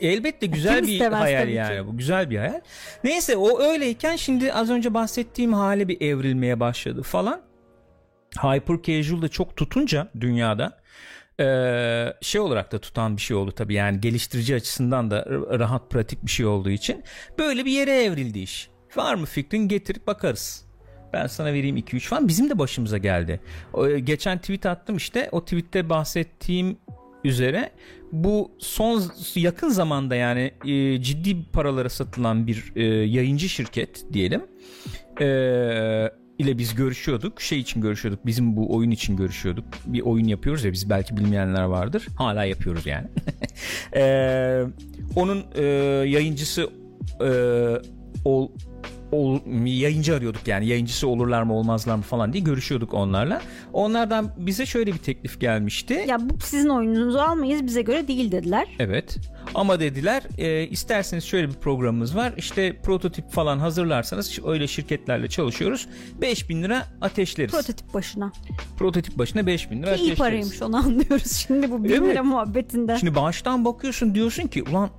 elbette 0.01 0.45
güzel 0.45 0.75
Kim 0.85 0.87
bir 0.87 0.99
hayal 1.11 1.49
yani 1.49 1.77
ki. 1.81 1.87
bu. 1.87 1.97
Güzel 1.97 2.29
bir 2.29 2.37
hayal. 2.37 2.61
Neyse 3.03 3.37
o 3.37 3.59
öyleyken 3.61 4.15
şimdi 4.15 4.53
az 4.53 4.69
önce 4.69 4.93
bahsettiğim 4.93 5.53
hale 5.53 5.87
bir 5.87 6.01
evrilmeye 6.01 6.59
başladı 6.59 7.01
falan. 7.03 7.41
Hyper 8.41 8.81
casual 8.83 9.21
da 9.21 9.27
çok 9.27 9.55
tutunca 9.57 10.07
dünyada 10.19 10.79
eee, 11.39 12.13
şey 12.21 12.41
olarak 12.41 12.71
da 12.71 12.79
tutan 12.79 13.17
bir 13.17 13.21
şey 13.21 13.37
oldu 13.37 13.51
tabii 13.51 13.73
yani 13.73 14.01
geliştirici 14.01 14.55
açısından 14.55 15.11
da 15.11 15.25
rahat 15.59 15.89
pratik 15.89 16.25
bir 16.25 16.31
şey 16.31 16.45
olduğu 16.45 16.69
için 16.69 17.03
böyle 17.39 17.65
bir 17.65 17.71
yere 17.71 18.03
evrildi 18.03 18.39
iş. 18.39 18.69
Var 18.95 19.15
mı 19.15 19.25
fikrin 19.25 19.67
getirip 19.67 20.07
bakarız. 20.07 20.65
Ben 21.13 21.27
sana 21.27 21.53
vereyim 21.53 21.77
2-3 21.77 21.99
falan. 21.99 22.27
Bizim 22.27 22.49
de 22.49 22.59
başımıza 22.59 22.97
geldi. 22.97 23.39
E, 23.87 23.99
Geçen 23.99 24.37
tweet 24.37 24.65
attım 24.65 24.97
işte. 24.97 25.29
O 25.31 25.45
tweette 25.45 25.89
bahsettiğim 25.89 26.77
üzere 27.23 27.71
bu 28.11 28.51
son 28.59 29.03
yakın 29.35 29.69
zamanda 29.69 30.15
yani 30.15 30.51
e, 30.65 31.01
ciddi 31.01 31.51
paralara 31.53 31.89
satılan 31.89 32.47
bir 32.47 32.73
e, 32.75 32.83
yayıncı 32.85 33.49
şirket 33.49 34.05
diyelim. 34.13 34.41
E, 35.21 35.25
ile 36.39 36.57
biz 36.57 36.75
görüşüyorduk. 36.75 37.41
Şey 37.41 37.59
için 37.59 37.81
görüşüyorduk. 37.81 38.25
Bizim 38.25 38.57
bu 38.57 38.75
oyun 38.75 38.91
için 38.91 39.17
görüşüyorduk. 39.17 39.65
Bir 39.85 40.01
oyun 40.01 40.25
yapıyoruz 40.25 40.63
ya 40.63 40.71
biz 40.71 40.89
belki 40.89 41.17
bilmeyenler 41.17 41.63
vardır. 41.63 42.07
Hala 42.17 42.43
yapıyoruz 42.43 42.85
yani. 42.85 43.07
E, 43.95 44.63
onun 45.15 45.45
e, 45.55 45.63
yayıncısı 46.09 46.69
e, 47.21 47.29
ol, 48.25 48.49
ol, 49.11 49.39
yayıncı 49.65 50.15
arıyorduk 50.15 50.47
yani 50.47 50.67
yayıncısı 50.67 51.07
olurlar 51.07 51.43
mı 51.43 51.53
olmazlar 51.53 51.95
mı 51.95 52.01
falan 52.01 52.33
diye 52.33 52.43
görüşüyorduk 52.43 52.93
onlarla. 52.93 53.41
Onlardan 53.73 54.31
bize 54.37 54.65
şöyle 54.65 54.93
bir 54.93 54.97
teklif 54.97 55.39
gelmişti. 55.41 56.05
Ya 56.07 56.29
bu 56.29 56.39
sizin 56.39 56.69
oyununuzu 56.69 57.17
almayız 57.19 57.65
bize 57.65 57.81
göre 57.81 58.07
değil 58.07 58.31
dediler. 58.31 58.67
Evet. 58.79 59.17
Ama 59.55 59.79
dediler 59.79 60.23
e, 60.37 60.67
isterseniz 60.67 61.23
şöyle 61.23 61.47
bir 61.49 61.53
programımız 61.53 62.15
var. 62.15 62.33
İşte 62.37 62.77
prototip 62.81 63.31
falan 63.31 63.59
hazırlarsanız 63.59 64.39
öyle 64.45 64.67
şirketlerle 64.67 65.27
çalışıyoruz. 65.27 65.87
5000 66.21 66.63
lira 66.63 66.85
ateşleriz. 67.01 67.51
Prototip 67.51 67.93
başına. 67.93 68.31
Prototip 68.77 69.17
başına 69.17 69.47
5000 69.47 69.83
lira 69.83 69.95
Ki 69.95 70.01
iyi 70.01 70.05
ateşleriz. 70.05 70.19
paraymış 70.19 70.61
onu 70.61 70.77
anlıyoruz 70.77 71.31
şimdi 71.47 71.71
bu 71.71 71.83
bin 71.83 71.89
Evet. 71.89 72.01
lira 72.01 72.23
muhabbetinden. 72.23 72.97
Şimdi 72.97 73.15
baştan 73.15 73.65
bakıyorsun 73.65 74.15
diyorsun 74.15 74.47
ki 74.47 74.63
ulan 74.63 74.89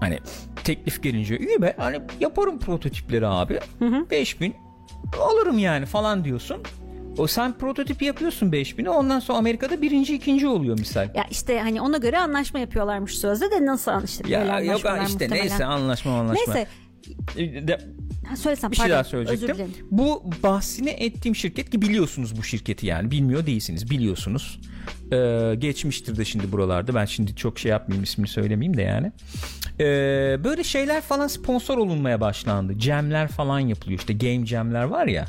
hani 0.00 0.18
teklif 0.64 1.02
gelince 1.02 1.38
iyi 1.38 1.62
be 1.62 1.74
hani 1.78 2.00
yaparım 2.20 2.58
prototipleri 2.58 3.26
abi. 3.26 3.58
5000 4.10 4.54
alırım 5.20 5.58
yani 5.58 5.86
falan 5.86 6.24
diyorsun. 6.24 6.56
O 7.18 7.26
sen 7.26 7.58
prototip 7.58 8.02
yapıyorsun 8.02 8.50
5000'i 8.52 8.88
ondan 8.88 9.20
sonra 9.20 9.38
Amerika'da 9.38 9.82
birinci 9.82 10.14
ikinci 10.14 10.46
oluyor 10.48 10.78
misal. 10.78 11.08
Ya 11.14 11.24
işte 11.30 11.60
hani 11.60 11.80
ona 11.80 11.96
göre 11.96 12.18
anlaşma 12.18 12.58
yapıyorlarmış 12.60 13.18
sözde 13.18 13.50
de 13.50 13.66
nasıl 13.66 14.04
işte 14.04 14.24
böyle 14.24 14.34
Ya 14.34 14.60
yok 14.60 14.86
anlaşmalar 14.86 15.00
işte 15.06 15.12
muhtemelen. 15.12 15.46
neyse 15.48 15.64
anlaşma 15.64 16.18
anlaşma. 16.18 16.54
Neyse 16.54 16.68
De- 17.68 17.80
ha, 18.28 18.36
söylesem 18.36 18.70
bir 18.70 18.76
şey 18.76 18.82
pardon, 18.82 18.94
daha 18.94 19.04
söyleyecektim. 19.04 19.66
Bu 19.90 20.22
bahsini 20.42 20.90
ettiğim 20.90 21.36
şirket 21.36 21.70
ki 21.70 21.82
biliyorsunuz 21.82 22.38
bu 22.38 22.42
şirketi 22.42 22.86
yani 22.86 23.10
bilmiyor 23.10 23.46
değilsiniz 23.46 23.90
biliyorsunuz. 23.90 24.60
Ee, 25.12 25.54
geçmiştir 25.58 26.16
de 26.16 26.24
şimdi 26.24 26.52
buralarda 26.52 26.94
ben 26.94 27.04
şimdi 27.04 27.36
çok 27.36 27.58
şey 27.58 27.70
yapmayayım 27.70 28.04
ismini 28.04 28.28
söylemeyeyim 28.28 28.76
de 28.76 28.82
yani. 28.82 29.12
Ee, 29.80 29.84
böyle 30.44 30.64
şeyler 30.64 31.00
falan 31.00 31.26
sponsor 31.26 31.78
olunmaya 31.78 32.20
başlandı. 32.20 32.78
Jamler 32.78 33.28
falan 33.28 33.60
yapılıyor 33.60 33.98
işte 33.98 34.12
game 34.12 34.46
jamler 34.46 34.84
var 34.84 35.06
ya. 35.06 35.24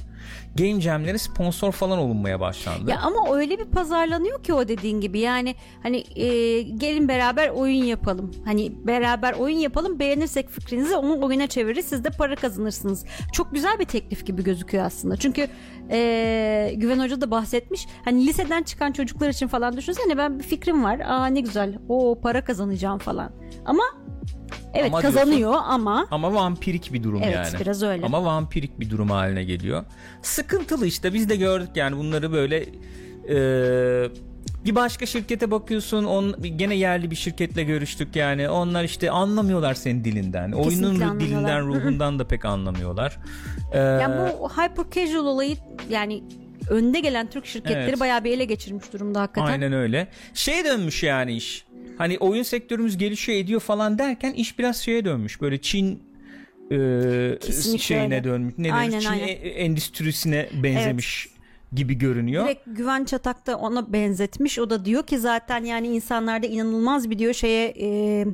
Game 0.57 0.81
jamlere 0.81 1.17
sponsor 1.17 1.71
falan 1.71 1.99
olunmaya 1.99 2.39
başlandı. 2.39 2.91
Ya 2.91 2.99
ama 2.99 3.35
öyle 3.37 3.59
bir 3.59 3.65
pazarlanıyor 3.65 4.43
ki 4.43 4.53
o 4.53 4.67
dediğin 4.67 5.01
gibi 5.01 5.19
yani 5.19 5.55
hani 5.83 6.03
e, 6.15 6.61
gelin 6.61 7.07
beraber 7.07 7.49
oyun 7.49 7.83
yapalım. 7.83 8.31
Hani 8.45 8.71
beraber 8.87 9.33
oyun 9.33 9.57
yapalım 9.57 9.99
beğenirsek 9.99 10.49
fikrinizi 10.49 10.95
onu 10.95 11.25
oyuna 11.25 11.47
çeviririz 11.47 11.85
siz 11.85 12.03
de 12.03 12.09
para 12.09 12.35
kazanırsınız. 12.35 13.05
Çok 13.33 13.51
güzel 13.51 13.79
bir 13.79 13.85
teklif 13.85 14.25
gibi 14.25 14.43
gözüküyor 14.43 14.85
aslında. 14.85 15.17
Çünkü 15.17 15.47
e, 15.91 16.73
Güven 16.75 16.99
Hoca 16.99 17.21
da 17.21 17.31
bahsetmiş. 17.31 17.87
Hani 18.05 18.27
liseden 18.27 18.63
çıkan 18.63 18.91
çocuklar 18.91 19.29
için 19.29 19.47
falan 19.47 19.77
düşünsene 19.77 20.17
ben 20.17 20.39
bir 20.39 20.43
fikrim 20.43 20.83
var. 20.83 20.99
Aa 20.99 21.25
ne 21.25 21.41
güzel 21.41 21.77
o 21.89 22.19
para 22.21 22.43
kazanacağım 22.43 22.99
falan. 22.99 23.31
Ama 23.65 23.83
evet 24.73 24.87
Ama 24.87 25.01
kazanıyor 25.01 25.55
ama 25.67 26.07
Ama 26.11 26.33
vampirik 26.33 26.93
bir 26.93 27.03
durum 27.03 27.21
Evet, 27.23 27.35
yani. 27.35 27.59
biraz 27.61 27.83
öyle. 27.83 28.05
Ama 28.05 28.23
vampirik 28.25 28.79
bir 28.79 28.89
durum 28.89 29.09
haline 29.09 29.43
geliyor. 29.43 29.83
Sıkıntılı 30.21 30.87
işte 30.87 31.13
biz 31.13 31.29
de 31.29 31.35
gördük 31.35 31.69
yani 31.75 31.97
bunları 31.97 32.31
böyle 32.31 32.65
e, 33.29 34.09
bir 34.65 34.75
başka 34.75 35.05
şirkete 35.05 35.51
bakıyorsun 35.51 36.03
on, 36.03 36.35
gene 36.55 36.75
yerli 36.75 37.11
bir 37.11 37.15
şirketle 37.15 37.63
görüştük 37.63 38.15
yani 38.15 38.49
onlar 38.49 38.83
işte 38.83 39.11
anlamıyorlar 39.11 39.73
senin 39.73 40.03
dilinden 40.03 40.51
oyunun 40.51 40.63
Kesinlikle 40.69 41.05
anlamıyorlar. 41.05 41.19
dilinden 41.59 41.67
ruhundan 41.67 42.19
da 42.19 42.27
pek 42.27 42.45
anlamıyorlar 42.45 43.17
Ee, 43.71 43.77
Ya 43.79 44.29
bu 44.41 44.49
hyper 44.49 44.85
casual 44.91 45.25
olayı 45.25 45.55
yani 45.89 46.23
önde 46.69 46.99
gelen 46.99 47.27
Türk 47.29 47.45
şirketleri 47.45 47.83
Evet. 47.89 47.99
bayağı 47.99 48.23
bir 48.23 48.31
ele 48.31 48.45
geçirmiş 48.45 48.93
durumda 48.93 49.21
hakikaten. 49.21 49.51
aynen 49.51 49.73
öyle 49.73 50.07
şey 50.33 50.65
dönmüş 50.65 51.03
yani 51.03 51.33
iş 51.35 51.65
hani 51.99 52.17
oyun 52.17 52.43
sektörümüz 52.43 52.97
gelişiyor 52.97 53.37
ediyor 53.37 53.59
falan 53.59 53.97
derken 53.99 54.33
iş 54.33 54.59
biraz 54.59 54.77
şeye 54.77 55.05
dönmüş 55.05 55.41
böyle 55.41 55.61
Çin 55.61 56.03
e, 56.71 56.77
Kesinlikle 57.41 57.83
şeyine 57.83 58.03
öyle. 58.03 58.23
dönmüş. 58.23 58.53
Ne? 58.57 58.73
Aynen, 58.73 58.99
Çin 58.99 59.09
aynen. 59.09 59.27
e- 59.27 59.31
endüstrisine 59.31 60.49
benzemiş 60.63 61.29
gibi 61.73 61.97
görünüyor. 61.97 62.45
Direkt 62.45 62.61
Güven 62.65 63.03
Çatak 63.05 63.47
da 63.47 63.57
ona 63.57 63.93
benzetmiş. 63.93 64.59
O 64.59 64.69
da 64.69 64.85
diyor 64.85 65.03
ki 65.07 65.19
zaten 65.19 65.63
yani 65.63 65.87
insanlarda 65.87 66.47
inanılmaz 66.47 67.09
bir 67.09 67.19
diyor 67.19 67.33
şeye 67.33 67.73
e, 67.81 68.25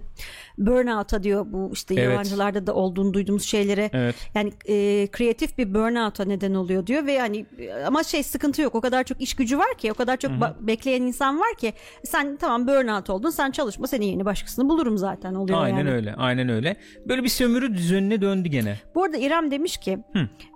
burnout'a 0.58 1.24
diyor 1.24 1.46
bu 1.50 1.70
işte 1.74 1.94
Evet. 1.98 2.12
yabancılarda 2.12 2.68
da 2.68 2.74
olduğunu 2.74 3.14
duyduğumuz 3.14 3.44
şeylere 3.44 3.90
Evet. 3.94 4.16
yani 4.36 4.52
e, 4.66 5.08
kreatif 5.12 5.58
bir 5.58 5.74
burnout'a 5.74 6.26
neden 6.26 6.54
oluyor 6.54 6.88
diyor 6.88 7.06
ve 7.06 7.12
yani 7.12 7.46
ama 7.88 8.04
şey 8.04 8.24
sıkıntı 8.24 8.62
yok 8.62 8.76
o 8.76 8.82
kadar 8.82 9.04
çok 9.04 9.22
iş 9.22 9.34
gücü 9.36 9.58
var 9.58 9.78
ki 9.78 9.92
o 9.92 9.96
kadar 9.96 10.18
çok 10.18 10.32
ba- 10.32 10.68
bekleyen 10.68 11.02
insan 11.02 11.40
var 11.40 11.56
ki 11.58 11.74
sen 12.04 12.38
tamam 12.38 12.68
burnout 12.68 13.10
oldun 13.10 13.30
sen 13.30 13.52
çalışma 13.52 13.88
senin 13.88 14.06
yerini 14.06 14.26
başkasını 14.26 14.70
bulurum 14.70 14.98
zaten 14.98 15.34
oluyor 15.36 15.64
Aynen 15.64 15.78
yani. 15.78 15.92
öyle. 15.92 16.14
Aynen 16.16 16.50
öyle. 16.50 16.76
Böyle 17.10 17.24
bir 17.24 17.30
sömürü 17.30 17.74
düzenine 17.74 18.22
döndü 18.22 18.50
gene. 18.50 18.80
Bu 18.96 19.04
arada 19.04 19.18
İrem 19.18 19.52
demiş 19.52 19.78
ki 19.78 19.98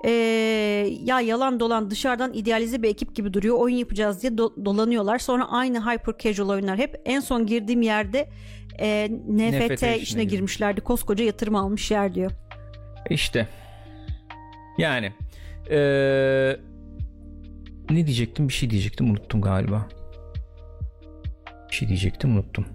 e, 0.06 0.10
ya 1.04 1.22
yalan 1.22 1.60
dolan 1.60 1.90
dışarıdan 1.92 2.34
idealize 2.34 2.82
bir 2.84 2.90
ekip 2.90 3.16
gibi 3.16 3.34
duruyor 3.34 3.56
oyun 3.60 3.76
yapacağız 3.76 4.22
diye 4.22 4.32
do- 4.32 4.66
dolanıyorlar 4.66 5.20
sonra 5.20 5.50
aynı 5.52 5.80
hyper 5.92 6.18
casual 6.18 6.50
oyunlar 6.50 6.78
hep 6.78 7.02
en 7.06 7.20
son 7.20 7.46
girdiğim 7.46 7.82
yerde 7.82 8.30
e, 8.80 9.10
NFT, 9.28 9.72
NFT 9.72 10.02
işine 10.02 10.24
girmişlerdi 10.24 10.82
koskoca 10.82 11.26
yatırım 11.26 11.56
almış 11.56 11.92
yer 11.92 12.16
diyor. 12.16 12.32
İşte. 13.10 13.48
Yani. 14.78 15.14
eee, 15.70 16.60
ne 17.90 18.06
diyecektim? 18.06 18.48
Bir 18.48 18.54
şey 18.54 18.70
diyecektim. 18.70 19.10
Unuttum 19.12 19.42
galiba. 19.42 19.88
Bir 21.70 21.76
şey 21.76 21.88
diyecektim. 21.88 22.32
Unuttum. 22.36 22.66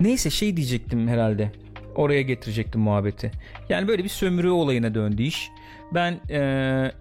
Neyse 0.00 0.30
şey 0.30 0.56
diyecektim 0.56 1.08
herhalde. 1.08 1.52
Oraya 1.94 2.22
getirecektim 2.22 2.80
muhabbeti. 2.80 3.30
Yani 3.68 3.88
böyle 3.88 4.04
bir 4.04 4.08
sömürü 4.08 4.50
olayına 4.50 4.94
döndü 4.94 5.22
iş. 5.22 5.50
Ben 5.94 6.20
eee, 6.28 6.92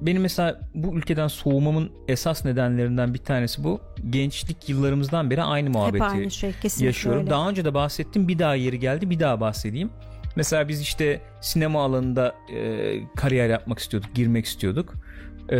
benim 0.00 0.22
mesela 0.22 0.60
bu 0.74 0.94
ülkeden 0.96 1.28
soğumamın 1.28 1.90
esas 2.08 2.44
nedenlerinden 2.44 3.14
bir 3.14 3.18
tanesi 3.18 3.64
bu. 3.64 3.80
Gençlik 4.10 4.68
yıllarımızdan 4.68 5.30
beri 5.30 5.42
aynı 5.42 5.70
muhabbeti 5.70 6.04
Hep 6.04 6.10
aynı 6.12 6.30
şey 6.30 6.52
yaşıyorum. 6.80 7.20
öyle. 7.20 7.30
Daha 7.30 7.48
önce 7.50 7.64
de 7.64 7.74
bahsettim. 7.74 8.28
Bir 8.28 8.38
daha 8.38 8.54
yeri 8.54 8.78
geldi. 8.78 9.10
Bir 9.10 9.20
daha 9.20 9.40
bahsedeyim. 9.40 9.90
Mesela 10.36 10.68
biz 10.68 10.80
işte 10.80 11.20
sinema 11.40 11.84
alanında 11.84 12.34
e, 12.54 12.92
kariyer 13.16 13.48
yapmak 13.48 13.78
istiyorduk, 13.78 14.14
girmek 14.14 14.44
istiyorduk. 14.46 14.94
E, 15.52 15.56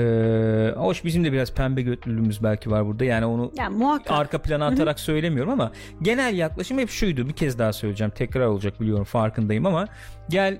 hoş 0.76 1.04
bizim 1.04 1.24
de 1.24 1.32
biraz 1.32 1.54
pembe 1.54 1.82
götlülüğümüz 1.82 2.42
belki 2.42 2.70
var 2.70 2.86
burada. 2.86 3.04
Yani 3.04 3.26
onu 3.26 3.52
Yani 3.58 3.76
muhakkak. 3.76 4.10
arka 4.18 4.42
plana 4.42 4.66
atarak 4.66 5.00
söylemiyorum 5.00 5.52
ama 5.52 5.72
genel 6.02 6.34
yaklaşım 6.34 6.78
hep 6.78 6.90
şuydu. 6.90 7.28
Bir 7.28 7.32
kez 7.32 7.58
daha 7.58 7.72
söyleyeceğim. 7.72 8.12
Tekrar 8.16 8.46
olacak 8.46 8.80
biliyorum 8.80 9.04
farkındayım 9.04 9.66
ama 9.66 9.86
gel 10.28 10.58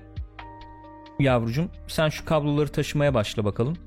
yavrucum 1.19 1.69
sen 1.87 2.09
şu 2.09 2.25
kabloları 2.25 2.69
taşımaya 2.69 3.13
başla 3.13 3.45
bakalım. 3.45 3.77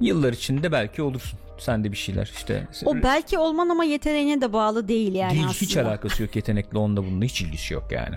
Yıllar 0.00 0.32
içinde 0.32 0.72
belki 0.72 1.02
olursun. 1.02 1.38
Sen 1.58 1.84
de 1.84 1.92
bir 1.92 1.96
şeyler 1.96 2.30
işte. 2.36 2.68
o 2.84 2.94
belki 3.02 3.38
olman 3.38 3.68
ama 3.68 3.84
yeteneğine 3.84 4.40
de 4.40 4.52
bağlı 4.52 4.88
değil 4.88 5.14
yani 5.14 5.32
Değil, 5.32 5.44
aslında. 5.48 5.60
hiç 5.60 5.76
alakası 5.76 6.22
yok 6.22 6.36
yetenekle 6.36 6.78
onda 6.78 7.04
bununla 7.04 7.24
hiç 7.24 7.40
ilgisi 7.40 7.74
yok 7.74 7.84
yani. 7.92 8.14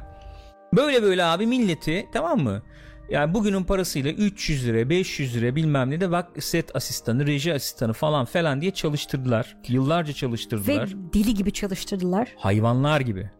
Böyle 0.75 1.03
böyle 1.03 1.23
abi 1.23 1.47
milleti 1.47 2.05
tamam 2.13 2.39
mı? 2.39 2.61
Yani 3.09 3.33
bugünün 3.33 3.63
parasıyla 3.63 4.11
300 4.11 4.65
lira 4.67 4.89
500 4.89 5.35
lira 5.35 5.55
bilmem 5.55 5.89
ne 5.89 6.01
de 6.01 6.11
bak 6.11 6.27
set 6.43 6.75
asistanı 6.75 7.27
reji 7.27 7.53
asistanı 7.53 7.93
falan 7.93 8.25
falan 8.25 8.61
diye 8.61 8.71
çalıştırdılar. 8.71 9.57
Yıllarca 9.67 10.09
Ve 10.09 10.13
çalıştırdılar. 10.13 10.89
deli 11.13 11.33
gibi 11.33 11.51
çalıştırdılar. 11.51 12.27
Hayvanlar 12.37 13.01
gibi. 13.01 13.31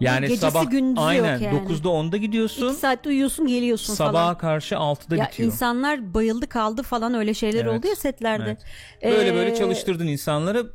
Yani 0.00 0.20
Gecesi 0.20 0.40
sabah 0.40 0.70
gündüzü 0.70 1.00
yok 1.00 1.08
aynen 1.08 1.38
yani. 1.38 1.58
9'da 1.58 1.88
10'da 1.88 2.16
gidiyorsun. 2.16 2.68
İki 2.68 2.76
saatte 2.80 3.08
uyuyorsun 3.08 3.46
geliyorsun 3.46 3.94
Sabaha 3.94 4.12
falan. 4.12 4.38
karşı 4.38 4.74
6'da 4.74 5.16
Ya 5.16 5.26
bitiyor. 5.26 5.46
insanlar 5.46 6.14
bayıldı 6.14 6.46
kaldı 6.48 6.82
falan 6.82 7.14
öyle 7.14 7.34
şeyler 7.34 7.64
Evet, 7.64 7.78
oldu 7.78 7.86
ya 7.86 7.96
setlerde. 7.96 8.56
evet. 9.02 9.16
Böyle 9.18 9.30
Ee, 9.30 9.34
böyle 9.34 9.54
çalıştırdın 9.54 10.06
insanları. 10.06 10.66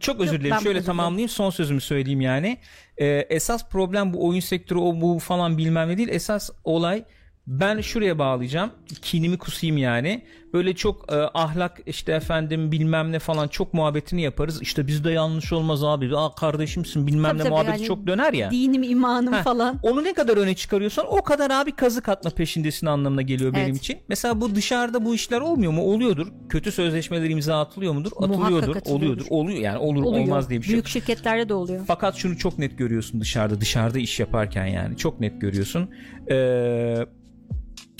Çok 0.00 0.20
özür 0.20 0.32
Yok, 0.32 0.40
dilerim. 0.42 0.60
Şöyle 0.62 0.78
özür 0.78 0.86
tamamlayayım. 0.86 1.28
Son 1.28 1.50
sözümü 1.50 1.80
söyleyeyim 1.80 2.20
yani. 2.20 2.58
Ee, 2.98 3.06
esas 3.06 3.68
problem 3.68 4.12
bu 4.12 4.26
oyun 4.28 4.40
sektörü 4.40 4.78
o 4.78 5.00
bu 5.00 5.18
falan 5.18 5.58
bilmem 5.58 5.88
ne 5.88 5.96
değil. 5.98 6.08
Esas 6.08 6.50
olay 6.64 7.04
ben 7.46 7.80
şuraya 7.80 8.18
bağlayacağım. 8.18 8.70
Kinimi 9.02 9.38
kusayım 9.38 9.76
yani. 9.76 10.22
Böyle 10.52 10.74
çok 10.74 11.12
e, 11.12 11.16
ahlak 11.34 11.80
işte 11.86 12.12
efendim 12.12 12.72
bilmem 12.72 13.12
ne 13.12 13.18
falan 13.18 13.48
çok 13.48 13.74
muhabbetini 13.74 14.22
yaparız. 14.22 14.62
İşte 14.62 14.86
bizde 14.86 15.10
yanlış 15.10 15.52
olmaz 15.52 15.84
abi. 15.84 16.16
Aa 16.16 16.34
kardeşimsin 16.34 17.06
bilmem 17.06 17.24
Tabii 17.30 17.38
ne 17.38 17.42
tabii 17.42 17.50
muhabbeti 17.50 17.70
yani 17.72 17.84
çok 17.84 18.06
döner 18.06 18.32
ya. 18.32 18.50
Dinim 18.50 18.82
imanım 18.82 19.32
Heh, 19.32 19.42
falan. 19.42 19.78
Onu 19.82 20.04
ne 20.04 20.14
kadar 20.14 20.36
öne 20.36 20.54
çıkarıyorsan 20.54 21.06
o 21.08 21.22
kadar 21.22 21.50
abi 21.50 21.72
kazık 21.72 22.08
atma 22.08 22.30
peşindesin 22.30 22.86
anlamına 22.86 23.22
geliyor 23.22 23.52
benim 23.54 23.66
Evet. 23.66 23.76
için. 23.76 23.98
Mesela 24.08 24.40
bu 24.40 24.54
dışarıda 24.54 25.04
bu 25.04 25.14
işler 25.14 25.40
olmuyor 25.40 25.72
mu? 25.72 25.82
Oluyordur. 25.82 26.26
Kötü 26.48 26.72
sözleşmeler 26.72 27.30
imza 27.30 27.60
atılıyor 27.60 27.92
mudur? 27.92 28.10
Atılıyordur. 28.16 28.76
Oluyordur. 28.86 29.26
Oluyor 29.30 29.58
yani 29.58 29.78
olur 29.78 30.02
Oluyor. 30.02 30.24
olmaz 30.24 30.50
diye 30.50 30.60
bir 30.60 30.64
şey. 30.64 30.72
Büyük 30.72 30.88
şirketlerde 30.88 31.48
de 31.48 31.54
oluyor. 31.54 31.84
Fakat 31.86 32.16
şunu 32.16 32.38
çok 32.38 32.58
net 32.58 32.78
görüyorsun 32.78 33.20
dışarıda. 33.20 33.60
Dışarıda 33.60 33.98
iş 33.98 34.20
yaparken 34.20 34.66
yani 34.66 34.96
çok 34.96 35.20
net 35.20 35.40
görüyorsun. 35.40 35.90
Ee, 36.30 36.96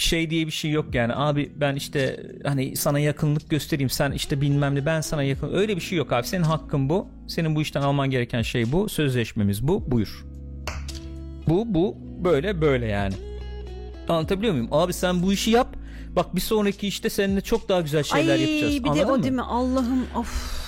şey 0.02 0.30
diye 0.30 0.46
bir 0.46 0.52
şey 0.52 0.70
yok 0.70 0.94
yani 0.94 1.12
abi 1.14 1.52
ben 1.56 1.74
işte 1.74 2.20
hani 2.44 2.76
sana 2.76 2.98
yakınlık 2.98 3.50
göstereyim 3.50 3.90
sen 3.90 4.12
işte 4.12 4.40
bilmem 4.40 4.74
ne 4.74 4.86
ben 4.86 5.00
sana 5.00 5.22
yakın 5.22 5.54
öyle 5.54 5.76
bir 5.76 5.80
şey 5.80 5.98
yok 5.98 6.12
abi 6.12 6.26
senin 6.26 6.42
hakkın 6.42 6.88
bu 6.88 7.08
senin 7.28 7.56
bu 7.56 7.62
işten 7.62 7.82
alman 7.82 8.10
gereken 8.10 8.42
şey 8.42 8.72
bu 8.72 8.88
sözleşmemiz 8.88 9.68
bu 9.68 9.90
buyur 9.90 10.24
bu 11.48 11.74
bu 11.74 11.96
böyle 12.24 12.60
böyle 12.60 12.86
yani 12.86 13.14
anlatabiliyor 14.08 14.52
muyum 14.52 14.68
abi 14.72 14.92
sen 14.92 15.22
bu 15.22 15.32
işi 15.32 15.50
yap 15.50 15.76
bak 16.16 16.36
bir 16.36 16.40
sonraki 16.40 16.88
işte 16.88 17.10
seninle 17.10 17.40
çok 17.40 17.68
daha 17.68 17.80
güzel 17.80 18.02
şeyler 18.02 18.34
Ay 18.34 18.40
yapacağız 18.40 18.84
bir 18.84 18.84
de 18.84 18.90
Anladın 18.90 19.08
o 19.12 19.16
mı? 19.16 19.22
değil 19.22 19.34
mi 19.34 19.42
Allah'ım 19.42 20.06
of. 20.16 20.62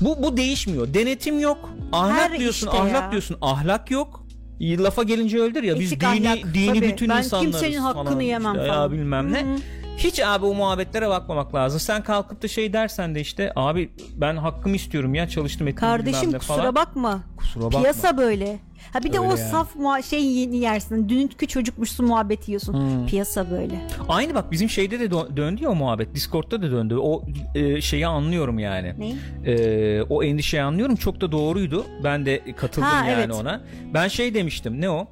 Bu 0.00 0.22
bu 0.22 0.36
değişmiyor. 0.36 0.94
Denetim 0.94 1.40
yok. 1.40 1.70
Ahlak 1.92 2.16
Her 2.30 2.38
diyorsun, 2.38 2.66
işte 2.66 2.78
ahlak 2.80 3.02
ya. 3.02 3.10
diyorsun. 3.10 3.36
Ahlak 3.40 3.90
yok. 3.90 4.26
Lafa 4.60 5.02
gelince 5.02 5.38
öldür 5.38 5.62
ya. 5.62 5.80
Biz 5.80 5.92
Etik 5.92 6.00
dini 6.00 6.28
ahlak, 6.30 6.54
dini 6.54 6.66
tabii. 6.66 6.82
bütün 6.82 7.08
Ben 7.08 7.18
insanlarız 7.18 7.60
kimsenin 7.60 7.78
hakkını 7.82 8.04
falan. 8.04 8.20
yemem 8.20 8.54
İşte 8.54 8.66
falan. 8.66 8.82
Ya 8.82 8.92
bilmem 8.92 9.32
ne. 9.32 9.40
Hı 9.42 9.44
hı. 9.54 9.56
Hiç 10.04 10.20
abi 10.20 10.46
o 10.46 10.54
muhabbetlere 10.54 11.08
bakmamak 11.08 11.54
lazım. 11.54 11.80
Sen 11.80 12.02
kalkıp 12.02 12.42
da 12.42 12.48
şey 12.48 12.72
dersen 12.72 13.14
de 13.14 13.20
işte 13.20 13.52
abi 13.56 13.90
ben 14.16 14.36
hakkımı 14.36 14.76
istiyorum 14.76 15.14
ya 15.14 15.28
çalıştım 15.28 15.68
ettim 15.68 15.80
Kardeşim 15.80 16.32
kusura 16.32 16.56
falan. 16.56 16.74
bakma. 16.74 17.22
Kusura 17.36 17.64
bakma. 17.64 17.80
Piyasa 17.80 18.18
böyle. 18.18 18.58
Ha 18.92 18.98
bir 19.04 19.12
de 19.12 19.18
Öyle 19.18 19.20
o 19.20 19.36
yani. 19.36 19.50
saf 19.50 19.76
muha- 19.76 20.02
şey 20.02 20.24
yeni 20.26 20.56
yersin. 20.56 21.08
Dünkü 21.08 21.46
çocukmuşsun 21.46 22.06
muhabbet 22.06 22.48
yiyorsun. 22.48 22.74
Hmm. 22.74 23.06
Piyasa 23.06 23.50
böyle. 23.50 23.86
Aynı 24.08 24.34
bak 24.34 24.50
bizim 24.52 24.68
şeyde 24.70 25.00
de 25.00 25.04
dö- 25.06 25.36
döndü 25.36 25.62
ya 25.64 25.70
o 25.70 25.74
muhabbet. 25.74 26.14
Discord'da 26.14 26.62
da 26.62 26.70
döndü. 26.70 26.96
O 27.00 27.22
e, 27.54 27.80
şeyi 27.80 28.06
anlıyorum 28.06 28.58
yani. 28.58 28.94
Ne? 28.98 29.14
E, 29.52 30.02
o 30.02 30.22
endişeyi 30.22 30.62
anlıyorum. 30.62 30.96
Çok 30.96 31.20
da 31.20 31.32
doğruydu. 31.32 31.86
Ben 32.04 32.26
de 32.26 32.42
katıldım 32.56 32.88
Ha, 32.88 32.96
yani 33.06 33.10
evet. 33.10 33.34
ona. 33.34 33.60
Ben 33.94 34.08
şey 34.08 34.34
demiştim. 34.34 34.80
Ne 34.80 34.90
o? 34.90 35.08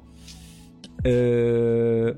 Eee 1.05 1.11
Ee, 1.11 2.13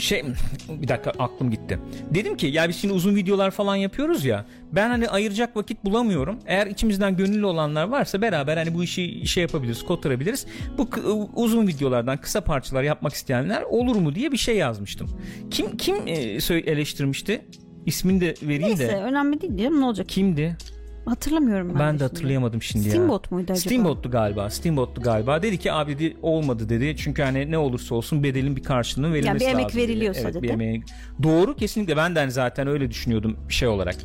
şey 0.00 0.22
bir 0.68 0.88
dakika 0.88 1.12
aklım 1.18 1.50
gitti. 1.50 1.78
Dedim 2.10 2.36
ki 2.36 2.46
ya 2.46 2.68
biz 2.68 2.76
şimdi 2.76 2.94
uzun 2.94 3.16
videolar 3.16 3.50
falan 3.50 3.76
yapıyoruz 3.76 4.24
ya. 4.24 4.46
Ben 4.72 4.88
hani 4.88 5.08
ayıracak 5.08 5.56
vakit 5.56 5.84
bulamıyorum. 5.84 6.38
Eğer 6.46 6.66
içimizden 6.66 7.16
gönüllü 7.16 7.46
olanlar 7.46 7.88
varsa 7.88 8.22
beraber 8.22 8.56
hani 8.56 8.74
bu 8.74 8.84
işi 8.84 9.26
şey 9.26 9.42
yapabiliriz, 9.42 9.82
kotarabiliriz. 9.82 10.46
Bu 10.78 10.88
uzun 11.34 11.66
videolardan 11.66 12.16
kısa 12.18 12.40
parçalar 12.40 12.82
yapmak 12.82 13.12
isteyenler 13.12 13.62
olur 13.62 13.96
mu 13.96 14.14
diye 14.14 14.32
bir 14.32 14.36
şey 14.36 14.56
yazmıştım. 14.56 15.10
Kim 15.50 15.76
kim 15.76 15.96
e, 16.06 16.12
eleştirmişti? 16.50 17.42
İsmini 17.86 18.20
de 18.20 18.34
vereyim 18.42 18.62
Neyse 18.62 18.88
de. 18.88 18.96
önemli 18.96 19.40
değil 19.40 19.56
canım 19.56 19.80
ne 19.80 19.84
olacak? 19.84 20.08
Kimdi? 20.08 20.56
Hatırlamıyorum 21.04 21.68
ben. 21.68 21.78
Ben, 21.78 21.94
de 21.94 22.00
de 22.00 22.04
hatırlayamadım 22.04 22.62
şimdi 22.62 22.84
ya. 22.84 22.90
Steamboat 22.90 23.30
muydu 23.30 23.52
acaba? 23.52 23.58
Steamboat'tu 23.58 24.10
galiba. 24.10 24.50
Steamboat'tu 24.50 25.02
galiba. 25.02 25.42
Dedi 25.42 25.58
ki 25.58 25.72
abi 25.72 25.98
dedi 25.98 26.16
olmadı 26.22 26.68
dedi. 26.68 26.94
Çünkü 26.96 27.22
hani 27.22 27.50
ne 27.50 27.58
olursa 27.58 27.94
olsun 27.94 28.22
bedelin 28.22 28.56
bir 28.56 28.62
karşılığının 28.62 29.12
verilmesi 29.12 29.28
Yani 29.28 29.40
bir 29.40 29.60
emek 29.60 29.64
lazım 29.64 29.80
dedi. 29.80 29.88
veriliyorsa 29.88 30.20
evet, 30.20 30.34
dedi. 30.34 30.42
Bir 30.42 30.48
emeğe... 30.50 30.82
Doğru 31.22 31.56
kesinlikle 31.56 31.96
ben 31.96 32.14
de 32.14 32.18
hani 32.18 32.30
zaten 32.30 32.66
öyle 32.66 32.90
düşünüyordum 32.90 33.36
şey 33.48 33.68
olarak. 33.68 33.96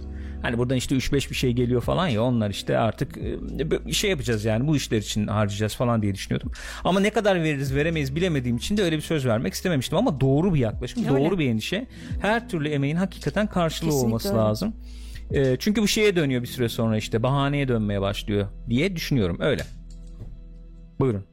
Hani 0.42 0.58
buradan 0.58 0.78
işte 0.78 0.96
3-5 0.96 1.30
bir 1.30 1.36
şey 1.36 1.54
geliyor 1.54 1.82
falan 1.82 2.08
ya 2.08 2.24
onlar 2.24 2.50
işte 2.50 2.78
artık 2.78 3.18
e, 3.88 3.94
şey 3.94 4.10
yapacağız 4.10 4.46
yani 4.46 4.68
bu 4.68 4.76
işler 4.76 4.98
için 4.98 5.28
harcayacağız 5.28 5.76
falan 5.76 6.02
diye 6.02 6.14
düşünüyordum. 6.14 6.52
Ama 6.84 7.00
ne 7.00 7.10
kadar 7.10 7.44
veririz 7.44 7.76
veremeyiz 7.76 8.16
bilemediğim 8.16 8.58
için 8.58 8.78
de 8.78 8.84
öyle 8.84 8.98
bir 8.98 9.02
söz 9.02 9.26
vermek 9.26 9.54
istememiştim 9.54 9.98
ama 9.98 10.22
doğru 10.22 10.54
bir 10.54 10.60
yaklaşım, 10.60 11.06
Öyle. 11.10 11.26
doğru 11.26 11.40
bir 11.40 11.50
endişe. 11.50 11.88
Her 12.22 12.50
türlü 12.50 12.70
emeğin 12.70 12.96
hakikaten 12.96 13.48
karşılığı 13.48 13.90
Kesinlikle 13.90 14.08
olması 14.08 14.30
öyle. 14.30 14.38
lazım. 14.38 14.74
E, 15.32 15.58
çünkü 15.60 15.82
bu 15.82 15.88
şeye 15.88 16.16
dönüyor 16.16 16.42
bir 16.42 16.48
süre 16.48 16.70
sonra 16.70 16.98
işte 16.98 17.24
bahaneye 17.24 17.68
dönmeye 17.68 18.02
başlıyor 18.02 18.48
diye 18.70 18.96
düşünüyorum 18.96 19.38
öyle. 19.40 19.64
Buyurun. 21.00 21.24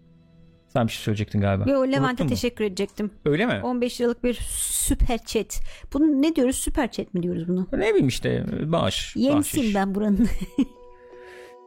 Sen 0.68 0.86
bir 0.86 0.92
şey 0.92 1.02
söyleyecektin 1.02 1.40
galiba. 1.40 1.70
Yo 1.70 1.92
Levent'e 1.92 2.26
teşekkür 2.26 2.64
edecektim. 2.64 3.10
Öyle 3.24 3.46
mi? 3.46 3.60
15 3.62 4.00
liralık 4.00 4.24
bir 4.24 4.38
süper 4.58 5.24
chat. 5.24 5.60
Bunu 5.92 6.22
ne 6.22 6.36
diyoruz? 6.36 6.56
Süper 6.56 6.90
chat 6.90 7.14
mi 7.14 7.22
diyoruz 7.22 7.48
bunu? 7.48 7.68
Ne 7.72 7.88
bileyim 7.88 8.08
işte 8.08 8.44
bağış. 8.72 9.16
Bahşiş. 9.16 9.74
ben 9.74 9.94
buranın. 9.94 10.28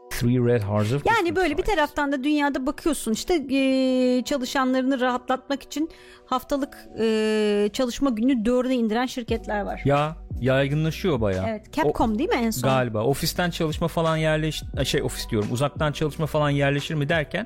Three 0.10 0.38
Red 0.38 0.62
Hearts 0.62 0.94
of 0.94 1.06
Yani 1.18 1.36
böyle 1.36 1.58
bir 1.58 1.64
taraftan 1.64 2.12
da 2.12 2.24
dünyada 2.24 2.66
bakıyorsun 2.66 3.12
işte 3.12 3.34
e, 3.52 4.24
çalışanlarını 4.26 5.00
rahatlatmak 5.00 5.64
için 5.64 5.90
haftalık 6.26 6.78
e, 7.00 7.70
çalışma 7.74 8.10
günü 8.10 8.46
dörde 8.46 8.74
indiren 8.74 9.06
şirketler 9.06 9.62
var. 9.62 9.82
Ya 9.86 10.18
yaygınlaşıyor 10.42 11.22
bayağı. 11.22 11.48
Evet, 11.50 11.74
Capcom 11.74 12.20
değil 12.20 12.30
mi 12.30 12.36
en 12.36 12.50
son? 12.52 12.70
Galiba 12.70 13.04
ofisten 13.04 13.50
çalışma 13.50 13.88
falan 13.88 14.18
yerleş 14.18 14.64
şey 14.84 15.02
ofis 15.02 15.30
diyorum 15.30 15.50
uzaktan 15.52 15.92
çalışma 15.92 16.26
falan 16.26 16.50
yerleşir 16.50 16.96
mi 16.96 17.10
derken 17.10 17.46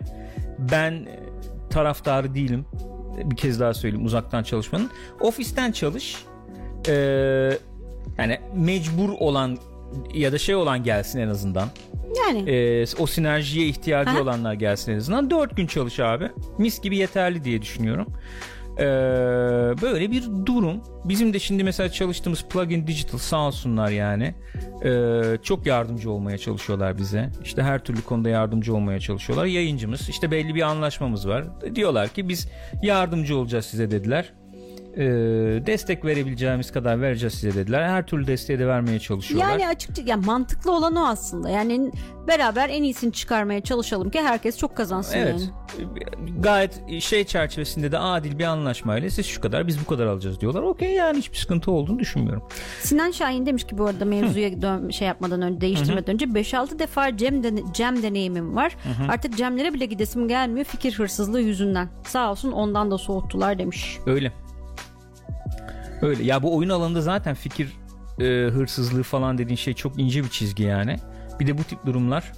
ben 0.60 0.92
e, 0.92 1.20
taraftarı 1.70 2.36
değilim. 2.36 2.66
Bir 3.26 3.36
kez 3.36 3.60
daha 3.60 3.74
söyleyeyim 3.74 4.06
uzaktan 4.06 4.44
çalışmanın. 4.44 4.90
Ofisten 5.20 5.72
çalış. 5.72 6.18
Ee, 6.88 6.94
yani 8.18 8.40
mecbur 8.56 9.10
olan 9.10 9.58
ya 10.14 10.32
da 10.32 10.38
şey 10.38 10.56
olan 10.56 10.84
gelsin 10.84 11.20
en 11.20 11.28
azından. 11.28 11.68
Yani 12.28 12.50
Ee, 12.50 12.86
o 13.00 13.08
sinerjiye 13.08 13.68
ihtiyacı 13.68 14.10
Aha. 14.10 14.22
olanlar 14.22 14.54
gelsin 14.54 14.92
en 14.92 14.98
azından. 14.98 15.30
4 15.30 15.58
gün 15.58 15.68
çalış 15.68 16.00
abi. 16.00 16.32
Mis 16.58 16.82
gibi 16.82 16.98
yeterli 16.98 17.44
diye 17.44 17.62
düşünüyorum. 17.62 18.08
Ee, 18.82 18.86
böyle 19.82 20.12
bir 20.12 20.24
durum. 20.46 20.84
Bizim 21.06 21.34
de 21.34 21.40
şimdi 21.40 21.64
mesela 21.64 21.92
çalıştığımız 21.92 22.46
Plugin 22.46 22.88
Digital 22.88 23.18
sağ 23.18 23.48
olsunlar 23.48 23.90
yani. 23.90 24.36
Ee, 24.86 25.22
çok 25.44 25.66
yardımcı 25.66 26.12
olmaya 26.12 26.38
çalışıyorlar 26.38 26.98
bize. 26.98 27.30
İşte 27.44 27.64
her 27.64 27.84
türlü 27.84 28.02
konuda 28.02 28.30
yardımcı 28.30 28.76
olmaya 28.76 29.00
çalışıyorlar. 29.00 29.46
Yayıncımız 29.46 30.10
işte 30.10 30.32
belli 30.32 30.56
bir 30.56 30.62
anlaşmamız 30.62 31.28
var. 31.28 31.46
Diyorlar 31.76 32.10
ki 32.10 32.30
biz 32.30 32.48
yardımcı 32.84 33.38
olacağız 33.38 33.66
size 33.66 33.92
dediler. 33.92 34.34
Ee, 34.98 35.04
destek 35.66 36.06
verebileceğimiz 36.06 36.72
kadar 36.72 37.02
vereceğiz 37.02 37.34
size 37.34 37.60
dediler. 37.60 37.84
Her 37.90 38.06
türlü 38.06 38.28
desteği 38.28 38.60
de 38.60 38.68
vermeye 38.68 39.00
çalışıyorlar. 39.00 39.50
yani 39.52 39.68
açıkça 39.68 40.02
yani 40.06 40.26
mantıklı 40.26 40.72
olan 40.72 40.96
o 40.96 41.06
aslında. 41.06 41.50
Yani 41.50 41.92
beraber 42.28 42.70
en 42.70 42.84
iyisini 42.84 43.14
çıkarmaya 43.14 43.62
çalışalım 43.62 44.10
ki 44.10 44.22
herkes 44.22 44.58
çok 44.58 44.78
kazansın 44.78 45.18
Evet. 45.18 45.36
yani. 45.40 45.52
Gayet 46.40 47.02
şey 47.02 47.24
çerçevesinde 47.24 47.92
de 47.92 47.98
adil 47.98 48.40
bir 48.40 48.44
anlaşmayla 48.44 49.10
siz 49.10 49.26
şu 49.26 49.42
kadar 49.42 49.68
biz 49.68 49.80
bu 49.82 49.86
kadar 49.86 50.06
alacağız 50.06 50.40
diyorlar. 50.42 50.62
Okey 50.62 50.94
yani 50.94 51.18
hiçbir 51.18 51.38
sıkıntı 51.38 51.72
olduğunu 51.72 52.00
düşünmüyorum. 52.00 52.44
Sinan 52.82 53.12
Şahin 53.12 53.46
demiş 53.46 53.64
ki 53.64 53.78
bu 53.78 53.86
arada 53.86 54.06
mevzuya 54.06 54.62
dön, 54.62 54.90
şey 54.90 55.08
yapmadan 55.08 55.42
önce 55.42 55.62
değiştirmeden 55.62 56.14
önce 56.14 56.26
5-6 56.26 56.80
defa 56.80 57.18
cem, 57.18 57.44
dene- 57.44 57.74
cem 57.74 58.04
deneyimim 58.04 58.56
var. 58.56 58.78
Artık 59.10 59.38
cemlere 59.38 59.74
bile 59.74 59.86
gidesim 59.86 60.28
gelmiyor 60.28 60.66
fikir 60.66 60.94
hırsızlığı 60.94 61.42
yüzünden. 61.42 61.90
Sağ 62.08 62.32
olsun 62.32 62.52
ondan 62.52 62.92
da 62.92 62.98
soğuttular 62.98 63.60
demiş. 63.60 63.98
Öyle. 64.06 64.32
Öyle. 66.02 66.24
Ya 66.24 66.44
bu 66.44 66.56
oyun 66.58 66.70
alanında 66.70 67.02
zaten 67.02 67.36
fikir 67.36 67.74
e, 68.20 68.24
hırsızlığı 68.50 69.04
falan 69.04 69.38
dediğin 69.38 69.58
şey 69.58 69.74
çok 69.74 70.00
ince 70.00 70.24
bir 70.24 70.30
çizgi 70.30 70.64
yani. 70.64 70.96
Bir 71.40 71.48
de 71.48 71.58
bu 71.58 71.64
tip 71.64 71.86
durumlar 71.86 72.32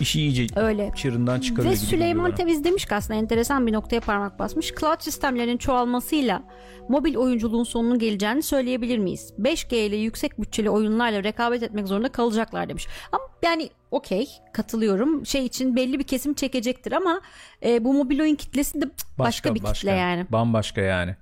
işi 0.00 0.20
iyice 0.20 0.46
Öyle. 0.56 0.90
çığırından 0.96 1.40
çıkarıyor 1.40 1.72
Ve 1.72 1.76
gibi 1.76 1.86
Süleyman. 1.86 2.34
Temiz 2.34 2.64
demiş 2.64 2.84
ki 2.84 2.94
aslında 2.94 3.20
enteresan 3.20 3.66
bir 3.66 3.72
noktaya 3.72 4.00
parmak 4.00 4.38
basmış. 4.38 4.72
Cloud 4.80 5.00
sistemlerinin 5.00 5.56
çoğalmasıyla 5.56 6.42
mobil 6.88 7.16
oyunculuğun 7.16 7.64
sonunun 7.64 7.98
geleceğini 7.98 8.42
söyleyebilir 8.42 8.98
miyiz? 8.98 9.32
5G 9.40 9.76
ile 9.76 9.96
yüksek 9.96 10.40
bütçeli 10.40 10.70
oyunlarla 10.70 11.24
rekabet 11.24 11.62
etmek 11.62 11.88
zorunda 11.88 12.08
kalacaklar 12.12 12.68
demiş. 12.68 12.88
Ama 13.12 13.24
yani 13.42 13.70
okey 13.90 14.28
katılıyorum. 14.52 15.26
Şey 15.26 15.46
için 15.46 15.76
belli 15.76 15.98
bir 15.98 16.04
kesim 16.04 16.34
çekecektir 16.34 16.92
ama 16.92 17.20
e, 17.64 17.84
bu 17.84 17.94
mobil 17.94 18.20
oyun 18.20 18.34
kitlesi 18.34 18.82
de 18.82 18.90
başka, 19.18 19.54
bir 19.54 19.60
kitle 19.60 19.90
yani. 19.90 20.26
Bambaşka 20.32 20.80
yani. 20.80 21.16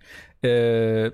Ee, 0.45 1.11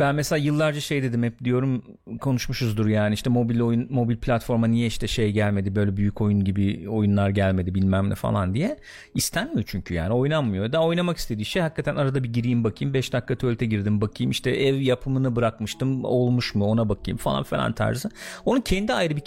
ben 0.00 0.14
mesela 0.14 0.38
yıllarca 0.38 0.80
şey 0.80 1.02
dedim 1.02 1.22
hep 1.22 1.44
diyorum 1.44 1.82
konuşmuşuzdur 2.20 2.86
yani 2.86 3.14
işte 3.14 3.30
mobil 3.30 3.60
oyun 3.60 3.86
mobil 3.90 4.16
platforma 4.16 4.66
niye 4.66 4.86
işte 4.86 5.08
şey 5.08 5.32
gelmedi 5.32 5.76
böyle 5.76 5.96
büyük 5.96 6.20
oyun 6.20 6.44
gibi 6.44 6.88
oyunlar 6.88 7.30
gelmedi 7.30 7.74
bilmem 7.74 8.10
ne 8.10 8.14
falan 8.14 8.54
diye. 8.54 8.78
İstenmiyor 9.14 9.64
çünkü 9.66 9.94
yani 9.94 10.12
oynanmıyor. 10.12 10.72
Da 10.72 10.82
oynamak 10.82 11.16
istediği 11.16 11.44
şey 11.44 11.62
hakikaten 11.62 11.96
arada 11.96 12.24
bir 12.24 12.32
gireyim 12.32 12.64
bakayım 12.64 12.94
5 12.94 13.12
dakika 13.12 13.36
tuvalete 13.36 13.66
girdim 13.66 14.00
bakayım 14.00 14.30
işte 14.30 14.50
ev 14.50 14.74
yapımını 14.74 15.36
bırakmıştım 15.36 16.04
olmuş 16.04 16.54
mu 16.54 16.64
ona 16.64 16.88
bakayım 16.88 17.18
falan 17.18 17.42
falan 17.42 17.72
tarzı. 17.72 18.10
Onun 18.44 18.60
kendi 18.60 18.94
ayrı 18.94 19.16
bir 19.16 19.22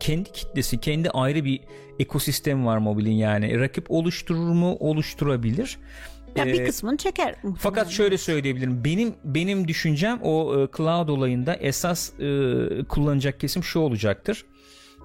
kendi 0.00 0.32
kitlesi 0.32 0.80
kendi 0.80 1.10
ayrı 1.10 1.44
bir 1.44 1.60
ekosistem 1.98 2.66
var 2.66 2.78
mobilin 2.78 3.12
yani. 3.12 3.60
Rakip 3.60 3.90
oluşturur 3.90 4.52
mu? 4.52 4.76
Oluşturabilir 4.80 5.78
Ya 6.36 6.46
bir 6.46 6.60
Ee, 6.60 6.64
kısmını 6.64 6.96
çeker. 6.96 7.28
muhtemelen. 7.34 7.56
fakat 7.58 7.90
şöyle 7.90 8.18
söyleyebilirim. 8.18 8.84
Benim 8.84 9.14
benim 9.24 9.68
düşüncem 9.68 10.18
o 10.22 10.60
e, 10.62 10.68
cloud 10.76 11.08
olayında 11.08 11.54
esas 11.54 12.12
e, 12.20 12.24
kullanacak 12.88 13.40
kesim 13.40 13.64
şu 13.64 13.78
olacaktır. 13.78 14.44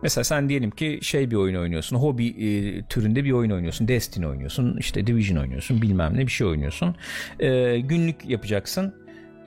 Mesela 0.03 0.23
sen 0.23 0.49
diyelim 0.49 0.71
ki 0.71 0.99
şey 1.01 1.31
bir 1.31 1.35
oyun 1.35 1.55
oynuyorsun. 1.55 1.95
Hobi 1.97 2.27
e, 2.27 2.81
türünde 2.85 3.23
bir 3.23 3.31
oyun 3.31 3.49
oynuyorsun. 3.51 3.87
Destiny 3.87 4.25
oynuyorsun. 4.27 4.77
işte 4.79 5.07
Division 5.07 5.37
oynuyorsun. 5.37 5.81
Bilmem 5.81 6.13
ne 6.17 6.21
bir 6.27 6.31
şey 6.31 6.47
oynuyorsun. 6.47 6.95
E, 7.39 7.79
günlük 7.79 8.25
yapacaksın. 8.29 8.95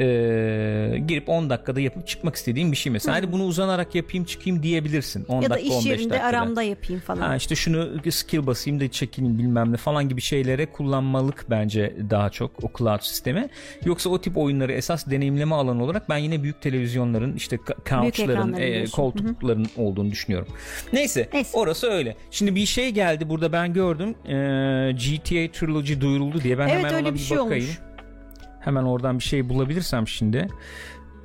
E, 0.00 0.04
girip 1.06 1.28
10 1.28 1.50
dakikada 1.50 1.80
yapıp 1.80 2.06
çıkmak 2.06 2.34
istediğin 2.36 2.72
bir 2.72 2.76
şey 2.76 2.92
mesela. 2.92 3.16
Hadi 3.16 3.32
bunu 3.32 3.44
uzanarak 3.44 3.94
yapayım 3.94 4.24
çıkayım 4.24 4.62
diyebilirsin. 4.62 5.24
10 5.28 5.42
ya 5.42 5.50
da 5.50 5.54
dakika 5.54 5.68
iş 5.68 5.74
15 5.74 5.86
yerinde 5.86 6.10
dakikada. 6.10 6.28
aramda 6.28 6.62
yapayım 6.62 7.00
falan. 7.02 7.20
Ha 7.20 7.36
işte 7.36 7.54
şunu 7.54 7.88
skill 8.10 8.46
basayım 8.46 8.80
da 8.80 8.90
çekileyim 8.90 9.38
bilmem 9.38 9.72
ne 9.72 9.76
falan 9.76 10.08
gibi 10.08 10.20
şeylere 10.20 10.66
kullanmalık 10.66 11.46
bence 11.50 11.96
daha 12.10 12.30
çok 12.30 12.64
o 12.64 12.70
cloud 12.78 13.00
sistemi. 13.00 13.48
Yoksa 13.84 14.10
o 14.10 14.20
tip 14.20 14.38
oyunları 14.38 14.72
esas 14.72 15.06
deneyimleme 15.10 15.54
alanı 15.54 15.84
olarak 15.84 16.08
ben 16.08 16.16
yine 16.18 16.42
büyük 16.42 16.60
televizyonların 16.62 17.36
işte 17.36 17.58
couchların, 17.88 18.52
e, 18.52 18.84
koltukların 18.84 19.66
olduğunu 19.76 20.10
düşünüyorum. 20.10 20.48
Neyse, 20.92 21.28
Neyse. 21.32 21.50
orası 21.58 21.86
öyle. 21.90 22.16
Şimdi 22.30 22.54
bir 22.54 22.66
şey 22.66 22.90
geldi 22.90 23.28
burada 23.28 23.52
ben 23.52 23.72
gördüm. 23.72 24.14
Ee, 24.26 24.32
GTA 24.92 25.52
Trilogy 25.52 26.00
duyuruldu 26.00 26.40
diye 26.40 26.58
ben 26.58 26.68
Evet, 26.68 26.78
hemen 26.78 26.94
öyle 26.94 27.02
ona 27.08 27.14
bir 27.14 27.18
bir 27.18 27.24
şey 27.24 27.38
bakayım. 27.38 27.64
olmuş. 27.64 27.78
Hemen 28.64 28.82
oradan 28.82 29.18
bir 29.18 29.24
şey 29.24 29.48
bulabilirsem 29.48 30.08
şimdi. 30.08 30.48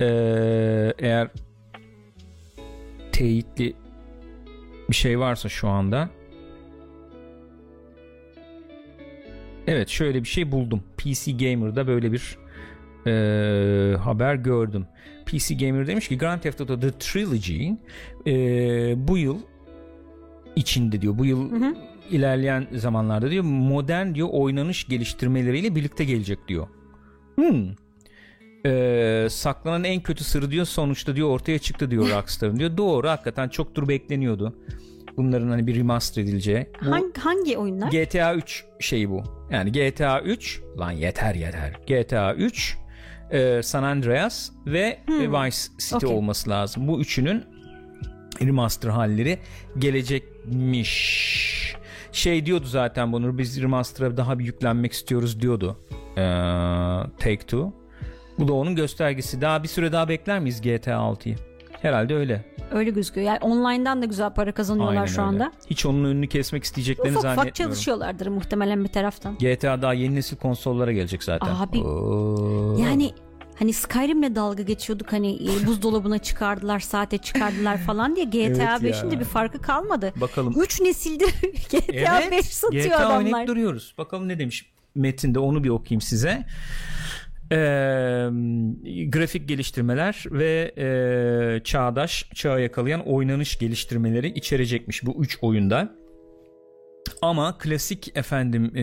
Ee, 0.00 0.92
eğer 0.98 1.28
teyitli 3.12 3.74
bir 4.90 4.94
şey 4.94 5.18
varsa 5.18 5.48
şu 5.48 5.68
anda. 5.68 6.10
Evet 9.66 9.88
şöyle 9.88 10.22
bir 10.22 10.28
şey 10.28 10.52
buldum. 10.52 10.82
PC 10.96 11.32
Gamer'da 11.32 11.86
böyle 11.86 12.12
bir 12.12 12.38
e, 13.06 13.96
haber 13.96 14.34
gördüm. 14.34 14.86
PC 15.26 15.54
Gamer 15.54 15.86
demiş 15.86 16.08
ki 16.08 16.18
Grand 16.18 16.40
Theft 16.40 16.60
Auto 16.60 16.80
The 16.80 16.90
Trilogy 16.98 17.70
e, 18.26 19.08
bu 19.08 19.18
yıl 19.18 19.38
içinde 20.56 21.00
diyor. 21.00 21.18
Bu 21.18 21.24
yıl 21.24 21.50
Hı 21.50 21.56
hı. 21.56 21.74
ilerleyen 22.10 22.66
zamanlarda 22.72 23.30
diyor 23.30 23.44
modern 23.44 24.14
diyor 24.14 24.28
oynanış 24.32 24.88
geliştirmeleriyle 24.88 25.74
birlikte 25.74 26.04
gelecek 26.04 26.48
diyor. 26.48 26.68
Hmm. 27.38 27.68
Ee, 28.66 29.26
saklanan 29.30 29.84
en 29.84 30.00
kötü 30.02 30.24
sırrı 30.24 30.50
diyor 30.50 30.66
sonuçta 30.66 31.16
diyor 31.16 31.28
ortaya 31.28 31.58
çıktı 31.58 31.90
diyor 31.90 32.10
Rockstar'ın 32.16 32.56
diyor. 32.56 32.76
Doğru 32.76 33.08
hakikaten 33.08 33.48
çoktur 33.48 33.88
bekleniyordu. 33.88 34.58
Bunların 35.16 35.48
hani 35.48 35.66
bir 35.66 35.76
remaster 35.76 36.22
edileceği. 36.22 36.66
Bu 36.86 36.90
Hangi, 36.90 37.20
hangi 37.20 37.58
oyunlar? 37.58 37.90
GTA 37.90 38.34
3 38.34 38.64
şeyi 38.80 39.10
bu. 39.10 39.22
Yani 39.50 39.72
GTA 39.72 40.20
3 40.20 40.60
lan 40.78 40.90
yeter 40.90 41.34
yeter. 41.34 41.72
GTA 41.86 42.34
3 42.34 42.76
e, 43.30 43.62
San 43.62 43.82
Andreas 43.82 44.50
ve 44.66 44.98
e, 45.08 45.32
Vice 45.32 45.56
City 45.78 46.06
Okey. 46.06 46.16
olması 46.16 46.50
lazım. 46.50 46.88
Bu 46.88 47.00
üçünün 47.00 47.44
remaster 48.42 48.88
halleri 48.88 49.38
gelecekmiş. 49.78 51.74
Şey 52.12 52.46
diyordu 52.46 52.66
zaten 52.66 53.12
bunu 53.12 53.38
biz 53.38 53.62
remaster'a 53.62 54.16
daha 54.16 54.38
bir 54.38 54.44
yüklenmek 54.44 54.92
istiyoruz 54.92 55.40
diyordu. 55.40 55.76
Ee, 56.16 56.20
Take 57.18 57.38
Two. 57.38 57.72
Bu 58.38 58.48
da 58.48 58.52
onun 58.52 58.74
göstergesi. 58.76 59.40
Daha 59.40 59.62
bir 59.62 59.68
süre 59.68 59.92
daha 59.92 60.08
bekler 60.08 60.40
miyiz 60.40 60.60
GTA 60.62 60.90
6'yı? 60.92 61.36
Herhalde 61.82 62.14
öyle. 62.14 62.44
Öyle 62.72 62.90
gözüküyor. 62.90 63.26
Yani 63.26 63.38
online'dan 63.40 64.02
da 64.02 64.06
güzel 64.06 64.30
para 64.34 64.52
kazanıyorlar 64.52 64.94
Aynen 64.96 65.06
şu 65.06 65.20
öyle. 65.20 65.28
anda. 65.28 65.52
Hiç 65.70 65.86
onun 65.86 66.04
önünü 66.04 66.26
kesmek 66.26 66.64
isteyeceklerini 66.64 67.10
Ufak 67.18 67.24
ufak 67.24 67.36
zannetmiyorum. 67.36 67.72
çalışıyorlardır 67.74 68.26
muhtemelen 68.26 68.84
bir 68.84 68.88
taraftan. 68.88 69.38
GTA 69.38 69.82
daha 69.82 69.94
yeni 69.94 70.14
nesil 70.14 70.36
konsollara 70.36 70.92
gelecek 70.92 71.22
zaten. 71.24 71.54
Abi, 71.54 71.78
Oo. 71.78 72.76
Yani 72.78 73.10
hani 73.58 73.72
Skyrim'le 73.72 74.34
dalga 74.34 74.62
geçiyorduk 74.62 75.12
hani 75.12 75.34
e, 75.34 75.66
buzdolabına 75.66 76.18
çıkardılar, 76.18 76.80
saate 76.80 77.18
çıkardılar 77.18 77.78
falan 77.78 78.16
diye 78.16 78.24
GTA 78.24 78.36
Evet 78.46 78.58
ya. 78.58 78.76
5'in 78.76 79.10
de 79.10 79.20
bir 79.20 79.24
farkı 79.24 79.60
kalmadı. 79.62 80.12
bakalım. 80.16 80.54
3 80.60 80.80
nesildir 80.80 81.28
GTA 81.70 82.30
5 82.30 82.44
satıyor 82.46 82.84
GTA 82.84 82.96
adamlar. 82.96 83.18
oynayıp 83.18 83.48
duruyoruz. 83.48 83.94
Bakalım 83.98 84.28
ne 84.28 84.38
demiş 84.38 84.70
metinde 84.94 85.38
onu 85.38 85.64
bir 85.64 85.68
okuyayım 85.68 86.00
size. 86.00 86.46
Ee, 87.52 87.56
grafik 89.08 89.48
geliştirmeler 89.48 90.24
ve 90.26 90.72
e, 90.78 91.64
çağdaş 91.64 92.30
çağı 92.34 92.62
yakalayan 92.62 93.06
oynanış 93.08 93.58
geliştirmeleri 93.58 94.28
içerecekmiş 94.28 95.06
bu 95.06 95.24
üç 95.24 95.38
oyunda. 95.42 95.97
Ama 97.22 97.58
klasik 97.58 98.16
efendim 98.16 98.76
e, 98.76 98.82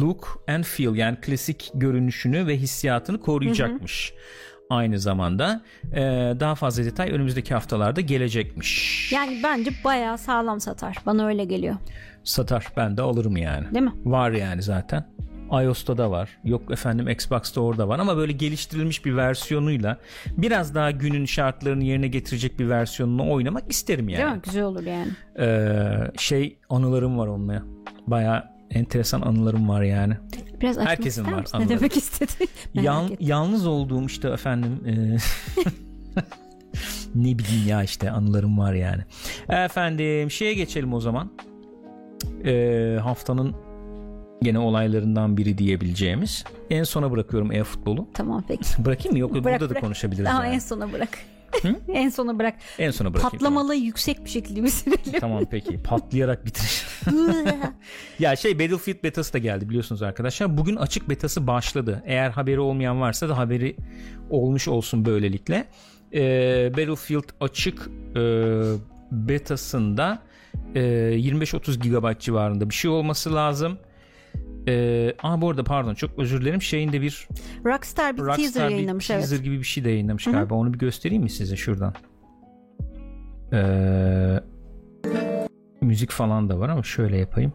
look 0.00 0.44
and 0.48 0.64
feel 0.64 0.94
yani 0.94 1.16
klasik 1.20 1.70
görünüşünü 1.74 2.46
ve 2.46 2.56
hissiyatını 2.56 3.20
koruyacakmış. 3.20 4.12
aynı 4.70 4.98
zamanda. 4.98 5.62
Ee, 5.92 6.00
daha 6.40 6.54
fazla 6.54 6.84
detay 6.84 7.10
önümüzdeki 7.10 7.54
haftalarda 7.54 8.00
gelecekmiş. 8.00 9.12
Yani 9.12 9.40
bence 9.42 9.70
bayağı 9.84 10.18
sağlam 10.18 10.60
satar. 10.60 10.96
Bana 11.06 11.26
öyle 11.26 11.44
geliyor. 11.44 11.76
Satar 12.24 12.66
ben 12.76 12.96
de 12.96 13.02
alırım 13.02 13.36
yani. 13.36 13.74
Değil 13.74 13.84
mi? 13.84 13.92
Var 14.04 14.30
yani 14.30 14.62
zaten. 14.62 15.11
iOS'ta 15.52 15.98
da 15.98 16.10
var. 16.10 16.38
Yok 16.44 16.70
efendim 16.70 17.08
Xbox'ta 17.08 17.60
orada 17.60 17.88
var 17.88 17.98
ama 17.98 18.16
böyle 18.16 18.32
geliştirilmiş 18.32 19.04
bir 19.04 19.16
versiyonuyla 19.16 19.98
biraz 20.36 20.74
daha 20.74 20.90
günün 20.90 21.24
şartlarını 21.24 21.84
yerine 21.84 22.08
getirecek 22.08 22.58
bir 22.58 22.68
versiyonunu 22.68 23.30
oynamak 23.32 23.70
isterim 23.70 24.08
yani. 24.08 24.22
Değil 24.22 24.34
mi? 24.34 24.40
Güzel 24.44 24.62
olur 24.62 24.82
yani. 24.82 25.08
Ee, 25.38 26.10
şey 26.18 26.58
anılarım 26.68 27.18
var 27.18 27.26
onunla. 27.26 27.62
Baya 28.06 28.52
enteresan 28.70 29.20
anılarım 29.20 29.68
var 29.68 29.82
yani. 29.82 30.16
Biraz 30.60 30.78
Herkesin 30.78 31.32
var 31.32 31.40
misin? 31.40 31.60
Ne 31.60 31.68
demek 31.68 31.92
merak 32.74 32.84
Yan- 32.84 33.16
yalnız 33.20 33.66
olduğum 33.66 34.06
işte 34.06 34.28
efendim 34.28 34.80
e, 34.86 34.92
ne 37.14 37.38
bileyim 37.38 37.68
ya 37.68 37.82
işte 37.82 38.10
anılarım 38.10 38.58
var 38.58 38.72
yani. 38.74 39.02
Efendim 39.48 40.30
şeye 40.30 40.54
geçelim 40.54 40.92
o 40.92 41.00
zaman. 41.00 41.32
Ee, 42.44 42.98
haftanın 43.02 43.54
gene 44.42 44.58
olaylarından 44.58 45.36
biri 45.36 45.58
diyebileceğimiz. 45.58 46.44
En 46.70 46.84
sona 46.84 47.10
bırakıyorum 47.10 47.52
e-futbolu. 47.52 48.08
Tamam 48.14 48.44
peki. 48.48 48.64
Bırakayım 48.84 49.12
mı? 49.12 49.18
Yok 49.18 49.30
Bırak, 49.32 49.44
burada 49.44 49.64
da 49.66 49.70
bırak. 49.70 49.82
konuşabiliriz. 49.82 50.26
Ama 50.30 50.44
yani. 50.44 50.54
en 50.54 50.58
sona 50.58 50.92
bırak. 50.92 51.18
en 51.88 52.08
sona 52.08 52.38
bırak. 52.38 52.54
En 52.78 52.90
sona 52.90 53.14
bırakayım. 53.14 53.30
Patlamalı 53.30 53.74
yüksek 53.74 54.24
bir 54.24 54.30
şekilde 54.30 54.64
bitirelim. 54.64 55.20
Tamam 55.20 55.44
peki. 55.50 55.78
Patlayarak 55.84 56.46
bitir. 56.46 56.86
ya 58.18 58.36
şey 58.36 58.58
Battlefield 58.58 59.04
betası 59.04 59.32
da 59.32 59.38
geldi 59.38 59.68
biliyorsunuz 59.68 60.02
arkadaşlar. 60.02 60.56
Bugün 60.58 60.76
açık 60.76 61.08
betası 61.08 61.46
başladı. 61.46 62.02
Eğer 62.06 62.30
haberi 62.30 62.60
olmayan 62.60 63.00
varsa 63.00 63.28
da 63.28 63.38
haberi 63.38 63.76
olmuş 64.30 64.68
olsun 64.68 65.04
böylelikle. 65.04 65.64
Ee, 66.14 66.72
Battlefield 66.76 67.28
açık 67.40 67.90
e, 68.16 68.22
betasında 69.12 70.22
e, 70.74 70.80
25-30 70.80 71.78
GB 71.78 72.20
civarında 72.20 72.70
bir 72.70 72.74
şey 72.74 72.90
olması 72.90 73.34
lazım. 73.34 73.78
Ee, 74.68 75.14
aa 75.22 75.40
bu 75.40 75.50
arada 75.50 75.64
pardon 75.64 75.94
çok 75.94 76.18
özür 76.18 76.40
dilerim. 76.40 76.62
Şeyin 76.62 76.92
de 76.92 77.00
bir 77.02 77.28
Rockstar 77.64 78.12
bir 78.16 78.22
teaser 78.22 78.38
Rockstar 78.38 78.68
bir 78.68 78.74
yayınlamış 78.74 79.06
teaser 79.06 79.36
evet. 79.36 79.44
gibi 79.44 79.58
bir 79.58 79.64
şey 79.64 79.84
de 79.84 79.90
yayınlamış 79.90 80.24
galiba. 80.24 80.54
Onu 80.54 80.74
bir 80.74 80.78
göstereyim 80.78 81.22
mi 81.22 81.30
size 81.30 81.56
şuradan? 81.56 81.94
Ee, 83.52 84.40
müzik 85.80 86.10
falan 86.10 86.48
da 86.48 86.58
var 86.58 86.68
ama 86.68 86.82
şöyle 86.82 87.16
yapayım. 87.16 87.52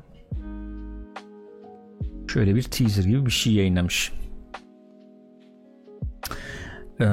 Şöyle 2.27 2.55
bir 2.55 2.63
teaser 2.63 3.03
gibi 3.03 3.25
bir 3.25 3.31
şey 3.31 3.53
yayınlamış. 3.53 4.13
Ee, 7.01 7.05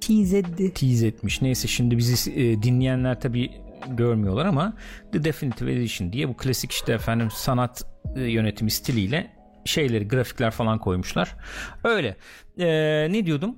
Tease 0.00 0.38
etti. 0.38 0.72
tease 0.74 1.06
etmiş. 1.06 1.42
Neyse 1.42 1.68
şimdi 1.68 1.98
bizi 1.98 2.32
e, 2.32 2.62
dinleyenler 2.62 3.20
tabi 3.20 3.50
görmüyorlar 3.88 4.46
ama 4.46 4.72
The 5.12 5.24
Definitive 5.24 5.72
Edition 5.72 6.12
diye 6.12 6.28
bu 6.28 6.36
klasik 6.36 6.72
işte 6.72 6.92
efendim 6.92 7.28
sanat 7.30 7.82
e, 8.16 8.20
yönetimi 8.22 8.70
stiliyle 8.70 9.30
şeyleri 9.64 10.08
grafikler 10.08 10.50
falan 10.50 10.78
koymuşlar. 10.78 11.36
Öyle. 11.84 12.16
E, 12.58 12.66
ne 13.12 13.26
diyordum? 13.26 13.56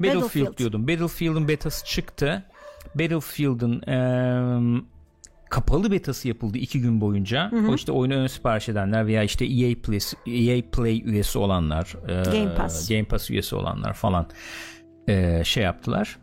Battlefield, 0.00 0.22
Battlefield. 0.24 0.58
diyordum. 0.58 0.88
Battlefield'ın 0.88 1.48
betası 1.48 1.86
çıktı. 1.86 2.44
Battlefield'ın 2.94 3.82
e, 3.82 3.96
kapalı 5.50 5.92
betası 5.92 6.28
yapıldı 6.28 6.58
iki 6.58 6.80
gün 6.80 7.00
boyunca. 7.00 7.50
O 7.70 7.74
işte 7.74 7.92
oyunu 7.92 8.14
ön 8.14 8.26
sipariş 8.26 8.68
edenler 8.68 9.06
veya 9.06 9.22
işte 9.22 9.44
EA 9.44 9.74
Play, 9.82 9.98
EA 10.26 10.62
Play 10.72 11.02
üyesi 11.04 11.38
olanlar, 11.38 11.96
e, 12.08 12.12
Game 12.38 12.54
Pass. 12.54 12.88
Game 12.88 13.04
Pass 13.04 13.30
üyesi 13.30 13.56
olanlar 13.56 13.92
falan 13.92 14.26
e, 15.08 15.44
şey 15.44 15.62
yaptılar. 15.62 16.18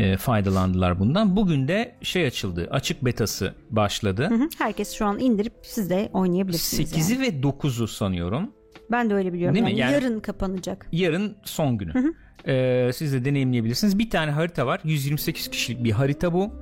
E, 0.00 0.16
faydalandılar 0.16 1.00
bundan. 1.00 1.36
Bugün 1.36 1.68
de 1.68 1.94
şey 2.02 2.26
açıldı. 2.26 2.68
Açık 2.70 3.04
betası 3.04 3.54
başladı. 3.70 4.26
Hı 4.30 4.34
hı. 4.34 4.48
Herkes 4.58 4.92
şu 4.92 5.06
an 5.06 5.18
indirip 5.18 5.52
siz 5.62 5.90
de 5.90 6.10
oynayabilirsiniz. 6.12 6.92
8'i 6.92 7.12
yani. 7.12 7.22
ve 7.22 7.48
9'u 7.48 7.88
sanıyorum. 7.88 8.50
Ben 8.90 9.10
de 9.10 9.14
öyle 9.14 9.32
biliyorum. 9.32 9.54
Değil 9.54 9.64
mi? 9.64 9.70
Yani 9.70 9.80
Yani- 9.80 10.04
yarın 10.04 10.20
kapanacak. 10.20 10.86
Yarın 10.92 11.36
son 11.44 11.78
günü. 11.78 12.14
Ee, 12.46 12.90
siz 12.94 13.12
de 13.12 13.24
deneyimleyebilirsiniz. 13.24 13.98
Bir 13.98 14.10
tane 14.10 14.30
harita 14.30 14.66
var. 14.66 14.80
128 14.84 15.48
kişilik 15.50 15.84
bir 15.84 15.90
harita 15.90 16.32
bu. 16.32 16.52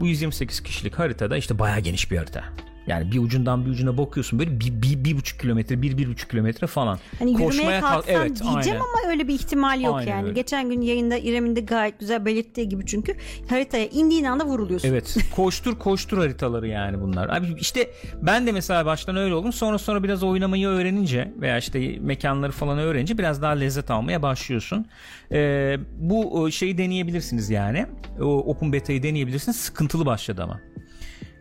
Bu 0.00 0.06
128 0.06 0.60
kişilik 0.62 0.94
haritada 0.98 1.36
işte 1.36 1.58
bayağı 1.58 1.80
geniş 1.80 2.10
bir 2.10 2.16
harita. 2.16 2.44
Yani 2.86 3.12
bir 3.12 3.18
ucundan 3.18 3.66
bir 3.66 3.70
ucuna 3.70 3.98
bakıyorsun 3.98 4.38
böyle 4.38 4.60
bir, 4.60 4.82
bir, 4.82 5.04
bir 5.04 5.16
buçuk 5.16 5.40
kilometre, 5.40 5.82
bir, 5.82 5.98
bir 5.98 6.08
buçuk 6.08 6.30
kilometre 6.30 6.66
falan. 6.66 6.98
Hani 7.18 7.30
yürümeye 7.30 7.48
Koşmaya 7.50 7.80
kalk- 7.80 7.92
kalksan 7.92 8.14
evet, 8.14 8.42
diyeceğim 8.42 8.56
aynen. 8.56 8.76
ama 8.80 9.10
öyle 9.10 9.28
bir 9.28 9.34
ihtimal 9.34 9.80
yok 9.80 9.94
Aynen 9.94 10.10
yani. 10.10 10.22
öyle. 10.24 10.32
Geçen 10.34 10.70
gün 10.70 10.80
yayında 10.80 11.16
İrem'in 11.18 11.56
de 11.56 11.60
gayet 11.60 12.00
güzel 12.00 12.24
belirttiği 12.24 12.68
gibi 12.68 12.86
çünkü 12.86 13.14
haritaya 13.48 13.86
indiğin 13.86 14.24
anda 14.24 14.46
vuruluyorsun. 14.46 14.88
Evet. 14.88 15.16
Koştur 15.36 15.78
koştur 15.78 16.18
haritaları 16.18 16.68
yani 16.68 17.00
bunlar. 17.00 17.28
Abi 17.28 17.46
işte 17.60 17.90
ben 18.22 18.46
de 18.46 18.52
mesela 18.52 18.86
baştan 18.86 19.16
öyle 19.16 19.34
oldum. 19.34 19.52
Sonra 19.52 19.78
sonra 19.78 20.02
biraz 20.02 20.22
oynamayı 20.22 20.68
öğrenince 20.68 21.32
veya 21.40 21.58
işte 21.58 21.98
mekanları 22.00 22.52
falan 22.52 22.78
öğrenince 22.78 23.18
biraz 23.18 23.42
daha 23.42 23.52
lezzet 23.52 23.90
almaya 23.90 24.22
başlıyorsun. 24.22 24.86
Ee, 25.32 25.76
bu 25.98 26.50
şeyi 26.50 26.78
deneyebilirsiniz 26.78 27.50
yani. 27.50 27.86
O 28.20 28.24
open 28.24 28.72
beta'yı 28.72 29.02
deneyebilirsiniz. 29.02 29.56
Sıkıntılı 29.56 30.06
başladı 30.06 30.42
ama. 30.42 30.60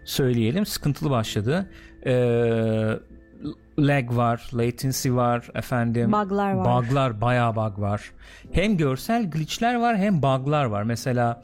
Söyleyelim 0.05 0.65
sıkıntılı 0.65 1.09
başladı. 1.09 1.69
Ee, 2.05 2.11
lag 3.79 4.15
var, 4.15 4.49
latency 4.53 5.11
var 5.11 5.49
efendim. 5.55 6.11
Bug'lar 6.11 6.53
var. 6.53 6.83
Bug'lar 6.83 7.21
bayağı 7.21 7.55
bug 7.55 7.79
var. 7.79 8.11
Hem 8.51 8.77
görsel 8.77 9.29
glitch'ler 9.31 9.75
var 9.75 9.97
hem 9.97 10.21
bug'lar 10.21 10.65
var. 10.65 10.83
Mesela 10.83 11.43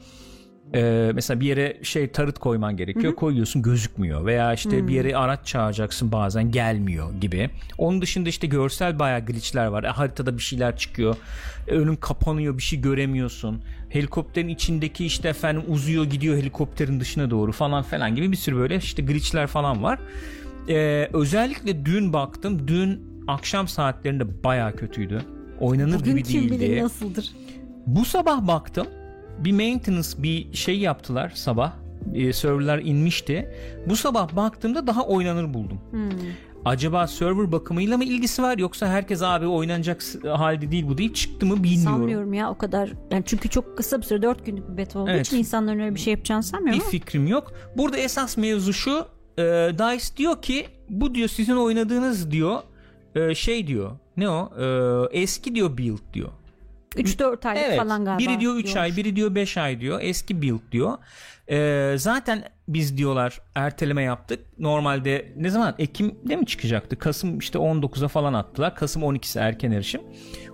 ee, 0.74 1.10
mesela 1.14 1.40
bir 1.40 1.46
yere 1.46 1.76
şey 1.82 2.08
tarıt 2.08 2.38
koyman 2.38 2.76
gerekiyor. 2.76 3.14
Koyuyorsun 3.14 3.62
gözükmüyor. 3.62 4.26
Veya 4.26 4.54
işte 4.54 4.88
bir 4.88 4.92
yere 4.92 5.16
araç 5.16 5.46
çağıracaksın 5.46 6.12
bazen 6.12 6.50
gelmiyor 6.50 7.12
gibi. 7.20 7.50
Onun 7.78 8.02
dışında 8.02 8.28
işte 8.28 8.46
görsel 8.46 8.98
bayağı 8.98 9.20
glitchler 9.20 9.66
var. 9.66 9.84
E, 9.84 9.88
haritada 9.88 10.36
bir 10.36 10.42
şeyler 10.42 10.76
çıkıyor. 10.76 11.16
E, 11.68 11.72
önün 11.74 11.96
kapanıyor 11.96 12.58
bir 12.58 12.62
şey 12.62 12.80
göremiyorsun. 12.80 13.62
Helikopterin 13.88 14.48
içindeki 14.48 15.06
işte 15.06 15.28
efendim 15.28 15.62
uzuyor 15.68 16.04
gidiyor 16.04 16.36
helikopterin 16.36 17.00
dışına 17.00 17.30
doğru 17.30 17.52
falan 17.52 17.82
falan 17.82 18.14
gibi 18.14 18.32
bir 18.32 18.36
sürü 18.36 18.56
böyle 18.56 18.76
işte 18.76 19.02
glitchler 19.02 19.46
falan 19.46 19.82
var. 19.82 19.98
Ee, 20.68 21.08
özellikle 21.12 21.86
dün 21.86 22.12
baktım. 22.12 22.68
Dün 22.68 23.02
akşam 23.28 23.68
saatlerinde 23.68 24.44
bayağı 24.44 24.76
kötüydü. 24.76 25.22
Oynanır 25.60 26.00
Bugün 26.00 26.10
gibi 26.10 26.22
kim 26.22 26.42
değildi. 26.42 26.60
bilir 26.60 26.82
nasıldır. 26.82 27.32
Bu 27.86 28.04
sabah 28.04 28.46
baktım 28.46 28.86
bir 29.44 29.52
maintenance 29.52 30.08
bir 30.18 30.52
şey 30.56 30.78
yaptılar 30.78 31.32
sabah. 31.34 31.72
E, 32.14 32.32
serverlar 32.32 32.78
inmişti. 32.78 33.48
Bu 33.86 33.96
sabah 33.96 34.36
baktığımda 34.36 34.86
daha 34.86 35.06
oynanır 35.06 35.54
buldum. 35.54 35.78
Hmm. 35.90 36.10
Acaba 36.64 37.06
server 37.06 37.52
bakımıyla 37.52 37.96
mı 37.96 38.04
ilgisi 38.04 38.42
var 38.42 38.58
yoksa 38.58 38.86
herkes 38.88 39.22
abi 39.22 39.46
oynanacak 39.46 40.02
halde 40.28 40.70
değil 40.72 40.88
bu 40.88 40.98
deyip 40.98 41.16
çıktı 41.16 41.46
mı 41.46 41.56
bilmiyorum. 41.62 41.84
Sanmıyorum 41.84 42.32
ya 42.34 42.50
o 42.50 42.58
kadar. 42.58 42.92
Yani 43.10 43.22
çünkü 43.26 43.48
çok 43.48 43.76
kısa 43.76 43.98
bir 43.98 44.02
süre 44.02 44.22
4 44.22 44.46
günlük 44.46 44.68
bir 44.72 44.76
beta 44.76 44.98
olduğu 44.98 45.10
Evet. 45.10 45.26
için 45.26 45.36
insanların 45.38 45.80
öyle 45.80 45.94
bir 45.94 46.00
şey 46.00 46.10
yapacağını 46.12 46.40
Bir 46.42 46.46
sanmıyorum 46.46 46.80
ama 46.82 46.90
fikrim 46.90 47.26
yok. 47.26 47.52
Burada 47.76 47.96
esas 47.98 48.36
mevzu 48.36 48.72
şu. 48.72 49.06
e, 49.38 49.42
DICE 49.78 50.16
diyor 50.16 50.42
ki 50.42 50.66
bu 50.88 51.14
diyor 51.14 51.28
sizin 51.28 51.56
oynadığınız 51.56 52.30
diyor 52.30 52.58
e, 53.14 53.34
şey 53.34 53.66
diyor. 53.66 53.90
Ne 54.16 54.28
o? 54.30 54.50
E, 55.12 55.20
eski 55.20 55.54
diyor 55.54 55.78
build 55.78 56.14
diyor. 56.14 56.28
3-4 56.96 57.48
aylık 57.48 57.62
Evet. 57.66 57.78
falan 57.78 58.04
galiba. 58.04 58.18
Biri 58.18 58.40
diyor 58.40 58.54
3 58.56 58.64
diyormuş. 58.64 58.76
ay, 58.76 58.96
biri 58.96 59.16
diyor 59.16 59.34
5 59.34 59.56
ay 59.56 59.80
diyor. 59.80 59.98
Eski 60.02 60.42
build 60.42 60.60
diyor. 60.72 60.98
Ee, 61.50 61.94
zaten 61.98 62.44
biz 62.68 62.96
diyorlar 62.96 63.40
erteleme 63.54 64.02
yaptık. 64.02 64.40
Normalde 64.58 65.32
ne 65.36 65.50
zaman 65.50 65.74
Ekim'de 65.78 66.36
mi 66.36 66.46
çıkacaktı? 66.46 66.98
Kasım 66.98 67.38
işte 67.38 67.58
19'a 67.58 68.08
falan 68.08 68.34
attılar. 68.34 68.74
Kasım 68.76 69.02
12'si 69.02 69.38
erken 69.40 69.70
erişim. 69.70 70.00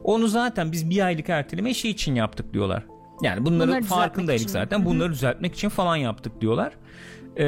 Onu 0.04 0.28
zaten 0.28 0.72
biz 0.72 0.90
bir 0.90 1.06
aylık 1.06 1.28
erteleme 1.28 1.74
şey 1.74 1.90
için 1.90 2.14
yaptık 2.14 2.52
diyorlar. 2.54 2.82
Yani 3.22 3.44
bunların 3.46 3.68
Bunları 3.68 3.84
farkındaydık 3.84 4.42
için. 4.42 4.52
zaten. 4.52 4.84
Bunları 4.84 5.12
düzeltmek 5.12 5.54
için 5.54 5.68
falan 5.68 5.96
yaptık 5.96 6.40
diyorlar. 6.40 6.72
Ee, 7.36 7.40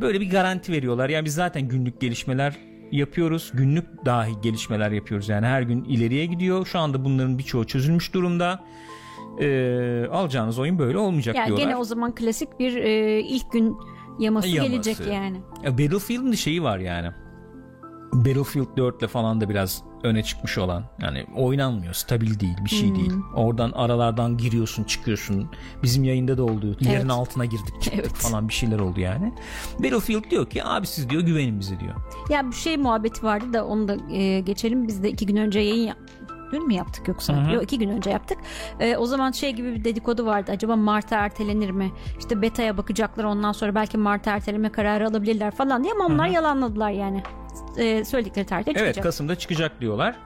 böyle 0.00 0.20
bir 0.20 0.30
garanti 0.30 0.72
veriyorlar. 0.72 1.08
Yani 1.08 1.24
biz 1.24 1.34
zaten 1.34 1.62
günlük 1.68 2.00
gelişmeler 2.00 2.54
yapıyoruz. 2.92 3.50
Günlük 3.54 4.04
dahi 4.04 4.40
gelişmeler 4.42 4.90
yapıyoruz. 4.90 5.28
Yani 5.28 5.46
her 5.46 5.62
gün 5.62 5.84
ileriye 5.84 6.26
gidiyor. 6.26 6.66
Şu 6.66 6.78
anda 6.78 7.04
bunların 7.04 7.38
birçoğu 7.38 7.64
çözülmüş 7.66 8.14
durumda. 8.14 8.64
Ee, 9.40 10.06
alacağınız 10.12 10.58
oyun 10.58 10.78
böyle 10.78 10.98
olmayacak 10.98 11.36
Yani 11.36 11.46
diyorlar. 11.46 11.64
gene 11.64 11.76
o 11.76 11.84
zaman 11.84 12.14
klasik 12.14 12.58
bir 12.58 12.76
e, 12.76 13.20
ilk 13.20 13.52
gün 13.52 13.76
yaması, 14.18 14.48
Yaması. 14.48 14.72
gelecek 14.72 15.06
yani. 15.06 15.40
Ya 15.64 15.72
Battlefield'ın 15.78 16.32
da 16.32 16.36
şeyi 16.36 16.62
var 16.62 16.78
yani. 16.78 17.08
Battlefield 18.12 18.76
4 18.76 18.98
ile 18.98 19.08
falan 19.08 19.40
da 19.40 19.48
biraz 19.48 19.82
öne 20.02 20.22
çıkmış 20.22 20.58
olan 20.58 20.84
yani 21.02 21.26
oynanmıyor 21.36 21.94
stabil 21.94 22.40
değil 22.40 22.56
bir 22.64 22.70
şey 22.70 22.88
Hmm. 22.88 22.96
değil 22.96 23.12
oradan 23.36 23.72
aralardan 23.72 24.36
giriyorsun 24.36 24.84
çıkıyorsun 24.84 25.50
bizim 25.82 26.04
yayında 26.04 26.38
da 26.38 26.42
oldu 26.44 26.76
yerin 26.80 26.94
Evet. 26.94 27.10
altına 27.10 27.44
girdik 27.44 27.74
çıktık 27.82 27.94
Evet. 28.00 28.12
falan 28.12 28.48
bir 28.48 28.54
şeyler 28.54 28.78
oldu 28.78 29.00
yani 29.00 29.32
Battlefield 29.78 30.30
diyor 30.30 30.50
ki 30.50 30.64
abi 30.64 30.86
siz 30.86 31.10
diyor 31.10 31.22
güvenin 31.22 31.60
bize 31.60 31.80
diyor 31.80 31.94
Ya 32.30 32.46
bir 32.50 32.56
şey 32.56 32.76
muhabbeti 32.76 33.22
vardı 33.22 33.52
da 33.52 33.66
onu 33.66 33.88
da 33.88 33.96
e, 34.12 34.40
geçelim. 34.40 34.88
Biz 34.88 35.02
de 35.02 35.10
iki 35.10 35.26
gün 35.26 35.36
önce 35.36 35.60
yayın 35.60 35.92
Dün 36.52 36.66
mü 36.66 36.74
yaptık 36.74 37.08
yoksa? 37.08 37.36
Hı 37.36 37.40
hı. 37.40 37.54
Yok 37.54 37.62
iki 37.62 37.78
gün 37.78 37.88
önce 37.88 38.10
yaptık. 38.10 38.38
E, 38.80 38.96
o 38.96 39.06
zaman 39.06 39.30
şey 39.30 39.52
gibi 39.52 39.74
bir 39.74 39.84
dedikodu 39.84 40.26
vardı. 40.26 40.52
Acaba 40.52 40.76
Mart'a 40.76 41.16
ertelenir 41.16 41.70
mi? 41.70 41.92
İşte 42.18 42.42
beta'ya 42.42 42.76
bakacaklar 42.76 43.24
ondan 43.24 43.52
sonra 43.52 43.74
belki 43.74 43.98
Mart'a 43.98 44.30
erteleme 44.30 44.72
kararı 44.72 45.06
alabilirler 45.08 45.50
falan 45.50 45.84
diye 45.84 45.92
ama 45.92 46.06
onlar 46.06 46.26
yalanladılar 46.26 46.90
yani. 46.90 47.22
E, 47.76 48.04
söyledikleri 48.04 48.46
tarihte 48.46 48.72
çıkacak. 48.72 48.94
Evet 48.94 49.04
Kasım'da 49.04 49.34
çıkacak 49.34 49.80
diyorlar. 49.80 50.16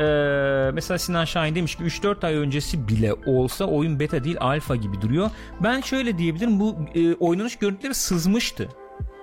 Ee, 0.00 0.70
mesela 0.74 0.98
Sinan 0.98 1.24
Şahin 1.24 1.54
demiş 1.54 1.74
ki 1.74 1.84
3-4 1.84 2.26
ay 2.26 2.34
öncesi 2.34 2.88
bile 2.88 3.14
olsa 3.26 3.64
oyun 3.64 4.00
beta 4.00 4.24
değil 4.24 4.36
alfa 4.40 4.76
gibi 4.76 5.00
duruyor. 5.00 5.30
Ben 5.60 5.80
şöyle 5.80 6.18
diyebilirim 6.18 6.60
bu 6.60 6.76
e, 6.94 7.14
oynanış 7.14 7.56
görüntüleri 7.56 7.94
sızmıştı 7.94 8.68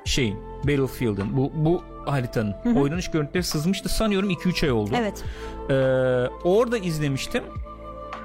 şeyin 0.05 0.38
Battlefield'ın 0.64 1.38
bu 1.38 1.51
bu 1.55 1.84
haritanın 2.06 2.56
oynanış 2.76 3.12
görüntüleri 3.12 3.43
sızmıştı 3.43 3.89
sanıyorum 3.89 4.30
2-3 4.30 4.66
ay 4.66 4.72
oldu. 4.72 4.91
Evet. 4.97 5.24
Ee, 5.70 5.74
orada 6.43 6.78
izlemiştim. 6.78 7.43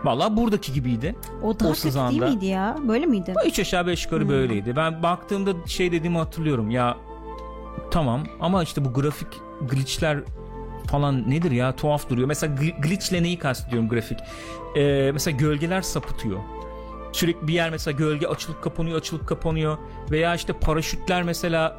Valla 0.04 0.36
buradaki 0.36 0.72
gibiydi. 0.72 1.14
O 1.42 1.42
daha 1.42 1.48
O 1.48 1.52
kötü 1.52 1.62
değil 1.62 1.74
sızanda. 1.74 2.26
miydi 2.28 2.46
ya? 2.46 2.76
Böyle 2.88 3.06
miydi? 3.06 3.34
Üç 3.46 3.58
aşağı 3.58 3.86
beş 3.86 4.04
yukarı 4.04 4.28
böyleydi. 4.28 4.76
Ben 4.76 5.02
baktığımda 5.02 5.50
şey 5.66 5.92
dediğimi 5.92 6.18
hatırlıyorum. 6.18 6.70
Ya 6.70 6.96
tamam 7.90 8.24
ama 8.40 8.62
işte 8.62 8.84
bu 8.84 8.92
grafik 8.92 9.28
glitchler 9.70 10.18
falan 10.90 11.30
nedir 11.30 11.50
ya 11.50 11.76
tuhaf 11.76 12.10
duruyor. 12.10 12.28
Mesela 12.28 12.54
gl- 12.54 12.80
glitchle 12.80 13.22
neyi 13.22 13.38
kastediyorum 13.38 13.88
grafik? 13.88 14.18
Ee, 14.76 15.10
mesela 15.12 15.36
gölgeler 15.36 15.82
sapıtıyor. 15.82 16.38
Sürekli 17.12 17.48
bir 17.48 17.52
yer 17.54 17.70
mesela 17.70 17.96
gölge 17.98 18.26
açılıp 18.26 18.62
kapanıyor 18.62 18.98
açılıp 18.98 19.26
kapanıyor 19.28 19.78
veya 20.10 20.34
işte 20.34 20.52
paraşütler 20.52 21.22
mesela 21.22 21.78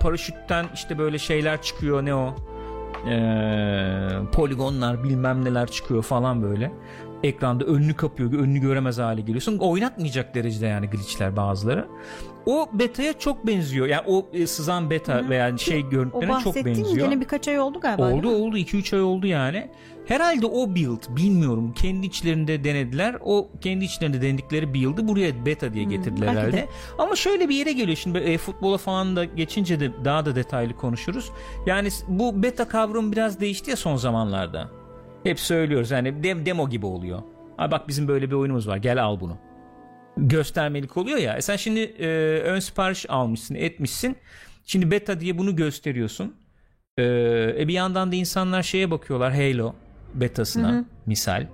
paraşütten 0.00 0.66
işte 0.74 0.98
böyle 0.98 1.18
şeyler 1.18 1.62
çıkıyor 1.62 2.04
ne 2.04 2.14
o? 2.14 2.34
Ee, 3.08 4.08
poligonlar 4.32 5.04
bilmem 5.04 5.44
neler 5.44 5.66
çıkıyor 5.66 6.02
falan 6.02 6.42
böyle 6.42 6.72
ekranda 7.24 7.64
önünü 7.64 7.94
kapıyor 7.94 8.32
önünü 8.32 8.58
göremez 8.58 8.98
hale 8.98 9.20
geliyorsun 9.20 9.58
oynatmayacak 9.58 10.34
derecede 10.34 10.66
yani 10.66 10.86
glitchler 10.86 11.36
bazıları 11.36 11.88
o 12.46 12.68
beta'ya 12.72 13.18
çok 13.18 13.46
benziyor 13.46 13.86
yani 13.86 14.02
o 14.06 14.26
e, 14.32 14.46
sızan 14.46 14.90
beta 14.90 15.28
veya 15.28 15.58
şey 15.58 15.82
O 15.82 15.90
görüntülerine 15.90 16.40
çok 16.44 16.56
benziyor 16.56 17.08
gene 17.08 17.20
birkaç 17.20 17.48
ay 17.48 17.60
oldu 17.60 17.80
galiba. 17.80 18.12
Oldu 18.12 18.28
oldu 18.28 18.58
2-3 18.58 18.96
ay 18.96 19.02
oldu 19.02 19.26
yani. 19.26 19.70
Herhalde 20.06 20.46
o 20.46 20.74
build 20.74 21.16
bilmiyorum 21.16 21.72
kendi 21.72 22.06
içlerinde 22.06 22.64
denediler. 22.64 23.16
O 23.20 23.50
kendi 23.60 23.84
içlerinde 23.84 24.22
denedikleri 24.22 24.74
build'ı 24.74 25.08
buraya 25.08 25.46
beta 25.46 25.74
diye 25.74 25.84
getirdiler 25.84 26.26
belki 26.26 26.40
herhalde. 26.40 26.56
de. 26.56 26.68
Ama 26.98 27.16
şöyle 27.16 27.48
bir 27.48 27.54
yere 27.54 27.72
geliyor 27.72 27.96
şimdi 27.96 28.18
e, 28.18 28.38
futbola 28.38 28.78
falan 28.78 29.16
da 29.16 29.24
geçince 29.24 29.80
de 29.80 29.90
daha 30.04 30.26
da 30.26 30.36
detaylı 30.36 30.76
konuşuruz. 30.76 31.30
Yani 31.66 31.88
bu 32.08 32.42
beta 32.42 32.68
kavramı 32.68 33.12
biraz 33.12 33.40
değişti 33.40 33.70
ya 33.70 33.76
son 33.76 33.96
zamanlarda. 33.96 34.83
Hep 35.24 35.40
söylüyoruz 35.40 35.90
yani 35.90 36.22
dem- 36.22 36.46
demo 36.46 36.70
gibi 36.70 36.86
oluyor. 36.86 37.22
Ay 37.58 37.70
bak 37.70 37.88
bizim 37.88 38.08
böyle 38.08 38.30
bir 38.30 38.34
oyunumuz 38.34 38.68
var 38.68 38.76
gel 38.76 39.04
al 39.04 39.20
bunu. 39.20 39.38
Göstermelik 40.16 40.96
oluyor 40.96 41.18
ya. 41.18 41.34
E 41.36 41.42
sen 41.42 41.56
şimdi 41.56 41.80
e, 41.80 42.06
ön 42.44 42.60
sipariş 42.60 43.10
almışsın 43.10 43.54
etmişsin. 43.54 44.16
Şimdi 44.64 44.90
beta 44.90 45.20
diye 45.20 45.38
bunu 45.38 45.56
gösteriyorsun. 45.56 46.34
Ee, 46.98 47.02
e 47.58 47.68
bir 47.68 47.72
yandan 47.72 48.12
da 48.12 48.16
insanlar 48.16 48.62
şeye 48.62 48.90
bakıyorlar 48.90 49.32
Halo 49.34 49.74
betasına 50.14 50.84
misal. 51.06 51.46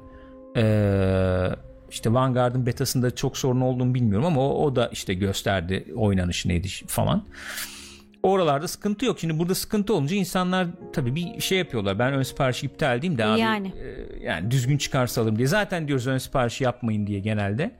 Ee, 0.56 1.48
işte 1.90 2.12
Vanguard'ın 2.14 2.66
betasında 2.66 3.14
çok 3.14 3.36
sorun 3.36 3.60
olduğunu 3.60 3.94
bilmiyorum 3.94 4.26
ama 4.26 4.40
o, 4.40 4.64
o 4.64 4.76
da 4.76 4.88
işte 4.88 5.14
gösterdi 5.14 5.84
oynanışı 5.96 6.48
neydi 6.48 6.68
falan. 6.86 7.24
Oralarda 8.22 8.68
sıkıntı 8.68 9.04
yok. 9.04 9.18
Şimdi 9.20 9.38
burada 9.38 9.54
sıkıntı 9.54 9.94
olunca 9.94 10.16
insanlar 10.16 10.66
tabii 10.92 11.14
bir 11.14 11.40
şey 11.40 11.58
yapıyorlar. 11.58 11.98
Ben 11.98 12.12
ön 12.12 12.22
siparişi 12.22 12.66
iptal 12.66 12.98
edeyim 12.98 13.18
de 13.18 13.24
abi 13.24 13.40
Yani. 13.40 13.68
e, 13.68 14.24
yani 14.24 14.50
düzgün 14.50 14.78
çıkarsa 14.78 15.22
alırım 15.22 15.36
diye. 15.38 15.48
Zaten 15.48 15.88
diyoruz 15.88 16.06
ön 16.06 16.18
siparişi 16.18 16.64
yapmayın 16.64 17.06
diye 17.06 17.20
genelde. 17.20 17.70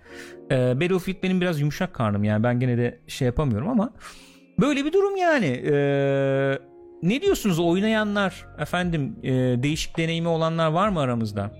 Ee, 0.50 0.80
Battlefield 0.80 1.22
benim 1.22 1.40
biraz 1.40 1.60
yumuşak 1.60 1.94
karnım 1.94 2.24
yani 2.24 2.42
ben 2.42 2.60
gene 2.60 2.78
de 2.78 2.98
şey 3.06 3.26
yapamıyorum 3.26 3.68
ama 3.68 3.92
böyle 4.60 4.84
bir 4.84 4.92
durum 4.92 5.16
yani. 5.16 5.46
Ee, 5.46 6.58
ne 7.02 7.22
diyorsunuz 7.22 7.58
oynayanlar 7.58 8.46
efendim 8.58 9.16
e, 9.22 9.32
değişik 9.62 9.96
deneyimi 9.98 10.28
olanlar 10.28 10.70
var 10.70 10.88
mı 10.88 11.00
aramızda? 11.00 11.50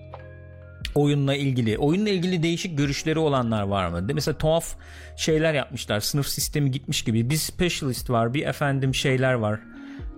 Oyunla 0.95 1.34
ilgili. 1.34 1.78
Oyunla 1.78 2.09
ilgili 2.11 2.43
değişik 2.43 2.78
görüşleri 2.78 3.18
olanlar 3.18 3.62
var 3.62 3.88
mı? 3.88 4.09
De 4.09 4.12
mesela 4.12 4.38
tuhaf 4.38 4.74
şeyler 5.16 5.55
yapmışlar. 5.55 6.01
Sınıf 6.01 6.26
sistemi 6.28 6.70
gitmiş 6.70 7.03
gibi. 7.03 7.30
Bir 7.30 7.36
specialist 7.36 8.11
var, 8.11 8.34
bir 8.34 8.47
efendim 8.47 8.95
şeyler 8.95 9.32
var. 9.34 9.61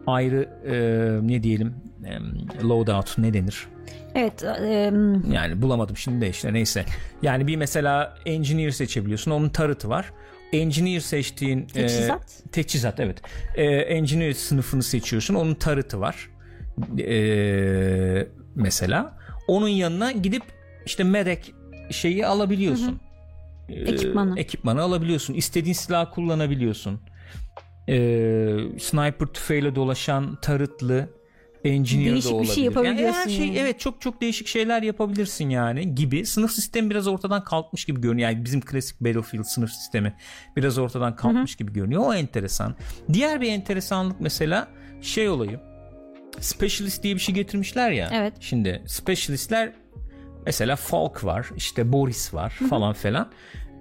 Ayrı 0.06 0.48
e, 0.66 0.74
ne 1.28 1.42
diyelim 1.42 1.74
e, 2.04 2.18
loadout 2.68 3.18
ne 3.18 3.34
denir? 3.34 3.66
Evet. 4.14 4.42
e, 4.42 4.92
Yani 5.32 5.62
bulamadım 5.62 5.96
şimdi 5.96 6.20
de 6.20 6.28
işte 6.30 6.52
neyse. 6.52 6.84
Yani 7.22 7.46
bir 7.46 7.56
mesela 7.56 8.14
engineer 8.26 8.70
seçebiliyorsun. 8.70 9.30
Onun 9.30 9.48
tarıtı 9.48 9.88
var. 9.88 10.10
Engineer 10.52 11.00
seçtiğin 11.00 11.60
e, 11.60 11.66
Teçhizat. 11.66 12.42
teçhizat 12.52 13.00
evet. 13.00 13.20
E, 13.56 13.64
engineer 13.66 14.32
sınıfını 14.32 14.82
seçiyorsun. 14.82 15.34
Onun 15.34 15.54
tarıtı 15.54 16.00
var. 16.00 16.28
E, 16.98 18.26
mesela 18.54 19.18
onun 19.48 19.68
yanına 19.68 20.12
gidip 20.12 20.42
işte 20.86 21.04
medek 21.04 21.54
şeyi 21.90 22.26
alabiliyorsun. 22.26 23.00
E, 23.68 23.74
Ekipmanı. 23.74 24.40
ekipmanı 24.40 24.82
alabiliyorsun. 24.82 25.34
İstediğin 25.34 25.74
silahı 25.74 26.10
kullanabiliyorsun. 26.10 27.00
E, 27.88 27.96
sniper 28.80 29.26
tüfeğiyle 29.26 29.74
dolaşan 29.74 30.38
tarıtlı 30.42 31.08
engineer 31.64 32.12
Değişik 32.12 32.32
de 32.32 32.40
bir 32.40 32.46
şey 32.46 32.68
olabilir. 32.68 32.84
Yani 32.84 32.96
her 32.96 33.02
yapabiliyorsun 33.02 33.30
şey 33.30 33.46
yani. 33.46 33.58
evet 33.58 33.80
çok 33.80 34.00
çok 34.00 34.20
değişik 34.20 34.46
şeyler 34.46 34.82
yapabilirsin 34.82 35.50
yani 35.50 35.94
gibi. 35.94 36.26
Sınıf 36.26 36.52
sistemi 36.52 36.90
biraz 36.90 37.06
ortadan 37.06 37.44
kalkmış 37.44 37.84
gibi 37.84 38.00
görünüyor. 38.00 38.30
Yani 38.30 38.44
bizim 38.44 38.60
klasik 38.60 39.00
Battlefield 39.00 39.44
sınıf 39.44 39.70
sistemi 39.70 40.14
biraz 40.56 40.78
ortadan 40.78 41.16
kalkmış 41.16 41.56
gibi 41.56 41.72
görünüyor. 41.72 42.02
O 42.06 42.14
enteresan. 42.14 42.74
Diğer 43.12 43.40
bir 43.40 43.48
enteresanlık 43.48 44.20
mesela 44.20 44.68
şey 45.00 45.28
olayı. 45.28 45.60
Specialist 46.40 47.02
diye 47.02 47.14
bir 47.14 47.20
şey 47.20 47.34
getirmişler 47.34 47.90
ya. 47.90 48.08
Evet. 48.12 48.34
Şimdi 48.40 48.82
specialistler 48.86 49.72
mesela 50.46 50.76
Falk 50.76 51.24
var, 51.24 51.46
işte 51.56 51.92
Boris 51.92 52.34
var 52.34 52.50
falan 52.70 52.92
falan. 52.92 53.30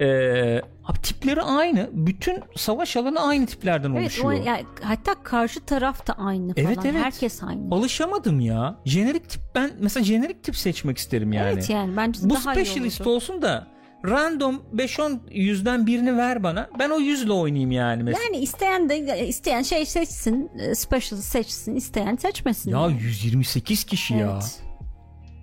Ee, 0.02 0.62
abi 0.86 1.02
tipleri 1.04 1.42
aynı. 1.42 1.90
Bütün 1.94 2.40
savaş 2.56 2.98
alanı 2.98 3.20
aynı 3.20 3.46
tiplerden 3.46 3.90
Evet, 3.92 4.00
o, 4.24 4.28
oluşuyor. 4.28 4.46
yani, 4.46 4.66
hatta 4.84 5.24
karşı 5.24 5.60
taraf 5.60 6.08
da 6.08 6.14
aynı 6.14 6.54
falan. 6.56 6.68
Evet, 6.68 6.78
evet. 6.86 7.04
Herkes 7.04 7.44
aynı. 7.44 7.76
Alışamadım 7.76 8.40
ya. 8.40 8.76
Jenerik 8.86 9.30
tip 9.30 9.42
ben 9.56 9.72
mesela 9.80 10.04
jenerik 10.04 10.44
tip 10.44 10.56
seçmek 10.58 10.98
isterim 10.98 11.34
yani. 11.34 11.50
Evet 11.54 11.70
yani 11.70 11.98
bence 11.98 12.20
Bu 12.24 12.36
daha 12.36 12.54
iyi 12.54 12.66
specialist 12.66 13.02
olurdu. 13.02 13.16
olsun 13.16 13.42
da 13.42 13.68
random 14.06 14.62
5-10 14.76 15.20
yüzden 15.32 15.88
birini 15.88 16.18
ver 16.18 16.44
bana. 16.44 16.70
Ben 16.80 16.90
o 16.90 17.00
yüzle 17.00 17.32
oynayayım 17.32 17.72
yani 17.72 18.04
mesela. 18.04 18.24
Yani 18.24 18.38
isteyen 18.38 18.90
de 18.90 19.28
isteyen 19.28 19.62
şey 19.62 19.86
seçsin, 19.86 20.50
e, 20.60 20.76
specialist 20.76 21.28
seçsin, 21.28 21.76
isteyen 21.76 22.16
seçmesin. 22.16 22.72
Ya 22.72 22.82
yani. 22.82 23.02
128 23.02 23.84
kişi 23.84 24.14
ya. 24.14 24.40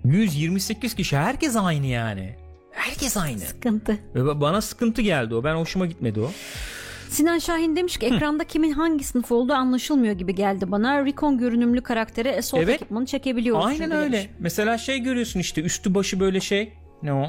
Evet. 0.05 0.15
128 0.15 0.93
kişi 0.95 1.17
herkes 1.17 1.55
aynı 1.55 1.85
yani. 1.85 2.35
Herkes 2.71 3.17
aynı. 3.17 3.39
Sıkıntı. 3.39 3.99
Ve 4.15 4.41
Bana 4.41 4.61
sıkıntı 4.61 5.01
geldi 5.01 5.35
o. 5.35 5.43
Ben 5.43 5.55
hoşuma 5.55 5.85
gitmedi 5.85 6.19
o. 6.19 6.31
Sinan 7.09 7.39
Şahin 7.39 7.75
demiş 7.75 7.97
ki 7.97 8.05
ekranda 8.05 8.43
kimin 8.43 8.71
hangi 8.71 9.03
sınıf 9.03 9.31
olduğu 9.31 9.53
anlaşılmıyor 9.53 10.13
gibi 10.13 10.35
geldi 10.35 10.71
bana. 10.71 11.05
Recon 11.05 11.37
görünümlü 11.37 11.81
karaktere 11.81 12.37
Assault 12.37 12.63
Evet. 12.63 12.75
ekipmanı 12.75 13.05
çekebiliyoruz. 13.05 13.65
Aynen 13.65 13.91
öyle. 13.91 14.13
demiş. 14.17 14.29
Mesela 14.39 14.77
şey 14.77 14.99
görüyorsun 14.99 15.39
işte 15.39 15.61
üstü 15.61 15.95
başı 15.95 16.19
böyle 16.19 16.39
şey. 16.39 16.73
Ne 17.03 17.13
o? 17.13 17.25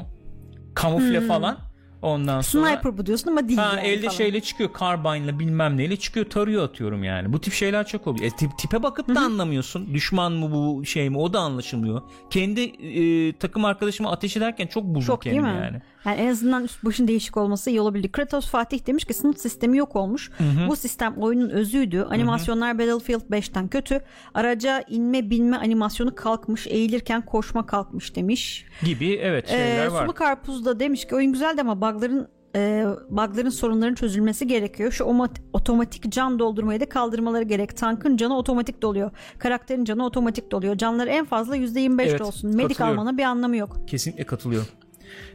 Kamufle 0.75 1.21
falan. 1.21 1.57
Ondan 2.01 2.41
sonra 2.41 2.67
Sniper 2.67 2.97
bu 2.97 3.05
diyorsun 3.05 3.31
ama 3.31 3.47
değil 3.47 3.59
Ha 3.59 3.73
yani 3.75 3.87
elde 3.87 4.05
falan. 4.05 4.17
şeyle 4.17 4.41
çıkıyor 4.41 4.69
carbine'la 4.79 5.39
bilmem 5.39 5.77
neyle 5.77 5.95
çıkıyor 5.95 6.25
tarıyor 6.29 6.63
atıyorum 6.63 7.03
yani. 7.03 7.33
Bu 7.33 7.41
tip 7.41 7.53
şeyler 7.53 7.87
çok 7.87 8.07
oluyor. 8.07 8.25
E, 8.25 8.29
tip, 8.35 8.57
tipe 8.57 8.83
bakıp 8.83 9.15
da 9.15 9.19
anlamıyorsun. 9.19 9.93
Düşman 9.93 10.31
mı 10.31 10.51
bu 10.51 10.85
şey 10.85 11.09
mi 11.09 11.17
o 11.17 11.33
da 11.33 11.39
anlaşılmıyor. 11.39 12.01
Kendi 12.29 12.61
e, 12.61 13.33
takım 13.33 13.65
arkadaşıma 13.65 14.11
ateş 14.11 14.37
ederken 14.37 14.67
çok 14.67 14.83
buldum 14.83 15.01
Çok 15.01 15.25
yani. 15.25 15.81
Yani 16.05 16.17
en 16.21 16.27
azından 16.27 16.63
üst 16.63 16.85
başın 16.85 17.07
değişik 17.07 17.37
olması 17.37 17.69
iyi 17.69 17.81
olabilir. 17.81 18.11
Kratos 18.11 18.47
Fatih 18.47 18.87
demiş 18.87 19.05
ki 19.05 19.13
sınıf 19.13 19.37
sistemi 19.37 19.77
yok 19.77 19.95
olmuş. 19.95 20.31
Bu 20.69 20.75
sistem 20.75 21.13
oyunun 21.17 21.49
özüydü. 21.49 22.01
Animasyonlar 22.09 22.79
Battlefield 22.79 23.21
5'ten 23.31 23.67
kötü. 23.67 24.01
Araca 24.33 24.83
inme 24.89 25.29
binme 25.29 25.57
animasyonu 25.57 26.15
kalkmış. 26.15 26.67
Eğilirken 26.67 27.25
koşma 27.25 27.65
kalkmış 27.65 28.15
demiş. 28.15 28.65
Gibi 28.85 29.13
evet 29.21 29.47
şeyler 29.49 29.85
Ee, 29.87 29.91
var. 29.91 30.05
Sulu 30.05 30.13
Karpuz 30.13 30.65
da 30.65 30.79
demiş 30.79 31.07
ki 31.07 31.15
oyun 31.15 31.33
güzeldi 31.33 31.61
ama 31.61 31.81
bugların 31.81 32.27
e, 32.55 32.85
bugların 33.09 33.49
sorunların 33.49 33.95
çözülmesi 33.95 34.47
gerekiyor. 34.47 34.91
Şu 34.91 35.03
omat- 35.03 35.41
otomatik 35.53 36.11
can 36.11 36.39
doldurmayı 36.39 36.79
da 36.79 36.89
kaldırmaları 36.89 37.43
gerek. 37.43 37.77
Tankın 37.77 38.17
canı 38.17 38.37
otomatik 38.37 38.81
doluyor. 38.81 39.11
Karakterin 39.39 39.85
canı 39.85 40.05
otomatik 40.05 40.51
doluyor. 40.51 40.77
Canları 40.77 41.09
en 41.09 41.25
fazla 41.25 41.57
%25 41.57 42.09
Evet, 42.09 42.21
olsun. 42.21 42.55
Medik 42.55 42.81
almanın 42.81 43.17
bir 43.17 43.23
anlamı 43.23 43.57
yok. 43.57 43.77
Kesinlikle 43.87 44.23
katılıyorum. 44.23 44.67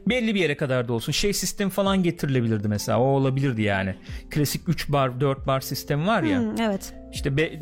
Belli 0.09 0.35
bir 0.35 0.41
yere 0.41 0.57
kadar 0.57 0.89
da 0.89 0.93
olsun. 0.93 1.13
Şey 1.13 1.33
sistem 1.33 1.69
falan 1.69 2.03
getirilebilirdi 2.03 2.69
mesela. 2.69 3.01
O 3.01 3.05
olabilirdi 3.05 3.63
yani. 3.63 3.95
Klasik 4.31 4.69
3 4.69 4.93
bar 4.93 5.21
4 5.21 5.47
bar 5.47 5.61
sistemi 5.61 6.07
var 6.07 6.23
ya. 6.23 6.41
Hmm, 6.41 6.61
evet. 6.61 6.95
İşte 7.13 7.37
be, 7.37 7.61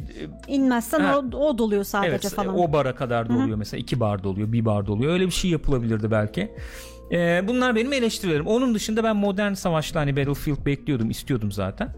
İnmezsen 0.49 1.01
Ha. 1.01 1.19
o, 1.33 1.37
o 1.37 1.59
doluyor 1.59 1.85
sadece 1.85 2.11
evet 2.11 2.35
falan. 2.35 2.59
o 2.59 2.73
bara 2.73 2.95
kadar 2.95 3.29
doluyor 3.29 3.57
mesela. 3.57 3.81
2 3.81 4.01
bar 4.01 4.25
doluyor, 4.25 4.53
1 4.53 4.65
bar 4.65 4.87
doluyor. 4.87 5.13
Öyle 5.13 5.27
bir 5.27 5.31
şey 5.31 5.51
yapılabilirdi 5.51 6.11
belki. 6.11 6.53
Ee, 7.13 7.43
bunlar 7.49 7.75
benim 7.75 7.93
eleştirilerim. 7.93 8.47
Onun 8.47 8.75
dışında 8.75 9.05
ben 9.05 9.17
modern 9.17 9.53
savaşlı 9.53 9.99
hani 9.99 10.17
Battlefield 10.17 10.67
bekliyordum, 10.67 11.11
istiyordum 11.11 11.53
zaten. 11.53 11.89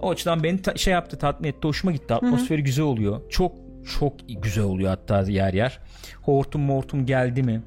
O 0.00 0.10
açıdan 0.10 0.42
beni 0.42 0.62
ta- 0.62 0.76
şey 0.76 0.92
yaptı, 0.92 1.18
tatmin 1.18 1.48
etti, 1.48 1.68
hoşuma 1.68 1.92
gitti. 1.92 2.14
Atmosferi 2.14 2.62
güzel 2.64 2.84
oluyor. 2.84 3.20
Çok 3.30 3.52
çok 3.98 4.12
güzel 4.42 4.64
oluyor 4.64 4.88
hatta 4.90 5.20
yer 5.22 5.52
yer. 5.54 5.80
Hortum 6.22 6.62
mortum 6.62 7.06
geldi 7.06 7.42
mi? 7.42 7.62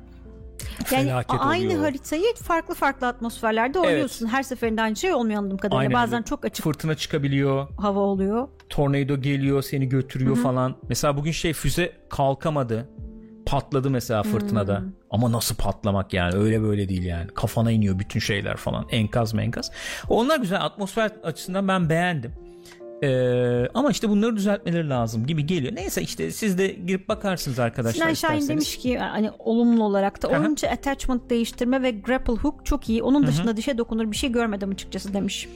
Yani 0.91 1.03
Felaket 1.05 1.39
aynı 1.39 1.67
oluyor. 1.67 1.81
haritayı 1.81 2.35
farklı 2.43 2.75
farklı 2.75 3.07
atmosferlerde 3.07 3.79
oynuyorsun. 3.79 4.27
Her 4.27 4.43
seferinde 4.43 4.81
aynı 4.81 4.95
şey 4.95 5.13
olmuyor 5.13 5.39
anladığım 5.39 5.57
kadarıyla. 5.57 5.79
Aynen 5.79 5.93
Bazen 5.93 6.21
çok 6.21 6.45
açık 6.45 6.63
Fırtına 6.63 6.95
çıkabiliyor. 6.95 7.67
hava 7.77 7.99
oluyor. 7.99 8.47
tornado 8.69 9.21
geliyor 9.21 9.61
seni 9.61 9.89
götürüyor 9.89 10.35
falan. 10.35 10.75
Mesela 10.89 11.17
bugün 11.17 11.31
şey 11.31 11.53
füze 11.53 11.91
kalkamadı. 12.09 12.89
Patladı 13.45 13.89
mesela 13.89 14.23
fırtınada. 14.23 14.83
Ama 15.11 15.31
nasıl 15.31 15.55
patlamak 15.55 16.13
yani 16.13 16.35
öyle 16.35 16.61
böyle 16.61 16.89
değil 16.89 17.03
yani. 17.03 17.27
Kafana 17.27 17.71
iniyor 17.71 17.99
bütün 17.99 18.19
şeyler 18.19 18.57
falan. 18.57 18.85
Enkaz 18.91 19.33
menkaz. 19.33 19.71
Onlar 20.09 20.39
güzel 20.39 20.65
atmosfer 20.65 21.11
açısından 21.23 21.67
ben 21.67 21.89
beğendim. 21.89 22.46
Ee, 23.03 23.67
ama 23.73 23.91
işte 23.91 24.09
bunları 24.09 24.35
düzeltmeleri 24.35 24.89
lazım 24.89 25.25
gibi 25.27 25.45
geliyor. 25.45 25.75
Neyse 25.75 26.01
işte 26.01 26.31
siz 26.31 26.57
de 26.57 26.67
girip 26.67 27.09
bakarsınız 27.09 27.59
arkadaşlar 27.59 27.93
Sinan 27.93 28.05
Şahin 28.13 28.13
isterseniz. 28.13 28.49
demiş 28.49 28.77
ki 28.77 28.97
hani 28.97 29.31
olumlu 29.39 29.83
olarak 29.83 30.23
da 30.23 30.27
oyuncu 30.27 30.67
attachment 30.67 31.29
değiştirme 31.29 31.81
ve 31.81 31.91
grapple 31.91 32.33
hook 32.33 32.65
çok 32.65 32.89
iyi. 32.89 33.03
Onun 33.03 33.27
dışında 33.27 33.57
dişe 33.57 33.77
dokunur 33.77 34.11
bir 34.11 34.17
şey 34.17 34.31
görmedim 34.31 34.71
açıkçası 34.71 35.13
demiş. 35.13 35.49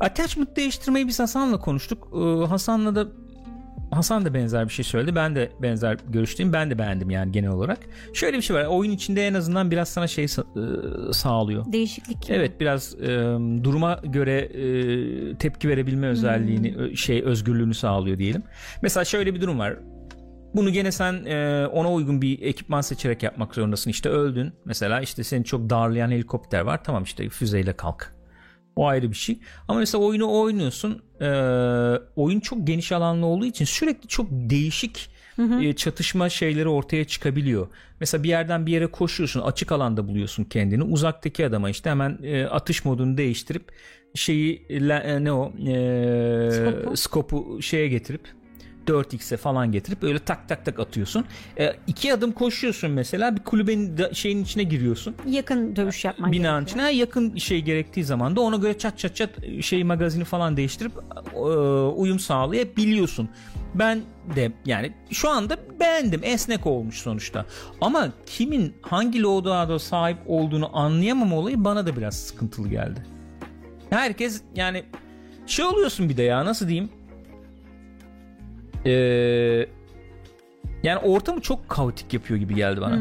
Attachment 0.00 0.56
değiştirmeyi 0.56 1.08
biz 1.08 1.20
Hasan'la 1.20 1.58
konuştuk. 1.60 2.08
Ee, 2.14 2.46
Hasan'la 2.46 2.94
da 2.94 3.06
Hasan 3.96 4.24
da 4.24 4.34
benzer 4.34 4.64
bir 4.68 4.72
şey 4.72 4.84
söyledi. 4.84 5.14
Ben 5.16 5.34
de 5.36 5.50
benzer 5.62 5.96
görüşteyim. 6.08 6.52
Ben 6.52 6.70
de 6.70 6.78
beğendim 6.78 7.10
yani 7.10 7.32
genel 7.32 7.50
olarak. 7.50 7.78
Şöyle 8.12 8.36
bir 8.36 8.42
şey 8.42 8.56
var. 8.56 8.64
Oyun 8.64 8.90
içinde 8.90 9.26
en 9.26 9.34
azından 9.34 9.70
biraz 9.70 9.88
sana 9.88 10.06
şey 10.06 10.24
sa- 10.24 11.10
e, 11.10 11.12
sağlıyor. 11.12 11.72
Değişiklik. 11.72 12.30
Evet 12.30 12.60
biraz 12.60 12.94
e, 13.00 13.06
duruma 13.64 14.00
göre 14.04 14.38
e, 14.40 15.34
tepki 15.38 15.68
verebilme 15.68 16.06
özelliğini 16.06 16.76
ö- 16.76 16.96
şey 16.96 17.22
özgürlüğünü 17.22 17.74
sağlıyor 17.74 18.18
diyelim. 18.18 18.42
Mesela 18.82 19.04
şöyle 19.04 19.34
bir 19.34 19.40
durum 19.40 19.58
var. 19.58 19.76
Bunu 20.54 20.70
gene 20.70 20.92
sen 20.92 21.24
e, 21.24 21.66
ona 21.66 21.92
uygun 21.92 22.22
bir 22.22 22.42
ekipman 22.42 22.80
seçerek 22.80 23.22
yapmak 23.22 23.54
zorundasın. 23.54 23.90
İşte 23.90 24.08
öldün. 24.08 24.52
Mesela 24.64 25.00
işte 25.00 25.24
seni 25.24 25.44
çok 25.44 25.70
darlayan 25.70 26.10
helikopter 26.10 26.60
var. 26.60 26.84
Tamam 26.84 27.02
işte 27.02 27.28
füzeyle 27.28 27.72
kalk. 27.72 28.13
O 28.76 28.86
ayrı 28.86 29.10
bir 29.10 29.16
şey. 29.16 29.38
Ama 29.68 29.78
mesela 29.78 30.04
oyunu 30.04 30.40
oynuyorsun. 30.40 31.02
e, 31.20 31.26
oyun 32.16 32.40
çok 32.40 32.66
geniş 32.66 32.92
alanlı 32.92 33.26
olduğu 33.26 33.46
için 33.46 33.64
sürekli 33.64 34.08
çok 34.08 34.26
değişik 34.30 35.10
e, 35.62 35.72
çatışma 35.72 36.28
şeyleri 36.28 36.68
ortaya 36.68 37.04
çıkabiliyor. 37.04 37.66
Mesela 38.00 38.22
bir 38.24 38.28
yerden 38.28 38.66
bir 38.66 38.72
yere 38.72 38.86
koşuyorsun. 38.86 39.40
Açık 39.40 39.72
alanda 39.72 40.08
buluyorsun 40.08 40.44
kendini. 40.44 40.82
Uzaktaki 40.82 41.46
adama 41.46 41.70
işte 41.70 41.90
hemen 41.90 42.18
e, 42.22 42.44
atış 42.44 42.84
modunu 42.84 43.16
değiştirip 43.16 43.72
şeyi 44.14 44.66
e, 44.68 45.24
ne 45.24 45.32
o 45.32 45.52
e, 45.66 46.50
Skopu. 46.52 46.96
skopu 46.96 47.62
şeye 47.62 47.88
getirip 47.88 48.20
4x'e 48.86 49.36
falan 49.36 49.72
getirip 49.72 50.02
öyle 50.04 50.18
tak 50.18 50.48
tak 50.48 50.64
tak 50.64 50.80
atıyorsun. 50.80 51.24
E, 51.58 51.72
iki 51.86 52.12
adım 52.14 52.32
koşuyorsun 52.32 52.90
mesela 52.90 53.36
bir 53.36 53.42
kulübenin 53.42 53.98
da- 53.98 54.14
şeyin 54.14 54.42
içine 54.44 54.62
giriyorsun 54.62 55.14
Yakın 55.28 55.76
dövüş 55.76 56.04
yapman 56.04 56.32
binanın 56.32 56.64
gerekiyor. 56.64 56.88
içine 56.88 56.98
yakın 57.00 57.36
şey 57.36 57.60
gerektiği 57.62 58.04
zaman 58.04 58.36
da 58.36 58.40
ona 58.40 58.56
göre 58.56 58.78
çat 58.78 58.98
çat 58.98 59.16
çat 59.16 59.30
şey 59.60 59.84
magazini 59.84 60.24
falan 60.24 60.56
değiştirip 60.56 60.92
e, 61.34 61.38
uyum 61.88 62.18
sağlayabiliyorsun. 62.18 63.28
Ben 63.74 64.02
de 64.36 64.52
yani 64.66 64.92
şu 65.10 65.30
anda 65.30 65.56
beğendim. 65.80 66.20
Esnek 66.24 66.66
olmuş 66.66 66.94
sonuçta. 66.98 67.46
Ama 67.80 68.08
kimin 68.26 68.74
hangi 68.82 69.22
loadout'a 69.22 69.78
sahip 69.78 70.18
olduğunu 70.26 70.76
anlayamam 70.78 71.32
olayı 71.32 71.64
bana 71.64 71.86
da 71.86 71.96
biraz 71.96 72.16
sıkıntılı 72.16 72.68
geldi. 72.68 73.02
Herkes 73.90 74.42
yani 74.56 74.84
şey 75.46 75.64
oluyorsun 75.64 76.08
bir 76.08 76.16
de 76.16 76.22
ya 76.22 76.44
nasıl 76.44 76.68
diyeyim? 76.68 76.88
Ee, 78.86 79.66
yani 80.82 80.98
ortamı 81.02 81.40
çok 81.40 81.68
kaotik 81.68 82.14
yapıyor 82.14 82.40
gibi 82.40 82.54
geldi 82.54 82.80
bana. 82.80 82.98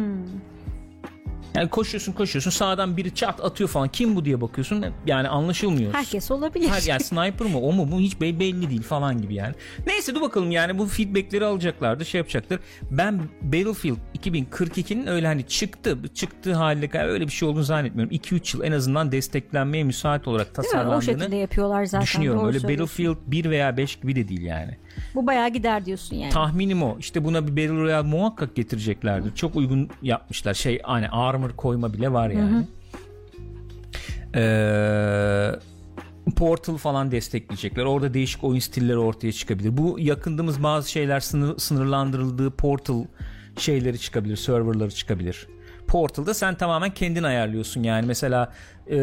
Yani 1.55 1.69
koşuyorsun 1.69 2.13
koşuyorsun 2.13 2.51
sağdan 2.51 2.97
biri 2.97 3.15
çat 3.15 3.43
atıyor 3.45 3.69
falan. 3.69 3.87
Kim 3.87 4.15
bu 4.15 4.25
diye 4.25 4.41
bakıyorsun. 4.41 4.85
Yani 5.05 5.27
anlaşılmıyor. 5.27 5.93
Herkes 5.93 6.31
olabilir. 6.31 6.69
Her, 6.69 6.81
yani 6.81 7.03
sniper 7.03 7.47
mı 7.47 7.59
o 7.59 7.73
mu 7.73 7.91
bu 7.91 7.99
hiç 7.99 8.21
be- 8.21 8.39
belli 8.39 8.69
değil 8.69 8.83
falan 8.83 9.21
gibi 9.21 9.33
yani. 9.35 9.55
Neyse 9.87 10.15
dur 10.15 10.21
bakalım 10.21 10.51
yani 10.51 10.77
bu 10.77 10.87
feedbackleri 10.87 11.45
alacaklardı 11.45 12.05
şey 12.05 12.19
yapacaktır. 12.19 12.59
Ben 12.91 13.21
Battlefield 13.41 13.97
2042'nin 14.19 15.07
öyle 15.07 15.27
hani 15.27 15.47
çıktı 15.47 15.97
çıktığı 16.13 16.53
halde 16.53 16.99
öyle 16.99 17.27
bir 17.27 17.31
şey 17.31 17.49
olduğunu 17.49 17.63
zannetmiyorum. 17.63 18.15
2-3 18.15 18.57
yıl 18.57 18.63
en 18.63 18.71
azından 18.71 19.11
desteklenmeye 19.11 19.83
müsait 19.83 20.27
olarak 20.27 20.47
mi? 20.47 20.63
O 20.63 20.63
şekilde 20.63 20.71
tasarlandığını 20.71 21.35
yapıyorlar 21.35 21.85
zaten. 21.85 22.03
düşünüyorum. 22.03 22.41
Doğru 22.41 22.47
Öyle. 22.47 22.63
Battlefield 22.63 23.17
1 23.27 23.49
veya 23.49 23.77
5 23.77 23.95
gibi 23.95 24.15
de 24.15 24.27
değil 24.27 24.41
yani. 24.41 24.77
Bu 25.15 25.27
bayağı 25.27 25.49
gider 25.49 25.85
diyorsun 25.85 26.15
yani. 26.15 26.31
Tahminim 26.31 26.83
o. 26.83 26.97
İşte 26.99 27.23
buna 27.25 27.47
bir 27.47 27.51
Battle 27.51 27.81
Royale 27.81 28.07
muhakkak 28.07 28.55
getireceklerdir. 28.55 29.35
Çok 29.35 29.55
uygun 29.55 29.89
yapmışlar. 30.01 30.53
Şey 30.53 30.81
hani 30.83 31.09
armor 31.43 31.55
koyma 31.55 31.93
bile 31.93 32.13
var 32.13 32.29
yani. 32.29 32.67
Ee, 34.35 35.51
Portal 36.35 36.77
falan 36.77 37.11
destekleyecekler. 37.11 37.85
Orada 37.85 38.13
değişik 38.13 38.43
oyun 38.43 38.59
stilleri 38.59 38.97
ortaya 38.97 39.31
çıkabilir. 39.31 39.77
Bu 39.77 39.99
yakındığımız 39.99 40.63
bazı 40.63 40.91
şeyler 40.91 41.19
sınır, 41.19 41.57
sınırlandırıldığı 41.57 42.51
Portal 42.51 43.05
şeyleri 43.57 43.99
çıkabilir, 43.99 44.35
serverları 44.35 44.91
çıkabilir. 44.91 45.47
Portal'da 45.87 46.33
sen 46.33 46.55
tamamen 46.55 46.93
kendin 46.93 47.23
ayarlıyorsun 47.23 47.83
yani 47.83 48.07
mesela 48.07 48.53
e, 48.89 48.97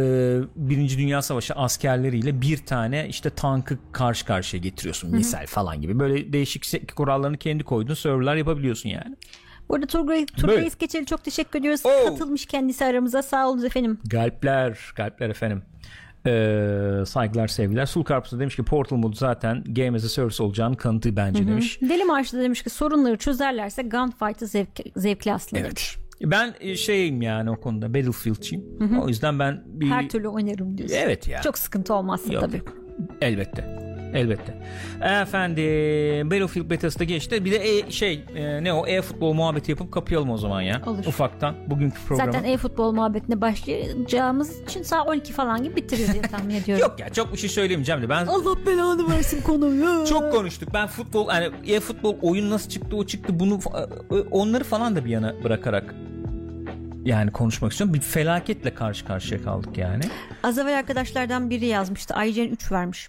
Birinci 0.57 0.99
Dünya 0.99 1.23
Savaşı 1.23 1.55
askerleriyle 1.55 2.41
bir 2.41 2.57
tane 2.57 3.09
işte 3.09 3.31
tankı 3.31 3.79
karşı 3.93 4.27
karşıya 4.27 4.63
getiriyorsun 4.63 5.11
misal 5.11 5.47
falan 5.47 5.81
gibi 5.81 5.99
böyle 5.99 6.33
değişik 6.33 6.97
kurallarını 6.97 7.39
kendi 7.39 7.65
koyduğun 7.65 7.95
serverlar 7.95 8.37
yapabiliyorsun 8.37 8.89
yani. 8.89 9.17
Bu 9.71 9.75
arada 9.75 9.87
Turgay. 9.87 10.27
Turgay 10.27 10.67
İskeçeli 10.67 11.07
çok 11.07 11.25
teşekkür 11.25 11.59
ediyoruz. 11.59 11.81
Oh. 11.85 12.09
Katılmış 12.09 12.47
kendisi 12.47 12.85
aramıza. 12.85 13.23
Sağ 13.23 13.49
olun 13.49 13.65
efendim. 13.65 13.99
Galpler, 14.07 14.79
galpler 14.97 15.31
efendim. 15.31 15.63
Ee, 16.27 17.05
saygılar 17.07 17.49
sevgiler. 17.49 17.87
Sulkarpus 17.87 18.33
da 18.33 18.41
demiş 18.41 18.57
ki 18.57 18.63
Portal 18.63 18.97
modu 18.97 19.17
zaten 19.17 19.65
Game 19.65 19.97
as 19.97 20.05
a 20.05 20.09
Service 20.09 20.43
olacağının 20.43 20.75
kanıtı 20.75 21.17
bence 21.17 21.47
demiş. 21.47 21.81
Deli 21.83 22.05
Marşı 22.05 22.37
da 22.37 22.43
demiş 22.43 22.63
ki 22.63 22.71
sorunları 22.71 23.17
çözerlerse 23.17 23.83
Gunfight'ı 23.83 24.47
zevk, 24.47 24.69
zevkli 24.97 25.33
aslında 25.33 25.65
demiş. 25.65 25.97
Ben 26.23 26.55
e, 26.61 26.77
şeyim 26.77 27.23
yani 27.23 27.51
o 27.51 27.61
konuda 27.61 27.95
Battlefield'çiyim. 27.95 28.65
O 29.03 29.09
yüzden 29.09 29.39
ben 29.39 29.63
bir 29.67 29.87
Her 29.91 30.09
türlü 30.09 30.29
oynarım 30.29 30.79
diyorsun. 30.79 30.97
Evet 30.97 31.29
ya. 31.29 31.41
Çok 31.41 31.59
sıkıntı 31.59 31.95
olmazsa 31.95 32.33
Yok, 32.33 32.43
tabii. 32.43 32.57
yok. 32.57 32.77
Elbette. 33.21 33.90
Elbette. 34.15 34.55
Efendim 35.03 36.31
Battlefield 36.31 36.71
Beta'sı 36.71 36.99
da 36.99 37.05
geçti. 37.05 37.45
Bir 37.45 37.53
de 37.53 37.79
e, 37.79 37.91
şey 37.91 38.25
e, 38.37 38.65
ne 38.65 38.73
o 38.73 38.87
e-futbol 38.87 39.33
muhabbeti 39.33 39.71
yapıp 39.71 39.93
kapayalım 39.93 40.31
o 40.31 40.37
zaman 40.37 40.61
ya. 40.63 40.83
Olur. 40.87 41.05
Ufaktan 41.07 41.55
bugünkü 41.67 42.01
programı. 42.09 42.33
Zaten 42.33 42.49
e-futbol 42.49 42.93
muhabbetine 42.93 43.41
başlayacağımız 43.41 44.61
için 44.63 44.83
saat 44.83 45.09
12 45.09 45.33
falan 45.33 45.63
gibi 45.63 45.77
bitiririz 45.77 46.13
diye 46.13 46.23
tahmin 46.23 46.55
ediyorum. 46.63 46.83
Yok 46.89 47.01
ya 47.01 47.09
çok 47.09 47.33
bir 47.33 47.39
şey 47.39 47.51
söylemeyeceğim 47.51 48.03
de 48.03 48.09
ben 48.09 48.27
Allah 48.27 48.67
belanı 48.67 49.11
versin 49.11 49.43
konuyu. 49.43 50.07
çok 50.07 50.33
konuştuk. 50.33 50.69
Ben 50.75 50.87
futbol 50.87 51.29
hani 51.29 51.51
e-futbol 51.67 52.17
oyun 52.23 52.51
nasıl 52.51 52.69
çıktı 52.71 52.97
o 52.97 53.07
çıktı 53.07 53.41
bunu 53.41 53.55
fa- 53.55 54.29
onları 54.31 54.65
falan 54.65 54.97
da 54.97 55.05
bir 55.05 55.11
yana 55.11 55.35
bırakarak 55.45 55.95
yani 57.05 57.31
konuşmak 57.31 57.73
istiyorum. 57.73 57.95
Bir 57.95 58.01
felaketle 58.01 58.75
karşı 58.75 59.05
karşıya 59.07 59.43
kaldık 59.43 59.79
yani. 59.79 60.03
Az 60.43 60.59
evvel 60.59 60.79
arkadaşlardan 60.79 61.51
biri 61.51 61.67
yazmıştı. 61.67 62.15
IGN 62.25 62.41
3 62.53 62.73
vermiş. 62.73 63.09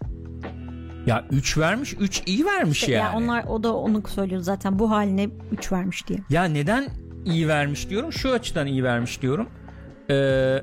Ya 1.06 1.26
3 1.32 1.58
vermiş 1.58 1.96
3 2.00 2.24
iyi 2.26 2.46
vermiş 2.46 2.88
Ya 2.88 2.98
yani. 3.00 3.18
onlar 3.18 3.44
o 3.44 3.64
da 3.64 3.76
onu 3.76 4.08
söylüyor 4.08 4.42
zaten 4.42 4.80
bu 4.80 4.92
haline 4.92 5.30
3 5.52 5.72
vermiş 5.72 6.08
diye. 6.08 6.20
Ya 6.30 6.44
neden 6.44 6.88
iyi 7.26 7.48
vermiş 7.48 7.90
diyorum? 7.90 8.14
Şu 8.14 8.32
açıdan 8.32 8.68
iyi 8.68 8.84
vermiş 8.84 9.22
diyorum. 9.22 9.50
Ee, 10.10 10.58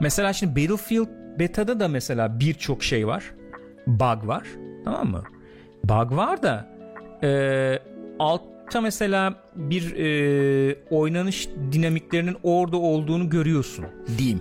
mesela 0.00 0.32
şimdi 0.32 0.56
Battlefield 0.62 1.08
Beta'da 1.38 1.80
da 1.80 1.88
mesela 1.88 2.40
birçok 2.40 2.82
şey 2.84 3.06
var. 3.06 3.24
Bug 3.86 4.26
var. 4.26 4.42
Tamam 4.84 5.08
mı? 5.10 5.22
Bug 5.84 6.12
var 6.16 6.42
da 6.42 6.66
e, 7.22 7.78
altta 8.18 8.80
mesela 8.80 9.34
bir 9.54 9.96
e, 9.96 10.76
oynanış 10.90 11.48
dinamiklerinin 11.72 12.36
orada 12.42 12.76
olduğunu 12.76 13.30
görüyorsun 13.30 13.84
diyeyim. 14.18 14.40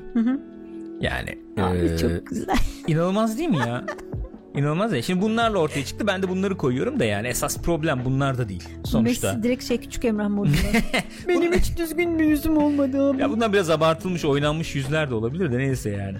Yani 1.01 1.37
Abi 1.61 1.77
e, 1.77 1.97
çok 1.97 2.27
güzel. 2.27 2.55
inanılmaz 2.87 3.37
değil 3.37 3.49
mi 3.49 3.57
ya? 3.57 3.83
İnanılmaz 4.57 4.93
ya. 4.93 5.01
Şimdi 5.01 5.21
bunlarla 5.21 5.57
ortaya 5.57 5.85
çıktı. 5.85 6.07
Ben 6.07 6.23
de 6.23 6.29
bunları 6.29 6.57
koyuyorum 6.57 6.99
da 6.99 7.05
yani 7.05 7.27
esas 7.27 7.57
problem 7.57 8.01
bunlar 8.05 8.37
da 8.37 8.49
değil 8.49 8.63
sonuçta. 8.85 9.27
Messi 9.27 9.43
direkt 9.43 9.63
şey 9.63 9.77
küçük 9.77 10.05
Emrah 10.05 10.29
modunda. 10.29 10.57
Benim 11.27 11.53
hiç 11.53 11.77
düzgün 11.77 12.19
bir 12.19 12.25
yüzüm 12.25 12.57
olmadı 12.57 13.09
abi. 13.09 13.21
Ya 13.21 13.29
bundan 13.29 13.53
biraz 13.53 13.69
abartılmış, 13.69 14.25
oynanmış 14.25 14.75
yüzler 14.75 15.09
de 15.09 15.15
olabilir 15.15 15.51
de 15.51 15.57
neyse 15.57 15.89
yani. 15.89 16.17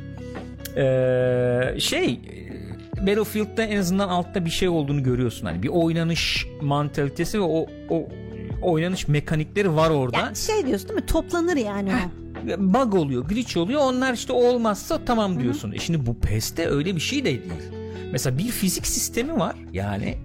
Ee, 0.77 1.79
şey 1.79 2.19
Battlefield'da 3.01 3.63
en 3.63 3.77
azından 3.77 4.09
altta 4.09 4.45
bir 4.45 4.49
şey 4.49 4.69
olduğunu 4.69 5.03
görüyorsun. 5.03 5.45
Hani 5.45 5.63
bir 5.63 5.67
oynanış 5.67 6.47
mantalitesi 6.61 7.39
ve 7.39 7.43
o 7.43 7.65
o 7.89 8.07
oynanış 8.61 9.07
mekanikleri 9.07 9.75
var 9.75 9.89
orada. 9.89 10.17
Yani 10.17 10.35
şey 10.35 10.67
diyorsun 10.67 10.89
değil 10.89 10.99
mi? 10.99 11.05
Toplanır 11.05 11.57
yani 11.57 11.91
o. 11.91 12.09
Bug 12.57 12.93
oluyor, 12.93 13.25
glitch 13.25 13.57
oluyor. 13.57 13.81
Onlar 13.83 14.13
işte 14.13 14.33
olmazsa 14.33 15.05
tamam 15.05 15.39
diyorsun. 15.39 15.71
E 15.71 15.79
şimdi 15.79 16.05
bu 16.05 16.19
PES'te 16.19 16.67
öyle 16.69 16.95
bir 16.95 17.01
şey 17.01 17.19
de 17.19 17.25
değil. 17.25 17.76
Mesela 18.12 18.38
bir 18.38 18.47
fizik 18.47 18.88
sistemi 18.88 19.39
var. 19.39 19.55
Yani 19.74 20.18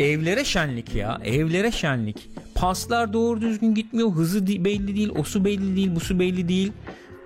evlere 0.00 0.44
şenlik 0.44 0.94
ya. 0.94 1.20
Evlere 1.24 1.70
şenlik. 1.72 2.30
Paslar 2.54 3.12
doğru 3.12 3.40
düzgün 3.40 3.74
gitmiyor. 3.74 4.10
Hızı 4.10 4.46
belli 4.46 4.96
değil. 4.96 5.10
O 5.18 5.22
su 5.24 5.44
belli 5.44 5.76
değil. 5.76 5.94
Bu 5.94 6.00
su 6.00 6.18
belli 6.18 6.48
değil. 6.48 6.72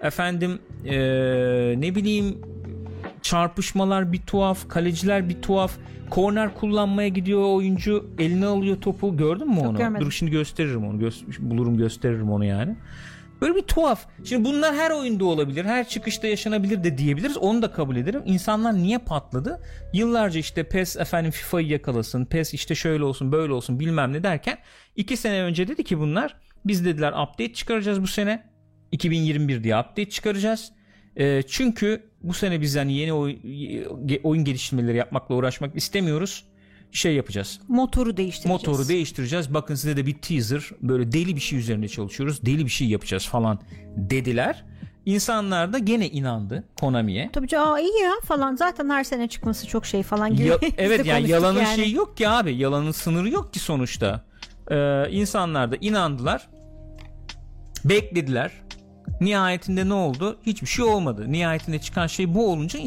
Efendim 0.02 0.58
eee, 0.84 1.74
ne 1.78 1.94
bileyim 1.94 2.38
çarpışmalar 3.22 4.12
bir 4.12 4.18
tuhaf. 4.18 4.68
Kaleciler 4.68 5.28
bir 5.28 5.42
tuhaf. 5.42 5.72
Korner 6.10 6.54
kullanmaya 6.54 7.08
gidiyor 7.08 7.42
oyuncu. 7.56 8.06
Eline 8.18 8.46
alıyor 8.46 8.76
topu. 8.80 9.16
Gördün 9.16 9.48
mü 9.48 9.60
onu? 9.60 9.78
görmedim. 9.78 10.06
Dur 10.06 10.10
şimdi 10.12 10.32
gösteririm 10.32 10.84
onu. 10.86 11.00
Gö- 11.02 11.38
bulurum 11.50 11.76
gösteririm 11.76 12.30
onu 12.30 12.44
yani. 12.44 12.76
Böyle 13.40 13.54
bir 13.54 13.62
tuhaf. 13.62 14.06
Şimdi 14.24 14.44
bunlar 14.44 14.74
her 14.74 14.90
oyunda 14.90 15.24
olabilir. 15.24 15.64
Her 15.64 15.88
çıkışta 15.88 16.26
yaşanabilir 16.26 16.84
de 16.84 16.98
diyebiliriz. 16.98 17.36
Onu 17.36 17.62
da 17.62 17.72
kabul 17.72 17.96
ederim. 17.96 18.22
İnsanlar 18.24 18.74
niye 18.74 18.98
patladı? 18.98 19.62
Yıllarca 19.92 20.40
işte 20.40 20.62
PES 20.68 20.96
efendim 20.96 21.30
FIFA'yı 21.30 21.66
yakalasın. 21.66 22.24
PES 22.24 22.54
işte 22.54 22.74
şöyle 22.74 23.04
olsun 23.04 23.32
böyle 23.32 23.52
olsun 23.52 23.80
bilmem 23.80 24.12
ne 24.12 24.22
derken 24.22 24.58
iki 24.96 25.16
sene 25.16 25.42
önce 25.42 25.68
dedi 25.68 25.84
ki 25.84 25.98
bunlar 25.98 26.36
biz 26.64 26.84
dediler 26.84 27.12
update 27.12 27.52
çıkaracağız 27.52 28.02
bu 28.02 28.06
sene. 28.06 28.50
2021 28.92 29.64
diye 29.64 29.78
update 29.78 30.10
çıkaracağız. 30.10 30.72
Ee, 31.16 31.42
çünkü 31.48 32.10
bu 32.22 32.34
sene 32.34 32.60
biz 32.60 32.76
hani 32.76 32.92
yeni 32.92 33.12
oy- 33.12 33.38
oyun 34.22 34.44
geliştirmeleri 34.44 34.96
yapmakla 34.96 35.34
uğraşmak 35.34 35.76
istemiyoruz. 35.76 36.44
Şey 36.92 37.14
yapacağız. 37.14 37.60
Motoru 37.68 38.16
değiştireceğiz. 38.16 38.66
Motoru 38.66 38.88
değiştireceğiz. 38.88 39.54
Bakın 39.54 39.74
size 39.74 39.96
de 39.96 40.06
bir 40.06 40.18
teaser. 40.18 40.62
Böyle 40.82 41.12
deli 41.12 41.36
bir 41.36 41.40
şey 41.40 41.58
üzerinde 41.58 41.88
çalışıyoruz. 41.88 42.46
Deli 42.46 42.64
bir 42.64 42.70
şey 42.70 42.88
yapacağız 42.88 43.26
falan 43.26 43.60
dediler. 43.96 44.64
İnsanlar 45.06 45.72
da 45.72 45.78
gene 45.78 46.08
inandı 46.08 46.64
Konami'ye. 46.80 47.30
Tabii 47.32 47.46
ki 47.46 47.58
aa 47.58 47.80
iyi 47.80 48.02
ya 48.02 48.12
falan. 48.24 48.56
Zaten 48.56 48.90
her 48.90 49.04
sene 49.04 49.28
çıkması 49.28 49.66
çok 49.66 49.86
şey 49.86 50.02
falan 50.02 50.36
gibi. 50.36 50.48
Ya- 50.48 50.58
evet 50.78 51.06
yani 51.06 51.28
yalanın 51.28 51.60
yani. 51.60 51.76
şeyi 51.76 51.94
yok 51.94 52.16
ki 52.16 52.28
abi. 52.28 52.56
Yalanın 52.56 52.90
sınırı 52.90 53.28
yok 53.28 53.52
ki 53.52 53.58
sonuçta. 53.58 54.24
Ee, 54.70 55.10
insanlar 55.10 55.72
da 55.72 55.76
inandılar. 55.80 56.48
Beklediler. 57.84 58.52
Nihayetinde 59.20 59.88
ne 59.88 59.94
oldu? 59.94 60.38
Hiçbir 60.46 60.66
şey 60.66 60.84
olmadı. 60.84 61.32
Nihayetinde 61.32 61.78
çıkan 61.78 62.06
şey 62.06 62.34
bu 62.34 62.52
olunca 62.52 62.78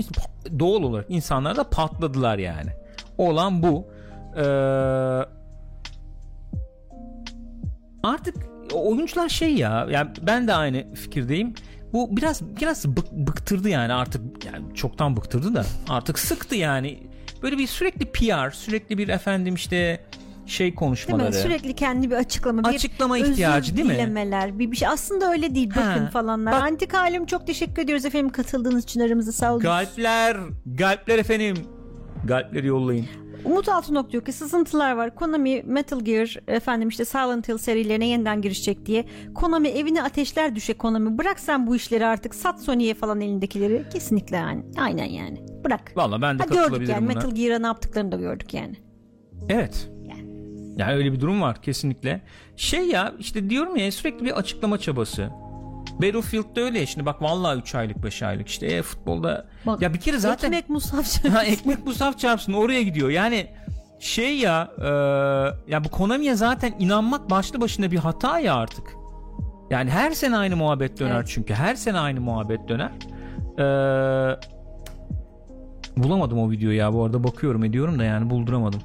doğal 0.60 0.84
olarak 0.84 1.06
insanlar 1.10 1.56
da 1.56 1.70
patladılar 1.70 2.38
yani. 2.38 2.72
Olan 3.18 3.64
bu. 3.64 3.88
Ee, 4.38 4.42
artık 8.04 8.36
oyuncular 8.74 9.30
şey 9.30 9.56
ya. 9.56 9.88
Yani 9.92 10.10
ben 10.22 10.48
de 10.48 10.54
aynı 10.54 10.94
fikirdeyim. 10.94 11.54
Bu 11.94 12.18
biraz 12.18 12.42
biraz 12.62 12.86
bık- 12.86 13.28
bıktırdı 13.28 13.70
yani 13.70 13.94
artık 13.94 14.46
yani 14.46 14.76
çoktan 14.76 15.16
bıktırdı 15.18 15.54
da 15.56 15.66
artık 15.90 16.20
sıktı 16.20 16.56
yani. 16.56 17.00
Böyle 17.42 17.58
bir 17.58 17.68
sürekli 17.68 18.06
PR, 18.12 18.52
sürekli 18.52 18.98
bir 18.98 19.08
efendim 19.08 19.56
işte 19.56 20.06
şey 20.46 20.66
Değil 20.68 20.76
konuşmaları. 20.76 21.28
mi? 21.30 21.34
Sürekli 21.34 21.74
kendi 21.76 22.12
bir 22.12 22.16
açıklama, 22.16 22.64
bir 22.64 22.68
Açıklama 22.76 23.18
ihtiyacı 23.18 23.78
değil 23.78 23.88
mi? 23.88 23.94
dilemeler, 23.94 24.60
bir, 24.60 24.72
bir 24.72 24.76
şey. 24.76 24.88
Aslında 24.88 25.32
öyle 25.32 25.56
değil. 25.56 25.70
Bakın 25.70 25.82
Ha, 25.82 26.10
falanlar. 26.14 26.54
bak- 26.54 26.62
Antik 26.64 26.94
halim 26.94 27.26
çok 27.26 27.48
teşekkür 27.48 27.82
ediyoruz 27.82 28.06
efendim 28.06 28.30
katıldığınız 28.30 28.84
için 28.84 29.00
aramıza 29.00 29.32
sağ 29.32 29.52
olun. 29.52 29.60
Galpler, 29.62 30.38
galpler 30.66 31.20
efendim. 31.20 31.56
Galpleri 32.24 32.68
yollayın. 32.68 33.06
Umut 33.46 33.70
Altınok 33.70 34.12
diyor 34.12 34.26
ki 34.26 34.32
sızıntılar 34.32 34.92
var. 34.96 35.16
Konami 35.16 35.64
Metal 35.66 36.00
Gear 36.00 36.38
efendim 36.48 36.90
işte 36.90 37.06
Silent 37.06 37.50
Hill 37.50 37.58
serilerine 37.58 38.08
yeniden 38.08 38.42
girecek 38.42 38.86
diye. 38.86 39.06
Konami 39.36 39.68
evine 39.68 40.04
ateşler 40.04 40.56
düşe 40.56 40.74
Konami. 40.74 41.18
Bırak 41.18 41.40
sen 41.40 41.68
bu 41.68 41.76
işleri 41.76 42.06
artık. 42.06 42.36
Sat 42.36 42.62
Sony'ye 42.62 42.94
falan 42.94 43.22
elindekileri. 43.22 43.84
Kesinlikle 43.94 44.36
yani. 44.36 44.64
Aynen 44.78 45.06
yani. 45.06 45.46
Bırak. 45.66 45.92
Valla 45.96 46.22
ben 46.22 46.40
de 46.40 46.44
Ha, 46.44 46.50
gördük 46.50 46.90
yani 46.90 47.06
buna. 47.06 47.14
Metal 47.14 47.32
Gear'a 47.32 47.60
ne 47.60 47.66
yaptıklarını 47.68 48.12
da 48.12 48.18
gördük 48.18 48.54
yani. 48.54 48.76
Evet. 49.50 49.90
Yani 50.78 50.94
öyle 50.94 51.14
bir 51.14 51.20
durum 51.20 51.42
var 51.42 51.62
kesinlikle. 51.62 52.22
Şey 52.56 52.88
ya 52.88 53.14
işte 53.20 53.50
diyorum 53.50 53.76
ya 53.76 53.92
sürekli 53.92 54.26
bir 54.26 54.32
açıklama 54.32 54.78
çabası. 54.78 55.30
Battlefield'da 56.02 56.62
öyle 56.62 56.86
şimdi 56.86 57.06
bak 57.06 57.22
vallahi 57.22 57.60
3 57.60 57.76
aylık 57.76 58.04
5 58.04 58.24
aylık 58.24 58.48
işte 58.48 58.66
e, 58.68 58.82
futbolda 58.82 59.46
Bak, 59.66 59.82
ya 59.82 59.94
bir 59.94 60.00
kere 60.00 60.18
zaten 60.18 60.52
Ekmek 60.52 60.70
musaf 60.70 61.26
ha, 61.34 61.44
ekmek 61.44 61.86
bu 61.86 61.94
saf 61.94 62.20
çarpsın 62.20 62.54
oraya 62.54 62.84
gidiyor 62.84 63.10
yani 63.10 63.48
şey 64.00 64.38
ya 64.38 64.72
e, 64.78 64.88
ya 65.72 65.84
bu 65.84 65.90
Konami'ye 65.90 66.36
zaten 66.36 66.74
inanmak 66.80 67.30
başlı 67.30 67.62
başına 67.62 67.92
bir 67.92 67.98
hata 67.98 68.40
ya 68.40 68.56
artık. 68.56 68.94
Yani 69.70 69.90
her 69.90 70.12
sene 70.12 70.38
aynı 70.38 70.56
muhabbet 70.56 71.00
döner 71.00 71.16
Evet. 71.16 71.28
çünkü 71.34 71.54
her 71.54 71.76
sene 71.76 72.00
aynı 72.00 72.22
muhabbet 72.22 72.70
döner. 72.70 72.92
E, 73.60 73.66
bulamadım 75.98 76.40
o 76.40 76.52
videoyu 76.52 76.78
ya 76.78 76.94
bu 76.94 77.04
arada 77.04 77.24
bakıyorum 77.24 77.64
ediyorum 77.64 78.00
da 78.00 78.04
yani 78.04 78.30
bulduramadım. 78.30 78.82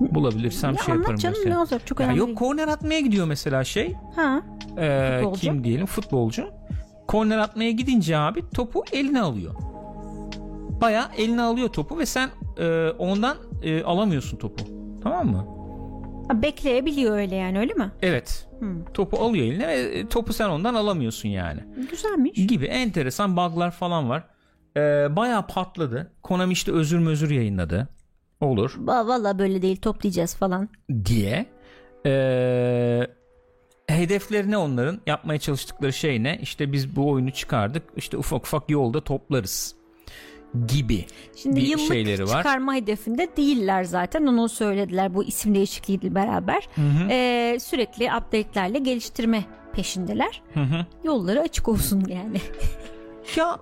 Bulabilirsem 0.00 0.72
Ya 0.74 0.78
şey 0.82 0.94
yaparım 0.94 1.16
canım 1.18 1.34
gösteririm. 1.34 1.52
ne 1.54 1.58
olacak 1.58 1.86
çok 1.86 2.00
Ya 2.00 2.06
önemli 2.06 2.18
yok 2.20 2.38
korner 2.38 2.68
atmaya 2.68 3.00
gidiyor 3.00 3.26
mesela 3.26 3.64
şey. 3.64 3.94
Ha. 4.16 4.42
Ee, 4.78 5.18
Futbolcu. 5.20 5.40
kim 5.40 5.64
diyelim 5.64 5.86
futbolcu. 5.86 6.48
Korner 7.08 7.38
atmaya 7.38 7.70
gidince 7.70 8.16
abi 8.18 8.50
topu 8.54 8.84
eline 8.92 9.20
alıyor. 9.20 9.54
Baya 10.80 11.10
eline 11.18 11.42
alıyor 11.42 11.68
topu 11.68 11.98
ve 11.98 12.06
sen 12.06 12.30
e, 12.58 12.88
ondan 12.98 13.36
e, 13.62 13.82
alamıyorsun 13.82 14.36
topu. 14.36 14.64
Tamam 15.02 15.26
mı? 15.26 15.46
ha, 16.28 16.42
bekleyebiliyor 16.42 17.16
öyle 17.16 17.34
yani 17.36 17.58
öyle 17.58 17.74
mi? 17.74 17.90
Evet. 18.02 18.46
Hmm. 18.58 18.84
Topu 18.84 19.16
alıyor 19.16 19.46
eline 19.46 19.68
ve 19.68 19.72
e, 19.80 20.08
topu 20.08 20.32
sen 20.32 20.48
ondan 20.48 20.74
alamıyorsun 20.74 21.28
yani. 21.28 21.60
Güzelmiş. 21.90 22.46
Gibi 22.48 22.64
enteresan 22.66 23.36
bug'lar 23.36 23.70
falan 23.70 24.08
var. 24.08 24.24
Ee, 24.76 24.80
Baya 25.16 25.46
patladı. 25.46 26.12
Konami 26.22 26.52
işte 26.52 26.72
özür 26.72 26.98
mözür 26.98 27.30
yayınladı. 27.30 27.88
Olur. 28.40 28.74
Va- 28.84 29.08
Vallahi 29.08 29.38
böyle 29.38 29.62
değil 29.62 29.76
toplayacağız 29.76 30.34
falan. 30.34 30.68
diye 31.04 31.46
ee, 32.06 33.06
hedefleri 33.86 34.50
ne 34.50 34.56
onların 34.56 35.00
yapmaya 35.06 35.38
çalıştıkları 35.38 35.92
şey 35.92 36.22
ne 36.22 36.38
işte 36.42 36.72
biz 36.72 36.96
bu 36.96 37.10
oyunu 37.10 37.30
çıkardık 37.30 37.82
işte 37.96 38.16
ufak 38.16 38.42
ufak 38.46 38.70
yolda 38.70 39.04
toplarız 39.04 39.74
gibi 40.68 41.04
Şimdi 41.36 41.56
bir 41.56 41.62
yıllık 41.62 41.86
şeyleri 41.92 42.24
var. 42.24 42.36
çıkarma 42.36 42.74
hedefinde 42.74 43.28
değiller 43.36 43.84
zaten. 43.84 44.26
Onu 44.26 44.48
söylediler 44.48 45.14
bu 45.14 45.24
isim 45.24 45.54
değişikliğiyle 45.54 46.14
beraber. 46.14 46.68
Hı 46.74 46.80
hı, 46.82 47.08
Ee, 47.10 47.58
sürekli 47.60 48.04
update'lerle 48.04 48.78
geliştirme 48.78 49.44
peşindeler. 49.72 50.42
hı 50.54 50.60
hı. 50.60 50.86
Yolları 51.04 51.40
açık 51.40 51.68
olsun 51.68 52.04
yani. 52.08 52.40
ya 53.36 53.58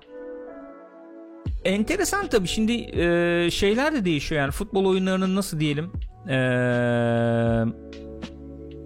enteresan 1.65 2.27
tabii 2.27 2.47
şimdi 2.47 2.71
e, 2.73 3.49
şeyler 3.51 3.93
de 3.93 4.05
değişiyor 4.05 4.41
yani 4.41 4.51
futbol 4.51 4.85
oyunlarının 4.85 5.35
nasıl 5.35 5.59
diyelim 5.59 5.91
e, 6.29 6.37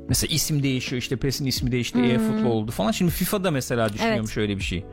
mesela 0.10 0.34
isim 0.34 0.64
değişiyor 0.64 1.02
işte 1.02 1.16
PES'in 1.16 1.46
ismi 1.46 1.72
değişti 1.72 1.98
Hmm. 1.98 2.06
e-futbol 2.12 2.50
oldu 2.52 2.72
falan 2.72 2.92
şimdi 2.92 3.12
FIFA'da 3.12 3.52
mesela 3.52 3.94
düşünüyormuş 3.94 4.38
öyle 4.38 4.58
bir 4.58 4.64
şey 4.64 4.86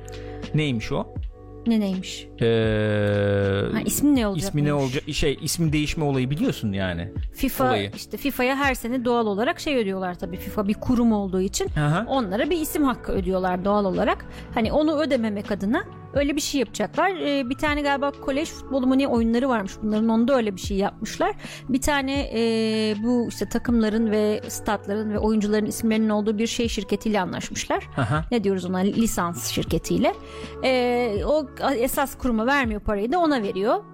neymiş 0.55 0.93
o 0.93 1.15
ne 1.67 1.81
neymiş? 1.81 2.27
Ee, 2.41 2.45
Ha, 3.73 3.81
ismi 3.87 4.17
ne 4.17 4.27
olacak? 4.27 4.49
ismi 4.49 4.65
ne 4.65 4.75
olacak 4.75 5.05
şey 5.13 5.39
ismi 5.43 5.73
değişme 5.73 6.05
olayı 6.05 6.31
biliyorsun 6.31 6.73
yani. 6.73 7.13
FIFA 7.35 7.65
olayı. 7.65 7.91
işte 7.97 8.17
FIFA'ya 8.17 8.57
her 8.57 8.75
sene 8.75 9.05
doğal 9.05 9.27
olarak 9.27 9.61
şey 9.61 9.77
ödüyorlar 9.77 10.19
tabii. 10.19 10.37
FIFA 10.37 10.69
bir 10.69 10.75
kurum 10.75 11.13
olduğu 11.13 11.41
için 11.41 11.69
Aha. 11.79 12.05
onlara 12.09 12.51
bir 12.51 12.61
isim 12.61 12.85
hakkı 12.85 13.13
ödüyorlar 13.13 13.65
doğal 13.65 13.85
olarak. 13.85 14.27
Hani 14.55 14.73
onu 14.73 15.01
ödememek 15.01 15.53
adına 15.53 15.85
öyle 16.15 16.37
bir 16.37 16.41
şey 16.41 16.61
yapacaklar. 16.61 17.11
Ee, 17.11 17.51
bir 17.51 17.59
tane 17.59 17.83
galiba 17.83 18.11
kolej 18.11 18.49
futbolu 18.49 18.87
mu 18.87 18.99
ne 18.99 19.09
oyunları 19.09 19.49
varmış 19.49 19.73
bunların 19.83 20.09
onda 20.09 20.37
öyle 20.37 20.57
bir 20.57 20.61
şey 20.61 20.77
yapmışlar. 20.77 21.35
Bir 21.69 21.81
tane 21.81 22.31
e, 22.35 22.95
bu 23.03 23.27
işte 23.29 23.49
takımların 23.49 24.11
ve 24.11 24.41
statların 24.49 25.11
ve 25.11 25.19
oyuncuların 25.19 25.67
isimlerinin 25.67 26.09
olduğu 26.09 26.39
bir 26.39 26.47
şey 26.47 26.69
şirketiyle 26.69 27.21
anlaşmışlar. 27.21 27.89
Aha. 27.97 28.25
Ne 28.31 28.45
diyoruz 28.45 28.65
ona 28.65 28.79
lisans 28.79 29.51
şirketiyle. 29.51 30.15
Ee, 30.65 31.23
o 31.27 31.47
esas 31.77 32.19
kuruma 32.19 32.47
vermiyor 32.47 32.81
parayı 32.81 33.13
da 33.13 33.19
ona 33.19 33.43
veriyor. 33.43 33.85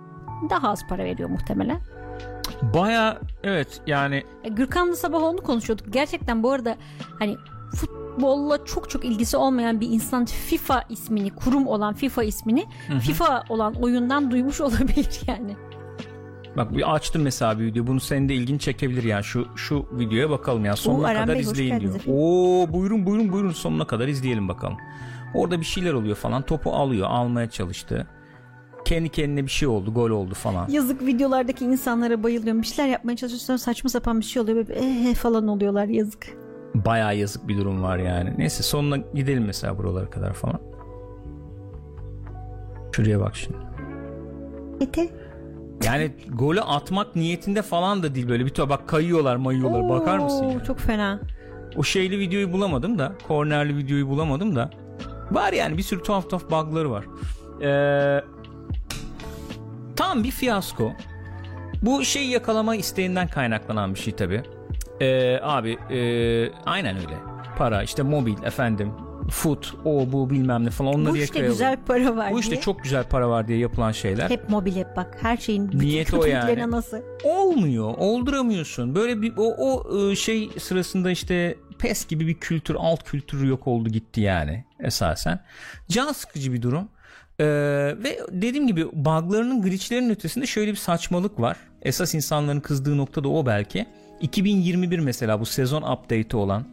Daha 0.51 0.71
az 0.71 0.87
para 0.89 1.05
veriyor 1.05 1.29
muhtemelen. 1.29 1.81
Baya 2.63 3.19
evet 3.43 3.81
yani 3.87 4.23
E, 4.45 4.49
Gürkan'la 4.49 4.97
sabah 4.97 5.23
onu 5.23 5.37
konuşuyorduk. 5.37 5.93
Gerçekten 5.93 6.43
bu 6.43 6.51
arada 6.51 6.77
hani 7.19 7.37
fut, 7.75 7.91
futbolla 8.17 8.65
çok 8.65 8.91
çok 8.91 9.05
ilgisi 9.05 9.37
olmayan 9.37 9.81
bir 9.81 9.89
insan 9.89 10.25
FIFA 10.25 10.85
ismini, 10.89 11.31
kurum 11.31 11.67
olan 11.67 11.95
FIFA 11.95 12.25
ismini 12.25 12.65
FIFA 13.01 13.45
olan 13.49 13.75
oyundan 13.75 14.31
duymuş 14.31 14.61
olabilir 14.67 15.21
yani. 15.27 15.57
Bak 16.57 16.77
bir 16.77 16.95
açtım 16.95 17.23
mesela 17.23 17.59
bir 17.59 17.65
video. 17.65 17.87
Bunu 17.87 18.01
senin 18.01 18.29
de 18.29 18.35
ilgini 18.35 18.59
çekebilir 18.59 19.03
yani. 19.03 19.25
Şu 19.25 19.47
şu 19.57 19.87
videoya 19.93 20.31
bakalım 20.31 20.65
ya. 20.65 20.77
Sonuna 20.77 21.11
Eren 21.11 21.23
kadar 21.23 21.35
Bey, 21.35 21.43
izleyin 21.43 21.81
diyor. 21.81 21.95
Oo 22.09 22.73
buyurun 22.73 23.07
buyurun 23.07 23.33
buyurun 23.33 23.51
sonuna 23.51 23.87
kadar 23.87 24.09
izleyelim 24.09 24.49
bakalım. 24.49 24.77
Orada 25.35 25.61
bir 25.61 25.65
şeyler 25.65 25.93
oluyor 25.93 26.17
falan. 26.17 26.43
Topu 26.43 26.73
alıyor, 26.73 27.07
almaya 27.11 27.51
çalıştı. 27.51 28.07
Kendi 28.85 29.09
kendine 29.09 29.45
bir 29.45 29.51
şey 29.51 29.69
oldu, 29.69 29.95
gol 29.95 30.11
oldu 30.11 30.35
falan. 30.35 30.69
Yazık 30.69 31.07
videolardaki 31.07 31.65
insanlara 31.65 32.23
bayılıyorum. 32.23 32.63
Bir 32.63 32.67
şeyler 32.67 32.91
yapmaya 32.91 33.17
çalışıyorsun 33.17 33.57
saçma 33.57 33.91
sapan 33.91 34.21
bir 34.21 34.25
şey 34.25 34.43
oluyor. 34.43 34.69
Böyle 34.69 34.75
eh 34.75 35.15
falan 35.15 35.49
oluyorlar 35.49 35.87
yazık. 35.87 36.46
Bayağı 36.75 37.17
yazık 37.17 37.49
bir 37.49 37.59
durum 37.59 37.83
var 37.83 37.99
yani. 37.99 38.35
Neyse 38.39 38.63
sonuna 38.63 38.97
gidelim 38.97 39.45
mesela 39.45 39.79
buralara 39.79 40.11
kadar 40.11 40.33
falan. 40.33 40.61
Şuraya 42.93 43.21
bak 43.21 43.37
şimdi. 43.37 43.59
Ete. 44.81 45.09
Yani 45.85 46.11
golü 46.33 46.61
atmak 46.61 47.17
niyetinde 47.17 47.63
falan 47.63 48.03
da 48.03 48.15
değil 48.15 48.29
böyle 48.29 48.45
bir 48.45 48.51
to 48.51 48.69
bak 48.69 48.89
kayıyorlar 48.89 49.37
mayıyorlar 49.37 49.89
bakar 49.89 50.19
mısın 50.19 50.45
Oo, 50.45 50.51
yani? 50.51 50.65
Çok 50.65 50.79
fena. 50.79 51.21
O 51.77 51.83
şeyli 51.83 52.19
videoyu 52.19 52.53
bulamadım 52.53 52.99
da 52.99 53.13
kornerli 53.29 53.77
videoyu 53.77 54.09
bulamadım 54.09 54.57
da 54.57 54.71
var 55.31 55.53
yani 55.53 55.79
bir 55.79 55.83
sürü 55.83 56.03
tuhaf 56.03 56.31
tuhaf 56.31 56.51
bug'ları 56.51 56.91
var. 56.91 57.05
Ee, 57.63 58.25
tam 59.97 60.25
bir 60.25 60.31
fiyasko. 60.31 60.93
Bu 61.83 62.05
şeyi 62.05 62.31
yakalama 62.31 62.77
isteğinden 62.77 63.29
kaynaklanan 63.29 63.95
bir 63.95 63.99
şey 63.99 64.17
tabi. 65.01 65.41
abi 65.43 65.79
e, 65.91 65.99
aynen 66.67 66.97
öyle. 66.97 67.17
Para 67.59 67.83
işte 67.83 68.03
mobil 68.03 68.43
efendim 68.45 68.93
foot 69.31 69.75
o 69.85 70.13
bu 70.13 70.31
bilmem 70.31 70.65
ne 70.65 70.71
falan 70.71 70.95
onları 70.95 71.13
Bu 71.13 71.17
işte 71.17 71.23
yakalayalım. 71.25 71.53
güzel 71.53 71.77
para 71.87 72.17
var 72.17 72.33
Bu 72.33 72.41
işte 72.41 72.53
diye. 72.53 72.61
çok 72.61 72.83
güzel 72.83 73.05
para 73.05 73.29
var 73.29 73.49
diye 73.49 73.59
yapılan 73.59 73.93
şeyler. 73.93 74.31
Hep 74.31 74.49
mobil 74.49 74.77
hep 74.77 74.97
bak. 74.97 75.19
Her 75.23 75.37
şeyin 75.37 75.69
bütün 75.69 75.79
Niyeti 75.79 76.17
o 76.17 76.25
yani. 76.25 76.65
anası. 76.65 77.03
olmuyor. 77.25 77.95
Olduramıyorsun. 77.99 78.95
Böyle 78.95 79.23
bir 79.23 79.33
o, 79.37 79.55
o 79.59 79.97
e, 80.11 80.17
şey 80.17 80.51
sırasında 80.59 81.11
işte 81.11 81.57
pes 81.79 82.07
gibi 82.07 82.27
bir 82.27 82.35
kültür, 82.35 82.77
alt 82.79 83.03
kültürü 83.05 83.49
yok 83.49 83.67
oldu 83.67 83.89
gitti 83.89 84.21
yani 84.21 84.65
esasen. 84.81 85.41
Can 85.89 86.13
sıkıcı 86.13 86.53
bir 86.53 86.63
durum. 86.63 86.89
Ee, 87.41 87.45
ve 88.05 88.19
dediğim 88.31 88.67
gibi 88.67 88.87
buglarının 88.93 89.63
glitchlerin 89.63 90.11
ötesinde 90.11 90.47
şöyle 90.47 90.71
bir 90.71 90.77
saçmalık 90.77 91.41
var. 91.41 91.57
Esas 91.83 92.15
insanların 92.15 92.61
kızdığı 92.61 92.97
nokta 92.97 93.25
da 93.25 93.29
o 93.29 93.47
belki. 93.47 93.87
2021 94.21 94.99
mesela 94.99 95.41
bu 95.41 95.47
sezon 95.47 95.83
update'i 95.83 96.37
olan 96.37 96.65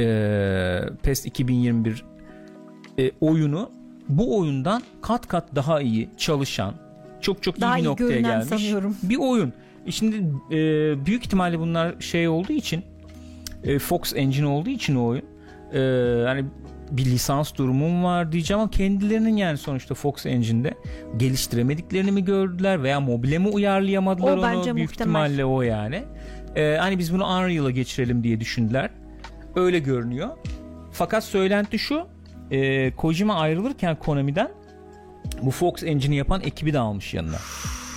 e, 0.00 0.80
PES 1.02 1.26
2021 1.26 2.04
e, 2.98 3.10
oyunu 3.20 3.70
bu 4.08 4.38
oyundan 4.38 4.82
kat 5.02 5.26
kat 5.28 5.54
daha 5.54 5.80
iyi 5.80 6.08
çalışan 6.16 6.74
çok 7.20 7.42
çok 7.42 7.58
iyi 7.58 7.60
Daha 7.60 7.76
bir 7.76 7.82
iyi 7.82 7.84
noktaya 7.84 8.20
gelmiş 8.20 8.48
sanıyorum. 8.48 8.96
bir 9.02 9.16
oyun. 9.16 9.52
E 9.86 9.90
Şimdi 9.90 10.16
e, 10.50 10.56
büyük 11.06 11.24
ihtimalle 11.24 11.58
bunlar 11.58 12.00
şey 12.00 12.28
olduğu 12.28 12.52
için 12.52 12.82
e, 13.64 13.78
Fox 13.78 14.12
Engine 14.16 14.46
olduğu 14.46 14.70
için 14.70 14.96
o 14.96 15.06
oyun 15.06 15.24
e, 15.74 15.78
hani 16.26 16.44
bir 16.90 17.04
lisans 17.04 17.54
durumum 17.54 18.04
var 18.04 18.32
diyeceğim 18.32 18.60
ama 18.60 18.70
kendilerinin 18.70 19.36
yani 19.36 19.58
sonuçta 19.58 19.94
Fox 19.94 20.26
Engine'de 20.26 20.74
geliştiremediklerini 21.16 22.12
mi 22.12 22.24
gördüler 22.24 22.82
veya 22.82 23.00
mobile 23.00 23.38
mi 23.38 23.48
uyarlayamadılar 23.48 24.36
O 24.36 24.40
onu 24.40 24.42
bence 24.42 24.74
büyük 24.76 24.90
muhtemel. 24.90 25.10
ihtimalle 25.24 25.44
o 25.44 25.62
yani. 25.62 26.02
E, 26.56 26.76
hani 26.80 26.98
biz 26.98 27.14
bunu 27.14 27.24
Unreal'a 27.24 27.70
geçirelim 27.70 28.24
diye 28.24 28.40
düşündüler. 28.40 28.90
Öyle 29.56 29.78
görünüyor. 29.78 30.28
Fakat 30.92 31.24
söylenti 31.24 31.78
şu 31.78 32.06
e, 32.50 32.90
Kojima 32.96 33.34
ayrılırken 33.34 33.96
Konami'den 33.96 34.50
bu 35.42 35.50
Fox 35.50 35.82
Engine'i 35.82 36.16
yapan 36.16 36.40
ekibi 36.44 36.72
de 36.72 36.78
almış 36.78 37.14
yanına. 37.14 37.38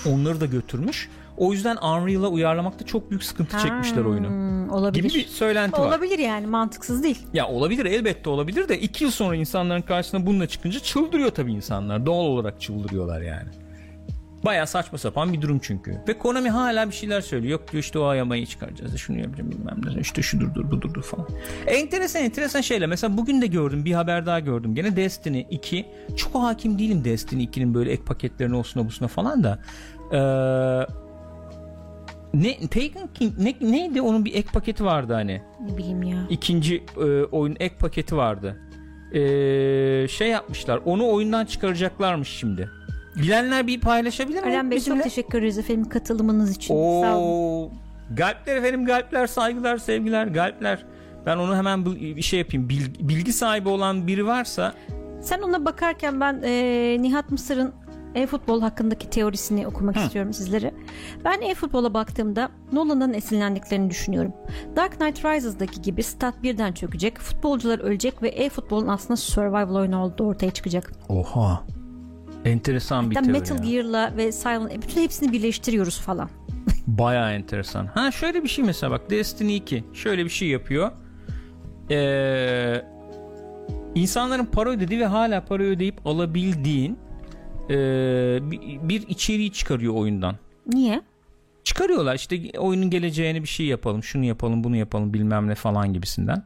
Onları 0.06 0.40
da 0.40 0.46
götürmüş. 0.46 1.08
O 1.36 1.52
yüzden 1.52 1.76
Unreal'a 1.76 2.28
uyarlamakta 2.28 2.86
çok 2.86 3.10
büyük 3.10 3.24
sıkıntı 3.24 3.58
çekmişler 3.58 4.04
oyunu. 4.04 4.54
Olabilir. 4.74 5.02
Gibi 5.02 5.14
bir 5.14 5.26
söylenti 5.26 5.80
var. 5.80 5.88
Olabilir 5.88 6.18
yani 6.18 6.46
mantıksız 6.46 7.02
değil. 7.02 7.18
Ya 7.32 7.48
olabilir 7.48 7.84
elbette 7.84 8.30
olabilir 8.30 8.68
de 8.68 8.80
iki 8.80 9.04
yıl 9.04 9.10
sonra 9.10 9.36
insanların 9.36 9.82
karşısına 9.82 10.26
bununla 10.26 10.46
çıkınca 10.46 10.80
çıldırıyor 10.80 11.30
tabii 11.30 11.52
insanlar. 11.52 12.06
Doğal 12.06 12.24
olarak 12.24 12.60
çıldırıyorlar 12.60 13.20
yani. 13.20 13.48
Baya 14.44 14.66
saçma 14.66 14.98
sapan 14.98 15.32
bir 15.32 15.42
durum 15.42 15.58
çünkü. 15.62 16.00
Ve 16.08 16.18
Konami 16.18 16.50
hala 16.50 16.88
bir 16.88 16.94
şeyler 16.94 17.20
söylüyor. 17.20 17.52
Yok 17.60 17.72
diyor 17.72 17.82
işte 17.82 17.98
o 17.98 18.04
ayamayı 18.04 18.46
çıkaracağız. 18.46 18.96
Şunu 18.96 19.18
yapacağım 19.18 19.50
bilmem 19.50 19.80
ne. 19.96 20.00
İşte 20.00 20.22
şudur 20.22 20.54
dur 20.54 20.70
budur 20.70 20.94
dur 20.94 21.02
falan. 21.02 21.28
Enteresan 21.66 22.22
enteresan 22.22 22.60
şeyler. 22.60 22.88
Mesela 22.88 23.16
bugün 23.16 23.42
de 23.42 23.46
gördüm 23.46 23.84
bir 23.84 23.92
haber 23.92 24.26
daha 24.26 24.40
gördüm. 24.40 24.74
Gene 24.74 24.96
Destiny 24.96 25.46
2. 25.50 25.86
Çok 26.16 26.34
hakim 26.34 26.78
değilim 26.78 27.04
Destiny 27.04 27.44
2'nin 27.44 27.74
böyle 27.74 27.92
ek 27.92 28.02
paketlerine 28.04 28.56
olsuna 28.56 28.86
busuna 28.86 29.08
falan 29.08 29.44
da. 29.44 29.58
Ee, 30.12 30.18
ne 32.34 32.60
Taken 32.60 33.08
King 33.14 33.38
ne, 33.38 33.54
neydi 33.70 34.00
onun 34.02 34.24
bir 34.24 34.34
ek 34.34 34.48
paketi 34.52 34.84
vardı 34.84 35.12
hani 35.12 35.42
Ne 35.70 35.78
bileyim 35.78 36.02
ya. 36.02 36.16
ikinci 36.30 36.84
e, 36.96 37.04
oyun 37.22 37.56
ek 37.60 37.74
paketi 37.78 38.16
vardı. 38.16 38.56
E, 39.12 39.20
şey 40.08 40.28
yapmışlar. 40.28 40.80
Onu 40.84 41.08
oyundan 41.12 41.44
çıkaracaklarmış 41.46 42.28
şimdi. 42.28 42.70
Bilenler 43.16 43.66
bir 43.66 43.80
paylaşabilir 43.80 44.42
mi? 44.42 44.48
Eren 44.48 44.70
Bey 44.70 44.76
bizimle? 44.76 44.96
çok 44.96 45.04
teşekkür 45.04 45.38
ederiz 45.38 45.58
efendim 45.58 45.88
katılımınız 45.88 46.50
için. 46.56 46.74
Sağ 46.74 47.16
olun. 47.16 47.64
Oo, 47.66 47.70
galpler 48.10 48.56
efendim 48.56 48.84
galpler 48.84 49.26
saygılar 49.26 49.76
sevgiler 49.78 50.26
galpler. 50.26 50.84
Ben 51.26 51.36
onu 51.36 51.56
hemen 51.56 51.86
bir 51.86 52.22
şey 52.22 52.38
yapayım. 52.38 52.68
Bilgi, 52.68 53.32
sahibi 53.32 53.68
olan 53.68 54.06
biri 54.06 54.26
varsa 54.26 54.74
Sen 55.22 55.42
ona 55.42 55.64
bakarken 55.64 56.20
ben 56.20 56.40
e, 56.44 56.96
Nihat 57.00 57.30
Mısır'ın 57.30 57.72
e-futbol 58.14 58.60
hakkındaki 58.60 59.10
teorisini 59.10 59.66
okumak 59.66 59.96
istiyorum 59.96 60.32
sizlere. 60.32 60.74
Ben 61.24 61.40
e-futbola 61.40 61.94
baktığımda 61.94 62.48
Nolan'dan 62.72 63.14
esinlendiklerini 63.14 63.90
düşünüyorum. 63.90 64.32
Dark 64.76 64.98
Knight 64.98 65.24
Rises'daki 65.24 65.82
gibi 65.82 66.02
stat 66.02 66.42
birden 66.42 66.72
çökecek, 66.72 67.18
futbolcular 67.18 67.78
ölecek 67.78 68.22
ve 68.22 68.28
e-futbolun 68.28 68.88
aslında 68.88 69.16
survival 69.16 69.74
oyunu 69.74 70.02
olduğu 70.02 70.26
ortaya 70.26 70.50
çıkacak. 70.50 70.92
oha 71.08 71.64
enteresan 72.44 73.10
bir 73.10 73.14
teori. 73.14 73.28
Metal 73.28 73.64
ya. 73.64 73.70
Gear'la 73.70 74.16
ve 74.16 74.32
Silent 74.32 74.82
bütün 74.82 75.02
hepsini 75.02 75.32
birleştiriyoruz 75.32 76.00
falan. 76.00 76.30
Baya 76.86 77.32
enteresan. 77.32 77.86
Ha 77.86 78.10
şöyle 78.10 78.42
bir 78.42 78.48
şey 78.48 78.64
mesela 78.64 78.90
bak 78.90 79.10
Destiny 79.10 79.56
2 79.56 79.84
şöyle 79.92 80.24
bir 80.24 80.30
şey 80.30 80.48
yapıyor. 80.48 80.92
Ee, 81.90 82.82
insanların 83.94 84.44
para 84.44 84.70
ödediği 84.70 85.00
ve 85.00 85.06
hala 85.06 85.44
para 85.44 85.62
ödeyip 85.62 86.06
alabildiğin 86.06 86.98
ee, 87.70 88.38
bir, 88.82 89.08
içeriği 89.08 89.52
çıkarıyor 89.52 89.94
oyundan. 89.94 90.36
Niye? 90.66 91.02
Çıkarıyorlar 91.64 92.14
işte 92.14 92.58
oyunun 92.58 92.90
geleceğine 92.90 93.42
bir 93.42 93.48
şey 93.48 93.66
yapalım, 93.66 94.02
şunu 94.02 94.24
yapalım, 94.24 94.64
bunu 94.64 94.76
yapalım 94.76 95.14
bilmem 95.14 95.46
ne 95.46 95.54
falan 95.54 95.92
gibisinden. 95.92 96.44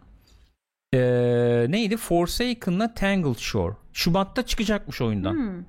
Ee, 0.94 1.66
neydi? 1.68 1.96
Forsaken'la 1.96 2.94
Tangled 2.94 3.38
Shore. 3.38 3.74
Şubat'ta 3.92 4.46
çıkacakmış 4.46 5.00
oyundan. 5.00 5.32
Hmm. 5.32 5.64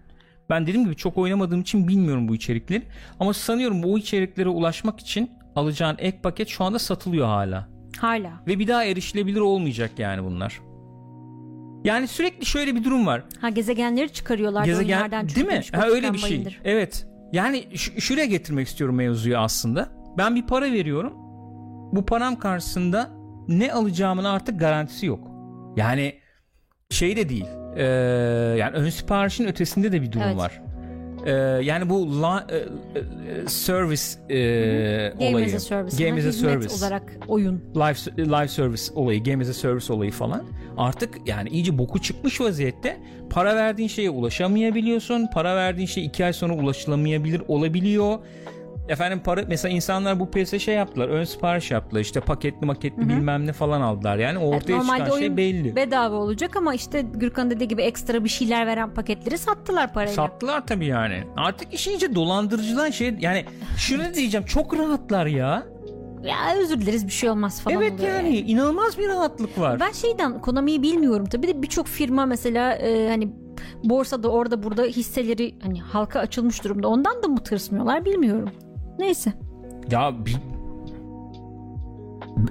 Ben 0.49 0.67
dediğim 0.67 0.85
gibi 0.85 0.95
çok 0.95 1.17
oynamadığım 1.17 1.61
için 1.61 1.87
bilmiyorum 1.87 2.27
bu 2.27 2.35
içerikleri. 2.35 2.83
Ama 3.19 3.33
sanıyorum 3.33 3.83
bu 3.83 3.99
içeriklere 3.99 4.49
ulaşmak 4.49 4.99
için 4.99 5.31
alacağın 5.55 5.95
ek 5.99 6.17
paket 6.23 6.47
şu 6.47 6.63
anda 6.63 6.79
satılıyor 6.79 7.27
hala. 7.27 7.67
Hala. 7.99 8.31
Ve 8.47 8.59
bir 8.59 8.67
daha 8.67 8.83
erişilebilir 8.83 9.39
olmayacak 9.39 9.91
yani 9.97 10.23
bunlar. 10.23 10.59
Yani 11.83 12.07
sürekli 12.07 12.45
şöyle 12.45 12.75
bir 12.75 12.83
durum 12.83 13.05
var. 13.07 13.23
Ha 13.41 13.49
gezegenleri 13.49 14.13
çıkarıyorlar. 14.13 14.65
Gezegen 14.65 14.93
oyunlardan 14.93 15.29
değil 15.29 15.47
mi? 15.47 15.61
Ha 15.75 15.87
öyle 15.87 16.13
bir 16.13 16.17
şey. 16.17 16.29
Bayındır. 16.29 16.61
Evet. 16.63 17.07
Yani 17.33 17.63
ş- 17.77 17.99
şuraya 17.99 18.25
getirmek 18.25 18.67
istiyorum 18.67 18.95
mevzuyu 18.95 19.37
aslında. 19.37 19.89
Ben 20.17 20.35
bir 20.35 20.47
para 20.47 20.71
veriyorum. 20.71 21.13
Bu 21.93 22.05
param 22.05 22.39
karşısında 22.39 23.09
ne 23.47 23.73
alacağımın 23.73 24.23
artık 24.23 24.59
garantisi 24.59 25.05
yok. 25.05 25.27
Yani 25.77 26.13
şey 26.93 27.15
de 27.15 27.29
değil. 27.29 27.45
Ee, 27.75 27.83
yani 28.59 28.77
ön 28.77 28.89
siparişin 28.89 29.47
ötesinde 29.47 29.91
de 29.91 30.01
bir 30.01 30.11
durum 30.11 30.23
Evet. 30.25 30.37
var. 30.37 30.61
Ee, 31.25 31.31
yani 31.63 31.89
bu 31.89 32.21
la, 32.21 32.47
e, 32.51 32.55
e, 32.57 33.47
service 33.47 34.03
e, 34.29 35.13
Game 35.19 35.29
olayı. 35.31 35.45
as 35.45 35.53
a 35.53 35.59
service. 35.59 36.03
Game 36.09 36.19
as 36.19 36.25
a 36.25 36.31
service 36.31 36.75
olarak 36.75 37.03
oyun. 37.27 37.63
live, 37.75 38.25
live 38.25 38.47
service 38.47 38.83
olayı, 38.95 39.23
game 39.23 39.43
as 39.43 39.49
a 39.49 39.53
service 39.53 39.93
olayı 39.93 40.11
falan 40.11 40.43
artık 40.77 41.15
yani 41.25 41.49
iyice 41.49 41.77
boku 41.77 42.01
çıkmış 42.01 42.41
vaziyette. 42.41 42.97
Para 43.29 43.55
verdiğin 43.55 43.89
şeye 43.89 44.09
ulaşamayabiliyorsun. 44.09 45.27
Para 45.33 45.55
verdiğin 45.55 45.87
şey 45.87 46.05
iki 46.05 46.25
ay 46.25 46.33
sonra 46.33 46.53
ulaşılamayabilir 46.53 47.41
olabiliyor. 47.47 48.17
Efendim 48.89 49.21
para 49.23 49.43
mesela 49.47 49.75
insanlar 49.75 50.19
bu 50.19 50.31
PS'e 50.31 50.59
şey 50.59 50.75
yaptılar. 50.75 51.09
Ön 51.09 51.23
sipariş 51.23 51.71
yaptılar. 51.71 52.01
İşte 52.01 52.19
paketli 52.19 52.65
maketli 52.65 53.09
bilmem 53.09 53.47
ne 53.47 53.53
falan 53.53 53.81
aldılar. 53.81 54.17
Yani 54.17 54.37
ortaya 54.39 54.77
normalde 54.77 55.05
çıkan 55.05 55.19
şey 55.19 55.37
belli. 55.37 55.75
bedava 55.75 56.15
olacak 56.15 56.55
ama 56.55 56.73
işte 56.73 57.01
Gürkan 57.01 57.51
dediği 57.51 57.67
gibi 57.67 57.81
ekstra 57.81 58.23
bir 58.23 58.29
şeyler 58.29 58.67
veren 58.67 58.93
paketleri 58.93 59.37
sattılar 59.37 59.93
parayla. 59.93 60.13
Sattılar 60.13 60.67
tabii 60.67 60.85
yani. 60.85 61.23
Artık 61.37 61.73
iş 61.73 61.87
iyice 61.87 62.15
dolandırıcıdan 62.15 62.89
şey 62.89 63.15
yani 63.19 63.45
şunu 63.77 64.13
diyeceğim 64.13 64.45
çok 64.45 64.77
rahatlar 64.77 65.25
ya. 65.25 65.63
ya 66.23 66.35
özür 66.57 66.81
dileriz 66.81 67.07
bir 67.07 67.11
şey 67.11 67.29
olmaz 67.29 67.61
falan 67.61 67.77
evet 67.77 67.93
oluyor 67.93 68.15
yani, 68.15 68.37
inanılmaz 68.37 68.97
bir 68.97 69.07
rahatlık 69.07 69.59
var. 69.59 69.79
Ben 69.79 69.91
şeyden 69.91 70.41
Konami'yi 70.41 70.81
bilmiyorum 70.81 71.25
tabii 71.25 71.47
de 71.47 71.61
birçok 71.61 71.87
firma 71.87 72.25
mesela 72.25 72.73
e, 72.73 73.09
hani 73.09 73.29
borsada 73.83 74.29
orada 74.29 74.63
burada 74.63 74.83
hisseleri 74.83 75.55
hani 75.61 75.81
halka 75.81 76.19
açılmış 76.19 76.63
durumda. 76.63 76.87
Ondan 76.87 77.23
da 77.23 77.27
mı 77.27 77.43
tırsmıyorlar 77.43 78.05
bilmiyorum. 78.05 78.49
Neyse. 78.99 79.33
Ya 79.91 80.13
bir... 80.25 80.37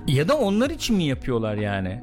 ya 0.09 0.29
da 0.29 0.39
onlar 0.39 0.71
için 0.71 0.97
mi 0.97 1.05
yapıyorlar 1.05 1.55
yani? 1.57 2.01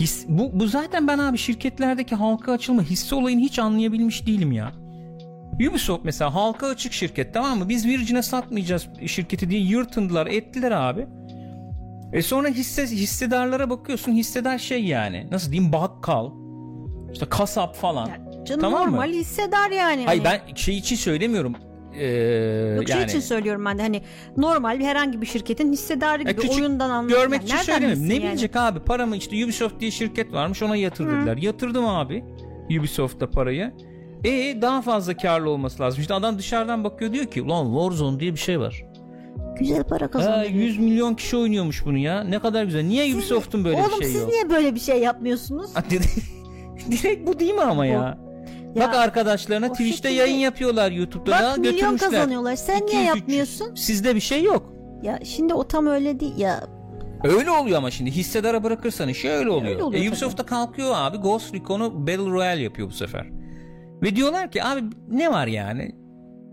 His, 0.00 0.24
bu, 0.28 0.60
bu 0.60 0.66
zaten 0.66 1.08
ben 1.08 1.18
abi 1.18 1.38
şirketlerdeki 1.38 2.14
halka 2.14 2.52
açılma 2.52 2.82
hisse 2.82 3.14
olayını 3.14 3.40
hiç 3.40 3.58
anlayabilmiş 3.58 4.26
değilim 4.26 4.52
ya. 4.52 4.72
Ubisoft 5.70 6.04
mesela 6.04 6.34
halka 6.34 6.66
açık 6.66 6.92
şirket 6.92 7.34
tamam 7.34 7.58
mı? 7.58 7.68
Biz 7.68 7.86
Virgin'e 7.86 8.22
satmayacağız 8.22 8.88
şirketi 9.06 9.50
diye 9.50 9.60
yırtındılar 9.60 10.26
ettiler 10.26 10.70
abi. 10.70 11.06
E 12.12 12.22
sonra 12.22 12.48
hisse 12.48 12.86
hissedarlara 12.86 13.70
bakıyorsun 13.70 14.12
hissedar 14.12 14.58
şey 14.58 14.84
yani 14.84 15.26
nasıl 15.30 15.52
diyeyim 15.52 15.72
bakkal 15.72 16.30
işte 17.12 17.26
kasap 17.26 17.76
falan. 17.76 18.06
Ya 18.06 18.44
canım 18.44 18.60
Tamam 18.60 18.80
mı? 18.84 18.92
normal 18.92 19.12
hissedar 19.12 19.70
yani. 19.70 20.04
Hayır 20.06 20.24
Hani- 20.24 20.40
ben 20.48 20.54
şey 20.54 20.78
için 20.78 20.96
söylemiyorum. 20.96 21.54
Ee, 21.98 22.74
Yok 22.76 22.88
şey 22.88 22.96
yani 22.96 23.08
için 23.10 23.20
söylüyorum 23.20 23.64
ben 23.64 23.78
de 23.78 23.82
hani 23.82 24.02
normal 24.36 24.78
bir 24.78 24.84
herhangi 24.84 25.20
bir 25.20 25.26
şirketin 25.26 25.72
hissedarı 25.72 26.22
gibi 26.22 26.36
küçük 26.36 26.52
oyundan 26.52 26.90
anlayan. 26.90 27.20
görmek 27.20 27.42
için 27.42 27.54
nereden 27.54 27.64
söylemiyorum. 27.72 28.08
Ne 28.08 28.14
yani? 28.14 28.24
bilecek 28.24 28.56
abi 28.56 28.80
paramı 28.80 29.16
işte 29.16 29.44
Ubisoft 29.44 29.80
diye 29.80 29.90
şirket 29.90 30.32
varmış 30.32 30.62
ona 30.62 30.76
yatır 30.76 31.06
dediler. 31.06 31.36
Yatırdım 31.36 31.86
abi 31.86 32.24
Ubisoft'ta 32.80 33.30
parayı. 33.30 33.72
E 34.24 34.62
daha 34.62 34.82
fazla 34.82 35.16
karlı 35.16 35.50
olması 35.50 35.82
lazım. 35.82 36.00
İşte 36.00 36.14
adam 36.14 36.38
dışarıdan 36.38 36.84
bakıyor 36.84 37.12
diyor 37.12 37.24
ki 37.26 37.42
ulan 37.42 37.64
Warzone 37.66 38.20
diye 38.20 38.32
bir 38.32 38.38
şey 38.38 38.60
var. 38.60 38.84
Güzel 39.58 39.84
para 39.84 40.04
Ha, 40.04 40.10
kazanıyor. 40.10 40.50
100 40.50 40.78
milyon 40.78 41.14
kişi 41.14 41.36
oynuyormuş 41.36 41.84
bunu 41.86 41.98
ya. 41.98 42.24
Ne 42.24 42.38
kadar 42.38 42.64
güzel. 42.64 42.82
Niye 42.84 43.14
Ubisoft'un 43.14 43.64
böyle 43.64 43.76
Oğlum 43.76 44.00
bir 44.00 44.04
şey 44.04 44.12
siz 44.12 44.20
yok? 44.22 44.30
niye 44.30 44.50
böyle 44.50 44.74
bir 44.74 44.80
şey 44.80 44.98
yapmıyorsunuz? 45.00 45.70
Direkt- 45.90 46.18
Direkt 46.90 47.28
bu 47.28 47.40
değil 47.40 47.54
mi 47.54 47.62
ama 47.62 47.86
ya? 47.86 48.18
Bak 48.76 48.94
arkadaşlarına 48.94 49.66
o 49.66 49.72
Twitch'te 49.72 50.08
şekilde- 50.08 50.20
yayın 50.20 50.36
yapıyorlar 50.38 50.90
YouTube'da 50.90 51.30
da 51.30 51.42
Bak 51.50 51.58
milyon 51.58 51.74
götürmüşler. 51.74 52.10
kazanıyorlar. 52.10 52.56
Sen 52.56 52.76
200, 52.76 52.92
niye 52.92 53.02
300. 53.02 53.16
yapmıyorsun? 53.16 53.74
Sizde 53.74 54.14
bir 54.14 54.20
şey 54.20 54.42
yok. 54.42 54.72
Ya 55.02 55.18
şimdi 55.24 55.54
o 55.54 55.68
tam 55.68 55.86
öyle 55.86 56.20
değil 56.20 56.38
ya. 56.38 56.60
Öyle 57.24 57.50
oluyor 57.50 57.78
ama 57.78 57.90
şimdi 57.90 58.10
hissedara 58.10 58.62
bırakırsan 58.64 59.08
işi 59.08 59.30
öyle 59.30 59.50
oluyor. 59.50 59.72
Öyle 59.72 59.82
oluyor 59.82 60.04
e, 60.04 60.08
Ubisoft'ta 60.08 60.46
kalkıyor 60.46 60.92
abi 60.96 61.16
Ghost 61.18 61.54
Recon'u 61.54 62.06
Battle 62.06 62.30
Royale 62.30 62.62
yapıyor 62.62 62.88
bu 62.88 62.92
sefer. 62.92 63.26
Ve 64.02 64.16
diyorlar 64.16 64.50
ki 64.50 64.64
abi 64.64 64.80
ne 65.10 65.30
var 65.30 65.46
yani? 65.46 65.94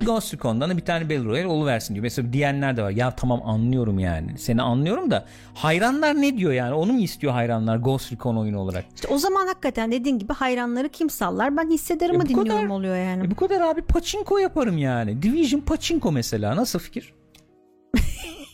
Ghost 0.06 0.34
Recon'dan 0.34 0.70
da 0.70 0.78
bir 0.78 0.82
tane 0.86 1.04
Battle 1.04 1.24
Royale 1.26 1.48
oluversin 1.48 1.94
diyor. 1.94 2.04
Mesela 2.04 2.34
diyenler 2.34 2.78
de 2.78 2.84
var. 2.84 2.90
Ya 2.92 3.12
tamam 3.12 3.42
anlıyorum 3.46 4.00
yani. 4.00 4.38
Seni 4.38 4.62
anlıyorum 4.62 5.12
da 5.12 5.26
hayranlar 5.54 6.16
ne 6.22 6.38
diyor 6.38 6.52
yani? 6.54 6.74
Onu 6.74 6.94
mu 6.94 7.00
istiyor 7.00 7.34
hayranlar 7.34 7.78
Ghost 7.78 8.12
Recon 8.12 8.36
oyunu 8.36 8.60
olarak? 8.60 8.86
İşte 8.96 9.08
o 9.08 9.18
zaman 9.18 9.48
hakikaten 9.48 9.92
dediğin 9.92 10.20
gibi 10.20 10.34
hayranları 10.34 10.90
kim 10.90 11.10
sallar? 11.10 11.58
Ben 11.58 11.70
hissedarımı 11.70 12.24
E 12.24 12.28
dinliyorum 12.30 12.62
kadar. 12.62 12.68
oluyor 12.76 12.96
yani. 12.96 13.26
E 13.28 13.32
bu 13.32 13.36
kadar 13.36 13.62
abi 13.62 13.82
pachinko 13.82 14.38
yaparım 14.38 14.78
yani. 14.78 15.22
Division 15.22 15.60
pachinko 15.62 16.12
mesela. 16.12 16.56
Nasıl 16.56 16.80
fikir? 16.80 17.14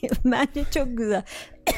Bence 0.26 0.64
çok 0.74 0.98
güzel. 0.98 1.24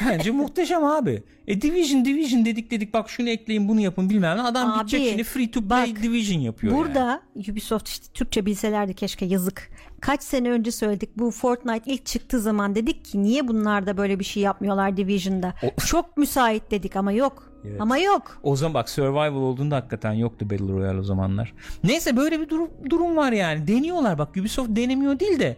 Bence 0.06 0.30
muhteşem 0.30 0.84
abi. 0.84 1.22
E 1.46 1.62
Division 1.62 2.04
Division 2.04 2.44
dedik 2.44 2.70
dedik 2.70 2.94
bak 2.94 3.10
şunu 3.10 3.28
ekleyin 3.28 3.68
bunu 3.68 3.80
yapın 3.80 4.10
bilmem 4.10 4.36
ne. 4.36 4.42
Adam 4.42 4.70
Abi, 4.70 4.78
gidecek 4.78 5.08
şimdi 5.08 5.24
free 5.24 5.50
to 5.50 5.62
play 5.68 5.90
bak, 5.90 6.02
Division 6.02 6.40
yapıyor 6.40 6.72
yani. 6.72 6.84
Burada 6.84 7.22
Ubisoft 7.50 7.88
işte 7.88 8.06
Türkçe 8.14 8.46
bilselerdi 8.46 8.94
keşke 8.94 9.24
yazık. 9.24 9.70
Kaç 10.00 10.22
sene 10.22 10.50
önce 10.50 10.70
söyledik 10.70 11.10
bu 11.16 11.30
Fortnite 11.30 11.92
ilk 11.92 12.06
çıktığı 12.06 12.40
zaman 12.40 12.74
dedik 12.74 13.04
ki 13.04 13.22
niye 13.22 13.48
bunlar 13.48 13.86
da 13.86 13.96
böyle 13.96 14.18
bir 14.18 14.24
şey 14.24 14.42
yapmıyorlar 14.42 14.96
Division'da. 14.96 15.54
O- 15.62 15.80
Çok 15.86 16.16
müsait 16.16 16.70
dedik 16.70 16.96
ama 16.96 17.12
yok. 17.12 17.52
Evet. 17.64 17.80
Ama 17.80 17.98
yok. 17.98 18.40
O 18.42 18.56
zaman 18.56 18.74
bak 18.74 18.88
survival 18.90 19.32
olduğunda 19.32 19.76
hakikaten 19.76 20.12
yoktu 20.12 20.50
Battle 20.50 20.72
Royale 20.72 20.98
o 20.98 21.02
zamanlar. 21.02 21.52
Neyse 21.84 22.16
böyle 22.16 22.40
bir 22.40 22.48
durum, 22.48 22.70
durum 22.90 23.16
var 23.16 23.32
yani. 23.32 23.68
Deniyorlar 23.68 24.18
bak 24.18 24.36
Ubisoft 24.36 24.68
denemiyor 24.76 25.20
değil 25.20 25.40
de 25.40 25.56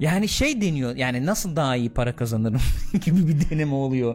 yani 0.00 0.28
şey 0.28 0.60
deniyor 0.60 0.96
yani 0.96 1.26
nasıl 1.26 1.56
daha 1.56 1.76
iyi 1.76 1.90
para 1.90 2.16
kazanırım 2.16 2.60
gibi 3.04 3.28
bir 3.28 3.50
deneme 3.50 3.74
oluyor. 3.74 4.14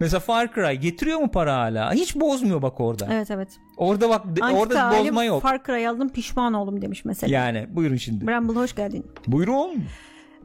Mesela 0.00 0.20
Far 0.20 0.54
Cry 0.54 0.74
getiriyor 0.74 1.18
mu 1.18 1.30
para 1.30 1.56
hala? 1.56 1.92
Hiç 1.92 2.16
bozmuyor 2.16 2.62
bak 2.62 2.80
orada. 2.80 3.08
Evet 3.12 3.30
evet. 3.30 3.48
Orada 3.76 4.08
bak 4.08 4.24
Antika 4.26 4.52
orada 4.52 4.98
bozma 4.98 5.24
yok. 5.24 5.42
Far 5.42 5.64
Cry 5.64 5.88
aldım 5.88 6.08
pişman 6.08 6.54
oldum 6.54 6.82
demiş 6.82 7.04
mesela. 7.04 7.34
Yani 7.34 7.66
buyurun 7.70 7.96
şimdi. 7.96 8.26
Bramble 8.26 8.54
hoş 8.54 8.74
geldin. 8.74 9.06
Buyurun. 9.26 9.84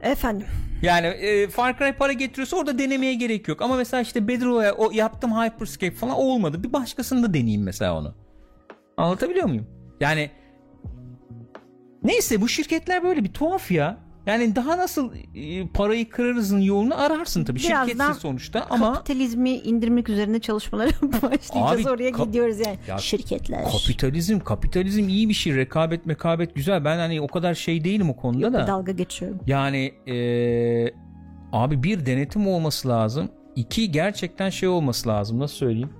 Efendim. 0.02 0.46
Yani 0.82 1.06
e, 1.06 1.48
Far 1.48 1.78
Cry 1.78 1.92
para 1.92 2.12
getiriyorsa 2.12 2.56
orada 2.56 2.78
denemeye 2.78 3.14
gerek 3.14 3.48
yok. 3.48 3.62
Ama 3.62 3.76
mesela 3.76 4.00
işte 4.00 4.20
Royale 4.20 4.72
o 4.72 4.90
yaptım 4.90 5.30
Hyperscape 5.30 5.94
falan 5.94 6.14
olmadı. 6.14 6.62
Bir 6.62 6.72
başkasını 6.72 7.22
da 7.22 7.34
deneyeyim 7.34 7.62
mesela 7.62 7.98
onu. 7.98 8.14
Anlatabiliyor 8.96 9.46
muyum? 9.46 9.66
Yani 10.00 10.30
neyse 12.02 12.40
bu 12.40 12.48
şirketler 12.48 13.02
böyle 13.02 13.24
bir 13.24 13.32
tuhaf 13.32 13.70
ya. 13.70 14.11
Yani 14.26 14.56
daha 14.56 14.78
nasıl 14.78 15.10
e, 15.34 15.66
parayı 15.68 16.10
kırarızın 16.10 16.60
yolunu 16.60 17.00
ararsın 17.00 17.44
tabii. 17.44 17.58
Birazdan 17.58 17.86
Şirketsin 17.86 18.12
sonuçta 18.12 18.66
ama 18.70 18.92
Kapitalizmi 18.94 19.50
indirmek 19.50 20.08
üzerine 20.08 20.38
çalışmalara 20.40 20.90
başlayacağız. 21.22 21.86
Abi, 21.86 21.90
Oraya 21.90 22.12
kap- 22.12 22.26
gidiyoruz 22.26 22.58
yani. 22.66 22.78
Ya, 22.88 22.98
Şirketler. 22.98 23.64
kapitalizm 23.64 24.38
kapitalizm 24.38 25.08
iyi 25.08 25.28
bir 25.28 25.34
şey. 25.34 25.56
Rekabet 25.56 26.06
mekabet 26.06 26.54
güzel. 26.54 26.84
Ben 26.84 26.96
hani 26.98 27.20
o 27.20 27.26
kadar 27.28 27.54
şey 27.54 27.84
değilim 27.84 28.10
o 28.10 28.16
konuda 28.16 28.42
Yok, 28.46 28.52
da. 28.54 28.66
dalga 28.66 28.92
geçiyorum. 28.92 29.38
Yani 29.46 29.92
eee, 30.06 30.94
abi 31.52 31.82
bir 31.82 32.06
denetim 32.06 32.46
olması 32.48 32.88
lazım. 32.88 33.28
İki 33.56 33.90
gerçekten 33.90 34.50
şey 34.50 34.68
olması 34.68 35.08
lazım. 35.08 35.38
Nasıl 35.38 35.56
söyleyeyim? 35.56 35.90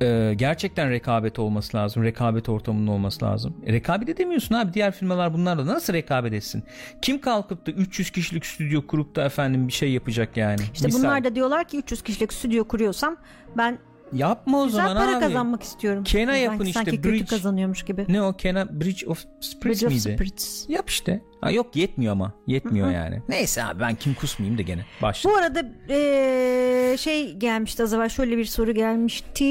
Eee, 0.00 0.34
gerçekten 0.34 0.90
rekabet 0.90 1.38
olması 1.38 1.76
lazım. 1.76 2.02
Rekabet 2.02 2.48
ortamının 2.48 2.86
olması 2.86 3.24
lazım. 3.24 3.56
E, 3.66 3.72
rekabet 3.72 4.08
edemiyorsun 4.08 4.54
abi. 4.54 4.74
Diğer 4.74 4.92
firmalar 4.92 5.34
bunlarla 5.34 5.66
nasıl 5.66 5.92
rekabet 5.92 6.32
etsin? 6.32 6.64
Kim 7.02 7.20
kalkıp 7.20 7.66
da 7.66 7.70
300 7.70 8.10
kişilik 8.10 8.46
stüdyo 8.46 8.86
kurup 8.86 9.16
da 9.16 9.24
efendim 9.24 9.68
bir 9.68 9.72
şey 9.72 9.92
yapacak 9.92 10.36
yani? 10.36 10.60
İşte 10.74 10.86
Misal. 10.86 10.98
bunlar 10.98 11.24
da 11.24 11.34
diyorlar 11.34 11.64
ki 11.68 11.78
300 11.78 12.02
kişilik 12.02 12.32
stüdyo 12.32 12.64
kuruyorsam 12.64 13.16
ben 13.56 13.78
Yapma 14.12 14.60
o 14.62 14.64
güzel 14.66 14.80
zaman 14.86 14.96
para 15.06 15.16
abi. 15.16 15.20
kazanmak 15.24 15.62
istiyorum. 15.62 16.04
Kena 16.04 16.30
Sanki- 16.30 16.44
yapın 16.44 16.64
işte, 16.64 16.72
Sanki 16.72 16.90
kötü 16.90 17.08
Bridge. 17.12 17.24
kazanıyormuş 17.24 17.82
gibi. 17.82 18.06
Ne 18.08 18.22
o 18.22 18.32
Kena 18.32 18.80
Bridge 18.80 19.06
of 19.06 19.18
Spirits 19.40 19.64
Bridge 19.82 19.86
of 19.86 19.92
miydi? 19.92 20.14
Spirits. 20.16 20.68
Yap 20.68 20.90
işte. 20.90 21.20
Ha, 21.40 21.50
yok 21.50 21.76
yetmiyor 21.76 22.12
ama. 22.12 22.32
Yetmiyor 22.46 22.90
yani. 22.90 23.22
Neyse 23.28 23.64
abi 23.64 23.80
ben 23.80 23.94
kim 23.94 24.14
kusmayayım 24.14 24.58
da 24.58 24.62
gene. 24.62 24.84
Başla. 25.02 25.30
Bu 25.30 25.36
arada 25.36 25.62
eee, 25.88 26.96
şey 26.98 27.34
gelmişti 27.36 27.82
az 27.82 27.92
evvel 27.94 28.08
şöyle 28.08 28.36
bir 28.38 28.44
soru 28.44 28.72
gelmişti. 28.74 29.44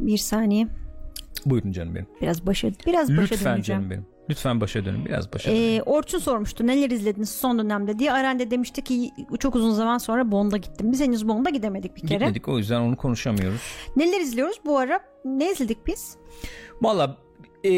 Bir 0.00 0.18
saniye. 0.18 0.66
Buyurun 1.46 1.72
canım 1.72 1.94
benim. 1.94 2.06
Biraz 2.22 2.46
başa 2.46 2.68
biraz 2.86 3.10
başa 3.10 3.20
Lütfen 3.22 3.54
döneceğim. 3.56 3.80
canım 3.82 3.90
benim. 3.90 4.06
Lütfen 4.30 4.60
başa 4.60 4.84
dönün. 4.84 5.04
Biraz 5.04 5.32
başa 5.32 5.50
dönün. 5.50 5.58
Ee, 5.78 5.82
Orçun 5.82 6.18
sormuştu 6.18 6.66
neler 6.66 6.90
izlediniz 6.90 7.30
son 7.30 7.58
dönemde 7.58 7.98
diye. 7.98 8.12
Aren 8.12 8.38
de 8.38 8.50
demişti 8.50 8.84
ki 8.84 9.10
çok 9.38 9.54
uzun 9.54 9.70
zaman 9.72 9.98
sonra 9.98 10.32
Bond'a 10.32 10.56
gittim. 10.56 10.92
Biz 10.92 11.00
henüz 11.00 11.28
Bond'a 11.28 11.50
gidemedik 11.50 11.96
bir 11.96 12.00
kere. 12.00 12.18
Gitmedik 12.18 12.48
o 12.48 12.58
yüzden 12.58 12.80
onu 12.80 12.96
konuşamıyoruz. 12.96 13.60
Neler 13.96 14.20
izliyoruz 14.20 14.56
bu 14.66 14.78
ara? 14.78 15.00
Ne 15.24 15.52
izledik 15.52 15.86
biz? 15.86 16.16
Valla 16.82 17.16
e, 17.64 17.70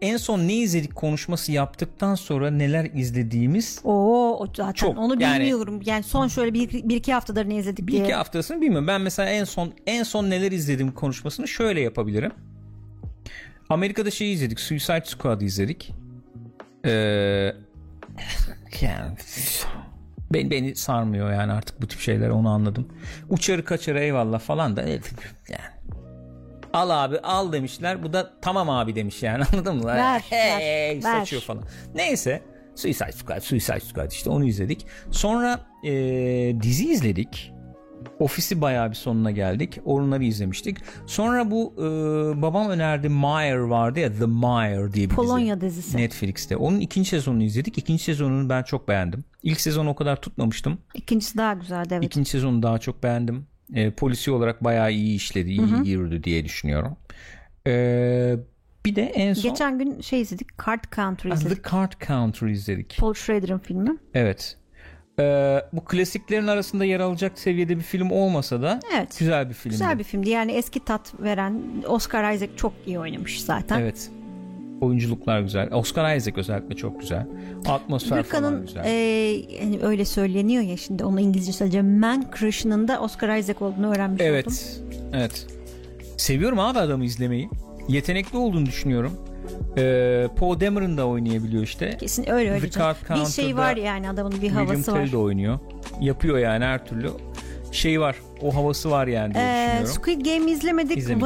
en 0.00 0.16
son 0.16 0.38
ne 0.40 0.54
izledik 0.54 0.94
konuşması 0.94 1.52
yaptıktan 1.52 2.14
sonra 2.14 2.50
neler 2.50 2.84
izlediğimiz 2.94 3.80
Oo 3.84 4.46
zaten 4.56 4.72
Çok, 4.72 4.98
onu 4.98 5.22
yani- 5.22 5.40
bilmiyorum. 5.40 5.80
Yani 5.84 6.02
son 6.02 6.28
şöyle 6.28 6.54
bir, 6.54 6.88
bir 6.88 6.96
iki 6.96 7.12
haftadır 7.12 7.48
ne 7.48 7.56
izledik 7.56 7.86
bir 7.86 7.92
diye. 7.92 8.02
iki 8.04 8.14
haftasını 8.14 8.60
bilmiyorum. 8.60 8.88
Ben 8.88 9.00
mesela 9.00 9.28
en 9.30 9.44
son 9.44 9.72
en 9.86 10.02
son 10.02 10.30
neler 10.30 10.52
izledim 10.52 10.92
konuşmasını 10.92 11.48
şöyle 11.48 11.80
yapabilirim. 11.80 12.32
Amerika'da 13.74 14.10
şey 14.10 14.32
izledik. 14.32 14.60
Suicide 14.60 15.04
Squad'ı 15.04 15.44
izledik. 15.44 15.94
Ee, 16.84 16.90
yani 18.80 19.16
beni, 20.30 20.50
beni 20.50 20.76
sarmıyor 20.76 21.32
yani 21.32 21.52
artık 21.52 21.82
bu 21.82 21.88
tip 21.88 22.00
şeyler 22.00 22.28
onu 22.28 22.48
anladım. 22.48 22.88
Uçarı 23.28 23.64
kaçarı 23.64 24.00
eyvallah 24.00 24.40
falan 24.40 24.76
da 24.76 24.82
evet, 24.82 25.12
yani. 25.48 25.74
Al 26.72 26.90
abi 26.90 27.18
al 27.18 27.52
demişler. 27.52 28.02
Bu 28.02 28.12
da 28.12 28.32
tamam 28.42 28.70
abi 28.70 28.94
demiş 28.94 29.22
yani 29.22 29.44
anladın 29.52 29.76
mı? 29.76 29.86
Ver, 29.86 30.20
hey, 30.30 30.96
ver, 30.96 31.00
saçıyor 31.00 31.42
ver. 31.42 31.46
falan. 31.46 31.64
Neyse 31.94 32.42
Suicide 32.74 33.12
Squad, 33.12 33.40
Suicide 33.40 33.80
Squad 33.80 34.10
işte 34.10 34.30
onu 34.30 34.44
izledik. 34.44 34.86
Sonra 35.10 35.60
e, 35.84 35.92
dizi 36.62 36.92
izledik. 36.92 37.53
Ofisi 38.18 38.60
bayağı 38.60 38.90
bir 38.90 38.94
sonuna 38.94 39.30
geldik. 39.30 39.78
Onları 39.84 40.24
izlemiştik. 40.24 40.76
Sonra 41.06 41.50
bu 41.50 41.74
e, 41.78 41.82
babam 42.42 42.70
önerdi 42.70 43.08
Meyer 43.08 43.56
vardı 43.56 44.00
ya 44.00 44.12
The 44.18 44.26
Meyer 44.26 44.92
diye 44.92 45.04
bir 45.04 45.10
dizi. 45.10 45.16
Polonya 45.16 45.60
dizisi. 45.60 45.96
Netflix'te. 45.96 46.56
Onun 46.56 46.80
ikinci 46.80 47.08
sezonunu 47.08 47.42
izledik. 47.42 47.78
İkinci 47.78 48.04
sezonunu 48.04 48.48
ben 48.48 48.62
çok 48.62 48.88
beğendim. 48.88 49.24
İlk 49.42 49.60
sezonu 49.60 49.90
o 49.90 49.94
kadar 49.94 50.16
tutmamıştım. 50.20 50.78
İkincisi 50.94 51.38
daha 51.38 51.52
güzeldi 51.54 51.88
evet. 51.94 52.04
İkinci 52.04 52.30
sezonu 52.30 52.62
daha 52.62 52.78
çok 52.78 53.02
beğendim. 53.02 53.46
E, 53.74 53.90
polisi 53.90 54.30
olarak 54.30 54.64
bayağı 54.64 54.92
iyi 54.92 55.16
işledi, 55.16 55.50
iyi 55.50 55.88
yürüdü 55.88 56.24
diye 56.24 56.44
düşünüyorum. 56.44 56.96
E, 57.66 58.36
bir 58.86 58.96
de 58.96 59.02
en 59.02 59.34
son 59.34 59.50
Geçen 59.50 59.78
gün 59.78 60.00
şey 60.00 60.20
izledik. 60.20 60.48
Card 60.66 60.84
Country 60.96 61.28
Ah, 61.32 61.34
izledik. 61.36 61.64
The 61.64 61.70
Card 61.70 61.92
Counter 62.06 62.46
izledik. 62.46 62.96
Paul 63.00 63.14
Schrader'ın 63.14 63.58
filmi. 63.58 63.96
Evet. 64.14 64.56
Ee, 65.18 65.60
bu 65.72 65.84
klasiklerin 65.84 66.46
arasında 66.46 66.84
yer 66.84 67.00
alacak 67.00 67.38
seviyede 67.38 67.76
bir 67.76 67.82
film 67.82 68.10
olmasa 68.10 68.62
da 68.62 68.80
Evet. 68.96 69.16
güzel 69.18 69.48
bir 69.48 69.54
film. 69.54 69.70
Güzel 69.70 69.98
bir 69.98 70.04
filmdi. 70.04 70.30
Yani 70.30 70.52
eski 70.52 70.84
tat 70.84 71.12
veren 71.20 71.62
Oscar 71.88 72.32
Isaac 72.32 72.50
çok 72.56 72.72
iyi 72.86 72.98
oynamış 72.98 73.42
zaten. 73.42 73.80
Evet. 73.80 74.10
Oyunculuklar 74.80 75.40
güzel. 75.40 75.72
Oscar 75.72 76.16
Isaac 76.16 76.38
özellikle 76.38 76.74
çok 76.76 77.00
güzel. 77.00 77.26
Atmosfer 77.68 78.08
falan 78.08 78.22
Gürkan'ın 78.22 78.66
güzel. 78.66 78.84
e, 78.84 78.90
yani 79.62 79.78
öyle 79.82 80.04
söyleniyor 80.04 80.62
ya 80.62 80.76
şimdi 80.76 81.04
onu 81.04 81.20
İngilizce 81.20 81.52
söyleyeceğim. 81.52 81.98
Man 81.98 82.26
Crush'ının 82.38 82.88
da 82.88 83.00
Oscar 83.00 83.36
Isaac 83.38 83.62
olduğunu 83.62 83.92
öğrenmiş 83.92 84.20
oldum. 84.22 84.32
Evet. 84.32 84.80
Evet. 85.12 85.46
Seviyorum 86.16 86.58
abi 86.58 86.78
adamı 86.78 87.04
izlemeyi. 87.04 87.48
Yetenekli 87.88 88.38
olduğunu 88.38 88.66
düşünüyorum. 88.66 89.20
Ee, 89.78 90.28
Paul 90.36 90.60
Dameron 90.60 90.98
da 90.98 91.06
oynayabiliyor 91.06 91.62
işte. 91.62 91.96
Kesin 92.00 92.30
öyle 92.30 92.50
öyle. 92.50 92.70
Canım. 92.70 92.96
Bir 93.10 93.26
şey 93.26 93.56
var 93.56 93.76
yani 93.76 94.10
adamın 94.10 94.32
bir 94.32 94.40
William 94.40 94.66
havası 94.66 94.92
var. 94.92 94.96
Tell 95.04 95.12
de 95.12 95.16
oynuyor. 95.16 95.58
Yapıyor 96.00 96.38
yani 96.38 96.64
her 96.64 96.86
türlü. 96.86 97.10
Şey 97.72 98.00
var. 98.00 98.16
O 98.42 98.54
havası 98.54 98.90
var 98.90 99.06
yani 99.06 99.34
diye 99.34 99.44
Ee, 99.44 99.64
düşünüyorum. 99.66 99.86
Squid 99.86 100.20
Game 100.26 100.50
izlemedik. 100.50 101.22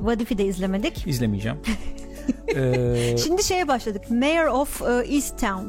Vadife, 0.00 0.38
de 0.38 0.44
izlemedik. 0.44 1.06
İzlemeyeceğim. 1.06 1.58
ee, 2.56 3.16
Şimdi 3.24 3.44
şeye 3.44 3.68
başladık. 3.68 4.10
Mayor 4.10 4.46
of 4.46 4.82
uh, 4.82 5.14
East 5.14 5.40
Town. 5.40 5.66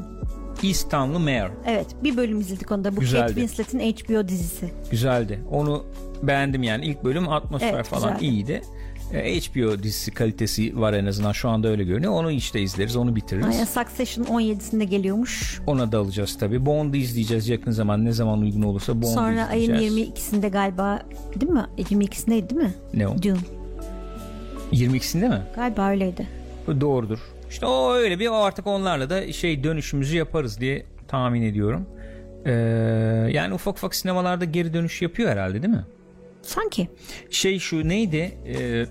East 0.66 0.90
Town'lu 0.90 1.18
Mayor. 1.18 1.50
Evet 1.66 1.86
bir 2.02 2.16
bölüm 2.16 2.40
izledik 2.40 2.72
onda. 2.72 2.96
Bu 2.96 3.00
Güzeldi. 3.00 3.20
Kate 3.34 3.34
Winslet'in 3.34 3.78
HBO 3.78 4.28
dizisi. 4.28 4.70
Güzeldi. 4.90 5.40
Onu 5.50 5.84
beğendim 6.22 6.62
yani. 6.62 6.84
İlk 6.84 7.04
bölüm 7.04 7.28
atmosfer 7.28 7.74
Evet, 7.74 7.86
falan 7.86 8.14
güzeldi. 8.14 8.24
iyiydi. 8.24 8.62
Ee, 9.12 9.40
HBO 9.40 9.82
dizisi 9.82 10.10
kalitesi 10.10 10.80
var 10.80 10.92
en 10.92 11.06
azından 11.06 11.32
şu 11.32 11.48
anda 11.48 11.68
öyle 11.68 11.84
görünüyor. 11.84 12.12
Onu 12.12 12.30
işte 12.30 12.60
izleriz, 12.60 12.96
onu 12.96 13.16
bitiririz. 13.16 13.46
Aynen 13.46 13.64
Succession 13.64 14.24
17'sinde 14.24 14.84
geliyormuş. 14.84 15.60
Ona 15.66 15.92
da 15.92 15.98
alacağız 15.98 16.38
tabii. 16.38 16.66
Bond'u 16.66 16.96
izleyeceğiz 16.96 17.48
yakın 17.48 17.70
zaman. 17.70 18.04
Ne 18.04 18.12
zaman 18.12 18.40
uygun 18.40 18.62
olursa 18.62 18.94
Bond'u 18.94 19.06
Sonra 19.06 19.46
ayın 19.48 19.74
izleyeceğiz. 19.74 20.10
22'sinde 20.18 20.50
galiba 20.50 21.02
değil 21.40 21.52
mi? 21.52 21.66
22'sindeydi 21.78 22.50
değil 22.50 22.60
mi? 22.62 22.74
Ne 22.94 23.08
o? 23.08 23.22
Dune. 23.22 23.38
22'sinde 24.72 25.28
mi? 25.28 25.42
Galiba 25.56 25.90
öyleydi. 25.90 26.28
Doğrudur. 26.80 27.18
İşte 27.50 27.66
o 27.66 27.92
öyle 27.92 28.18
bir 28.18 28.46
artık 28.46 28.66
onlarla 28.66 29.10
da 29.10 29.32
şey 29.32 29.64
dönüşümüzü 29.64 30.16
yaparız 30.16 30.60
diye 30.60 30.86
tahmin 31.08 31.42
ediyorum. 31.42 31.86
Ee, 32.46 32.52
yani 33.32 33.54
ufak 33.54 33.76
ufak 33.76 33.94
sinemalarda 33.94 34.44
geri 34.44 34.74
dönüş 34.74 35.02
yapıyor 35.02 35.30
herhalde 35.30 35.62
değil 35.62 35.74
mi? 35.74 35.84
Sanki. 36.42 36.88
Şey 37.30 37.58
şu 37.58 37.88
neydi? 37.88 38.38
Ee, 38.46 38.86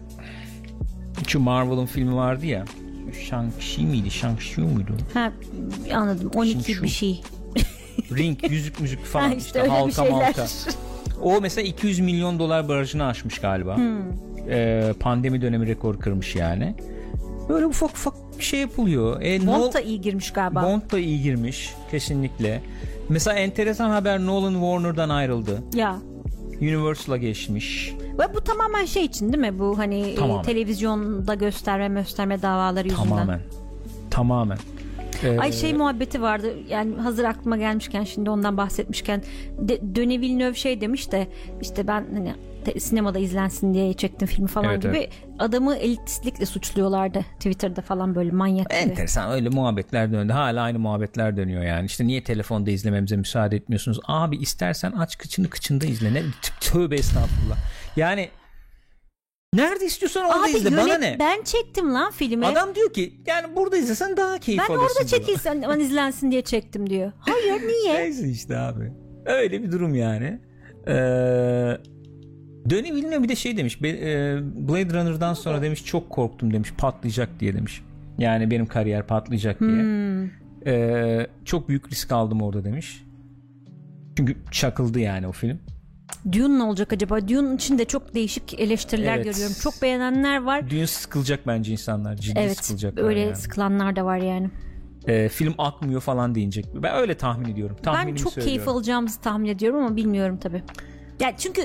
şu 1.28 1.40
Marvel'ın 1.40 1.86
filmi 1.86 2.16
vardı 2.16 2.46
ya. 2.46 2.66
Shang-Chi 3.30 3.86
miydi? 3.86 4.08
Shang-Chi 4.08 4.62
muydu? 4.62 4.98
Ha 5.14 5.32
anladım. 5.94 6.32
12 6.36 6.52
Şimdi 6.52 6.74
şu- 6.74 6.84
bir 6.84 6.88
şey. 6.88 7.22
Ring, 8.18 8.52
yüzük 8.52 8.80
müzik 8.80 9.06
falan 9.06 9.30
Ha, 9.30 9.34
işte, 9.34 9.60
işte 9.60 9.72
halka 9.72 10.06
malka. 10.06 10.46
O 11.22 11.42
mesela 11.42 11.68
200 11.68 12.00
milyon 12.00 12.40
dolar 12.40 12.68
barajını 12.70 13.06
aşmış 13.06 13.40
galiba. 13.40 13.78
Hmm. 13.78 13.98
Ee, 14.50 14.94
pandemi 15.00 15.42
dönemi 15.42 15.68
rekor 15.68 16.00
kırmış 16.00 16.36
yani. 16.36 16.76
Böyle 17.50 17.66
ufak 17.66 17.90
ufak 17.90 18.14
bir 18.40 18.44
şey 18.44 18.60
yapılıyor. 18.60 19.22
E, 19.22 19.48
Bond 19.48 19.74
da 19.74 19.82
iyi 19.82 20.02
girmiş 20.02 20.34
galiba. 20.34 20.64
Bond 20.64 20.92
da 20.92 21.00
iyi 21.00 21.22
girmiş 21.22 21.70
kesinlikle. 21.92 22.62
Mesela 23.10 23.38
enteresan 23.38 23.90
haber 23.90 24.20
Nolan 24.20 24.54
Warner'dan 24.54 25.10
ayrıldı. 25.10 25.64
Ya. 25.74 25.98
Universal'a 26.62 27.18
geçmiş. 27.18 27.94
Ve 28.20 28.36
bu 28.36 28.42
tamamen 28.42 28.86
şey 28.86 29.06
için 29.06 29.34
değil 29.34 29.52
mi? 29.52 29.60
Bu 29.60 29.78
hani 29.78 30.02
e, 30.02 30.16
Tamamen. 30.16 30.44
televizyonda 30.44 31.34
gösterme 31.34 32.02
gösterme 32.02 32.42
davaları 32.42 32.88
yüzünden. 32.88 33.10
Tamamen. 33.10 33.42
Tamamen. 34.12 34.58
Ee, 35.24 35.40
Ay 35.40 35.52
şey 35.52 35.74
muhabbeti 35.74 36.22
vardı 36.22 36.54
yani 36.70 36.96
hazır 36.96 37.24
aklıma 37.24 37.58
gelmişken 37.58 38.04
şimdi 38.04 38.30
ondan 38.30 38.58
bahsetmişken 38.58 39.24
de, 39.58 39.80
Denis 39.82 40.22
Villeneuve 40.22 40.54
şey 40.56 40.82
demiş 40.82 41.12
de 41.12 41.28
işte 41.62 41.88
ben 41.88 42.06
hani 42.14 42.34
te- 42.66 42.80
sinemada 42.80 43.20
izlensin 43.20 43.74
diye 43.74 43.94
çektim 43.94 44.28
filmi 44.28 44.48
falan 44.48 44.70
Evet, 44.72 44.82
gibi 44.84 44.98
evet. 44.98 45.10
adamı 45.40 45.76
elitistlikle 45.76 46.46
suçluyorlardı 46.46 47.26
Twitter'da 47.36 47.82
falan 47.82 48.16
böyle 48.16 48.32
manyak 48.32 48.70
gibi. 48.70 48.80
Enteresan 48.80 49.32
öyle 49.32 49.50
muhabbetler 49.50 50.12
döndü. 50.12 50.34
Hala 50.34 50.62
aynı 50.62 50.80
muhabbetler 50.80 51.38
dönüyor 51.38 51.64
yani. 51.64 51.86
İşte 51.86 52.08
niye 52.08 52.24
telefonda 52.24 52.72
izlememize 52.72 53.16
müsaade 53.18 53.56
etmiyorsunuz? 53.56 54.00
Abi 54.08 54.38
istersen 54.38 54.92
aç 54.92 55.18
kıçını 55.18 55.50
kıçında 55.50 55.86
izle. 55.86 56.14
Ne? 56.14 56.20
Tö- 56.20 56.72
Tövbe 56.72 56.96
estağfurullah. 56.96 57.58
Yani 57.96 58.30
nerede 59.54 59.86
istiyorsan 59.86 60.26
orada 60.26 60.44
Abi 60.44 60.52
izle. 60.52 60.78
Bana 60.78 60.98
ne? 60.98 61.16
ben 61.20 61.44
çektim 61.44 61.94
lan 61.94 62.12
filmi. 62.12 62.46
Adam 62.46 62.76
diyor 62.76 62.94
ki 62.94 63.14
yani 63.28 63.56
burada 63.56 63.78
izlesen 63.78 64.18
daha 64.18 64.38
keyif 64.38 64.62
ben 64.70 64.74
alırsın. 64.76 64.96
orada 65.00 65.10
diyor. 65.10 65.22
çekilsen 65.22 65.62
ben 65.62 65.80
izlensin 65.80 66.32
diye 66.32 66.42
çektim 66.42 66.90
diyor. 66.90 67.12
Hayır 67.20 67.62
niye? 67.68 67.94
Neyse 68.00 68.30
işte 68.30 68.58
abi. 68.58 68.92
Öyle 69.26 69.64
bir 69.64 69.72
durum 69.72 69.96
yani. 69.96 70.40
Ee, 70.88 70.94
Denis 72.66 72.92
Villeneuve 72.92 73.24
bir 73.24 73.30
de 73.30 73.36
şey 73.36 73.58
demiş. 73.58 73.80
e, 73.84 73.88
Blade 74.68 74.94
Runner'dan 74.94 75.34
sonra 75.34 75.62
demiş 75.62 75.86
çok 75.86 76.10
korktum 76.10 76.54
demiş. 76.54 76.74
Patlayacak 76.78 77.30
diye 77.40 77.54
demiş. 77.54 77.82
Yani 78.18 78.52
benim 78.52 78.66
kariyer 78.66 79.08
patlayacak 79.08 79.60
diye. 79.60 79.70
Hmm. 79.70 80.30
Ee, 80.66 81.28
çok 81.46 81.70
büyük 81.70 81.92
risk 81.92 82.12
aldım 82.12 82.42
orada 82.42 82.64
demiş. 82.64 83.04
Çünkü 84.18 84.36
çakıldı 84.52 85.00
yani 85.00 85.28
o 85.28 85.32
film. 85.32 85.60
Dune 86.32 86.60
ne 86.60 86.64
olacak 86.64 86.94
acaba? 86.94 87.28
Dune 87.28 87.56
için 87.56 87.78
de 87.78 87.86
çok 87.86 88.16
değişik 88.16 88.60
eleştiriler 88.60 89.16
Evet. 89.16 89.26
görüyorum. 89.26 89.56
Çok 89.62 89.82
beğenenler 89.82 90.44
var. 90.44 90.70
Düğün 90.70 90.86
sıkılacak 90.86 91.48
bence 91.48 91.72
insanlar. 91.72 92.16
Ciddi 92.16 92.40
Evet 92.40 92.58
sıkılacaklar 92.58 93.04
öyle 93.04 93.20
yani. 93.20 93.36
sıkılanlar 93.36 93.96
da 93.96 94.06
var 94.06 94.18
yani. 94.18 94.50
Ee, 95.08 95.30
film 95.30 95.54
akmıyor 95.58 96.02
falan 96.02 96.36
deyinecek. 96.36 96.66
Ben 96.76 96.96
öyle 96.96 97.18
tahmin 97.18 97.50
ediyorum. 97.54 97.76
Ben 97.80 97.84
Tahminimi 97.94 98.18
çok 98.20 98.34
keyif 98.34 98.46
söylüyorum. 98.48 98.74
alacağımızı 98.74 99.22
tahmin 99.22 99.50
ediyorum 99.50 99.86
ama 99.86 99.96
bilmiyorum 99.96 100.38
tabi. 100.38 100.64
Yani 101.20 101.36
çünkü 101.38 101.62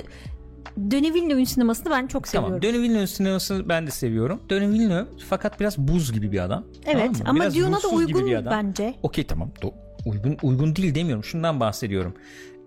Denis 0.77 1.15
Villeneuve'ün 1.15 1.45
sinemasını 1.45 1.91
ben 1.91 2.07
çok 2.07 2.29
seviyorum. 2.29 2.61
Tamam. 2.61 2.63
Denis 2.75 2.83
Villeneuve 2.89 3.07
sinemasını 3.07 3.69
ben 3.69 3.87
de 3.87 3.91
seviyorum. 3.91 4.41
Villeneuve 4.51 5.05
fakat 5.29 5.61
biraz 5.61 5.79
buz 5.79 6.13
gibi 6.13 6.33
bir 6.33 6.39
adam. 6.45 6.65
evet 6.87 7.11
Tamam 7.19 7.41
ama 7.43 7.55
Dune'a 7.55 7.83
da 7.83 7.89
uygun 7.89 8.47
bence. 8.51 8.95
Okey 9.03 9.25
tamam. 9.27 9.51
Do- 9.63 9.75
uygun 10.07 10.37
uygun 10.43 10.77
değil 10.77 10.95
demiyorum. 10.95 11.25
Şundan 11.25 11.61
bahsediyorum. 11.61 12.15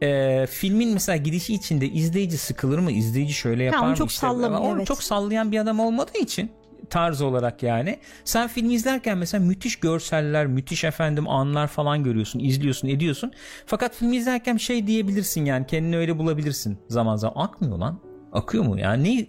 Ee, 0.04 0.46
filmin 0.50 0.94
mesela 0.94 1.16
gidişi 1.16 1.54
içinde 1.54 1.88
izleyici 1.90 2.38
sıkılır 2.38 2.80
mı? 2.80 2.92
İzleyici 2.92 3.34
şöyle 3.34 3.64
yapar 3.64 3.80
onu 3.80 3.90
mı? 3.90 3.96
çok 3.96 4.10
İşte, 4.10 4.20
sallamıyor, 4.22 4.62
Onu 4.62 4.78
evet. 4.78 4.88
çok 4.88 5.04
sallayan 5.04 5.52
bir 5.52 5.60
adam 5.60 5.80
olmadığı 5.80 6.18
için 6.18 6.52
tarz 6.90 7.22
olarak 7.22 7.64
yani. 7.64 8.00
Sen 8.26 8.48
filmi 8.48 8.74
izlerken 8.74 9.18
mesela 9.18 9.46
müthiş 9.46 9.76
görseller, 9.76 10.48
müthiş 10.48 10.84
efendim 10.84 11.28
anlar 11.30 11.68
falan 11.68 12.04
görüyorsun, 12.04 12.40
izliyorsun, 12.40 12.88
ediyorsun. 12.88 13.32
Fakat 13.66 13.96
filmi 13.96 14.16
izlerken 14.16 14.58
şey 14.58 14.88
diyebilirsin 14.88 15.46
yani 15.46 15.68
kendini 15.68 15.98
öyle 15.98 16.18
bulabilirsin 16.18 16.78
zaman 16.88 17.16
zaman. 17.16 17.34
Akmıyor 17.44 17.78
lan. 17.78 18.00
Akıyor 18.34 18.64
mu 18.64 18.80
ya? 18.80 18.94
Ne 18.94 19.26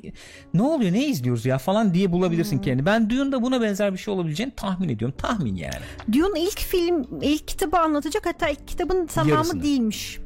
ne 0.54 0.62
oluyor? 0.62 0.92
Ne 0.92 1.06
izliyoruz 1.06 1.46
ya 1.46 1.58
falan 1.58 1.94
diye 1.94 2.12
bulabilirsin 2.12 2.56
Hmm. 2.56 2.62
kendini. 2.62 2.86
Ben 2.86 3.10
Dune'da 3.10 3.42
buna 3.42 3.60
benzer 3.60 3.92
bir 3.92 3.98
şey 3.98 4.14
olabileceğini 4.14 4.52
tahmin 4.56 4.88
ediyorum. 4.88 5.14
Tahmin 5.18 5.56
yani. 5.56 5.74
Dune 6.12 6.40
ilk 6.40 6.58
film, 6.58 7.06
ilk 7.22 7.48
kitabı 7.48 7.78
anlatacak 7.78 8.26
hatta 8.26 8.48
ilk 8.48 8.68
kitabın 8.68 9.06
tamamı 9.06 9.30
Yarısını. 9.34 9.62
değilmiş. 9.62 10.18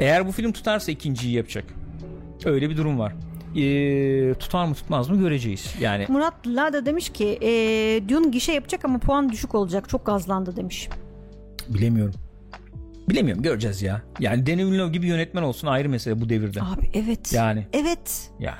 Eğer 0.00 0.26
bu 0.26 0.32
film 0.32 0.52
tutarsa 0.52 0.92
ikinciyi 0.92 1.34
yapacak. 1.34 1.64
Öyle 2.44 2.70
bir 2.70 2.76
durum 2.76 2.98
var. 2.98 3.12
Ee, 3.56 4.34
tutar 4.34 4.64
mı 4.64 4.74
tutmaz 4.74 5.08
mı 5.10 5.18
göreceğiz. 5.18 5.74
Yani 5.80 6.06
Murat 6.08 6.46
Lada 6.46 6.86
demiş 6.86 7.10
ki 7.10 7.38
e, 7.42 7.48
Dune 8.08 8.28
gişe 8.28 8.52
yapacak 8.52 8.84
ama 8.84 8.98
puan 8.98 9.28
düşük 9.32 9.54
olacak. 9.54 9.88
Çok 9.88 10.06
gazlandı 10.06 10.56
demiş. 10.56 10.88
bilemiyorum. 11.68 12.14
Bilemiyorum 13.08 13.42
göreceğiz 13.42 13.82
ya. 13.82 14.02
Yani 14.20 14.46
Denis 14.46 14.64
Villeneuve 14.66 14.92
gibi 14.92 15.06
yönetmen 15.06 15.42
olsun 15.42 15.66
ayrı 15.68 15.88
mesele 15.88 16.20
bu 16.20 16.28
devirde. 16.28 16.62
Abi 16.62 16.90
evet. 16.94 17.32
Yani 17.32 17.66
Evet. 17.72 18.30
yani. 18.38 18.58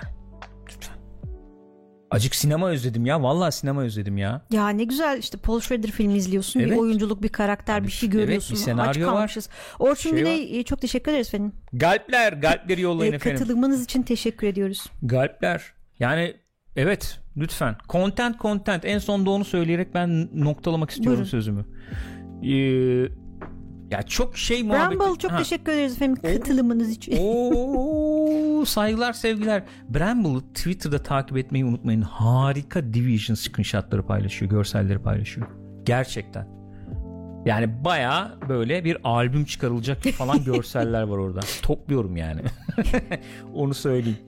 Acık 2.11 2.35
sinema 2.35 2.69
özledim 2.69 3.07
ya. 3.07 3.23
Vallahi 3.23 3.53
sinema 3.53 3.83
özledim 3.83 4.19
ya. 4.19 4.43
Ya 4.51 4.69
ne 4.69 4.85
güzel 4.85 5.19
işte 5.19 5.39
Paul 5.39 5.61
Schrader 5.61 5.91
filmi 5.91 6.15
izliyorsun. 6.17 6.63
Bir 6.63 6.67
Evet. 6.69 6.79
oyunculuk, 6.79 7.23
bir 7.23 7.29
karakter, 7.29 7.85
bir 7.85 7.89
şey 7.91 8.07
evet, 8.07 8.17
bir 8.19 8.23
görüyorsun. 8.23 8.55
senaryo 8.55 8.91
Aç 8.91 8.97
var. 8.99 9.05
kalmışız. 9.05 9.49
Orçun 9.79 10.11
Şey 10.11 10.19
Güney 10.19 10.61
e, 10.61 10.63
çok 10.63 10.81
teşekkür 10.81 11.13
ederiz 11.13 11.29
efendim. 11.29 11.53
Galpler, 11.73 12.33
galpleri 12.33 12.81
yollayın 12.81 13.13
E, 13.13 13.17
efendim. 13.17 13.39
katılımınız 13.39 13.85
için 13.85 14.03
teşekkür 14.03 14.47
ediyoruz. 14.47 14.87
Galpler. 15.03 15.73
Yani 15.99 16.35
evet 16.77 17.21
lütfen. 17.37 17.77
Content 17.89 18.41
content. 18.41 18.85
En 18.85 18.99
sonda 18.99 19.31
onu 19.31 19.45
söyleyerek 19.45 19.95
ben 19.95 20.29
noktalamak 20.45 20.91
istiyorum 20.91 21.13
Buyurun. 21.17 21.31
sözümü. 21.31 21.65
Ee, 22.43 23.09
ya 23.91 24.03
çok 24.03 24.37
şey 24.39 24.63
muhabbeti. 24.63 25.01
Bramble 25.01 25.19
çok 25.19 25.31
Ha. 25.31 25.39
teşekkür 25.39 25.73
ederiz 25.73 25.93
efendim 25.93 26.23
katılımınız 26.23 26.91
için. 26.91 27.17
Oo, 27.21 28.65
saygılar 28.65 29.13
sevgiler. 29.13 29.63
Bramble'ı 29.89 30.41
Twitter'da 30.41 31.03
takip 31.03 31.37
etmeyi 31.37 31.65
unutmayın. 31.65 32.03
Harika 32.03 32.95
Division 32.95 33.35
screenshotları 33.35 34.07
paylaşıyor, 34.07 34.51
görselleri 34.51 34.99
paylaşıyor. 34.99 35.47
Gerçekten. 35.85 36.61
Yani 37.45 37.85
baya 37.85 38.35
böyle 38.49 38.85
bir 38.85 38.99
albüm 39.05 39.45
çıkarılacak 39.45 40.03
falan 40.03 40.45
görseller 40.45 41.03
var 41.03 41.19
orada. 41.19 41.41
Topluyorum 41.63 42.17
yani. 42.17 42.41
Onu 43.55 43.75
söyleyeyim. 43.75 44.19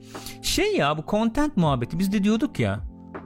Şey 0.41 0.75
ya 0.75 0.97
bu 0.97 1.03
content 1.07 1.57
muhabbeti 1.57 1.99
biz 1.99 2.13
de 2.13 2.23
diyorduk 2.23 2.59
ya. 2.59 2.79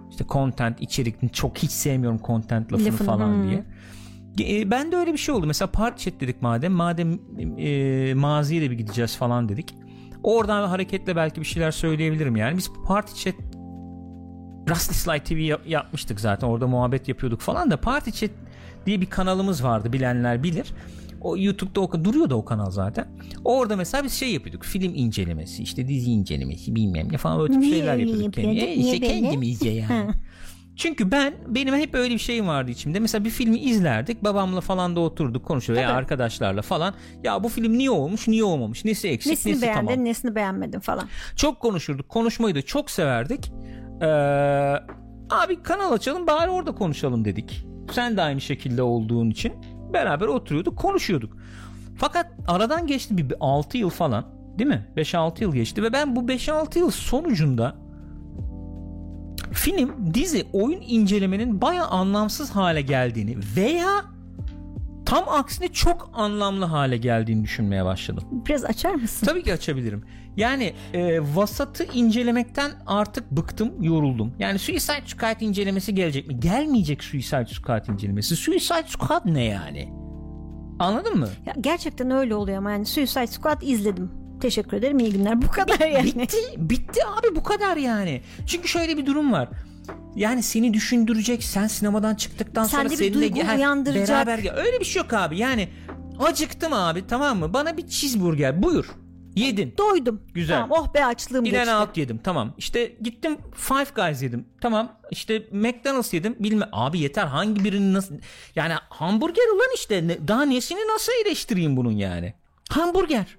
İşte 0.09 0.25
content 0.29 0.81
içerik 0.81 1.33
çok 1.33 1.57
hiç 1.57 1.71
sevmiyorum 1.71 2.19
content 2.23 2.73
lafını 2.73 2.87
Lafını, 2.87 3.07
falan 3.07 3.27
hmm. 3.27 3.49
diye. 3.49 3.63
E, 4.39 4.71
ben 4.71 4.91
de 4.91 4.95
öyle 4.95 5.13
bir 5.13 5.17
şey 5.17 5.35
oldu. 5.35 5.47
Mesela 5.47 5.71
part 5.71 5.99
chat 5.99 6.13
dedik 6.19 6.41
madem. 6.41 6.71
Madem 6.73 7.19
e, 7.57 8.13
maziye 8.13 8.61
de 8.61 8.71
bir 8.71 8.77
gideceğiz 8.77 9.15
falan 9.17 9.49
dedik. 9.49 9.75
Oradan 10.23 10.67
hareketle 10.67 11.15
belki 11.15 11.41
bir 11.41 11.45
şeyler 11.45 11.71
söyleyebilirim 11.71 12.35
yani. 12.35 12.57
Biz 12.57 12.69
party 12.87 13.13
chat 13.23 13.35
Rusty 14.69 14.93
Slide 14.93 15.23
TV 15.23 15.33
yap- 15.37 15.67
yapmıştık 15.67 16.19
zaten. 16.19 16.47
Orada 16.47 16.67
muhabbet 16.67 17.07
yapıyorduk 17.07 17.41
falan 17.41 17.71
da 17.71 17.81
Party 17.81 18.11
Chat 18.11 18.29
diye 18.85 19.01
bir 19.01 19.05
kanalımız 19.05 19.63
vardı. 19.63 19.93
Bilenler 19.93 20.43
bilir. 20.43 20.67
O 21.21 21.37
YouTube'da 21.37 21.81
o, 21.81 22.03
duruyordu 22.05 22.35
o 22.35 22.45
kanal 22.45 22.71
zaten. 22.71 23.07
Orada 23.45 23.75
mesela 23.75 24.03
biz 24.03 24.13
şey 24.13 24.33
yapıyorduk. 24.33 24.63
Film 24.63 24.91
incelemesi, 24.95 25.63
işte 25.63 25.87
dizi 25.87 26.11
incelemesi, 26.11 26.75
bilmem 26.75 27.11
ne 27.11 27.17
falan 27.17 27.41
öyle 27.41 27.59
Niye 27.59 27.71
şeyler 27.71 27.97
yapıyorduk. 27.97 28.25
yapıyorduk? 28.25 28.57
Yani. 28.57 28.79
Niye 28.79 28.93
İşte 28.95 29.01
böyle? 29.07 29.21
kendimizce 29.21 29.69
yani. 29.69 30.11
Çünkü 30.77 31.11
ben 31.11 31.33
benim 31.47 31.75
hep 31.75 31.95
öyle 31.95 32.13
bir 32.13 32.19
şeyim 32.19 32.47
vardı 32.47 32.71
içimde. 32.71 32.99
Mesela 32.99 33.25
bir 33.25 33.29
filmi 33.29 33.59
izlerdik. 33.59 34.23
Babamla 34.23 34.61
falan 34.61 34.95
da 34.95 34.99
oturduk 34.99 35.45
konuşuyorduk 35.45 35.85
veya 35.85 35.95
arkadaşlarla 35.95 36.61
falan. 36.61 36.93
Ya 37.23 37.43
bu 37.43 37.49
film 37.49 37.77
niye 37.77 37.91
olmuş, 37.91 38.27
niye 38.27 38.43
olmamış, 38.43 38.85
nesi 38.85 39.07
eksik, 39.07 39.31
Nesini 39.31 39.53
nesi 39.53 39.61
beğendin, 39.61 39.87
tamam. 39.87 40.05
nesini 40.05 40.35
beğenmedin 40.35 40.79
falan. 40.79 41.07
Çok 41.35 41.59
konuşurduk. 41.59 42.09
Konuşmayı 42.09 42.55
da 42.55 42.61
çok 42.61 42.91
severdik. 42.91 43.51
Ee, 44.01 44.05
abi 45.29 45.63
kanal 45.63 45.91
açalım 45.91 46.27
bari 46.27 46.49
orada 46.49 46.75
konuşalım 46.75 47.25
dedik. 47.25 47.65
Sen 47.91 48.17
de 48.17 48.21
aynı 48.21 48.41
şekilde 48.41 48.81
olduğun 48.81 49.29
için 49.29 49.53
beraber 49.93 50.27
oturuyorduk 50.27 50.77
konuşuyorduk. 50.77 51.37
Fakat 51.97 52.27
aradan 52.47 52.87
geçti 52.87 53.17
bir 53.17 53.35
6 53.39 53.77
yıl 53.77 53.89
falan 53.89 54.25
değil 54.59 54.69
mi? 54.69 54.87
5-6 54.97 55.41
yıl 55.43 55.53
geçti 55.53 55.83
ve 55.83 55.93
ben 55.93 56.15
bu 56.15 56.19
5-6 56.19 56.79
yıl 56.79 56.91
sonucunda 56.91 57.75
film, 59.57 60.13
dizi, 60.13 60.45
oyun 60.53 60.81
incelemenin 60.87 61.61
baya 61.61 61.85
anlamsız 61.85 62.51
hale 62.51 62.81
geldiğini 62.81 63.37
veya 63.55 64.05
tam 65.05 65.29
aksine 65.29 65.67
çok 65.67 66.09
anlamlı 66.13 66.65
hale 66.65 66.97
geldiğini 66.97 67.43
düşünmeye 67.43 67.85
başladım. 67.85 68.23
Biraz 68.31 68.65
açar 68.65 68.95
mısın? 68.95 69.25
Tabii 69.25 69.43
ki 69.43 69.53
açabilirim. 69.53 70.03
Yani 70.37 70.73
e, 70.93 71.19
vasatı 71.35 71.83
incelemekten 71.93 72.71
artık 72.87 73.31
bıktım, 73.31 73.83
yoruldum. 73.83 74.33
Yani 74.39 74.59
Suicide 74.59 75.07
Squad 75.07 75.41
incelemesi 75.41 75.95
gelecek 75.95 76.27
mi? 76.27 76.39
Gelmeyecek 76.39 77.03
Suicide 77.03 77.45
Squad 77.45 77.85
incelemesi. 77.87 78.35
Suicide 78.35 78.87
Squad 78.87 79.21
ne 79.25 79.43
yani? 79.43 79.89
Anladın 80.79 81.17
mı? 81.17 81.27
Ya 81.45 81.53
gerçekten 81.61 82.11
öyle 82.11 82.35
oluyor 82.35 82.57
ama 82.57 82.71
yani 82.71 82.85
Suicide 82.85 83.27
Squad 83.27 83.61
izledim. 83.61 84.11
Teşekkür 84.41 84.77
ederim. 84.77 84.99
iyi 84.99 85.11
günler. 85.13 85.41
Bu 85.41 85.47
kadar 85.47 85.87
yani. 85.87 86.05
Bitti, 86.05 86.37
bitti 86.57 86.99
abi 87.05 87.35
bu 87.35 87.43
kadar 87.43 87.77
yani. 87.77 88.21
Çünkü 88.47 88.67
şöyle 88.67 88.97
bir 88.97 89.05
durum 89.05 89.31
var. 89.31 89.49
Yani 90.15 90.43
seni 90.43 90.73
düşündürecek 90.73 91.43
sen 91.43 91.67
sinemadan 91.67 92.15
çıktıktan 92.15 92.63
Sende 92.63 92.89
sonra 92.89 92.97
seninle 92.97 93.27
gel- 93.27 93.57
uyandıracak. 93.57 94.09
beraber 94.09 94.37
gel. 94.39 94.57
Öyle 94.57 94.79
bir 94.79 94.85
şey 94.85 95.01
yok 95.01 95.13
abi. 95.13 95.37
Yani 95.37 95.69
acıktım 96.19 96.73
abi 96.73 97.07
tamam 97.07 97.39
mı? 97.39 97.53
Bana 97.53 97.77
bir 97.77 97.87
cheeseburger 97.87 98.63
buyur. 98.63 98.85
Yedin. 99.35 99.73
Doydum. 99.77 100.21
Güzel. 100.33 100.61
Tamam, 100.61 100.79
oh 100.81 100.93
be 100.93 101.05
açlığım 101.05 101.45
In 101.45 101.51
geçti. 101.51 101.73
out 101.75 101.97
yedim 101.97 102.17
tamam. 102.23 102.53
İşte 102.57 102.95
gittim 103.01 103.37
Five 103.55 103.85
Guys 103.95 104.21
yedim. 104.21 104.45
Tamam. 104.61 104.91
İşte 105.11 105.39
McDonald's 105.51 106.13
yedim. 106.13 106.35
Bilme 106.39 106.65
abi 106.71 106.99
yeter 106.99 107.27
hangi 107.27 107.63
birini 107.63 107.93
nasıl 107.93 108.15
yani 108.55 108.73
hamburger 108.89 109.55
ulan 109.55 109.69
işte 109.75 110.27
daha 110.27 110.45
nesini 110.45 110.79
nasıl 110.93 111.11
eleştireyim 111.25 111.77
bunun 111.77 111.91
yani? 111.91 112.33
Hamburger. 112.69 113.37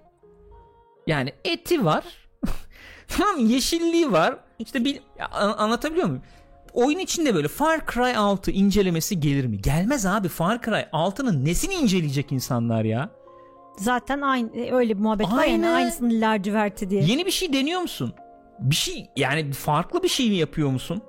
Yani 1.09 1.33
eti 1.45 1.85
var. 1.85 2.05
tamam 3.09 3.47
yeşilliği 3.47 4.13
var. 4.13 4.37
İşte 4.59 4.85
bir 4.85 5.01
anlatabiliyor 5.33 6.07
muyum? 6.07 6.23
Oyun 6.73 6.99
içinde 6.99 7.35
böyle 7.35 7.49
Far 7.49 7.81
Cry 7.95 8.17
6 8.17 8.51
incelemesi 8.51 9.21
gelir 9.21 9.47
mi? 9.47 9.63
Gelmez 9.63 10.07
abi 10.07 10.29
Far 10.29 10.63
Cry 10.63 10.81
6'nın 10.93 11.45
nesini 11.45 11.75
inceleyecek 11.75 12.33
insanlar 12.33 12.85
ya? 12.85 13.11
Zaten 13.79 14.21
aynı 14.21 14.57
e, 14.57 14.73
öyle 14.73 14.97
bir 14.97 15.03
muhabbet 15.03 15.27
var 15.27 15.45
yani 15.45 15.67
Aynen. 15.67 15.75
aynısını 15.75 16.21
laciverti 16.21 16.91
diye. 16.91 17.03
Yeni 17.05 17.27
bir 17.27 17.31
şey 17.31 17.53
deniyor 17.53 17.81
musun? 17.81 18.13
Bir 18.59 18.75
şey 18.75 19.07
yani 19.17 19.53
farklı 19.53 20.03
bir 20.03 20.09
şey 20.09 20.29
mi 20.29 20.35
yapıyor 20.37 20.71
musun? 20.71 21.03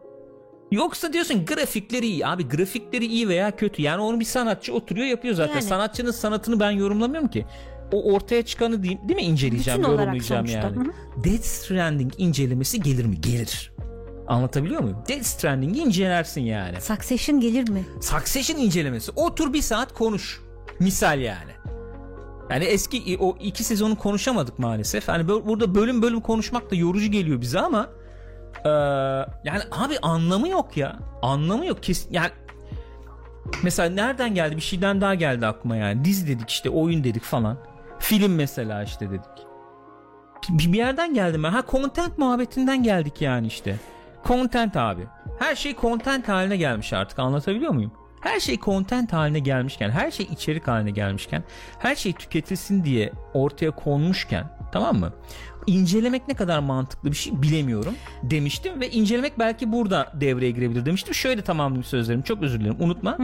Yoksa 0.72 1.14
diyorsun 1.14 1.46
grafikleri 1.46 2.06
iyi 2.06 2.28
abi 2.28 2.48
grafikleri 2.48 3.06
iyi 3.06 3.30
veya 3.30 3.56
kötü 3.56 3.82
yani 3.82 4.02
onu 4.02 4.20
bir 4.20 4.26
sanatçı 4.26 4.74
oturuyor 4.74 5.08
yapıyor 5.08 5.36
zaten 5.36 5.54
Yani. 5.54 5.64
sanatçının 5.64 6.12
sanatını 6.12 6.60
ben 6.60 6.72
yorumlamıyorum 6.72 7.30
ki 7.30 7.46
o 7.92 8.14
ortaya 8.14 8.46
çıkanı 8.46 8.84
değil, 8.84 8.98
değil 9.08 9.16
mi 9.16 9.26
inceleyeceğim 9.26 9.80
Bütün 9.80 9.92
yorumlayacağım 9.92 10.46
yani. 10.46 10.76
Hı 10.76 10.80
hı. 10.80 11.24
Death 11.24 11.44
Stranding 11.44 12.14
incelemesi 12.18 12.82
gelir 12.82 13.06
mi? 13.06 13.22
Gelir. 13.22 13.72
Anlatabiliyor 14.28 14.82
muyum? 14.82 14.98
Death 15.08 15.24
Stranding'i 15.24 15.80
incelersin 15.80 16.42
yani. 16.42 16.82
Succession 16.82 17.40
gelir 17.40 17.70
mi? 17.70 17.86
Succession 18.02 18.58
incelemesi. 18.58 19.12
Otur 19.16 19.54
bir 19.54 19.62
saat 19.62 19.94
konuş. 19.94 20.42
Misal 20.80 21.20
yani. 21.20 21.52
Yani 22.50 22.64
eski 22.64 23.18
o 23.20 23.38
iki 23.40 23.64
sezonu 23.64 23.96
konuşamadık 23.96 24.60
maalesef. 24.60 25.08
Hani 25.08 25.28
burada 25.28 25.76
bölüm 25.76 26.02
bölüm 26.02 26.22
konuşmak 26.22 26.72
da 26.72 26.76
yorucu 26.76 27.12
geliyor 27.12 27.42
bize 27.42 27.60
ama 27.60 27.90
eee, 28.66 28.72
yani 29.44 29.62
abi 29.72 30.00
anlamı 30.02 30.48
yok 30.48 30.78
ya. 30.78 31.00
Anlamı 31.22 31.66
yok. 31.66 31.84
Kes 31.84 32.08
yani 32.12 32.30
mesela 33.64 33.90
nereden 33.90 34.36
geldi? 34.36 34.56
Bir 34.56 34.62
şeyden 34.62 35.02
daha 35.02 35.16
geldi 35.16 35.48
aklıma 35.48 35.76
yani. 35.76 36.06
Dizi 36.06 36.28
dedik 36.28 36.50
işte, 36.50 36.70
oyun 36.70 37.04
dedik 37.04 37.24
falan. 37.24 37.58
Film 38.00 38.36
mesela 38.36 38.84
işte 38.84 39.10
dedik. 39.10 39.50
Bir 40.50 40.78
yerden 40.78 41.14
geldim 41.14 41.44
ben. 41.44 41.52
Ha 41.52 41.64
content 41.72 42.18
muhabbetinden 42.18 42.84
geldik 42.84 43.22
yani 43.22 43.48
işte. 43.48 43.76
Content 44.26 44.78
abi. 44.78 45.02
Her 45.40 45.56
şey 45.56 45.76
content 45.76 46.28
haline 46.28 46.58
gelmiş 46.58 46.94
artık 46.94 47.20
anlatabiliyor 47.20 47.72
muyum? 47.72 47.92
Her 48.22 48.40
şey 48.40 48.60
content 48.60 49.14
haline 49.14 49.40
gelmişken, 49.40 49.90
her 49.90 50.12
şey 50.12 50.28
içerik 50.32 50.68
haline 50.68 50.92
gelmişken, 50.92 51.44
her 51.80 51.96
şey 51.96 52.14
tüketilsin 52.14 52.84
diye 52.84 53.12
ortaya 53.34 53.72
konmuşken 53.72 54.48
tamam 54.72 55.00
mı? 55.00 55.14
İncelemek 55.68 56.28
ne 56.28 56.34
kadar 56.34 56.60
mantıklı 56.60 57.12
bir 57.12 57.16
şey 57.16 57.42
bilemiyorum 57.42 57.96
demiştim 58.24 58.82
ve 58.82 58.90
incelemek 58.90 59.40
belki 59.40 59.72
burada 59.72 60.12
devreye 60.14 60.52
girebilir 60.52 60.86
demiştim. 60.86 61.14
Şöyle 61.14 61.42
tamamladım 61.42 61.84
sözlerimi 61.84 62.24
çok 62.24 62.42
özür 62.42 62.60
dilerim 62.60 62.78
unutma. 62.80 63.18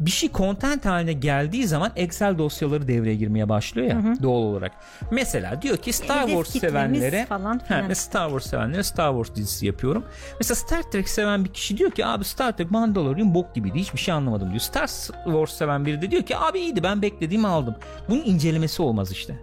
Bir 0.00 0.10
şey 0.10 0.32
content 0.32 0.84
haline 0.86 1.12
geldiği 1.12 1.66
zaman 1.66 1.92
Excel 1.96 2.38
dosyaları 2.38 2.88
devreye 2.88 3.14
girmeye 3.16 3.48
başlıyor 3.48 3.88
ya 3.88 4.02
doğal 4.22 4.42
olarak. 4.42 4.72
Mesela 5.10 5.62
diyor 5.62 5.76
ki 5.76 5.92
Star 5.92 6.26
Wars 6.26 6.48
sevenlere 6.48 7.26
falan 7.26 7.60
mesela 7.70 7.94
Star 7.94 8.28
Wars 8.28 8.46
sevenlere 8.46 8.82
Star 8.82 9.10
Wars 9.12 9.36
dizisi 9.36 9.66
yapıyorum. 9.66 10.04
Mesela 10.40 10.54
Star 10.54 10.82
Trek 10.82 11.08
seven 11.08 11.44
bir 11.44 11.50
kişi 11.52 11.76
diyor 11.78 11.90
ki 11.90 12.06
abi 12.06 12.24
Star 12.24 12.56
Trek 12.56 12.70
Mandalorian 12.70 13.34
bok 13.34 13.54
gibiydi 13.54 13.78
hiçbir 13.78 13.98
şey 13.98 14.14
anlamadım 14.14 14.48
diyor. 14.48 14.60
Star 14.60 14.86
Wars 15.24 15.52
seven 15.52 15.86
biri 15.86 16.02
de 16.02 16.10
diyor 16.10 16.22
ki 16.22 16.36
abi 16.36 16.58
iyiydi 16.60 16.82
ben 16.82 17.02
beklediğimi 17.02 17.46
aldım. 17.48 17.74
Bunun 18.08 18.22
incelemesi 18.24 18.82
olmaz 18.82 19.12
işte. 19.12 19.38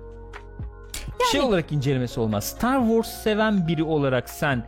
şey 1.32 1.42
olarak 1.42 1.72
incelemesi 1.72 2.20
olmaz. 2.20 2.44
Star 2.44 2.80
Wars 2.82 3.24
seven 3.24 3.68
biri 3.68 3.84
olarak 3.84 4.30
sen 4.30 4.64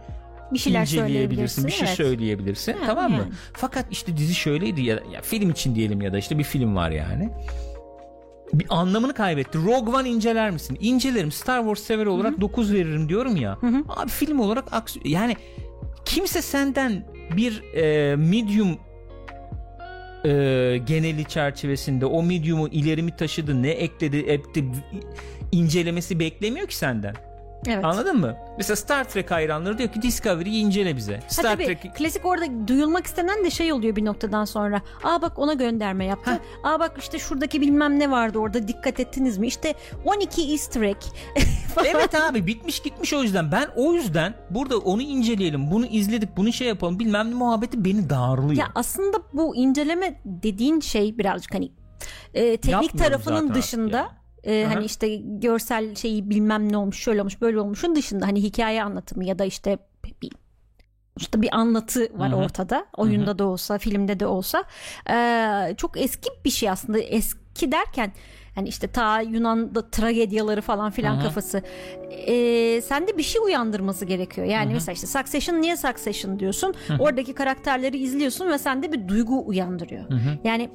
Bir 0.53 0.59
şeyler 0.59 0.81
inceleyebilirsin, 0.81 1.67
bir 1.67 1.71
şey 1.71 1.87
evet. 1.87 1.97
söyleyebilirsin, 1.97 2.71
Yani, 2.73 2.85
tamam 2.85 3.11
mı? 3.11 3.17
yani. 3.17 3.31
Fakat 3.53 3.85
işte 3.91 4.17
dizi 4.17 4.35
şöyleydi 4.35 4.81
ya, 4.81 4.99
ya 5.13 5.21
film 5.21 5.49
için 5.49 5.75
diyelim 5.75 6.01
ya 6.01 6.13
da 6.13 6.17
işte 6.17 6.37
bir 6.37 6.43
film 6.43 6.75
var 6.75 6.91
yani. 6.91 7.29
Bir 8.53 8.65
anlamını 8.69 9.13
kaybetti. 9.13 9.57
Rogue 9.57 9.95
One 9.95 10.09
inceler 10.09 10.51
misin? 10.51 10.77
İncelerim. 10.81 11.31
Star 11.31 11.59
Wars 11.59 11.79
sever 11.79 12.05
olarak 12.05 12.41
9 12.41 12.73
veririm 12.73 13.09
diyorum 13.09 13.35
ya. 13.35 13.57
Abi 13.89 14.09
film 14.09 14.39
olarak 14.39 14.67
aks- 14.67 15.07
yani 15.07 15.35
kimse 16.05 16.41
senden 16.41 17.05
bir 17.37 17.63
e, 17.75 18.15
medium 18.15 18.77
e, 20.25 20.29
geneli 20.85 21.25
çerçevesinde 21.25 22.05
o 22.05 22.23
medium'u 22.23 22.67
ileri 22.67 23.03
mi 23.03 23.15
taşıdı, 23.15 23.63
ne 23.63 23.69
ekledi, 23.69 24.17
etti 24.17 24.65
incelemesi 25.51 26.19
beklemiyor 26.19 26.67
ki 26.67 26.75
senden. 26.75 27.15
Evet. 27.67 27.85
Anladın 27.85 28.19
mı? 28.19 28.35
Mesela 28.57 28.75
Star 28.75 29.03
Trek 29.03 29.31
hayranları 29.31 29.77
diyor 29.77 29.89
ki 29.89 30.01
Discovery'yi 30.01 30.63
incele 30.63 30.95
bize. 30.97 31.15
Ha, 31.15 31.21
Star 31.27 31.43
tabii, 31.43 31.65
Trek 31.65 31.95
klasik 31.95 32.25
orada 32.25 32.67
duyulmak 32.67 33.05
istenen 33.05 33.45
de 33.45 33.49
şey 33.49 33.73
oluyor 33.73 33.95
bir 33.95 34.05
noktadan 34.05 34.45
sonra. 34.45 34.81
Aa 35.03 35.21
bak 35.21 35.39
ona 35.39 35.53
gönderme 35.53 36.05
yaptı. 36.05 36.39
Aa 36.63 36.79
bak 36.79 36.95
işte 36.99 37.19
şuradaki 37.19 37.61
bilmem 37.61 37.99
ne 37.99 38.11
vardı 38.11 38.39
orada 38.39 38.67
dikkat 38.67 38.99
ettiniz 38.99 39.37
mi? 39.37 39.47
İşte 39.47 39.73
12 40.05 40.51
easter 40.51 40.81
egg. 40.81 40.97
Evet 41.85 42.15
abi 42.15 42.47
bitmiş 42.47 42.79
gitmiş 42.79 43.13
o 43.13 43.23
yüzden. 43.23 43.51
Ben 43.51 43.67
o 43.75 43.93
yüzden 43.93 44.33
burada 44.49 44.77
onu 44.77 45.01
inceleyelim, 45.01 45.71
bunu 45.71 45.85
izledik, 45.85 46.37
bunu 46.37 46.53
şey 46.53 46.67
yapalım 46.67 46.99
bilmem 46.99 47.31
ne 47.31 47.33
muhabbeti 47.35 47.85
beni 47.85 48.09
darlıyor. 48.09 48.53
Ya 48.53 48.67
aslında 48.75 49.17
bu 49.33 49.55
inceleme 49.55 50.21
dediğin 50.25 50.79
şey 50.79 51.17
birazcık 51.17 51.53
hani 51.53 51.71
e, 52.33 52.57
teknik 52.57 52.67
Yapmıyorum 52.71 52.97
tarafının 52.97 53.53
dışında 53.53 53.99
artık 53.99 54.22
e, 54.43 54.65
Aha. 54.65 54.75
hani 54.75 54.85
işte 54.85 55.15
görsel 55.15 55.95
şeyi 55.95 56.29
bilmem 56.29 56.71
ne 56.71 56.77
olmuş 56.77 56.99
şöyle 56.99 57.19
olmuş 57.21 57.41
böyle 57.41 57.59
olmuşun 57.59 57.95
dışında 57.95 58.27
hani 58.27 58.43
hikaye 58.43 58.83
anlatımı 58.83 59.25
ya 59.25 59.39
da 59.39 59.45
işte 59.45 59.77
bir 60.21 60.31
işte 61.17 61.41
bir 61.41 61.55
anlatı 61.55 62.19
var 62.19 62.31
Hı 62.31 62.35
hı. 62.35 62.39
ortada 62.39 62.85
oyunda 62.97 63.39
da 63.39 63.45
olsa 63.45 63.77
filmde 63.77 64.19
de 64.19 64.25
olsa 64.27 64.63
E, 65.09 65.75
çok 65.77 65.97
eski 66.01 66.29
bir 66.45 66.49
şey 66.49 66.69
aslında 66.69 66.99
eski 66.99 67.71
derken 67.71 68.11
hani 68.55 68.69
işte 68.69 68.87
ta 68.87 69.21
Yunan'da 69.21 69.89
tragedyaları 69.89 70.61
falan 70.61 70.91
filan 70.91 71.15
Hı 71.15 71.19
hı. 71.19 71.23
kafası 71.23 71.61
e, 72.11 72.81
sende 72.81 73.17
bir 73.17 73.23
şey 73.23 73.41
uyandırması 73.41 74.05
gerekiyor 74.05 74.47
yani 74.47 74.65
Hı 74.65 74.69
hı. 74.69 74.73
mesela 74.73 74.93
işte 74.93 75.07
Succession 75.07 75.61
niye 75.61 75.77
Succession 75.77 76.39
diyorsun 76.39 76.73
oradaki 76.99 77.33
karakterleri 77.33 77.97
izliyorsun 77.97 78.49
ve 78.49 78.57
sende 78.57 78.91
bir 78.91 79.07
duygu 79.07 79.43
uyandırıyor 79.47 80.09
Hı 80.09 80.13
hı. 80.15 80.37
yani 80.43 80.69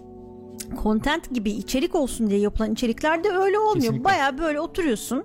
content 0.83 1.35
gibi 1.35 1.51
içerik 1.51 1.95
olsun 1.95 2.31
diye 2.31 2.41
yapılan 2.41 2.73
içeriklerde 2.73 3.29
öyle 3.29 3.59
olmuyor. 3.59 3.75
Kesinlikle. 3.75 4.05
Baya 4.05 4.39
böyle 4.39 4.61
oturuyorsun. 4.61 5.25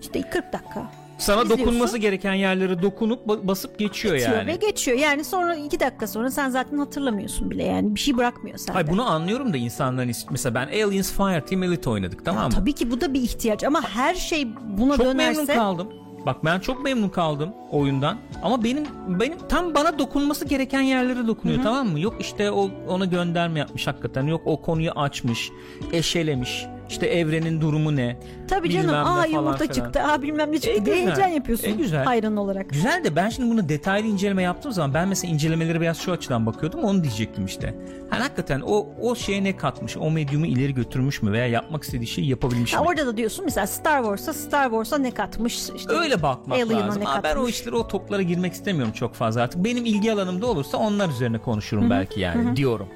İşte 0.00 0.20
40 0.30 0.52
dakika 0.52 0.90
Sana 1.18 1.42
İzliyorsun. 1.42 1.66
dokunması 1.66 1.98
gereken 1.98 2.34
yerlere 2.34 2.82
dokunup 2.82 3.26
ba- 3.26 3.46
basıp 3.48 3.78
geçiyor 3.78 4.14
bitiyor 4.14 4.36
yani. 4.36 4.46
ve 4.46 4.56
geçiyor. 4.56 4.98
Yani 4.98 5.24
sonra 5.24 5.56
2 5.56 5.80
dakika 5.80 6.06
sonra 6.06 6.30
sen 6.30 6.48
zaten 6.48 6.78
hatırlamıyorsun 6.78 7.50
bile 7.50 7.64
yani 7.64 7.94
bir 7.94 8.00
şey 8.00 8.16
bırakmıyor 8.16 8.58
sende. 8.58 8.72
Hayır 8.72 8.88
bunu 8.90 9.10
anlıyorum 9.10 9.52
da 9.52 9.56
insanların 9.56 10.12
mesela 10.30 10.54
ben 10.54 10.66
Aliens 10.66 11.12
Fireteam 11.12 11.62
Elite 11.62 11.90
oynadık 11.90 12.24
tamam 12.24 12.44
mı? 12.44 12.50
Tabii 12.54 12.72
ki 12.72 12.90
bu 12.90 13.00
da 13.00 13.14
bir 13.14 13.20
ihtiyaç 13.22 13.64
ama 13.64 13.82
her 13.82 14.14
şey 14.14 14.48
buna 14.78 14.96
çok 14.96 15.06
dönerse 15.06 15.40
memnun 15.40 15.54
kaldım. 15.54 15.88
Bak 16.26 16.44
ben 16.44 16.60
çok 16.60 16.84
memnun 16.84 17.08
kaldım 17.08 17.52
oyundan. 17.70 18.18
Ama 18.42 18.64
benim 18.64 18.84
benim 19.08 19.38
tam 19.48 19.74
bana 19.74 19.98
dokunması 19.98 20.44
gereken 20.44 20.80
yerlere 20.80 21.26
dokunuyor 21.26 21.62
tamam 21.62 21.88
mı? 21.88 22.00
Yok 22.00 22.14
işte 22.20 22.50
o 22.50 22.70
ona 22.88 23.04
gönderme 23.04 23.58
yapmış 23.58 23.86
hakikaten. 23.86 24.22
Yok 24.26 24.42
o 24.44 24.62
konuyu 24.62 24.90
açmış, 24.90 25.50
eşelemiş. 25.92 26.66
İşte 26.90 27.06
evrenin 27.06 27.60
durumu 27.60 27.96
ne? 27.96 28.16
tabii 28.48 28.68
bilmem 28.68 28.82
canım 28.86 28.94
aa 29.00 29.04
falan 29.04 29.26
yumurta 29.26 29.58
filan. 29.58 29.72
çıktı 29.72 30.00
aa 30.02 30.22
bilmem 30.22 30.52
ne 30.52 30.58
çıktı 30.58 30.80
E, 30.82 30.84
diye 30.86 30.96
güzel. 30.96 31.06
heyecan 31.16 31.28
yapıyorsun 31.34 31.68
E, 31.68 31.70
güzel. 31.72 32.04
hayran 32.04 32.36
olarak. 32.36 32.70
Güzel 32.70 33.04
de 33.04 33.16
ben 33.16 33.28
şimdi 33.28 33.50
bunu 33.50 33.68
detaylı 33.68 34.06
inceleme 34.06 34.42
yaptığım 34.42 34.72
zaman 34.72 34.94
ben 34.94 35.08
mesela 35.08 35.32
incelemeleri 35.34 35.80
biraz 35.80 35.98
şu 35.98 36.12
açıdan 36.12 36.46
bakıyordum 36.46 36.80
onu 36.84 37.02
diyecektim 37.04 37.46
işte. 37.46 37.74
Hani 38.10 38.22
hakikaten 38.22 38.60
o 38.66 38.86
o 39.00 39.14
şeye 39.14 39.44
ne 39.44 39.56
katmış? 39.56 39.96
O 39.96 40.10
medyumu 40.10 40.46
ileri 40.46 40.74
götürmüş 40.74 41.22
mü 41.22 41.32
veya 41.32 41.46
yapmak 41.46 41.82
istediği 41.82 42.06
şeyi 42.06 42.28
yapabilmiş 42.28 42.74
Ha, 42.74 42.80
mi? 42.82 42.88
orada 42.88 43.06
da 43.06 43.16
diyorsun 43.16 43.44
mesela 43.44 43.66
Star 43.66 44.02
Wars'a 44.02 44.32
Star 44.32 44.64
Wars'a 44.70 44.98
ne 44.98 45.10
katmış 45.10 45.70
işte 45.76 45.92
Öyle 45.92 46.22
bakmak 46.22 46.58
lazım. 46.58 46.76
ne 46.78 47.08
Ama 47.08 47.22
ben 47.22 47.30
o 47.30 47.34
katmış? 47.34 47.54
işlere 47.60 47.76
o 47.76 47.88
toplara 47.88 48.22
girmek 48.22 48.52
istemiyorum 48.52 48.92
çok 48.92 49.14
fazla 49.14 49.42
artık. 49.42 49.64
Benim 49.64 49.84
ilgi 49.86 50.12
alanımda 50.12 50.46
olursa 50.46 50.78
onlar 50.78 51.08
üzerine 51.08 51.38
konuşurum 51.38 51.90
belki 51.90 52.20
yani 52.20 52.56
diyorum. 52.56 52.88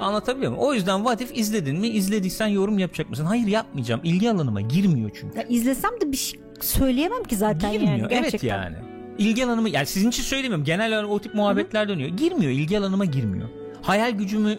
Anlatabiliyor 0.00 0.52
muyum? 0.52 0.64
O 0.64 0.74
yüzden 0.74 0.96
What 0.98 1.20
If 1.20 1.38
izledin 1.38 1.80
mi? 1.80 1.88
İzlediysen 1.88 2.46
yorum 2.46 2.78
yapacak 2.78 3.10
mısın? 3.10 3.24
Hayır 3.24 3.46
yapmayacağım. 3.46 4.00
İlgi 4.04 4.30
alanıma 4.30 4.60
girmiyor 4.60 5.10
çünkü. 5.20 5.38
Ya 5.38 5.44
izlesem 5.48 5.90
de 6.00 6.12
bir 6.12 6.16
şey 6.16 6.40
söyleyemem 6.60 7.24
ki 7.24 7.36
zaten 7.36 7.72
Girmiyor. 7.72 7.96
yani 7.96 8.08
evet 8.12 8.42
yani. 8.44 8.76
İlgi 9.18 9.44
alanımı 9.44 9.68
yani 9.68 9.86
sizin 9.86 10.08
için 10.08 10.22
söylemiyorum. 10.22 10.64
Genel 10.64 10.92
olarak 10.92 11.10
o 11.10 11.18
tip 11.18 11.34
muhabbetler 11.34 11.88
dönüyor. 11.88 12.08
Girmiyor. 12.08 12.52
ilgi 12.52 12.78
alanıma 12.78 13.04
girmiyor. 13.04 13.48
Hayal 13.82 14.10
gücümü 14.10 14.58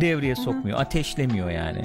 devreye 0.00 0.36
sokmuyor. 0.36 0.80
Ateşlemiyor 0.80 1.50
yani. 1.50 1.82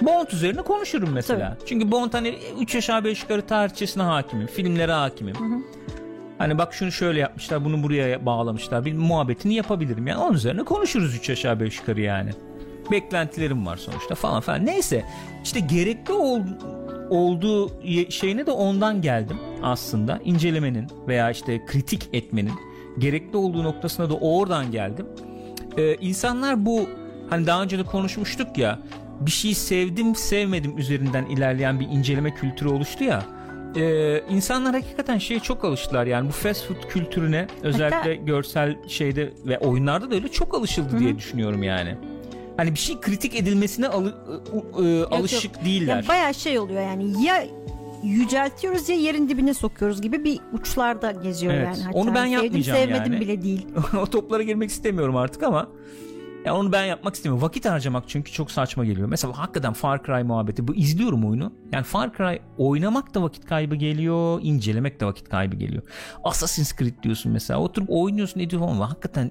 Bond 0.00 0.26
üzerine 0.32 0.62
konuşurum 0.62 1.10
mesela. 1.12 1.58
Çünkü 1.66 1.90
Bond 1.90 2.12
hani 2.12 2.34
3 2.60 2.76
aşağı 2.76 3.04
5 3.04 3.22
yukarı 3.22 3.42
tarihçesine 3.42 4.02
hakimim. 4.02 4.46
Filmlere 4.46 4.92
hakimim. 4.92 5.34
Hani 6.38 6.58
bak 6.58 6.74
şunu 6.74 6.92
şöyle 6.92 7.20
yapmışlar 7.20 7.64
bunu 7.64 7.82
buraya 7.82 8.26
bağlamışlar. 8.26 8.84
Bir 8.84 8.94
muhabbetini 8.94 9.54
yapabilirim. 9.54 10.06
Yani 10.06 10.18
onun 10.20 10.34
üzerine 10.34 10.62
konuşuruz 10.64 11.14
3 11.14 11.30
aşağı 11.30 11.60
5 11.60 11.78
yukarı 11.78 12.00
yani. 12.00 12.30
Beklentilerim 12.90 13.66
var 13.66 13.76
sonuçta 13.76 14.14
falan 14.14 14.40
falan. 14.40 14.66
Neyse 14.66 15.04
işte 15.44 15.60
gerekli 15.60 16.12
ol, 16.12 16.40
olduğu 17.10 17.82
şeyine 18.10 18.46
de 18.46 18.50
ondan 18.50 19.02
geldim 19.02 19.36
aslında. 19.62 20.20
İncelemenin 20.24 20.86
veya 21.08 21.30
işte 21.30 21.66
kritik 21.66 22.08
etmenin 22.12 22.54
gerekli 22.98 23.36
olduğu 23.36 23.64
noktasına 23.64 24.10
da 24.10 24.14
oradan 24.14 24.70
geldim. 24.70 25.06
Ee, 25.76 25.94
insanlar 25.94 26.66
bu 26.66 26.88
hani 27.30 27.46
daha 27.46 27.62
önce 27.62 27.78
de 27.78 27.82
konuşmuştuk 27.82 28.58
ya 28.58 28.78
bir 29.20 29.30
şeyi 29.30 29.54
sevdim 29.54 30.14
sevmedim 30.14 30.78
üzerinden 30.78 31.24
ilerleyen 31.24 31.80
bir 31.80 31.88
inceleme 31.88 32.34
kültürü 32.34 32.68
oluştu 32.68 33.04
ya. 33.04 33.37
Ee, 33.78 34.22
insanlar 34.30 34.74
hakikaten 34.74 35.18
şeye 35.18 35.40
çok 35.40 35.64
alıştılar 35.64 36.06
yani 36.06 36.28
bu 36.28 36.32
fast 36.32 36.66
food 36.68 36.88
kültürüne 36.88 37.46
özellikle 37.62 38.14
görsel 38.14 38.76
şeyde 38.88 39.32
ve 39.46 39.58
oyunlarda 39.58 40.10
da 40.10 40.14
öyle 40.14 40.28
çok 40.28 40.54
alışıldı 40.54 40.98
diye 40.98 41.18
düşünüyorum 41.18 41.62
yani. 41.62 41.94
Hani 42.56 42.74
bir 42.74 42.78
şey 42.78 43.00
kritik 43.00 43.34
edilmesine 43.34 43.88
alı- 43.88 44.14
ı- 44.78 44.82
ı- 44.84 45.06
alışık 45.10 45.64
değiller. 45.64 45.96
Ya 45.96 46.08
bayağı 46.08 46.34
şey 46.34 46.58
oluyor 46.58 46.82
yani 46.82 47.24
ya 47.24 47.44
yüceltiyoruz 48.04 48.88
ya 48.88 48.96
yerin 48.96 49.28
dibine 49.28 49.54
sokuyoruz 49.54 50.02
gibi 50.02 50.24
bir 50.24 50.40
uçlarda 50.52 51.10
geziyor 51.10 51.54
Evet, 51.54 51.66
yani. 51.66 51.82
Hatta 51.82 51.98
onu 51.98 52.14
ben 52.14 52.24
sevdim, 52.26 52.32
yapmayacağım 52.44 52.78
sevmedim 52.78 53.12
yani. 53.12 53.20
bile 53.20 53.42
değil. 53.42 53.66
o 54.02 54.06
toplara 54.06 54.42
girmek 54.42 54.70
istemiyorum 54.70 55.16
artık 55.16 55.42
ama 55.42 55.68
ya 56.44 56.56
onu 56.56 56.72
ben 56.72 56.84
yapmak 56.84 57.14
istemiyorum. 57.14 57.42
Vakit 57.42 57.64
harcamak 57.64 58.04
çünkü 58.08 58.32
çok 58.32 58.50
saçma 58.50 58.84
geliyor. 58.84 59.08
Mesela 59.08 59.38
hakikaten 59.38 59.72
Far 59.72 60.04
Cry 60.04 60.22
muhabbeti. 60.22 60.68
Bu 60.68 60.74
izliyorum 60.74 61.24
oyunu. 61.24 61.52
Yani 61.72 61.84
Far 61.84 62.12
Cry 62.16 62.38
oynamak 62.58 63.14
da 63.14 63.22
vakit 63.22 63.44
kaybı 63.46 63.74
geliyor, 63.74 64.40
incelemek 64.42 65.00
de 65.00 65.06
vakit 65.06 65.28
kaybı 65.28 65.56
geliyor. 65.56 65.82
Assassin's 66.24 66.76
Creed 66.76 67.02
diyorsun 67.02 67.32
mesela. 67.32 67.60
Oturup 67.60 67.88
oynuyorsun 67.90 68.40
ediyorsun 68.40 68.68
ama 68.70 68.90
hakikaten 68.90 69.30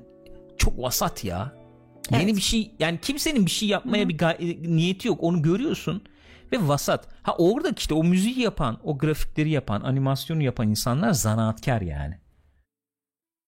çok 0.57 0.79
vasat 0.81 1.23
ya. 1.23 1.51
Yeni 2.11 2.23
Evet. 2.23 2.35
bir 2.35 2.41
şey 2.41 2.71
yani 2.79 2.99
kimsenin 3.01 3.45
bir 3.45 3.51
şey 3.51 3.69
yapmaya 3.69 4.09
bir 4.09 4.17
gay- 4.17 4.57
niyeti 4.61 5.07
yok. 5.07 5.17
Onu 5.21 5.41
görüyorsun 5.41 6.01
ve 6.51 6.67
vasat. 6.67 7.07
Ha 7.23 7.35
orada 7.37 7.69
işte 7.77 7.93
o 7.93 8.03
müziği 8.03 8.39
yapan, 8.39 8.77
o 8.83 8.97
grafikleri 8.97 9.49
yapan, 9.49 9.81
animasyonu 9.81 10.43
yapan 10.43 10.69
insanlar 10.69 11.11
zanaatkar 11.11 11.81
yani. 11.81 12.19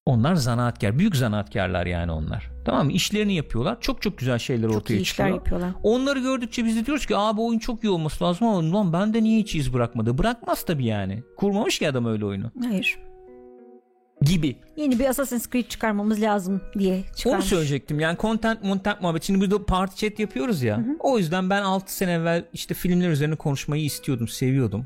Onlar 0.10 0.36
zanaatkar. 0.36 1.00
Büyük 1.00 1.16
zanaatkarlar 1.16 1.86
yani 1.86 2.12
onlar. 2.12 2.50
Tamam 2.66 2.86
mı? 2.86 2.92
İşlerini 2.92 3.36
yapıyorlar. 3.36 3.78
Çok 3.82 4.02
çok 4.02 4.18
güzel 4.18 4.38
şeyler 4.40 4.68
Çok 4.68 4.78
ortaya 4.78 4.94
iyi 4.94 5.02
işler 5.02 5.26
çıkıyor. 5.26 5.36
yapıyorlar. 5.38 5.72
Onları 5.84 6.20
gördükçe 6.20 6.66
biz 6.66 6.76
de 6.76 6.86
diyoruz 6.86 7.06
ki 7.06 7.18
abi 7.18 7.42
oyun 7.42 7.60
çok 7.60 7.84
iyi 7.84 7.90
olması 7.90 8.24
lazım 8.24 8.48
ama 8.48 8.74
lan 8.78 8.94
bende 8.94 9.24
niye 9.24 9.40
hiç 9.40 9.56
iz 9.56 9.74
bırakmadı? 9.74 10.18
Bırakmaz 10.18 10.66
tabii 10.66 10.86
yani. 10.86 11.24
Kurmamış 11.38 11.80
ki 11.80 11.90
adam 11.90 12.06
öyle 12.06 12.26
oyunu. 12.26 12.52
Hayır. 12.64 13.00
Gibi. 14.22 14.56
Yeni 14.78 15.00
bir 15.00 15.06
Assassin's 15.06 15.50
Creed 15.50 15.66
çıkarmamız 15.68 16.22
lazım 16.22 16.62
diye 16.80 17.04
çıkarmış. 17.18 17.26
Onu 17.26 17.50
söyleyecektim. 17.50 18.00
Yani 18.00 18.18
content 18.18 18.62
content 18.64 19.02
muhabbet. 19.02 19.24
Şimdi 19.24 19.42
burada 19.42 19.66
party 19.66 20.08
chat 20.08 20.20
yapıyoruz 20.20 20.64
ya. 20.64 20.86
O 21.00 21.18
yüzden 21.18 21.50
ben 21.50 21.62
6 21.62 21.96
sene 21.96 22.12
evvel 22.12 22.46
işte 22.54 22.74
filmler 22.74 23.10
üzerine 23.10 23.36
konuşmayı 23.36 23.84
istiyordum, 23.84 24.28
seviyordum. 24.28 24.86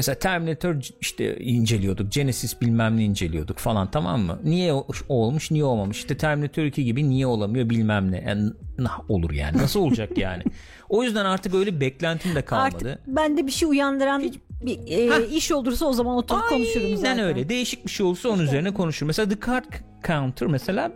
Mesela 0.00 0.18
Terminator 0.18 0.74
işte 1.00 1.36
inceliyorduk. 1.36 2.12
Genesis 2.12 2.60
bilmem 2.60 2.96
ne 2.96 3.04
inceliyorduk 3.04 3.58
falan 3.58 3.90
tamam 3.90 4.20
mı? 4.20 4.40
Niye 4.44 4.72
o, 4.72 4.86
olmuş 5.08 5.50
niye 5.50 5.64
olmamış? 5.64 5.98
İşte 5.98 6.16
Terminator 6.16 6.62
2 6.62 6.84
gibi 6.84 7.08
niye 7.08 7.26
olamıyor 7.26 7.70
bilmem 7.70 8.12
ne. 8.12 8.24
Yani, 8.28 8.50
nah, 8.78 9.10
olur 9.10 9.30
yani. 9.30 9.58
Nasıl 9.58 9.80
olacak 9.80 10.18
yani? 10.18 10.42
O 10.88 11.04
yüzden 11.04 11.24
artık 11.24 11.54
öyle 11.54 11.80
beklentim 11.80 12.34
de 12.34 12.42
kalmadı. 12.42 12.76
Artık 12.76 13.06
bende 13.06 13.46
bir 13.46 13.52
şey 13.52 13.68
uyandıran 13.68 14.32
bir 14.62 14.78
e, 14.86 15.26
iş 15.26 15.52
olursa 15.52 15.86
o 15.86 15.92
zaman 15.92 16.16
oturup 16.16 16.48
konuşurum 16.48 16.96
zaten. 16.96 17.10
Aynen 17.10 17.24
öyle. 17.24 17.48
Değişik 17.48 17.86
bir 17.86 17.90
şey 17.90 18.06
olursa 18.06 18.28
onun 18.28 18.42
üzerine 18.42 18.74
konuşurum. 18.74 19.06
Mesela 19.06 19.28
The 19.28 19.46
Card 19.46 19.64
Counter 20.06 20.48
mesela 20.48 20.92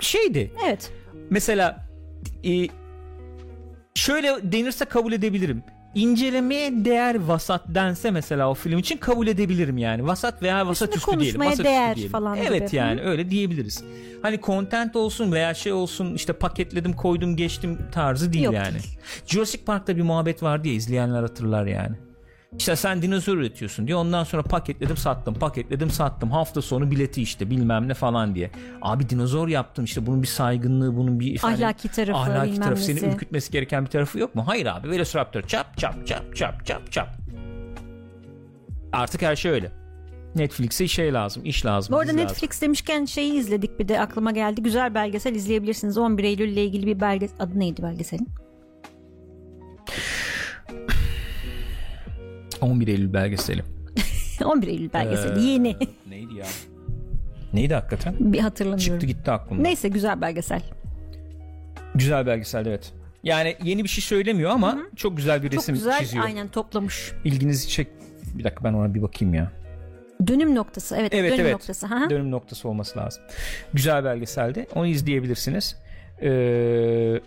şeydi. 0.00 0.52
Evet. 0.66 0.92
Mesela 1.30 1.88
e, 2.44 2.68
şöyle 3.94 4.52
denirse 4.52 4.84
kabul 4.84 5.12
edebilirim. 5.12 5.62
İncelemeye 5.94 6.84
değer 6.84 7.14
vasat 7.14 7.62
dense 7.68 8.10
mesela 8.10 8.50
o 8.50 8.54
film 8.54 8.78
için 8.78 8.96
kabul 8.96 9.26
edebilirim 9.26 9.78
yani. 9.78 10.06
Vasat 10.06 10.42
veya 10.42 10.66
vasat 10.66 10.96
Üstüne 10.96 11.14
üstü 11.14 11.20
diyelim. 11.20 11.40
Vasat 11.40 11.64
değer 11.64 11.88
üstü 11.88 11.96
diyelim. 11.96 12.12
falan 12.12 12.36
Evet 12.36 12.70
gibi. 12.70 12.76
yani 12.76 13.00
öyle 13.02 13.30
diyebiliriz. 13.30 13.84
Hani 14.22 14.40
content 14.40 14.96
olsun 14.96 15.32
veya 15.32 15.54
şey 15.54 15.72
olsun 15.72 16.14
işte 16.14 16.32
paketledim 16.32 16.92
koydum 16.92 17.36
geçtim 17.36 17.78
tarzı 17.92 18.32
değil 18.32 18.44
Yok 18.44 18.54
yani. 18.54 18.72
değil. 18.72 18.98
Jurassic 19.26 19.64
Park'ta 19.64 19.96
bir 19.96 20.02
muhabbet 20.02 20.42
vardı 20.42 20.68
ya 20.68 20.74
izleyenler 20.74 21.20
hatırlar 21.22 21.66
yani. 21.66 21.96
İşte 22.56 22.76
sen 22.76 23.02
dinozor 23.02 23.36
üretiyorsun 23.36 23.86
diyor. 23.86 23.98
Ondan 23.98 24.24
sonra 24.24 24.42
paketledim 24.42 24.96
sattım. 24.96 25.34
Paketledim 25.34 25.90
sattım. 25.90 26.30
Hafta 26.30 26.62
sonu 26.62 26.90
bileti 26.90 27.22
işte 27.22 27.50
bilmem 27.50 27.88
ne 27.88 27.94
falan 27.94 28.34
diye. 28.34 28.50
Abi 28.82 29.08
dinozor 29.08 29.48
yaptım 29.48 29.84
işte 29.84 30.06
bunun 30.06 30.22
bir 30.22 30.26
saygınlığı 30.26 30.96
bunun 30.96 31.20
bir 31.20 31.34
efendim, 31.34 31.64
Ahlaki 31.64 31.88
tarafı, 31.88 32.18
ahlaki 32.18 32.60
tarafı 32.60 32.82
seni 32.82 32.98
ürkütmesi 32.98 33.52
gereken 33.52 33.84
bir 33.84 33.90
tarafı 33.90 34.18
yok 34.18 34.34
mu? 34.34 34.44
Hayır 34.46 34.66
abi 34.66 34.90
Velociraptor 34.90 35.42
çap 35.42 35.78
çap 35.78 36.06
çap 36.06 36.36
çap 36.36 36.66
çap 36.66 36.92
çap. 36.92 37.08
Artık 38.92 39.22
her 39.22 39.36
şey 39.36 39.52
öyle. 39.52 39.72
Netflix'e 40.34 40.88
şey 40.88 41.12
lazım, 41.12 41.44
iş 41.44 41.66
lazım. 41.66 41.94
Bu 41.94 41.98
arada 41.98 42.12
Netflix 42.12 42.42
lazım. 42.42 42.60
demişken 42.60 43.04
şeyi 43.04 43.32
izledik 43.32 43.78
bir 43.78 43.88
de 43.88 44.00
aklıma 44.00 44.30
geldi. 44.30 44.62
Güzel 44.62 44.94
belgesel 44.94 45.34
izleyebilirsiniz. 45.34 45.98
11 45.98 46.24
Eylül 46.24 46.48
ile 46.48 46.64
ilgili 46.64 46.86
bir 46.86 47.00
belge 47.00 47.28
adı 47.38 47.58
neydi 47.58 47.82
belgeselin? 47.82 48.28
11 52.60 52.88
Eylül 52.88 53.12
belgeseli. 53.12 53.62
11 54.44 54.68
Eylül 54.68 54.92
belgeseli 54.92 55.40
Ee, 55.40 55.42
yeni. 55.42 55.76
Neydi 56.08 56.34
ya? 56.34 56.46
Neydi 57.52 57.74
hakikaten? 57.74 58.14
bir 58.18 58.38
hatırlamıyorum. 58.38 58.84
Çıktı 58.84 59.06
gitti 59.06 59.30
aklımdan. 59.30 59.64
Neyse 59.64 59.88
güzel 59.88 60.20
belgesel. 60.20 60.62
Güzel 61.94 62.26
belgesel 62.26 62.66
evet. 62.66 62.92
Yani 63.22 63.56
yeni 63.62 63.84
bir 63.84 63.88
şey 63.88 64.02
söylemiyor 64.02 64.50
ama 64.50 64.78
çok 64.96 65.16
güzel 65.16 65.42
bir 65.42 65.48
Çok 65.50 65.58
resim 65.58 65.74
güzel 65.74 65.98
çiziyor. 66.00 66.24
aynen 66.24 66.48
toplamış. 66.48 67.12
İlginizi 67.24 67.68
çek. 67.68 67.88
Bir 68.34 68.44
dakika 68.44 68.64
ben 68.64 68.72
ona 68.72 68.94
bir 68.94 69.02
bakayım 69.02 69.34
ya. 69.34 69.52
Dönüm 70.26 70.54
noktası 70.54 70.96
evet, 70.96 71.14
Evet 71.14 71.32
dönüm 71.32 71.40
evet. 71.44 71.52
noktası. 71.52 71.86
Hı. 71.86 72.10
Dönüm 72.10 72.30
noktası 72.30 72.68
olması 72.68 72.98
lazım. 72.98 73.22
Güzel 73.74 74.04
belgeseldi. 74.04 74.66
Onu 74.74 74.86
izleyebilirsiniz. 74.86 75.76
Ee, 76.22 77.20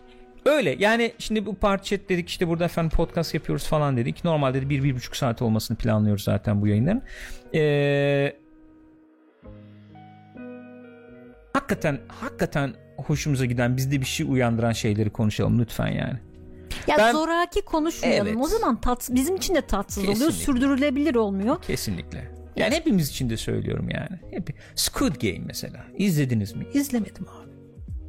öyle 0.46 0.76
yani 0.80 1.14
şimdi 1.20 1.46
bu 1.46 1.56
part 1.56 1.86
chat 1.86 2.00
dedik 2.10 2.30
işte 2.30 2.48
burada 2.48 2.66
efendim 2.66 2.90
podcast 2.98 3.34
yapıyoruz 3.34 3.68
falan 3.68 3.98
dedik. 3.98 4.24
Normalde 4.24 4.62
de 4.62 4.70
bir, 4.70 4.84
bir 4.84 4.96
buçuk 4.96 5.16
saat 5.16 5.42
olmasını 5.42 5.78
planlıyoruz 5.78 6.24
zaten 6.24 6.62
bu 6.62 6.68
yayınların. 6.68 7.02
Ee, 7.56 8.36
hakikaten 11.54 12.00
hakikaten 12.08 12.74
hoşumuza 12.98 13.46
giden 13.46 13.78
bizde 13.78 14.02
bir 14.02 14.06
şey 14.06 14.26
uyandıran 14.30 14.72
şeyleri 14.72 15.10
konuşalım 15.10 15.60
lütfen 15.60 15.88
yani. 15.88 16.20
Ya 16.88 16.98
Ben- 16.98 17.12
zoraki 17.12 17.62
konuşmayalım. 17.62 18.28
Evet. 18.28 18.38
O 18.42 18.48
zaman 18.48 18.82
tat, 18.82 19.10
bizim 19.12 19.36
için 19.36 19.56
de 19.56 19.62
tatsız 19.62 20.04
oluyor. 20.04 20.14
Kesinlikle. 20.14 20.46
Sürdürülebilir 20.46 21.16
olmuyor. 21.16 21.62
Kesinlikle. 21.62 22.32
Yani 22.56 22.76
hepimiz 22.76 23.10
için 23.10 23.30
de 23.30 23.38
söylüyorum 23.38 23.90
yani. 23.90 24.20
Hep 24.32 24.56
Squid 24.76 25.16
Game 25.22 25.46
mesela. 25.46 25.86
İzlediniz 25.98 26.56
mi? 26.56 26.68
İzlemedim 26.74 27.26
abi. 27.30 27.52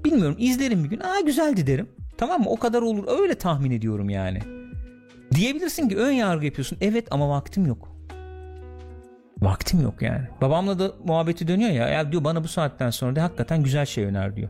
Bilmiyorum 0.05 0.37
izlerim 0.39 0.85
bir 0.85 0.89
gün. 0.89 1.01
Aa 1.01 1.21
güzeldi 1.21 1.67
derim. 1.67 1.89
Tamam 2.23 2.41
mı? 2.41 2.51
O 2.51 2.57
kadar 2.57 2.83
olur. 2.83 3.05
Öyle 3.21 3.35
tahmin 3.35 3.71
ediyorum 3.71 4.11
yani. 4.11 4.39
Diyebilirsin 5.35 5.89
ki 5.89 5.97
ön 5.97 6.13
yargı 6.13 6.45
yapıyorsun. 6.45 6.79
Evet 6.81 7.07
ama 7.11 7.29
vaktim 7.29 7.67
yok. 7.67 7.89
Vaktim 9.41 9.81
yok 9.83 10.03
yani. 10.03 10.27
Babamla 10.41 10.79
da 10.79 10.93
muhabbeti 11.05 11.49
dönüyor 11.49 11.71
ya. 11.71 11.89
Ya 11.89 12.13
diyor 12.13 12.25
bana 12.25 12.45
bu 12.45 12.49
saatten 12.49 12.91
sonra 12.91 13.17
da 13.17 13.23
hakikaten 13.23 13.63
güzel 13.63 13.87
şey 13.87 14.05
öner 14.05 14.37
diyor. 14.37 14.49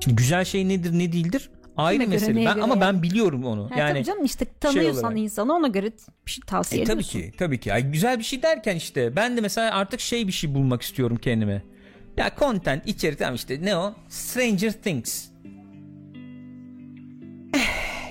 Şimdi 0.00 0.16
güzel 0.16 0.44
şey 0.44 0.68
nedir 0.68 0.98
ne 0.98 1.12
değildir 1.12 1.50
ayrı 1.76 1.98
Kime 1.98 2.04
göre, 2.04 2.14
mesele. 2.14 2.34
neye 2.36 2.46
Ben, 2.46 2.54
göre 2.54 2.64
ama 2.64 2.74
yani? 2.74 2.80
ben 2.80 3.02
biliyorum 3.02 3.44
onu. 3.44 3.70
Ha, 3.70 3.78
yani 3.78 3.92
tabii 3.92 4.04
canım 4.04 4.24
işte 4.24 4.44
tanıyorsan 4.60 5.04
olarak. 5.04 5.18
insanı 5.18 5.54
ona 5.54 5.68
göre 5.68 5.90
bir 6.26 6.30
şey 6.30 6.42
tavsiye 6.46 6.82
e, 6.82 6.84
tabii 6.84 7.00
ediyorsun. 7.00 7.30
ki 7.30 7.36
tabii 7.38 7.60
ki. 7.60 7.72
Ay, 7.72 7.90
güzel 7.90 8.18
bir 8.18 8.24
şey 8.24 8.42
derken 8.42 8.76
işte 8.76 9.16
ben 9.16 9.36
de 9.36 9.40
mesela 9.40 9.74
artık 9.74 10.00
şey 10.00 10.26
bir 10.26 10.32
şey 10.32 10.54
bulmak 10.54 10.82
istiyorum 10.82 11.16
kendime. 11.16 11.62
Ya 12.16 12.30
content 12.38 12.86
içerik 12.86 13.18
tamam 13.18 13.34
işte 13.34 13.58
ne 13.62 13.76
o? 13.76 13.94
Stranger 14.08 14.72
Things. 14.72 15.28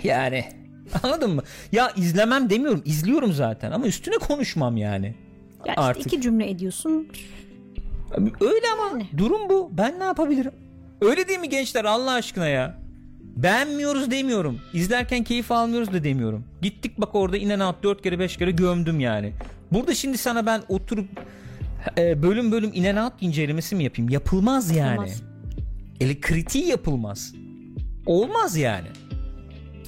Yani 0.08 0.46
anladın 1.04 1.36
mı? 1.36 1.42
Ya 1.72 1.92
izlemem 1.96 2.50
demiyorum 2.50 2.82
izliyorum 2.86 3.34
zaten 3.34 3.72
ama 3.72 3.86
üstüne 3.86 4.16
konuşmam 4.18 4.78
yani. 4.78 5.06
Ya 5.66 5.74
işte 5.74 5.82
Artık. 5.82 6.06
iki 6.08 6.22
cümle 6.22 6.50
ediyorsun. 6.50 7.08
Öyle 8.42 8.66
ama 8.74 9.02
durum 9.18 9.50
bu. 9.50 9.70
Ben 9.78 10.00
ne 10.00 10.04
yapabilirim? 10.04 10.52
Öyle 11.02 11.28
değil 11.28 11.40
mi 11.40 11.50
gençler 11.50 11.86
Allah 11.86 12.12
aşkına 12.12 12.48
ya? 12.48 12.78
Beğenmiyoruz 13.22 14.12
demiyorum. 14.12 14.60
İzlerken 14.74 15.24
keyif 15.24 15.52
almıyoruz 15.52 15.94
da 15.94 16.04
demiyorum. 16.04 16.44
Gittik 16.62 16.98
bak 16.98 17.16
orada 17.16 17.38
inen 17.38 17.60
out 17.60 17.84
4 17.84 18.02
kere 18.02 18.20
5 18.20 18.38
kere 18.38 18.52
gömdüm 18.52 19.00
yani. 19.00 19.34
Burada 19.72 19.94
şimdi 19.96 20.18
sana 20.18 20.46
ben 20.46 20.62
oturup 20.70 21.08
e, 21.98 22.24
bölüm 22.24 22.52
bölüm 22.52 22.72
inen 22.74 22.96
out 22.96 23.14
incelemesi 23.22 23.76
mi 23.76 23.84
yapayım? 23.84 24.10
Yapılmaz 24.10 24.76
yani. 24.76 24.90
Yapılmaz. 24.90 25.24
Ele 26.00 26.20
kritiği 26.20 26.66
yapılmaz. 26.66 27.34
Olmaz 28.06 28.58
yani. 28.58 28.88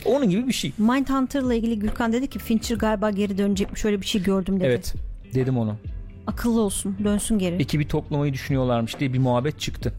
Onun 0.06 0.30
gibi 0.30 0.48
bir 0.48 0.54
şey. 0.54 0.72
Mindhunter'la 0.78 1.54
ilgili 1.54 1.80
Gürkan 1.80 2.14
dedi 2.14 2.28
ki 2.28 2.40
Fincher 2.40 2.76
galiba 2.76 3.12
geri 3.12 3.38
dönecekmiş. 3.38 3.82
Şöyle 3.82 4.02
bir 4.02 4.06
şey 4.06 4.24
gördüm 4.24 4.60
dedi. 4.60 4.68
Evet. 4.68 4.94
Dedim 5.36 5.58
onu. 5.58 5.76
Akıllı 6.28 6.62
olsun. 6.62 6.98
Dönsün 7.04 7.40
geri. 7.40 7.56
Ekibi 7.56 7.88
toplamayı 7.88 8.34
düşünüyorlarmış 8.34 9.00
diye 9.00 9.14
bir 9.14 9.20
muhabbet 9.20 9.60
çıktı. 9.60 9.94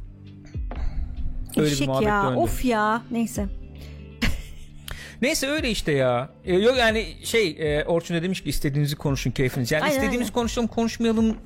Öyle 1.56 1.66
bir 1.66 1.72
Eşek 1.72 1.88
muhabbet 1.88 2.08
ya. 2.08 2.24
döndü. 2.24 2.38
Of 2.38 2.64
ya. 2.64 3.02
Neyse. 3.10 3.46
Neyse 5.22 5.46
öyle 5.46 5.70
işte 5.70 5.92
ya. 5.92 6.30
E, 6.44 6.54
yok 6.56 6.76
yani 6.78 7.06
şey 7.24 7.56
e, 7.58 7.84
Orçun 7.84 8.16
da 8.16 8.22
demiş 8.22 8.40
ki 8.40 8.48
istediğinizi 8.48 8.96
konuşun 8.96 9.30
keyfiniz. 9.30 9.72
Yani 9.72 9.82
Aynen, 9.82 9.94
istediğimiz 9.94 10.26
aynen. 10.26 10.34
konuşalım 10.34 10.68
konuşmayalım. 10.68 11.36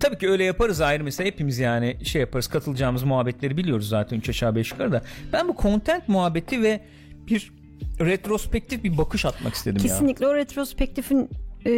Tabii 0.00 0.18
ki 0.18 0.28
öyle 0.30 0.44
yaparız 0.44 0.80
ayrı 0.80 1.04
mesela 1.04 1.26
hepimiz 1.26 1.58
yani 1.58 1.96
şey 2.04 2.20
yaparız 2.20 2.46
katılacağımız 2.46 3.02
muhabbetleri 3.02 3.56
biliyoruz 3.56 3.88
zaten 3.88 4.16
3 4.16 4.28
aşağı 4.28 4.56
5 4.56 4.70
yukarı 4.72 4.92
da. 4.92 5.02
Ben 5.32 5.48
bu 5.48 5.56
content 5.62 6.08
muhabbeti 6.08 6.62
ve 6.62 6.80
bir 7.26 7.52
retrospektif 8.00 8.84
bir 8.84 8.98
bakış 8.98 9.24
atmak 9.24 9.54
istedim 9.54 9.76
ya. 9.76 9.82
Kesinlikle 9.82 10.26
o 10.26 10.34
retrospektifin 10.34 11.28
e, 11.66 11.70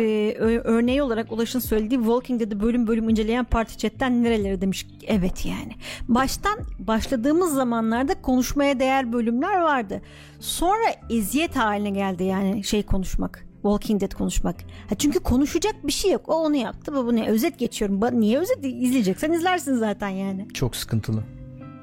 örneği 0.64 1.02
olarak 1.02 1.32
Ulaş'ın 1.32 1.58
söylediği 1.58 2.00
Walking 2.00 2.40
Dead'i 2.40 2.60
bölüm 2.60 2.86
bölüm 2.86 3.08
inceleyen 3.08 3.44
parti 3.44 3.78
chatten 3.78 4.24
nerelere 4.24 4.60
demiş. 4.60 4.86
Evet 5.06 5.46
yani. 5.46 5.72
Baştan 6.08 6.58
başladığımız 6.78 7.54
zamanlarda 7.54 8.22
konuşmaya 8.22 8.80
değer 8.80 9.12
bölümler 9.12 9.60
vardı. 9.60 10.02
Sonra 10.40 10.84
eziyet 11.10 11.56
haline 11.56 11.90
geldi 11.90 12.24
yani 12.24 12.64
şey 12.64 12.82
konuşmak. 12.82 13.44
Walking 13.62 14.00
Dead 14.00 14.14
konuşmak. 14.14 14.56
Ha 14.88 14.94
çünkü 14.94 15.18
konuşacak 15.20 15.86
bir 15.86 15.92
şey 15.92 16.10
yok. 16.12 16.28
O 16.28 16.34
onu 16.34 16.56
yaptı, 16.56 16.94
bu 16.94 17.06
bunu. 17.06 17.26
Özet 17.26 17.58
geçiyorum. 17.58 18.00
Ba- 18.00 18.20
Niye 18.20 18.38
özet 18.38 18.58
izleyeceksen 18.64 19.32
izlersin 19.32 19.74
zaten 19.74 20.08
yani. 20.08 20.48
Çok 20.54 20.76
sıkıntılı. 20.76 21.22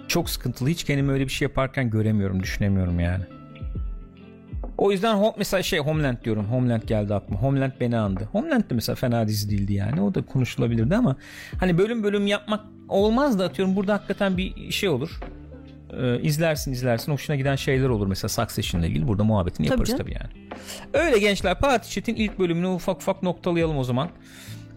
Çok 0.07 0.29
sıkıntılı. 0.29 0.69
Hiç 0.69 0.83
kendimi 0.83 1.11
öyle 1.11 1.23
bir 1.23 1.31
şey 1.31 1.47
yaparken 1.47 1.89
göremiyorum, 1.89 2.43
düşünemiyorum 2.43 2.99
yani. 2.99 3.23
O 4.81 4.91
yüzden 4.91 5.15
Home, 5.15 5.33
mesela 5.37 5.63
şey 5.63 5.79
Homeland 5.79 6.17
diyorum. 6.23 6.45
Homeland 6.45 6.83
geldi 6.83 7.13
aklıma. 7.13 7.41
Homeland 7.41 7.71
beni 7.79 7.97
andı. 7.97 8.27
Homeland 8.31 8.61
de 8.61 8.75
mesela 8.75 8.95
fena 8.95 9.27
dizi 9.27 9.49
değildi 9.49 9.73
yani. 9.73 10.01
O 10.01 10.15
da 10.15 10.21
konuşulabilirdi 10.25 10.95
ama 10.95 11.15
hani 11.59 11.77
bölüm 11.77 12.03
bölüm 12.03 12.27
yapmak 12.27 12.61
olmaz 12.89 13.39
da 13.39 13.45
atıyorum 13.45 13.75
burada 13.75 13.93
hakikaten 13.93 14.37
bir 14.37 14.71
şey 14.71 14.89
olur. 14.89 15.19
Ee, 15.97 16.21
izlersin 16.21 16.71
izlersin 16.71 17.11
hoşuna 17.11 17.35
giden 17.35 17.55
şeyler 17.55 17.89
olur 17.89 18.07
mesela 18.07 18.29
Succession'la 18.29 18.85
ilgili 18.87 19.07
burada 19.07 19.23
muhabbetini 19.23 19.67
Tabii 19.67 19.73
yaparız 19.73 19.89
canım. 19.89 20.03
tabii 20.03 20.13
yani. 20.13 20.49
Öyle 20.93 21.19
gençler 21.19 21.59
Party 21.59 21.89
Chat'in 21.89 22.15
ilk 22.15 22.39
bölümünü 22.39 22.67
ufak 22.67 22.97
ufak 22.97 23.23
noktalayalım 23.23 23.77
o 23.77 23.83
zaman. 23.83 24.09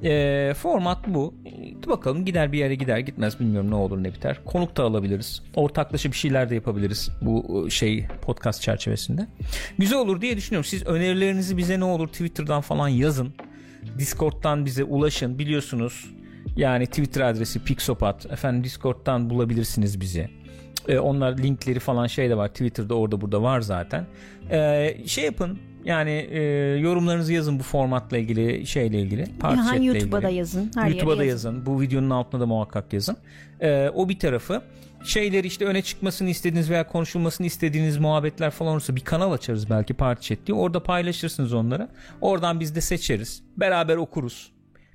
Ee, 0.05 0.55
format 0.57 0.99
bu. 1.09 1.35
Ee, 1.47 1.89
bakalım 1.89 2.25
gider 2.25 2.53
bir 2.53 2.59
yere 2.59 2.75
gider 2.75 2.99
gitmez 2.99 3.41
bilmiyorum 3.41 3.71
ne 3.71 3.75
olur 3.75 4.03
ne 4.03 4.13
biter. 4.15 4.41
Konuk 4.45 4.77
da 4.77 4.83
alabiliriz. 4.83 5.43
Ortaklaşa 5.55 6.13
bir 6.13 6.17
şeyler 6.17 6.51
de 6.51 6.55
yapabiliriz 6.55 7.11
bu 7.23 7.65
e, 7.67 7.71
şey 7.71 8.07
podcast 8.23 8.63
çerçevesinde. 8.63 9.27
Güzel 9.79 9.99
olur 9.99 10.21
diye 10.21 10.37
düşünüyorum. 10.37 10.65
Siz 10.65 10.87
önerilerinizi 10.87 11.57
bize 11.57 11.81
ne 11.81 11.85
olur 11.85 12.09
Twitter'dan 12.09 12.61
falan 12.61 12.89
yazın. 12.89 13.35
Discord'dan 13.99 14.67
bize 14.67 14.85
ulaşın. 14.85 15.39
Biliyorsunuz 15.39 16.11
yani 16.57 16.87
Twitter 16.87 17.21
adresi 17.21 17.65
Pixopat. 17.65 18.27
Efendim 18.33 18.65
Discord'dan 18.65 19.31
bulabilirsiniz 19.31 20.01
bizi. 20.01 20.29
Ee, 20.89 20.99
onlar 20.99 21.39
linkleri 21.39 21.81
falan 21.81 22.07
şey 22.07 22.31
de 22.31 22.37
var. 22.37 22.49
Twitter'da 22.49 22.95
orada 22.95 23.21
burada 23.21 23.43
var 23.43 23.61
zaten. 23.61 24.07
Ee, 24.51 24.97
şey 25.07 25.25
yapın. 25.25 25.59
Yani 25.85 26.11
e, 26.11 26.41
yorumlarınızı 26.79 27.33
yazın 27.33 27.59
bu 27.59 27.63
formatla 27.63 28.19
ilgili 28.19 28.67
şeyle 28.67 29.01
ilgili. 29.01 29.27
Ha, 29.41 29.57
chatle 29.57 29.85
YouTube'a 29.85 30.19
ilgili. 30.19 30.23
da 30.23 30.29
yazın. 30.29 30.71
Her 30.75 30.89
YouTube'a 30.89 31.19
da 31.19 31.25
yazın. 31.25 31.49
yazın. 31.55 31.67
Bu 31.67 31.81
videonun 31.81 32.11
altına 32.11 32.41
da 32.41 32.47
muhakkak 32.47 32.93
yazın. 32.93 33.17
Ee, 33.61 33.91
o 33.95 34.09
bir 34.09 34.19
tarafı. 34.19 34.63
Şeyleri 35.05 35.47
işte 35.47 35.65
öne 35.65 35.83
çıkmasını 35.83 36.31
istediğiniz 36.31 36.71
veya 36.71 36.87
konuşulmasını 36.87 37.47
istediğiniz 37.47 37.99
muhabbetler 37.99 38.51
falan 38.51 38.73
olursa 38.73 38.97
bir 38.97 39.01
kanal 39.01 39.33
açarız 39.33 39.71
belki 39.71 39.95
Parti 39.95 40.27
Chat 40.27 40.39
diye. 40.47 40.59
Orada 40.59 40.83
paylaşırsınız 40.83 41.53
onları. 41.53 41.89
Oradan 42.21 42.61
biz 42.61 42.75
de 42.75 42.81
seçeriz. 42.81 43.43
Beraber 43.57 43.97
okuruz. 43.97 44.53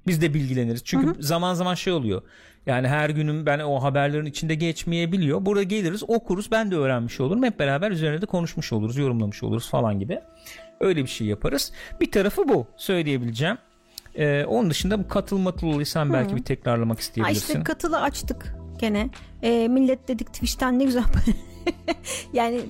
Biz 0.08 0.22
de 0.22 0.34
bilgileniriz. 0.34 0.82
Çünkü 0.86 1.24
zaman 1.24 1.54
zaman 1.54 1.76
şey 1.76 1.94
oluyor. 1.94 2.22
Yani 2.70 2.88
her 2.88 3.10
günüm 3.10 3.46
ben 3.46 3.60
o 3.60 3.84
haberlerin 3.84 4.26
içinde 4.26 4.56
geçmeyebiliyor. 4.56 5.46
Burada 5.46 5.64
geliriz 5.64 6.04
okuruz. 6.08 6.52
Ben 6.52 6.72
de 6.72 6.76
öğrenmiş 6.76 7.20
olurum. 7.20 7.44
Hep 7.44 7.60
beraber 7.60 7.92
üzerine 7.92 8.22
de 8.22 8.26
konuşmuş 8.26 8.74
oluruz. 8.74 8.98
Yorumlamış 8.98 9.44
oluruz 9.44 9.70
falan 9.70 10.00
gibi. 10.00 10.20
Öyle 10.80 11.04
bir 11.04 11.08
şey 11.10 11.28
yaparız. 11.28 11.72
Bir 12.02 12.12
tarafı 12.12 12.48
bu 12.48 12.68
söyleyebileceğim. 12.78 13.58
Ee, 14.16 14.46
onun 14.46 14.70
dışında 14.70 15.04
bu 15.04 15.08
katıl 15.08 15.38
matıl 15.38 15.68
olaysan 15.68 16.14
belki 16.14 16.36
bir 16.36 16.44
tekrarlamak 16.44 16.98
Ha 16.98 17.02
isteyebilirsin. 17.02 17.48
işte 17.48 17.64
katılı 17.64 18.02
açtık 18.02 18.56
gene. 18.80 19.10
E, 19.42 19.68
millet 19.68 20.08
dedik 20.08 20.28
Twitch'ten 20.34 20.80
ne 20.80 20.84
güzel. 20.84 21.04
yani 22.34 22.62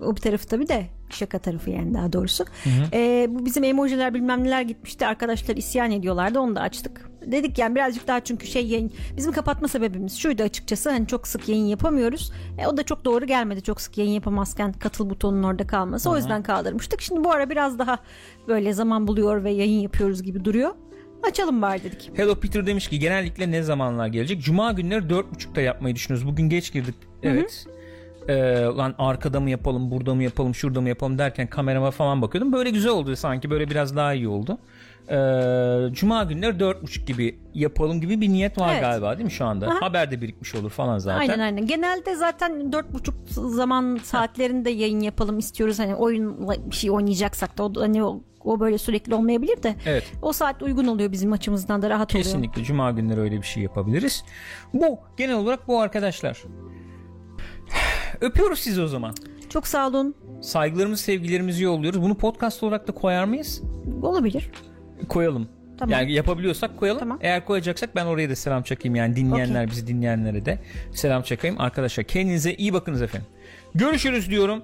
o 0.00 0.16
bir 0.16 0.20
tarafı 0.20 0.48
tabii 0.48 0.68
de 0.68 0.86
şaka 1.10 1.38
tarafı 1.38 1.70
yani 1.70 1.94
daha 1.94 2.12
doğrusu. 2.12 2.44
E, 2.92 3.26
bu 3.30 3.46
bizim 3.46 3.64
emojiler 3.64 4.14
bilmem 4.14 4.44
neler 4.44 4.62
gitmişti. 4.62 5.06
Arkadaşlar 5.06 5.56
isyan 5.56 5.90
ediyorlardı 5.90 6.40
onu 6.40 6.56
da 6.56 6.60
açtık. 6.60 7.11
Dedik 7.26 7.58
yani 7.58 7.74
birazcık 7.74 8.08
daha 8.08 8.20
çünkü 8.20 8.46
şey 8.46 8.66
yayın 8.66 8.92
bizim 9.16 9.32
kapatma 9.32 9.68
sebebimiz 9.68 10.18
şuydu 10.18 10.42
açıkçası 10.42 10.90
hani 10.90 11.06
çok 11.06 11.28
sık 11.28 11.48
yayın 11.48 11.66
yapamıyoruz. 11.66 12.32
E, 12.58 12.66
o 12.66 12.76
da 12.76 12.82
çok 12.82 13.04
doğru 13.04 13.26
gelmedi 13.26 13.62
çok 13.62 13.80
sık 13.80 13.98
yayın 13.98 14.12
yapamazken 14.12 14.72
katıl 14.72 15.10
butonunun 15.10 15.42
orada 15.42 15.66
kalması. 15.66 16.10
O 16.10 16.16
yüzden 16.16 16.42
kaldırmıştık. 16.42 17.00
Şimdi 17.00 17.24
bu 17.24 17.32
ara 17.32 17.50
biraz 17.50 17.78
daha 17.78 17.98
böyle 18.48 18.72
zaman 18.72 19.08
buluyor 19.08 19.44
ve 19.44 19.50
yayın 19.50 19.80
yapıyoruz 19.80 20.22
gibi 20.22 20.44
duruyor. 20.44 20.70
Açalım 21.22 21.62
bari 21.62 21.82
dedik. 21.82 22.10
Hello 22.14 22.34
Peter 22.34 22.66
demiş 22.66 22.88
ki 22.88 22.98
genellikle 22.98 23.50
ne 23.50 23.62
zamanlar 23.62 24.06
gelecek? 24.06 24.42
Cuma 24.42 24.72
günleri 24.72 25.04
4.30'da 25.04 25.60
yapmayı 25.60 25.94
düşünüyoruz. 25.94 26.28
Bugün 26.28 26.48
geç 26.48 26.72
girdik. 26.72 26.94
Evet. 27.22 27.66
Ee, 28.28 28.34
lan 28.62 28.94
arkada 28.98 29.40
mı 29.40 29.50
yapalım, 29.50 29.90
burada 29.90 30.14
mı 30.14 30.22
yapalım, 30.22 30.54
şurada 30.54 30.80
mı 30.80 30.88
yapalım 30.88 31.18
derken 31.18 31.46
kamerama 31.46 31.90
falan 31.90 32.22
bakıyordum. 32.22 32.52
Böyle 32.52 32.70
güzel 32.70 32.92
oldu 32.92 33.16
sanki. 33.16 33.50
Böyle 33.50 33.70
biraz 33.70 33.96
daha 33.96 34.14
iyi 34.14 34.28
oldu. 34.28 34.58
Ee, 35.10 35.88
Cuma 35.92 36.24
günleri 36.24 36.56
4.30 36.56 37.04
gibi 37.04 37.38
yapalım 37.54 38.00
gibi 38.00 38.20
bir 38.20 38.28
niyet 38.28 38.58
var 38.58 38.72
Evet. 38.72 38.82
galiba 38.82 39.12
değil 39.18 39.24
mi 39.24 39.30
şu 39.32 39.44
anda? 39.44 39.66
Aha. 39.66 39.80
Haber 39.80 40.10
de 40.10 40.20
birikmiş 40.20 40.54
olur 40.54 40.70
falan 40.70 40.98
zaten. 40.98 41.20
Aynen 41.20 41.38
aynen. 41.38 41.66
Genelde 41.66 42.16
zaten 42.16 42.72
dört 42.72 42.92
buçuk 42.94 43.14
zaman 43.30 43.98
saatlerinde 44.02 44.70
yayın 44.70 45.00
yapalım 45.00 45.38
istiyoruz. 45.38 45.78
Hani 45.78 45.94
oyunla 45.94 46.70
bir 46.70 46.76
şey 46.76 46.90
oynayacaksak 46.90 47.58
da 47.58 47.64
o, 47.64 47.72
hani 47.80 48.04
o, 48.04 48.20
o 48.44 48.60
böyle 48.60 48.78
sürekli 48.78 49.14
olmayabilir 49.14 49.62
de 49.62 49.74
Evet. 49.86 50.12
o 50.22 50.32
saat 50.32 50.62
uygun 50.62 50.86
oluyor 50.86 51.12
bizim 51.12 51.32
açımızdan 51.32 51.82
da 51.82 51.90
rahat 51.90 52.10
oluyor. 52.12 52.24
Kesinlikle 52.24 52.62
Cuma 52.64 52.90
günleri 52.90 53.20
öyle 53.20 53.36
bir 53.36 53.46
şey 53.46 53.62
yapabiliriz. 53.62 54.24
Bu 54.74 54.98
genel 55.16 55.36
olarak 55.36 55.68
bu 55.68 55.80
arkadaşlar. 55.80 56.42
Öpüyoruz 58.20 58.58
sizi 58.58 58.82
o 58.82 58.86
zaman. 58.86 59.14
Çok 59.48 59.66
sağ 59.66 59.88
olun. 59.88 60.14
Saygılarımızı, 60.42 61.02
sevgilerimizi 61.02 61.64
yolluyoruz. 61.64 62.02
Bunu 62.02 62.14
podcast 62.14 62.62
olarak 62.62 62.88
da 62.88 62.92
koyar 62.92 63.24
mıyız? 63.24 63.62
Olabilir. 64.02 64.50
Koyalım. 65.08 65.48
Tamam. 65.78 65.92
Yani 65.92 66.12
yapabiliyorsak 66.12 66.76
koyalım. 66.76 67.00
Tamam. 67.00 67.18
Eğer 67.20 67.44
koyacaksak 67.44 67.96
ben 67.96 68.06
oraya 68.06 68.30
da 68.30 68.36
selam 68.36 68.62
çakayım. 68.62 68.94
Yani 68.94 69.16
dinleyenler 69.16 69.70
bizi 69.70 69.86
dinleyenlere 69.86 70.44
de 70.46 70.58
selam 70.92 71.22
çakayım. 71.22 71.60
Arkadaşlar 71.60 72.06
kendinize 72.06 72.54
iyi 72.54 72.72
bakınız 72.72 73.02
efendim. 73.02 73.28
Görüşürüz 73.74 74.30
diyorum. 74.30 74.62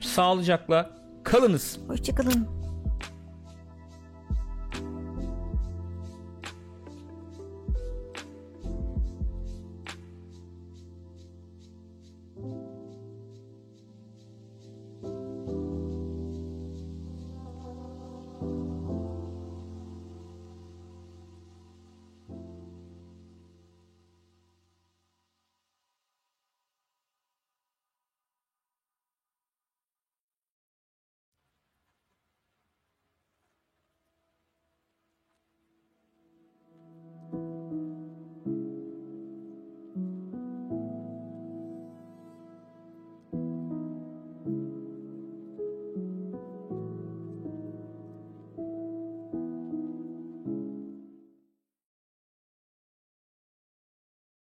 Sağlıcakla 0.00 0.90
kalınız. 1.24 1.78
Hoşçakalın. 1.88 2.57